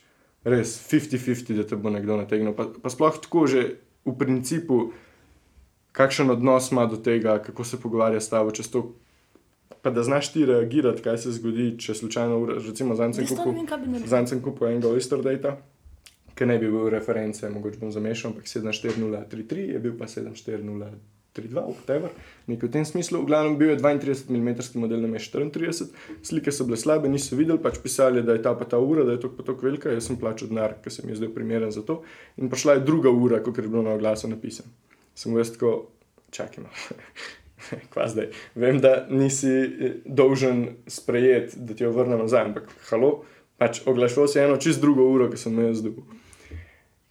res 0.46 0.76
50-50, 0.86 1.56
da 1.58 1.66
te 1.66 1.78
bo 1.78 1.90
nekdo 1.90 2.18
nategnil. 2.20 2.54
Pa, 2.54 2.68
pa 2.70 2.92
sploh 2.92 3.18
tako 3.18 3.46
že 3.50 3.64
v 4.06 4.14
principu, 4.14 4.92
kakšen 5.96 6.30
odnos 6.30 6.70
ima 6.70 6.86
do 6.86 7.00
tega, 7.00 7.40
kako 7.42 7.66
se 7.66 7.80
pogovarja 7.82 8.22
s 8.22 8.30
tabo, 8.30 8.54
čez 8.54 8.70
to. 8.70 8.92
Pa 9.82 9.90
da 9.90 10.02
znaš 10.06 10.32
ti 10.34 10.46
reagirati, 10.46 11.02
kaj 11.02 11.18
se 11.26 11.32
zgodi, 11.34 11.72
če 11.82 11.94
slučajno, 11.94 12.38
recimo, 12.58 12.94
zancem 12.94 14.42
kupu 14.42 14.66
enega 14.66 14.90
Oyster 14.90 15.22
Data 15.22 15.56
ki 16.36 16.46
ne 16.46 16.58
bi 16.60 16.68
bil 16.68 16.90
reference, 16.92 17.48
mogoče 17.50 17.80
bom 17.80 17.92
zamešal, 17.92 18.34
ampak 18.34 18.48
74033 18.50 19.70
je 19.72 19.78
bil 19.80 19.94
pa 19.96 20.08
74032, 20.10 21.62
whatever, 21.64 22.12
nekaj 22.46 22.68
v 22.68 22.72
tem 22.74 22.84
smislu. 22.84 23.22
V 23.22 23.30
glavnem 23.30 23.56
bil 23.60 23.72
je 23.72 23.78
32 23.80 24.28
mm 24.28 24.50
model 24.82 25.00
na 25.06 25.16
34, 25.16 25.88
slike 26.22 26.52
so 26.52 26.68
bile 26.68 26.76
slabe, 26.80 27.08
niso 27.08 27.38
videli, 27.40 27.60
pač 27.62 27.80
pisali, 27.80 28.24
da 28.24 28.36
je 28.36 28.44
ta 28.44 28.52
pa 28.58 28.68
ta 28.68 28.80
ura, 28.80 29.06
da 29.08 29.16
je 29.16 29.24
to 29.24 29.32
pa 29.32 29.46
tako 29.48 29.68
velika, 29.68 29.92
jaz 29.92 30.10
sem 30.10 30.20
plačal 30.20 30.52
denar, 30.52 30.76
ker 30.84 30.92
se 30.92 31.06
mi 31.06 31.14
je 31.14 31.22
zdel 31.22 31.32
primeren 31.32 31.72
za 31.72 31.84
to. 31.86 32.02
In 32.36 32.52
prišla 32.52 32.78
je 32.78 32.86
druga 32.88 33.10
ura, 33.10 33.40
kot 33.40 33.56
je 33.56 33.68
bilo 33.68 33.84
na 33.86 33.96
oglasu 33.96 34.28
napisano. 34.28 34.68
Sem 35.16 35.32
veš 35.32 35.56
tako, 35.56 35.72
čakaj. 36.36 36.68
Kva 37.92 38.04
zdaj? 38.12 38.28
Vem, 38.54 38.76
da 38.84 39.06
nisi 39.08 39.48
eh, 39.48 39.96
dolžen 40.04 40.66
sprejeti, 40.86 41.56
da 41.64 41.74
ti 41.74 41.84
jo 41.84 41.94
vrnem 41.96 42.20
nazaj, 42.20 42.50
ampak 42.50 42.68
halo, 42.90 43.24
pač 43.56 43.80
oglašal 43.88 44.28
si 44.28 44.40
eno 44.44 44.60
čist 44.60 44.84
drugo 44.84 45.08
uro, 45.08 45.30
ki 45.32 45.40
sem 45.40 45.56
jo 45.56 45.72
jaz 45.72 45.80
dobil. 45.84 46.04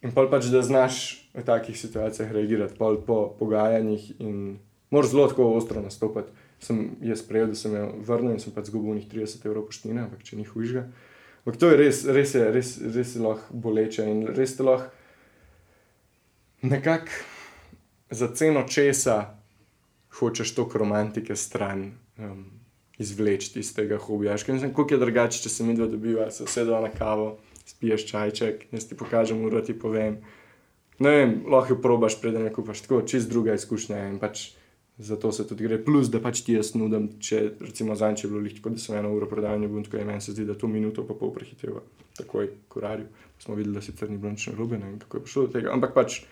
In 0.06 0.12
pa 0.14 0.22
pač, 0.30 0.46
da 0.54 0.62
znaš 0.62 1.26
v 1.34 1.42
takih 1.42 1.74
situacijah 1.74 2.30
reagirati, 2.30 2.76
pol 2.78 3.00
po 3.02 3.34
pogajanjih 3.38 4.20
in 4.22 4.58
moraš 4.94 5.10
zelo 5.10 5.26
tako 5.32 5.48
ostro 5.58 5.82
nastopati. 5.82 6.30
Sem 6.62 6.94
jaz 7.02 7.24
prejel, 7.26 7.50
da 7.50 7.58
sem 7.58 7.74
jo 7.74 7.88
vrnil 8.06 8.36
in 8.36 8.40
sem 8.40 8.54
pač 8.54 8.70
zgubil 8.70 8.94
njih 8.94 9.08
30 9.10 9.42
evrov 9.50 9.66
poštine, 9.66 10.06
ampak 10.06 10.22
če 10.22 10.38
njih 10.38 10.52
užga. 10.56 10.86
Ampak 11.42 11.58
to 11.60 11.72
je 11.72 11.80
res, 11.82 12.04
res 12.06 12.34
je, 12.38 12.44
res, 12.54 12.70
res 12.94 13.16
je 13.16 13.24
lahko 13.24 13.58
boleče 13.66 14.06
in 14.06 14.22
res 14.30 14.54
je 14.54 14.66
lahko 14.66 14.94
nekako 16.62 17.10
za 18.10 18.30
ceno 18.34 18.62
česa 18.62 19.34
hočeš 20.18 20.54
toliko 20.54 20.78
romantike 20.78 21.36
stran. 21.36 21.90
Um, 22.18 22.44
Izvleči 22.98 23.58
iz 23.60 23.74
tega 23.76 23.98
hobija. 24.00 24.38
Ker 24.40 24.56
sem 24.56 24.70
kako 24.72 24.94
je 24.94 24.98
drugače, 25.02 25.42
če 25.44 25.50
se 25.52 25.64
mi 25.64 25.74
dva 25.76 25.84
dobiva, 25.86 26.30
se 26.32 26.46
usedeva 26.46 26.78
na 26.80 26.88
kavo, 26.88 27.34
spiješ 27.76 28.08
čajček, 28.08 28.66
jaz 28.72 28.88
ti 28.88 28.96
pokažem, 28.98 29.44
uro 29.44 29.60
ti 29.60 29.76
povem. 29.76 30.22
Ne 30.98 31.10
vem, 31.12 31.34
lahko 31.52 31.76
jo 31.76 31.82
probaš, 31.84 32.16
preden 32.20 32.48
jo 32.48 32.54
kupaš, 32.56 32.86
tako 32.86 33.02
čist 33.04 33.28
druga 33.28 33.54
izkušnja. 33.54 34.06
In 34.08 34.16
pač 34.22 34.48
zato 34.98 35.32
se 35.32 35.46
tudi 35.46 35.64
gre. 35.64 35.78
Plus, 35.84 36.08
da 36.08 36.20
pač 36.24 36.40
ti 36.46 36.56
jaz 36.56 36.72
nudim, 36.74 37.10
če 37.20 37.42
recimo 37.60 37.96
za 37.96 38.08
enče 38.08 38.30
bilo 38.32 38.40
lihtko, 38.40 38.72
da 38.72 38.80
sem 38.80 38.96
eno 38.96 39.12
uro 39.12 39.28
prodajal, 39.28 39.60
ne 39.60 39.68
bom 39.68 39.84
tako 39.84 40.00
je 40.00 40.08
meni 40.08 40.24
se 40.24 40.32
zdi, 40.32 40.46
da 40.48 40.56
to 40.56 40.70
minuto 40.72 41.04
pa 41.06 41.14
pol 41.14 41.34
prehiteva 41.36 41.84
takoj 42.16 42.48
kurarju. 42.72 43.10
Smo 43.44 43.58
videli, 43.58 43.76
da 43.76 43.84
sicer 43.84 44.10
ni 44.10 44.16
bilo 44.16 44.32
nič 44.32 44.48
narobe, 44.48 44.80
ne 44.80 44.88
vem, 44.88 44.98
kako 45.04 45.18
je 45.20 45.26
prišlo 45.28 45.46
do 45.46 45.52
tega. 45.58 45.72
Ampak 45.76 45.92
pač, 45.92 46.22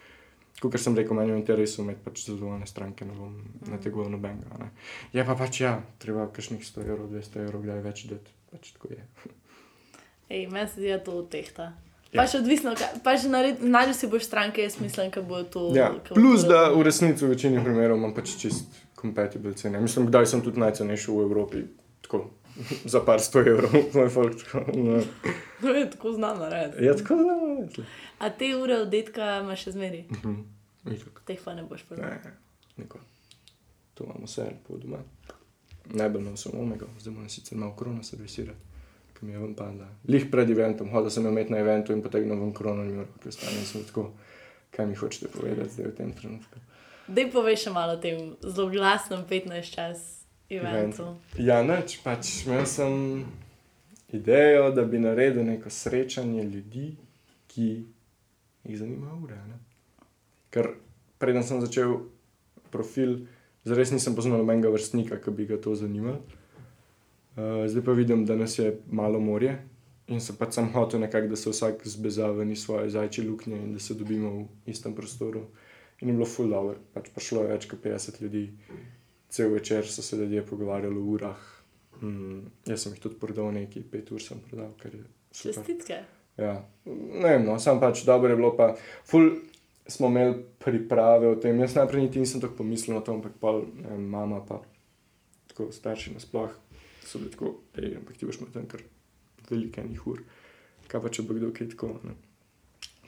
kot 0.63 0.81
sem 0.81 0.97
rekel, 0.97 1.17
meni 1.19 1.35
je 1.35 1.37
v 1.37 1.43
interesu 1.43 1.85
imeti 1.85 2.01
pač 2.07 2.25
zadovoljne 2.25 2.69
stranke, 2.71 3.05
ne 3.05 3.17
bom 3.19 3.37
na 3.69 3.81
tega 3.85 4.09
nobenega. 4.09 4.73
Je 5.13 5.29
pa 5.29 5.37
pač 5.37 5.61
ja, 5.61 5.77
treba 6.01 6.31
kakšnih 6.33 6.65
100 6.65 6.89
evrov, 6.89 7.13
200 7.13 7.45
evrov, 7.45 7.67
kdaj 7.69 7.85
več 7.85 8.07
dati, 8.09 8.39
pač 8.49 8.73
tako 8.79 8.97
je. 8.97 9.05
Ej, 10.29 10.47
meni 10.49 10.68
se 10.68 10.81
zdi, 10.81 10.89
da 10.89 10.99
to 11.05 11.22
tehta. 11.22 11.72
Ja. 12.14 12.22
Pač 12.22 12.37
odvisno, 12.39 12.72
pač 13.03 13.27
najdeš 13.61 13.97
si 13.97 14.07
boš 14.07 14.29
stranke, 14.29 14.62
jaz 14.62 14.79
mislim, 14.81 15.11
da 15.11 15.22
bo 15.22 15.43
to. 15.43 15.72
Ja. 15.75 15.91
Plus, 16.14 16.47
da 16.47 16.68
v 16.70 16.85
resnici 16.87 17.27
v 17.27 17.33
večini 17.35 17.62
primerov 17.64 17.99
imam 17.99 18.14
pač 18.14 18.37
čist 18.39 18.70
kompatibilne 18.95 19.59
cene. 19.59 19.81
Mislim, 19.83 20.07
da 20.14 20.22
sem 20.27 20.43
tudi 20.45 20.62
najcenejši 20.62 21.11
v 21.11 21.25
Evropi. 21.27 21.64
Tako. 22.07 22.29
Za 22.93 23.03
par 23.03 23.20
sto 23.20 23.43
evrov, 23.43 23.75
moj 23.99 24.09
folk. 24.14 24.45
No. 24.70 25.01
To 25.61 25.75
je 25.75 25.89
tako 25.91 26.12
znano, 26.14 26.47
res. 26.53 26.79
Je 26.79 26.95
tako 27.03 27.18
znano, 27.18 27.49
res. 27.59 27.89
A 28.22 28.31
te 28.31 28.53
ure 28.57 28.79
od 28.85 28.93
detka 28.95 29.41
imaš 29.43 29.66
še 29.66 29.72
zmeri? 29.75 30.05
Uh 30.11 30.22
-huh. 30.22 31.11
Teh 31.27 31.41
pa 31.45 31.55
ne 31.55 31.64
boš 31.66 31.83
prodal. 31.89 32.14
Ne, 32.14 32.37
nikoli. 32.77 33.03
To 33.95 34.05
imamo 34.05 34.27
vse 34.27 34.53
po 34.68 34.79
doma. 34.79 35.03
Najbolj 35.85 36.22
nosim 36.22 36.53
omega, 36.61 36.87
zdaj 37.01 37.14
moram 37.14 37.29
sicer 37.29 37.59
malo 37.59 37.75
krona 37.77 38.03
servisirati 38.03 38.74
mi 39.25 39.33
je 39.33 39.41
ven 39.41 39.55
padla. 39.57 39.89
Lih 40.09 40.27
pred 40.31 40.51
eventom, 40.51 40.91
hodil 40.93 41.11
sem 41.11 41.27
imeti 41.27 41.53
na 41.53 41.62
eventu 41.64 41.93
in 41.93 42.03
potegnil 42.05 42.37
ven 42.41 42.53
krono, 42.55 42.85
in 42.85 43.05
rekel 43.05 43.33
sem 43.33 43.85
tako, 43.89 44.11
kaj 44.75 44.87
mi 44.87 44.99
hočete 44.99 45.33
povedati 45.33 45.72
zdaj 45.77 45.91
v 45.91 45.95
tem 45.97 46.12
trenutku. 46.12 46.61
Dej 47.09 47.31
povej 47.33 47.57
še 47.66 47.72
malo 47.72 47.97
o 47.97 48.01
tem 48.01 48.37
zelo 48.41 48.68
glasnem 48.72 49.25
15 49.29 49.75
čas 49.77 50.05
eventu. 50.49 51.03
Event. 51.03 51.41
Ja, 51.41 51.62
neč, 51.64 51.99
pač 52.05 52.47
imel 52.47 52.64
sem 52.68 53.25
idejo, 54.14 54.70
da 54.72 54.85
bi 54.85 55.01
naredil 55.03 55.45
neko 55.45 55.70
srečanje 55.70 56.45
ljudi, 56.45 56.95
ki 57.49 57.68
jih 58.64 58.79
zanima 58.79 59.12
ure. 59.22 59.37
Ne? 59.49 59.61
Ker 60.51 60.75
preden 61.18 61.45
sem 61.45 61.61
začel 61.61 61.99
profil, 62.72 63.27
zares 63.64 63.93
nisem 63.95 64.16
poznal 64.16 64.43
nobenega 64.43 64.72
vrstnika, 64.72 65.20
ki 65.20 65.35
bi 65.35 65.49
ga 65.51 65.61
to 65.61 65.75
zanimalo. 65.79 66.22
Uh, 67.37 67.66
zdaj 67.66 67.85
pa 67.85 67.93
vidim, 67.93 68.26
da 68.26 68.37
nas 68.37 68.59
je 68.59 68.76
malo 68.87 69.20
morje 69.20 69.59
in 70.07 70.20
se 70.20 70.37
pač 70.39 70.55
sam 70.55 70.68
hotel 70.72 71.01
nekako, 71.01 71.28
da 71.32 71.37
se 71.37 71.51
vsak 71.51 71.87
zbezava 71.89 72.45
iz 72.45 72.62
svoje 72.62 72.91
zajče 72.91 73.22
luknje 73.22 73.57
in 73.57 73.72
da 73.72 73.78
se 73.78 73.95
dobimo 73.95 74.30
v 74.30 74.70
istem 74.70 74.95
prostoru. 74.95 75.47
In 76.01 76.09
je 76.09 76.14
bilo 76.14 76.26
full 76.26 76.51
dobro, 76.51 76.76
pač 76.93 77.09
prišlo 77.14 77.43
je 77.43 77.49
več 77.49 77.66
kot 77.70 77.80
50 77.82 78.20
ljudi, 78.22 78.45
cel 79.28 79.53
večer 79.55 79.87
so 79.89 80.03
se 80.03 80.16
ljudje 80.16 80.43
pogovarjali 80.47 80.99
o 80.99 81.07
urah. 81.14 81.41
Mm, 82.03 82.41
jaz 82.66 82.82
sem 82.82 82.93
jih 82.93 83.01
tudi 83.01 83.18
prodal 83.18 83.53
nekaj, 83.55 83.87
pet 83.91 84.11
ur 84.12 84.22
sem 84.22 84.41
prodal, 84.49 84.74
ker 84.82 84.95
je 84.95 85.05
super. 85.30 85.62
Čestitke. 85.62 85.99
Ja, 86.37 86.55
ne 86.85 87.28
vem, 87.28 87.47
no, 87.47 87.59
sam 87.62 87.80
pač 87.80 88.03
dobro 88.05 88.30
je 88.30 88.37
bilo, 88.37 88.53
pa 88.59 88.74
full 89.07 89.30
smo 89.87 90.11
imeli 90.11 90.37
priprave 90.59 91.30
o 91.30 91.39
tem. 91.41 91.59
Jaz 91.62 91.78
najprej 91.78 92.07
niti 92.07 92.22
nisem 92.22 92.43
tako 92.43 92.61
pomislil 92.62 92.99
na 92.99 93.05
to, 93.07 93.14
ampak 93.14 93.39
pa 93.41 93.55
mama 93.99 94.43
pa 94.45 94.61
tako 95.49 95.70
starši 95.72 96.14
nasploh 96.14 96.51
so 97.07 97.21
bili 97.23 97.31
tako, 97.31 97.55
ej, 97.77 97.97
ampak 97.99 98.17
ti 98.17 98.27
boš 98.27 98.41
imel 98.41 98.53
tam 98.53 98.69
kar 98.71 98.83
velike 99.51 99.83
njih 99.89 100.07
ur. 100.07 100.23
Kaj 100.89 101.03
pa 101.03 101.13
če 101.13 101.25
bo 101.25 101.37
kdo 101.37 101.51
kaj 101.55 101.73
tako? 101.75 101.95
Ne? 102.05 102.15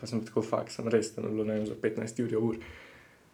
Pa 0.01 0.09
sem 0.09 0.25
tako 0.25 0.43
fakt, 0.45 0.73
sem 0.75 0.89
res 0.93 1.13
tam 1.15 1.29
bilo, 1.31 1.45
ne 1.45 1.59
vem, 1.59 1.67
za 1.69 1.77
15 1.83 2.23
ur. 2.25 2.37
ur. 2.51 2.59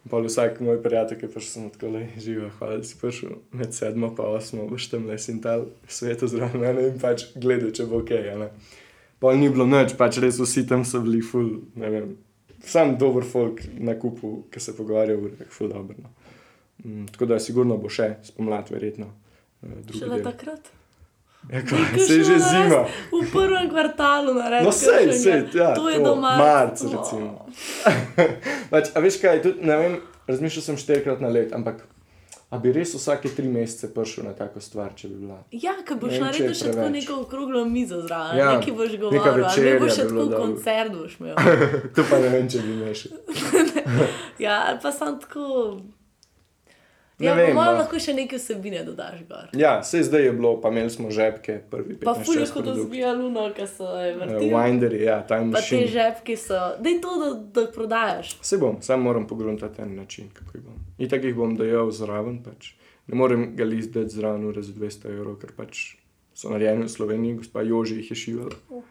Pa 0.09 0.19
vsak 0.19 0.59
moj 0.59 0.81
prijatelj, 0.83 1.19
ki 1.19 1.25
je 1.25 1.31
prišel 1.31 1.69
tako 1.71 1.89
le 1.93 2.01
živo, 2.19 2.49
hvala, 2.57 2.81
da 2.81 2.83
si 2.83 2.97
prišel 2.99 3.37
med 3.55 3.71
sedmo 3.75 4.09
pa 4.15 4.25
osmo, 4.35 4.65
boš 4.67 4.89
tam 4.91 5.05
le 5.07 5.15
in 5.31 5.39
tal 5.41 5.69
svetu 5.87 6.27
zraven 6.27 6.59
mene 6.59 6.89
in 6.89 6.99
pač 6.99 7.29
gledal, 7.35 7.71
če 7.71 7.87
bo 7.87 8.01
ok. 8.03 8.11
Pa 9.23 9.31
ni 9.39 9.47
bilo 9.47 9.63
noč, 9.63 9.95
pač 9.95 10.19
res 10.19 10.41
vsi 10.43 10.65
tam 10.67 10.83
so 10.83 10.99
bili 11.05 11.21
full, 11.23 11.61
ne 11.79 11.91
vem, 11.93 12.11
sam 12.67 12.97
dober 12.99 13.23
folk 13.23 13.63
na 13.79 13.95
kupu, 13.99 14.41
ki 14.51 14.59
se 14.59 14.75
pogovarjajo, 14.75 15.23
ure, 15.23 15.47
full 15.47 15.71
dobro. 15.71 15.95
No. 16.03 16.11
Mm, 16.83 17.05
tako 17.13 17.25
da 17.31 17.39
sigurno 17.39 17.77
bo 17.79 17.91
še 17.91 18.17
spomladi, 18.27 18.75
verjetno. 18.75 19.07
Še 19.93 20.09
le 20.11 20.23
takrat. 20.23 20.73
Ja, 21.51 21.59
se 22.07 22.13
je 22.13 22.23
že 22.23 22.39
zima. 22.39 22.85
V 23.11 23.31
prvem 23.31 23.69
kvartalu 23.69 24.33
naredimo. 24.33 24.71
No, 24.71 24.71
sej, 24.71 25.11
sej, 25.11 25.43
ja, 25.53 25.73
to 25.75 25.89
je 25.89 25.99
doma. 25.99 26.37
Marc, 26.37 26.81
recimo. 26.81 27.45
pač, 28.71 28.93
a 28.95 29.03
veš 29.03 29.19
kaj, 29.19 29.41
tudi, 29.43 29.67
ne 29.67 29.75
vem, 29.77 29.97
razmišljal 30.27 30.63
sem 30.63 30.77
štirikrat 30.79 31.19
na 31.19 31.27
let, 31.27 31.51
ampak. 31.51 31.83
A 32.53 32.59
bi 32.61 32.69
res 32.69 32.93
vsake 32.93 33.31
tri 33.33 33.49
mesece 33.49 33.89
prišel 33.89 34.27
na 34.29 34.35
tako 34.37 34.61
stvar, 34.61 34.91
če 34.93 35.09
bi 35.09 35.23
bila? 35.25 35.39
Ja, 35.57 35.73
ker 35.81 35.97
boš 35.97 36.19
naredil 36.21 36.53
še 36.53 36.69
tako 36.69 36.85
neko 36.93 37.15
okroglo 37.23 37.63
mizo 37.65 37.97
zraven, 38.05 38.37
ja, 38.37 38.51
nekaj 38.53 38.75
boš 38.77 38.93
govoril, 39.01 39.39
ne 39.65 39.73
boš 39.81 39.97
še 39.97 40.05
tako 40.11 40.25
koncert 40.37 40.93
boš 40.93 41.17
imel. 41.17 41.33
to 41.97 42.05
pa 42.11 42.21
ne 42.21 42.29
vem, 42.29 42.45
če 42.53 42.61
bi 42.61 42.75
imel. 42.77 42.93
ja, 44.45 44.59
pa 44.77 44.93
sem 44.93 45.17
tako. 45.25 45.49
Ja, 47.23 47.33
vem, 47.37 47.55
malo 47.55 47.71
no. 47.71 47.81
lahko 47.81 47.99
še 47.99 48.13
nekaj 48.17 48.39
vsebine 48.41 48.83
dodaš. 48.83 49.23
Gor. 49.29 49.49
Ja, 49.57 49.77
se 49.83 50.03
zdaj 50.03 50.25
je 50.25 50.33
bilo, 50.35 50.53
pa 50.61 50.71
imeli 50.73 50.91
smo 50.93 51.11
žepke, 51.13 51.57
prvi 51.71 51.97
pa 52.01 52.15
fulje, 52.19 52.45
kot 52.53 52.67
zbija 52.77 53.13
luno, 53.17 53.47
ki 53.55 53.67
so 53.69 53.87
jih 54.01 54.17
vrteli. 54.19 54.49
Uh, 54.49 54.57
Windery, 54.57 55.01
ja, 55.07 55.19
time 55.27 55.53
machine. 55.53 55.81
Pa 55.81 55.87
te 55.87 55.93
žepke 55.95 56.37
so, 56.37 56.61
da 56.79 56.93
je 56.93 57.01
to, 57.01 57.17
da, 57.21 57.31
da 57.55 57.67
prodajaš. 57.71 58.37
Se 58.41 58.59
bom, 58.61 58.81
sam 58.81 59.05
moram 59.07 59.27
pogledati 59.27 59.75
ten 59.77 59.95
način, 59.95 60.29
kako 60.33 60.57
jih 60.57 60.65
bom. 60.65 60.79
In 60.97 61.09
tako 61.09 61.31
jih 61.31 61.37
bom 61.37 61.55
dojel 61.59 61.91
zraven, 61.91 62.41
pač. 62.43 62.73
ne 63.07 63.15
morem 63.19 63.55
ga 63.55 63.65
lizdati 63.67 64.09
zraven 64.09 64.53
za 64.55 64.73
200 64.73 65.11
evrov, 65.11 65.39
ker 65.41 65.51
pač 65.55 65.95
so 66.33 66.49
narejeni 66.49 66.87
v 66.87 66.89
Sloveniji, 66.89 67.39
gospa 67.41 67.61
Joži 67.61 68.01
jih 68.01 68.11
je 68.11 68.17
šivala. 68.17 68.83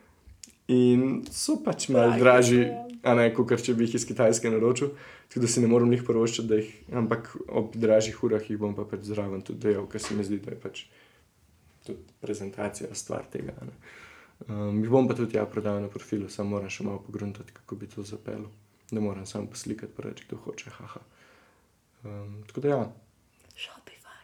In 0.72 1.22
so 1.30 1.58
pač 1.64 1.88
malo 1.88 2.14
dražji, 2.18 2.66
ja. 2.68 2.84
A 3.02 3.14
ne 3.18 3.26
kot 3.34 3.52
če 3.58 3.74
bi 3.74 3.86
jih 3.86 3.96
iz 3.98 4.06
Kitajske 4.06 4.50
naročil. 4.50 4.92
Tudi 5.32 5.46
da 5.46 5.50
si 5.50 5.62
ne 5.62 5.70
morem 5.70 5.90
njih 5.90 6.04
prvoščiti, 6.06 6.48
da 6.48 6.60
jih, 6.60 6.70
ampak 7.02 7.32
ob 7.48 7.74
dražjih 7.78 8.20
urah 8.22 8.50
jih 8.50 8.60
bom 8.62 8.76
pa 8.78 8.86
pač 8.88 9.08
zraven 9.10 9.42
tudi 9.46 9.66
dejal, 9.66 9.88
ker 9.90 10.02
se 10.02 10.14
mi 10.14 10.26
zdi, 10.26 10.38
da 10.44 10.54
je 10.54 10.60
pač 10.62 10.84
tudi 11.86 11.98
prezentacija 12.22 12.94
stvar 12.94 13.26
tega. 13.32 13.56
ne. 13.66 13.74
Um, 14.48 14.82
jih 14.82 14.90
bom 14.90 15.08
pa 15.08 15.14
tudi 15.18 15.36
ja 15.36 15.46
prodal 15.46 15.80
na 15.82 15.90
profilu, 15.90 16.28
samo 16.30 16.56
moram 16.56 16.70
še 16.70 16.86
malo 16.86 17.02
pogruntati, 17.06 17.54
kako 17.60 17.78
bi 17.78 17.90
to 17.90 18.06
zapeljal. 18.06 18.48
Ne 18.92 19.00
morem 19.00 19.26
samo 19.26 19.50
poslikati, 19.50 19.92
pa 19.96 20.06
reči, 20.06 20.26
kdo 20.28 20.38
hoče, 20.44 20.70
haha. 20.78 21.02
Um, 22.04 22.42
tako 22.46 22.60
da 22.60 22.68
ja, 22.68 22.80
Shopify. 23.54 24.22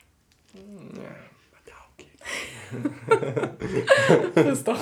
ja 1.03 1.15
pa 1.55 1.61
davki. 1.67 2.11
Pusto. 4.51 4.75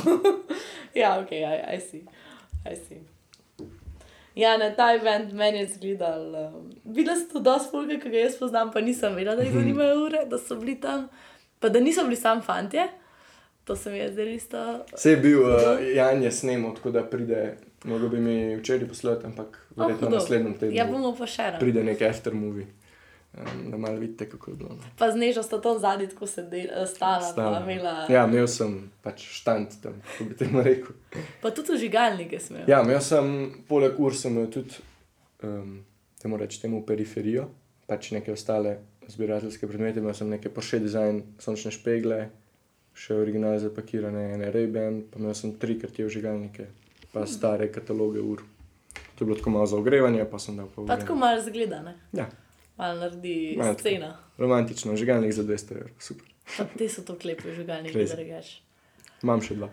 ja, 0.95 1.21
ok, 1.21 1.33
I, 1.33 1.77
I 1.77 1.81
see. 1.81 2.07
I 2.65 2.77
see. 2.77 3.16
Ja, 4.37 4.57
na 4.61 4.69
ta 4.77 4.91
event 4.95 5.33
meni 5.33 5.59
je 5.59 5.67
zgledal. 5.67 6.35
Um, 6.37 6.71
videla 6.85 7.17
sem 7.17 7.29
to 7.33 7.41
dosti 7.41 7.73
folga, 7.73 7.97
ki 8.01 8.11
ga 8.13 8.19
jaz 8.27 8.37
poznam, 8.37 8.71
pa 8.73 8.83
nisem 8.85 9.15
vedela, 9.17 9.37
da 9.37 9.47
jih 9.47 9.55
zanimajo 9.57 10.03
ure, 10.05 10.27
da 10.29 10.39
so 10.39 10.59
bili 10.61 10.77
tam. 10.81 11.09
Pa 11.61 11.71
da 11.73 11.81
niso 11.81 12.05
bili 12.05 12.17
sam 12.21 12.43
fantje. 12.45 12.85
To 13.65 13.77
se 13.77 13.91
mi 13.91 13.99
je 13.99 14.13
zdelo 14.13 14.31
isto. 14.31 14.85
Se 14.95 15.11
je 15.11 15.17
bil 15.17 15.41
uh, 15.43 15.81
Jan 15.95 16.23
je 16.23 16.33
snemal, 16.33 16.75
tako 16.75 16.91
da 16.91 17.03
pride, 17.03 17.57
mogo 17.85 18.09
bi 18.09 18.21
mi 18.21 18.57
včeraj 18.57 18.89
poslati, 18.89 19.27
ampak 19.27 19.57
verjetno 19.77 20.09
Oh, 20.09 20.13
naslednjem 20.13 20.59
tednu 20.59 20.77
Ja, 20.77 20.85
bomo 20.87 21.15
pa 21.19 21.27
še 21.27 21.57
pride 21.59 21.85
nek 21.85 22.03
aftermovie. 22.03 22.67
Um, 23.37 23.71
da 23.71 23.77
malo 23.77 23.99
vidite, 24.01 24.29
kako 24.31 24.51
je 24.51 24.57
bilo. 24.57 24.71
no. 24.71 24.83
Pa 24.99 25.11
z 25.11 25.17
nežo 25.21 25.43
sta 25.43 25.61
tam 25.61 25.79
zadnji, 25.79 26.09
tako 26.09 26.27
se 26.27 26.43
del, 26.43 26.71
stala, 26.87 27.33
Stala. 27.33 27.61
imela. 27.61 28.07
Ja, 28.09 28.25
imel 28.25 28.47
sem 28.49 28.91
pač 29.05 29.27
štant 29.29 29.77
tam, 29.83 29.99
kako 30.01 30.25
bi 30.29 30.37
temu 30.37 30.63
rekel. 30.63 30.97
Pa 31.43 31.51
tudi 31.51 31.77
žigalnike 31.79 32.41
smo. 32.41 32.65
Ja, 32.67 32.81
imel 32.83 33.01
sem, 33.05 33.53
poleg 33.69 34.01
ur 34.01 34.17
sem 34.17 34.33
imel 34.33 34.49
tudi, 34.51 34.81
um, 35.45 35.83
temu 36.23 36.41
reči, 36.41 36.63
temu 36.63 36.81
periferijo, 36.87 37.51
pač 37.87 38.11
neke 38.17 38.33
ostale 38.33 38.79
zbirateljske 39.09 39.69
predmete, 39.69 40.01
imel 40.01 40.15
sem 40.15 40.33
neke 40.33 40.49
Porsche 40.49 40.81
design, 40.83 41.21
sončne 41.43 41.71
špegle, 41.75 42.23
še 42.97 43.19
originalne 43.21 43.61
zapakirane, 43.63 44.31
ene 44.35 44.49
Ray-Ban, 44.55 45.03
pa 45.13 45.21
imel 45.21 45.37
sem 45.37 45.53
tri 45.61 45.77
krtje 45.81 46.09
vžigalnike, 46.09 46.67
pa 47.13 47.27
stare 47.29 47.69
kataloge 47.73 48.25
ur. 48.25 48.43
To 49.17 49.25
je 49.25 49.29
bilo 49.29 49.37
tako 49.37 49.51
malo 49.51 49.67
za 49.69 49.77
ogrevanje, 49.77 50.25
pa 50.31 50.39
sem 50.41 50.57
dal 50.57 50.69
pa 50.73 50.89
Pa 50.89 50.99
tako 51.01 51.15
malo 51.21 51.41
zgledane. 51.45 51.95
Ja, 52.17 52.27
Malo 52.77 53.01
naredi 53.01 53.55
Malo 53.59 53.71
tako. 53.71 53.81
scena. 53.81 54.17
romantično, 54.39 54.93
vžigalnik 54.93 55.33
za 55.33 55.43
200 55.45 55.73
evrov, 55.73 55.89
super. 55.99 56.27
Pa 56.57 56.65
te 56.79 56.89
so 56.89 57.03
to 57.03 57.19
klepe 57.19 57.55
žigalnike, 57.55 57.99
Crazy. 57.99 58.09
da 58.09 58.15
rečeš. 58.17 58.63
Imam 59.23 59.41
še 59.43 59.55
dva. 59.55 59.69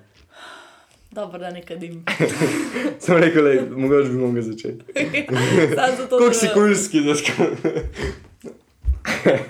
Dobro, 1.11 1.39
da 1.39 1.51
ne 1.51 1.61
kadim. 1.61 2.05
Sem 3.03 3.17
rekel, 3.17 3.43
le, 3.43 3.69
mogoče 3.69 4.09
bi 4.09 4.15
mogel 4.17 4.41
začeti. 4.41 4.85
Sam 5.77 5.95
zato, 5.97 6.17
Kako 6.17 6.33
si 6.33 6.47
kulski, 6.53 7.01
da 7.01 7.15
skoro. 7.15 7.55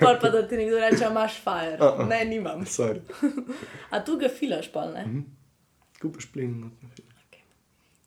Pol 0.00 0.18
pa 0.20 0.28
da 0.30 0.42
ti 0.48 0.56
nekdo 0.56 0.78
reče, 0.78 1.06
imaš 1.10 1.38
fire. 1.40 1.78
Uh 1.80 1.86
-uh. 1.98 2.08
Ne, 2.08 2.24
nimam. 2.24 2.64
Sorry. 2.66 3.00
A 3.90 4.04
tu 4.04 4.16
ga 4.16 4.28
filaš, 4.28 4.68
pa 4.72 4.84
ne? 4.90 5.02
Mhm. 5.06 5.20
Kupaš 6.02 6.26
plin. 6.32 6.60
no. 6.60 6.70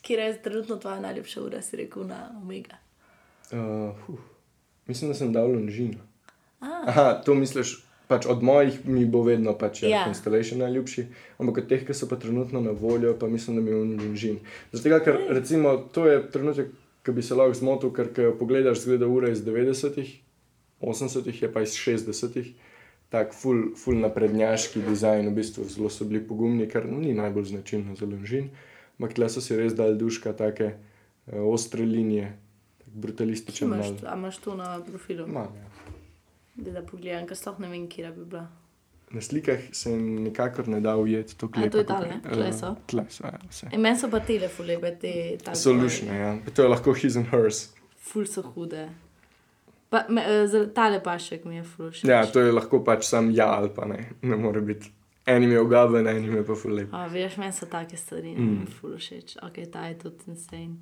Kje 0.02 0.14
je 0.18 0.41
trenutno 0.41 0.76
tvoja 0.76 0.99
najljubša 0.99 1.41
ura, 1.41 1.61
si 1.61 1.76
rekel 1.76 2.07
na 2.07 2.30
Omega? 2.41 2.76
Uh, 3.52 3.95
huh. 4.06 4.19
Mislim, 4.88 5.11
da 5.11 5.18
sem 5.18 5.34
dal 5.34 5.51
lonžino. 5.51 5.99
Ah. 6.59 6.84
Aha, 6.88 7.07
to 7.26 7.35
misliš, 7.35 7.77
pač 8.07 8.26
od 8.26 8.43
mojih 8.43 8.80
mi 8.88 9.05
bo 9.05 9.22
vedno 9.23 9.53
pač 9.57 9.84
ja. 9.84 9.89
Ja. 9.89 10.03
Constellation 10.07 10.64
najljubši, 10.64 11.05
ampak 11.38 11.64
od 11.64 11.69
teh, 11.69 11.84
ki 11.88 11.93
so 11.93 12.07
pa 12.09 12.15
trenutno 12.19 12.61
na 12.64 12.72
voljo, 12.72 13.14
pa 13.19 13.27
mislim, 13.27 13.59
da 13.59 13.61
mi 13.61 13.72
je 13.72 13.81
lonžin. 13.84 14.39
Zato, 14.72 14.99
ker 15.03 15.19
recimo 15.30 15.76
to 15.93 16.07
je 16.07 16.22
trenutek, 16.31 16.72
ki 17.03 17.11
bi 17.11 17.23
se 17.23 17.35
lahko 17.35 17.55
zmotil, 17.55 17.91
ker 17.95 18.14
ko 18.15 18.31
pogledaš, 18.39 18.81
zgleda 18.84 19.07
ura 19.07 19.31
iz 19.31 19.43
90-ih, 19.43 20.15
80-ih 20.81 21.43
je 21.43 21.51
pa 21.53 21.61
iz 21.64 21.76
60-ih. 21.76 22.55
Tak 23.07 23.31
ful, 23.31 23.69
ful 23.80 23.95
naprednjaški 24.03 24.81
dizajn, 24.84 25.30
v 25.30 25.38
bistvu 25.38 25.64
zelo 25.72 25.88
so 25.89 26.03
bili 26.03 26.19
pogumni, 26.27 26.68
kar 26.68 26.84
ni 26.91 27.14
najbolj 27.15 27.53
značilno 27.53 27.95
za 27.95 28.05
lonžin. 28.05 28.49
Ampak 28.99 29.15
tle 29.15 29.30
so 29.31 29.39
si 29.43 29.55
res 29.55 29.77
dali 29.77 29.95
duška, 29.95 30.34
take 30.35 30.73
uh, 30.73 31.45
ostre 31.47 31.85
linije, 31.88 32.34
brutalističen 32.88 33.68
Imaš, 33.68 33.85
mal. 33.88 33.95
a 34.05 34.15
imaš 34.15 34.38
to 34.38 34.55
na 34.55 34.80
profilu? 34.81 35.27
Imam, 35.27 35.43
ja. 35.55 35.65
Da, 36.55 36.72
da 36.72 36.81
pogledam, 36.81 37.27
ker 37.27 37.38
sploh 37.38 37.59
ne 37.59 37.68
vem, 37.68 37.88
kje 37.88 38.11
bi 38.11 38.26
bila. 38.26 38.47
Na 39.09 39.22
slikah 39.22 39.59
se 39.72 39.89
nikakor 39.91 40.68
ne 40.68 40.80
da 40.80 40.97
ujeti 40.97 41.38
to 41.38 41.45
A, 41.45 41.51
klepo. 41.51 41.69
to 41.69 41.77
je 41.77 41.85
kakor- 41.85 42.22
tale, 42.22 42.34
tle 42.34 42.53
so? 42.53 42.68
Eh, 42.68 42.76
Tle 42.88 43.05
so, 43.09 43.23
ja, 43.23 43.39
vse. 43.49 43.68
E, 43.72 43.77
meni 43.77 43.97
so 43.97 44.09
pa 44.09 44.19
telefone, 44.19 44.77
te 44.97 45.14
tako. 45.38 45.55
Solution, 45.57 46.09
ja. 46.09 46.38
To 46.53 46.61
je 46.61 46.68
lahko 46.68 46.93
his 46.93 47.15
and 47.15 47.26
hers. 47.27 47.69
Ful 47.97 48.26
so 48.26 48.41
hude. 48.43 48.89
Pa, 49.89 50.05
me, 50.09 50.22
eh, 50.23 50.47
za 50.47 50.65
tale 50.68 50.99
pašek 50.99 51.45
mi 51.45 51.55
je 51.55 51.64
ful 51.65 51.91
všeč. 51.91 52.03
Ja, 52.05 52.26
to 52.26 52.39
je 52.39 52.51
lahko 52.51 52.84
pač 52.84 53.05
sam 53.05 53.31
ja 53.31 53.47
ali 53.49 53.69
pa 53.69 53.85
ne. 53.85 54.01
Ne 54.22 54.35
more 54.35 54.61
biti. 54.61 54.91
Enim 55.26 55.51
je 55.51 55.61
ugaben, 55.61 56.07
enim 56.07 56.35
je 56.35 56.43
pa 56.43 56.55
fulep. 56.55 56.89
A, 56.91 57.07
veš, 57.07 57.38
meni 57.38 57.53
so 57.53 57.65
take 57.65 57.97
stvari, 57.97 58.34
Mm. 58.34 58.43
mm. 58.51 58.68
ful 58.72 58.97
všeč. 58.97 59.38
Ok, 59.41 59.72
ta 59.72 59.88
je 59.88 59.97
tudi 59.97 60.15
insane. 60.27 60.76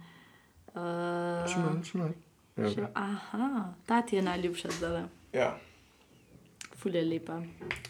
Uh, 0.75 1.45
Še 1.45 1.55
še 1.83 1.97
malo. 1.97 2.13
Ja, 2.55 2.69
še, 2.69 2.87
aha, 2.93 3.47
ta 3.85 4.01
ti 4.01 4.15
je 4.15 4.21
najljubša 4.23 4.69
zdaj. 4.71 5.05
Ja, 5.33 5.55
Ful 6.75 6.93
je 6.93 7.03
lepa. 7.03 7.39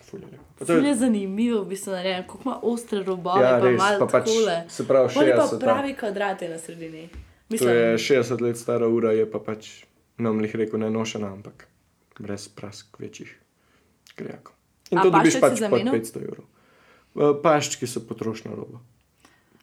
ful 0.02 0.20
je 0.20 0.28
lepo. 0.28 0.44
Pa 0.54 0.62
to 0.62 0.66
Ful 0.68 0.80
je- 0.80 0.88
je 0.88 0.96
zanimivo, 0.96 1.62
v 1.62 1.68
bistvu, 1.68 1.92
narejen, 1.92 2.24
kako 2.24 2.40
ima 2.42 2.56
ostre 2.64 3.04
robove, 3.04 3.42
Ja, 3.42 3.60
pa 3.60 3.66
res, 3.66 3.78
malo 3.78 4.00
pa 4.00 4.08
pač, 4.08 4.26
takole. 4.26 4.56
se 4.70 4.84
pravi, 4.84 5.10
Pol 5.10 5.24
je 5.24 5.34
pa 5.34 5.42
60. 5.44 5.60
pravi 5.60 5.94
kvadrate 5.96 6.48
na 6.48 6.58
sredini. 6.58 7.08
To 7.08 7.18
Mislim, 7.50 7.70
je 7.70 7.98
60 8.00 8.42
let 8.42 8.58
stara 8.58 8.88
ura, 8.88 9.12
je 9.12 9.26
pa 9.26 9.40
pač, 9.40 9.86
nam 10.18 10.40
jih 10.40 10.56
rekel, 10.56 10.80
ne 10.80 10.90
nošena, 10.90 11.28
ampak 11.30 11.68
brez 12.18 12.48
prask 12.48 12.98
večjih 12.98 13.30
krijakov. 14.16 14.54
In 14.90 14.98
A 14.98 15.02
to 15.02 15.10
dobiš 15.10 15.34
pač 15.36 15.52
pod 15.52 15.60
zamenjal? 15.60 15.94
500 15.94 16.22
evrov. 16.24 16.46
Paščki 17.42 17.86
so 17.86 18.00
potrošna 18.02 18.52
roba. 18.52 18.80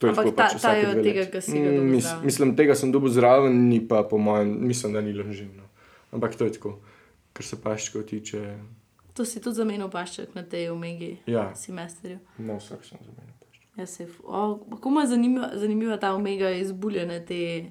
To 0.03 0.07
je 0.07 0.11
Ampak 0.11 0.25
ta- 0.27 0.33
pač 0.35 0.51
ta 0.53 0.59
vsake 0.59 0.81
je 0.81 0.89
od 0.89 0.99
tega, 1.01 1.23
ke 1.27 1.39
si 1.41 1.55
ga 1.55 1.71
dobil 1.71 1.87
mis-. 1.93 2.17
Mislim, 2.21 2.57
tega 2.57 2.75
sem 2.75 2.91
dobil 2.91 3.07
zraven, 3.09 3.55
ni 3.69 3.79
pa 3.81 4.03
po 4.03 4.19
mojem, 4.19 4.51
mislim, 4.61 4.93
da 4.93 5.01
ni 5.01 5.13
lonžin. 5.13 5.55
No. 5.55 5.63
Ampak 6.11 6.35
to 6.35 6.45
je 6.45 6.53
tako, 6.53 6.79
kar 7.33 7.45
se 7.45 7.57
paščkov 7.57 8.03
tiče. 8.05 8.59
to 9.15 9.25
si 9.25 9.39
tudi 9.39 9.55
zamenil 9.55 9.89
pašček 9.89 10.35
na 10.35 10.43
tej 10.43 10.71
omegi, 10.71 11.19
Ja, 11.25 11.53
semesterju. 11.55 12.19
na 12.39 12.57
vsak 12.57 12.83
sem 12.83 12.99
pašček. 12.99 13.53
Ja, 13.77 13.87
se, 13.87 14.09
o, 14.25 14.59
kako 14.71 14.89
ima 14.89 15.07
zanimiva, 15.07 15.51
zanimiva 15.55 15.97
ta 15.97 16.13
omega 16.13 16.51
izbuljene 16.51 17.21
te. 17.23 17.71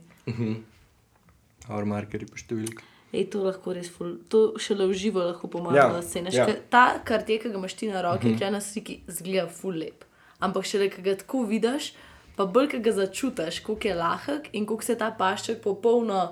Our 1.70 1.86
markerji 1.86 2.26
pa 2.26 2.38
številke. 2.38 2.84
Ej, 3.12 3.26
to 3.28 3.42
lahko 3.44 3.74
res, 3.76 3.90
ful, 3.92 4.16
to 4.26 4.56
šele 4.56 4.88
v 4.88 4.96
živo 4.96 5.20
lahko 5.22 5.50
pomaga, 5.52 5.76
Ja, 5.76 5.88
da 5.92 6.02
se 6.02 6.20
ja. 6.20 6.32
znaš. 6.32 6.62
Ta 6.72 7.02
kartje, 7.04 7.42
ki 7.44 7.50
ga 7.50 7.60
imaš 7.60 7.74
ti 7.76 7.90
na 7.90 8.02
roki, 8.02 8.32
uh 8.32 8.38
-huh. 8.40 8.52
na 8.52 8.62
sliki, 8.62 9.02
zgleda 9.08 9.50
ful 9.50 9.76
lep. 9.76 10.06
Ampak 10.40 10.64
šele, 10.66 10.90
ki 10.90 11.02
ga 11.02 11.16
tako 11.16 11.44
vidiš, 11.44 11.94
pa 12.42 12.48
bolj, 12.48 12.68
ki 12.70 12.80
ga 12.82 12.92
začutiš, 12.94 13.62
koliko 13.62 13.88
je 13.88 13.96
lahek 13.96 14.50
in 14.52 14.66
koliko 14.66 14.84
se 14.84 14.96
ta 14.96 15.12
pašček 15.14 15.62
popolno, 15.62 16.24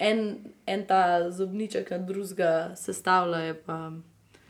en, 0.00 0.22
en 0.66 0.86
ta 0.86 1.02
zobniček 1.30 1.90
na 1.90 1.98
drugega 2.00 2.52
sestavlja, 2.76 3.38
je 3.42 3.54
pa 3.56 3.78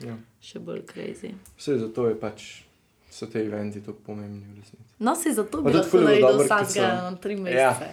Ja. 0.01 0.15
še 0.41 0.59
bolj 0.59 0.85
crazy. 0.87 1.33
Vse 1.57 1.75
zato 1.77 2.07
je 2.07 2.15
pač, 2.15 2.63
so 3.07 3.27
te 3.27 3.41
eventi 3.41 3.81
tako 3.81 3.99
pomembni 4.03 4.41
v 4.41 4.55
resnici. 4.55 4.87
No, 4.99 5.13
se 5.15 5.29
zato 5.31 5.61
bi 5.61 5.69
lahko 5.69 5.97
je 5.97 6.03
naredil 6.03 6.21
dobro, 6.23 6.37
ker 6.39 6.47
vsakega 6.47 6.87
so- 6.87 7.03
na 7.03 7.17
tri 7.17 7.33
Ja. 7.33 7.41
mesece. 7.41 7.91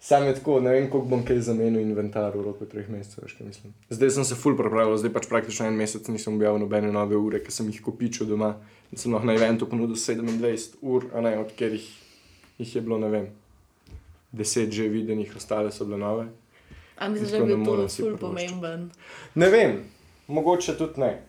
Sam 0.00 0.24
je 0.24 0.34
tako, 0.34 0.60
ne 0.60 0.70
vem, 0.70 0.90
koliko 0.90 1.08
bom 1.08 1.22
kaj 1.22 1.38
zamenil 1.40 1.80
inventar 1.80 2.32
v 2.32 2.42
roku 2.42 2.66
treh 2.66 2.88
mesecev, 2.88 3.22
kaj 3.28 3.46
mislim. 3.46 3.70
Zdaj 3.88 4.10
sem 4.10 4.24
se 4.24 4.34
full 4.34 4.56
pripravil, 4.56 4.96
zdaj 4.96 5.12
pač 5.12 5.28
praktično 5.28 5.66
en 5.66 5.74
mesec 5.74 6.08
nisem 6.08 6.34
objavil 6.34 6.58
nobene 6.58 6.90
nove 6.90 7.14
ure, 7.16 7.38
ker 7.38 7.52
sem 7.52 7.68
jih 7.70 7.78
kopičil 7.80 8.26
doma 8.26 8.56
in 8.90 8.98
sem 8.98 9.12
lahko 9.12 9.26
na 9.26 9.34
eventu 9.34 9.66
ponudil 9.66 9.94
27 9.94 10.74
ur, 10.82 11.06
a 11.14 11.20
ne, 11.20 11.38
od 11.38 11.46
katerih 11.48 11.86
jih 12.62 12.76
je 12.76 12.82
bilo, 12.82 12.98
ne 12.98 13.08
vem, 13.08 13.26
10 14.32 14.70
že 14.70 14.88
videnih, 14.88 15.36
ostale 15.36 15.72
so 15.72 15.84
bile 15.84 15.98
nove. 15.98 16.26
A 16.96 17.08
misliš, 17.08 17.30
da 17.30 17.38
Tako 17.38 17.46
bi 17.46 17.56
ne 17.56 17.64
to 17.66 17.88
ful 17.88 18.16
pomemben? 18.16 18.90
Ne 19.34 19.48
vem, 19.50 19.78
mogoče 20.28 20.76
tudi 20.78 21.00
ne. 21.00 21.22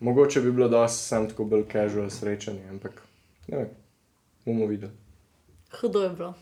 Mogoče 0.00 0.40
bi 0.40 0.52
bilo 0.52 0.68
dosti 0.68 1.04
sam 1.04 1.28
tako 1.28 1.44
bolj 1.44 1.64
casual 1.72 2.10
srečanje, 2.10 2.64
ampak 2.70 3.02
ne 3.48 3.56
vem, 3.56 3.68
bomo 4.46 4.66
videli. 4.66 4.92
Hudo 5.80 6.02
je 6.02 6.10
bilo. 6.10 6.34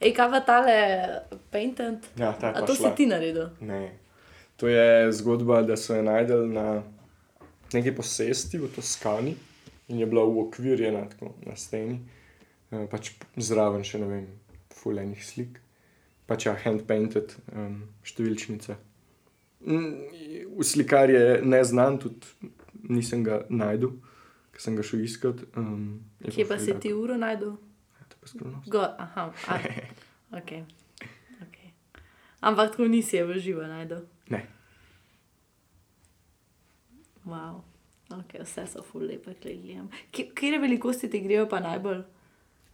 Ej, 0.00 0.12
kaj 0.14 0.30
pa 0.30 0.40
tale 0.40 0.76
painted? 1.50 2.06
Ja, 2.16 2.32
ta 2.32 2.52
je 2.52 2.62
A 2.62 2.66
to 2.66 2.74
šla. 2.74 2.90
si 2.90 2.96
ti 2.96 3.06
naredil? 3.06 3.48
Ne. 3.60 3.98
To 4.56 4.68
je 4.68 5.12
zgodba, 5.12 5.62
da 5.62 5.76
so 5.76 5.96
jo 5.96 6.02
najdel 6.02 6.46
na 6.52 6.82
neki 7.72 7.94
posesti 7.94 8.58
v 8.58 8.70
Toskani 8.74 9.34
in 9.88 9.98
je 9.98 10.06
bila 10.06 10.24
uokvirjena 10.24 11.08
tako 11.08 11.32
na 11.46 11.56
steni, 11.56 11.98
pač 12.70 13.12
zraven 13.36 13.84
še 13.86 14.00
ne 14.02 14.08
vem, 14.10 14.26
fulejnih 14.78 15.24
slik, 15.24 15.60
pač 16.28 16.46
ja, 16.46 16.54
hand-painted 16.64 17.34
um, 17.54 17.80
številčnice. 18.06 18.76
Mm, 19.64 20.60
slikar 20.62 21.10
je 21.10 21.40
neznan, 21.42 21.98
tudi 22.02 22.52
nisem 22.88 23.24
ga 23.26 23.40
najdel, 23.50 23.96
ker 24.54 24.62
sem 24.62 24.76
ga 24.78 24.84
šel 24.86 25.06
iskat. 25.06 25.42
Um, 25.58 26.04
je 26.22 26.36
Kje 26.36 26.46
pa 26.48 26.60
si 26.62 26.76
ti 26.82 26.92
uro 26.94 27.16
najdel? 27.18 27.56
to 28.08 28.14
je 28.14 28.20
pa 28.20 28.28
skrivnost. 28.28 28.68
Go, 28.70 28.84
aha, 28.98 29.32
a, 29.48 29.56
ok. 30.38 30.52
okay. 31.48 31.72
Ampak 32.40 32.76
tako 32.76 32.88
nisi 32.88 33.16
je 33.16 33.24
v 33.26 33.40
živo 33.40 33.66
najdel. 33.66 34.04
Ne. 34.30 34.44
Wow. 37.24 37.64
Okay, 38.08 38.40
vse 38.40 38.64
so 38.66 38.80
ful 38.82 39.04
lepe, 39.04 39.34
gledam. 39.42 39.90
Kje 40.12 40.58
velikosti 40.60 41.10
ti 41.10 41.20
grejo 41.20 41.48
pa 41.48 41.60
najbolj? 41.60 42.04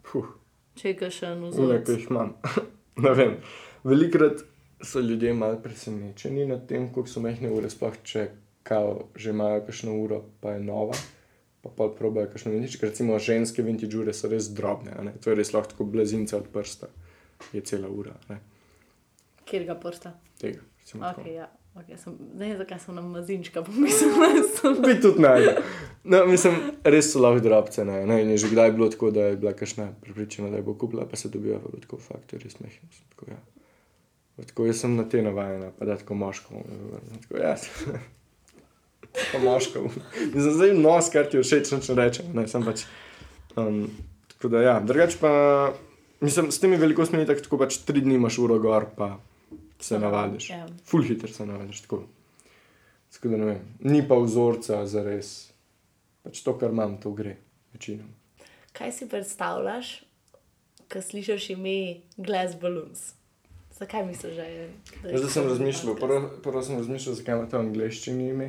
Puh, 0.05 0.27
Če 0.75 0.91
je 0.91 1.11
še 1.11 1.33
eno 1.33 1.51
zelo. 1.55 1.77
ki 1.87 1.99
jih 1.99 2.09
imam. 2.11 2.35
ne 3.05 3.13
vem. 3.15 3.37
Velikrat 3.85 4.43
so 4.85 5.01
ljudje 5.01 5.35
malo 5.35 5.61
presenečeni 5.63 6.47
nad 6.47 6.67
tem, 6.69 6.89
koliko 6.93 7.11
so 7.11 7.23
mehne 7.25 7.51
ure, 7.55 7.71
sploh 7.71 7.97
če 8.03 8.29
kao, 8.67 9.09
že 9.17 9.31
imajo 9.31 9.63
kakšno 9.67 9.95
uro, 10.03 10.23
pa 10.41 10.57
je 10.57 10.65
nova. 10.65 10.97
Pa 11.65 11.71
pa 11.77 11.89
probajo 11.97 12.29
kakšno 12.33 12.53
vintage. 12.53 12.79
Ker 12.81 12.91
recimo 12.91 13.19
ženske 13.19 13.63
vintage 13.65 13.97
ure 13.97 14.13
so 14.13 14.29
res 14.29 14.51
drobne, 14.53 14.97
to 15.25 15.33
je 15.33 15.39
res 15.39 15.53
lahko 15.55 15.73
tako 15.73 15.87
blazinca 15.95 16.37
od 16.37 16.49
prsta. 16.53 16.91
Je 17.53 17.63
cela 17.65 17.89
ura, 17.89 18.15
ne. 18.29 18.41
Kjer 19.45 19.65
ga 19.69 19.77
prsta? 19.81 20.15
tega. 20.41 20.61
recimo 20.81 21.05
tako. 21.05 21.23
Okay, 21.23 21.35
ja. 21.39 21.49
ne 22.35 22.47
vem, 22.47 22.57
zakaj 22.57 22.79
sem 22.79 22.95
na 22.95 23.03
mazinčka 23.03 23.63
pomislila. 23.63 24.29
sem- 24.53 24.83
Bi 24.83 25.01
tudi 25.01 25.23
najdel. 25.23 25.59
No, 26.05 26.27
mislim, 26.27 26.55
res 26.85 27.13
so 27.13 27.19
lahko 27.19 27.41
drobce. 27.41 27.85
Ne, 27.85 28.07
ne, 28.07 28.21
je 28.25 28.37
že 28.37 28.49
kdaj 28.49 28.73
bilo 28.73 28.89
tako, 28.89 29.11
da 29.11 29.21
je 29.23 29.37
bila 29.37 29.53
kašna 29.53 29.89
pripričana, 30.01 30.51
da 30.51 30.57
je 30.57 30.63
bo 30.63 30.75
kupila, 30.75 31.07
pa 31.07 31.17
se 31.17 31.29
dobiva, 31.29 31.59
pa 31.59 31.65
je 31.65 31.71
bilo 31.71 31.81
tako 31.81 31.99
fakt, 31.99 32.33
je 32.33 32.39
res 32.39 32.61
mehko. 32.61 32.87
Tako, 33.11 33.31
ja. 33.31 33.41
Pa 34.37 34.43
Tako 34.43 34.67
jaz 34.67 34.81
sem 34.81 34.97
na 34.97 35.05
te 35.05 35.23
navajena, 35.23 35.71
pa 35.71 35.85
da 35.85 35.97
tako 35.97 36.15
moško. 36.15 36.55
Tako, 37.23 37.37
ja, 37.39 37.57
pa 39.33 39.39
moško. 39.39 39.83
Mislim, 40.27 40.53
zdaj 40.53 40.75
nos, 40.75 41.11
kar 41.11 41.31
ti 41.31 41.37
je 41.37 41.43
všeč, 41.43 41.71
nič 41.73 41.89
ne 41.89 41.95
rečem. 41.95 42.27
Ne, 42.35 42.49
sem 42.49 42.63
pač, 42.63 42.83
um, 43.57 43.85
tako 44.29 44.49
da 44.49 44.63
ja, 44.63 44.81
drugače 44.81 45.19
pa, 45.21 45.31
mislim, 46.21 46.51
s 46.51 46.59
temi 46.59 46.77
velikostmi 46.77 47.19
je 47.19 47.39
tako 47.39 47.59
pač 47.59 47.79
tri 47.79 48.01
dni 48.01 48.15
imaš 48.15 48.39
uro 48.39 48.59
gor, 48.59 48.87
pa 48.97 49.17
se 49.85 49.99
navadiš. 49.99 50.51
Ja. 50.51 50.67
Full 50.85 51.05
hiter 51.05 51.33
se 51.33 51.47
navadiš, 51.47 51.81
tako. 51.87 52.05
Tako 53.15 53.29
da 53.29 53.37
ne 53.37 53.45
vem, 53.45 53.61
ni 53.81 54.01
pa 54.09 54.17
vzorca 54.19 54.81
za 54.87 55.03
res. 55.05 55.35
Pač 56.25 56.41
to, 56.43 56.57
kar 56.59 56.73
imam, 56.73 56.97
to 57.01 57.13
gre, 57.15 57.37
večino. 57.73 58.09
Kaj 58.75 58.93
si 58.93 59.09
predstavljaš, 59.09 59.91
ko 60.93 61.03
slišiš 61.03 61.51
ime 61.55 62.01
Glass 62.17 62.57
Balloons? 62.61 63.13
Zakaj 63.79 64.07
misliš, 64.07 64.35
da 64.37 64.43
je? 64.43 64.65
da 65.03 65.09
je 65.09 65.19
zdaj 65.19 65.31
sem 65.31 65.49
razmišljal, 65.49 65.97
prvo, 65.97 66.31
prvo 66.43 66.63
sem 66.63 66.77
razmišljal, 66.77 67.15
zakaj 67.21 67.39
ima 67.39 67.49
to 67.51 67.59
angliščini 67.59 68.29
ime. 68.31 68.49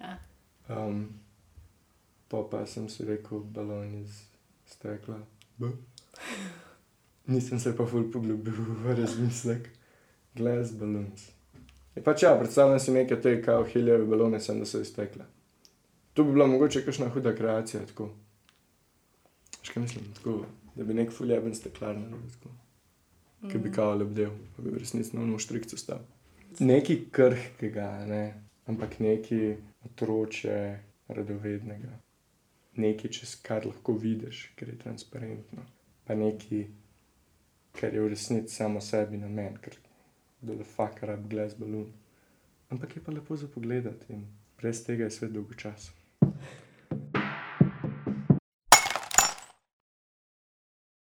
Ja. 0.00 0.16
Um, 0.68 1.04
pa 2.28 2.42
pa 2.50 2.64
sem 2.66 2.88
si 2.88 3.04
rekel, 3.06 3.38
balon 3.54 3.94
iz 4.00 4.22
stekla. 4.66 5.20
B. 5.58 5.70
Nisem 7.32 7.60
se 7.60 7.76
pa 7.76 7.86
ful 7.86 8.10
poglobil 8.10 8.54
v 8.82 8.98
razmislek. 8.98 9.70
Glass 10.34 10.72
balloons. 10.72 11.28
Je 11.94 12.02
pač 12.02 12.22
ja, 12.24 12.32
predstavljam 12.38 12.80
si 12.80 12.92
neke 12.92 13.20
te 13.20 13.36
kao 13.42 13.64
heliove 13.68 14.06
balone, 14.08 14.40
sem 14.40 14.58
da 14.58 14.66
so 14.66 14.80
iz 14.80 14.88
stekla. 14.88 15.26
To 16.12 16.24
bi 16.24 16.32
bila 16.32 16.46
mogoče 16.46 16.84
kakšna 16.84 17.08
huda 17.12 17.34
kreacija, 17.36 17.82
tako. 17.88 18.08
Še 19.62 19.74
kaj 19.74 19.82
mislim, 19.82 20.08
tako, 20.16 20.38
da 20.76 20.84
bi 20.88 20.96
nek 20.96 21.12
fuljeben 21.12 21.54
steklar 21.56 21.96
naredil, 21.98 22.32
tako. 22.36 22.54
Ki 23.50 23.58
bi 23.58 23.72
kao 23.74 23.94
lebdel, 23.98 24.32
pa 24.56 24.62
bi 24.62 24.70
v 24.70 24.80
resnici 24.80 25.16
na 25.16 25.24
unu 25.24 25.38
štrikcu 25.42 25.76
stal. 25.76 26.00
Nekaj 26.60 26.98
krhkega, 27.12 27.90
ne? 28.06 28.24
ampak 28.70 29.00
nekaj 29.02 29.56
otroče, 29.88 30.58
radovednega. 31.08 31.96
Nekaj, 32.76 33.10
čez 33.18 33.34
kar 33.44 33.66
lahko 33.66 33.96
vidiš, 33.98 34.44
ker 34.56 34.70
je 34.70 34.78
transparentno. 34.78 35.64
Pa 36.06 36.14
nekaj, 36.16 36.68
kar 37.76 37.94
je 37.94 38.04
v 38.04 38.12
resnici 38.12 38.54
samo 38.54 38.80
sebi 38.80 39.18
namen, 39.20 39.58
ker 39.60 39.76
do 40.42 40.56
the 40.56 40.64
fuck 40.64 41.02
rab 41.02 41.30
glass 41.30 41.54
balloon. 41.54 41.92
Ampak 42.70 42.96
je 42.96 43.02
pa 43.04 43.12
lepo 43.12 43.36
za 43.36 43.46
pogled 43.46 43.86
in 44.08 44.26
brez 44.58 44.84
tega 44.84 45.04
je 45.04 45.10
svet 45.10 45.32
dolgo 45.32 45.54
časa. 45.54 45.92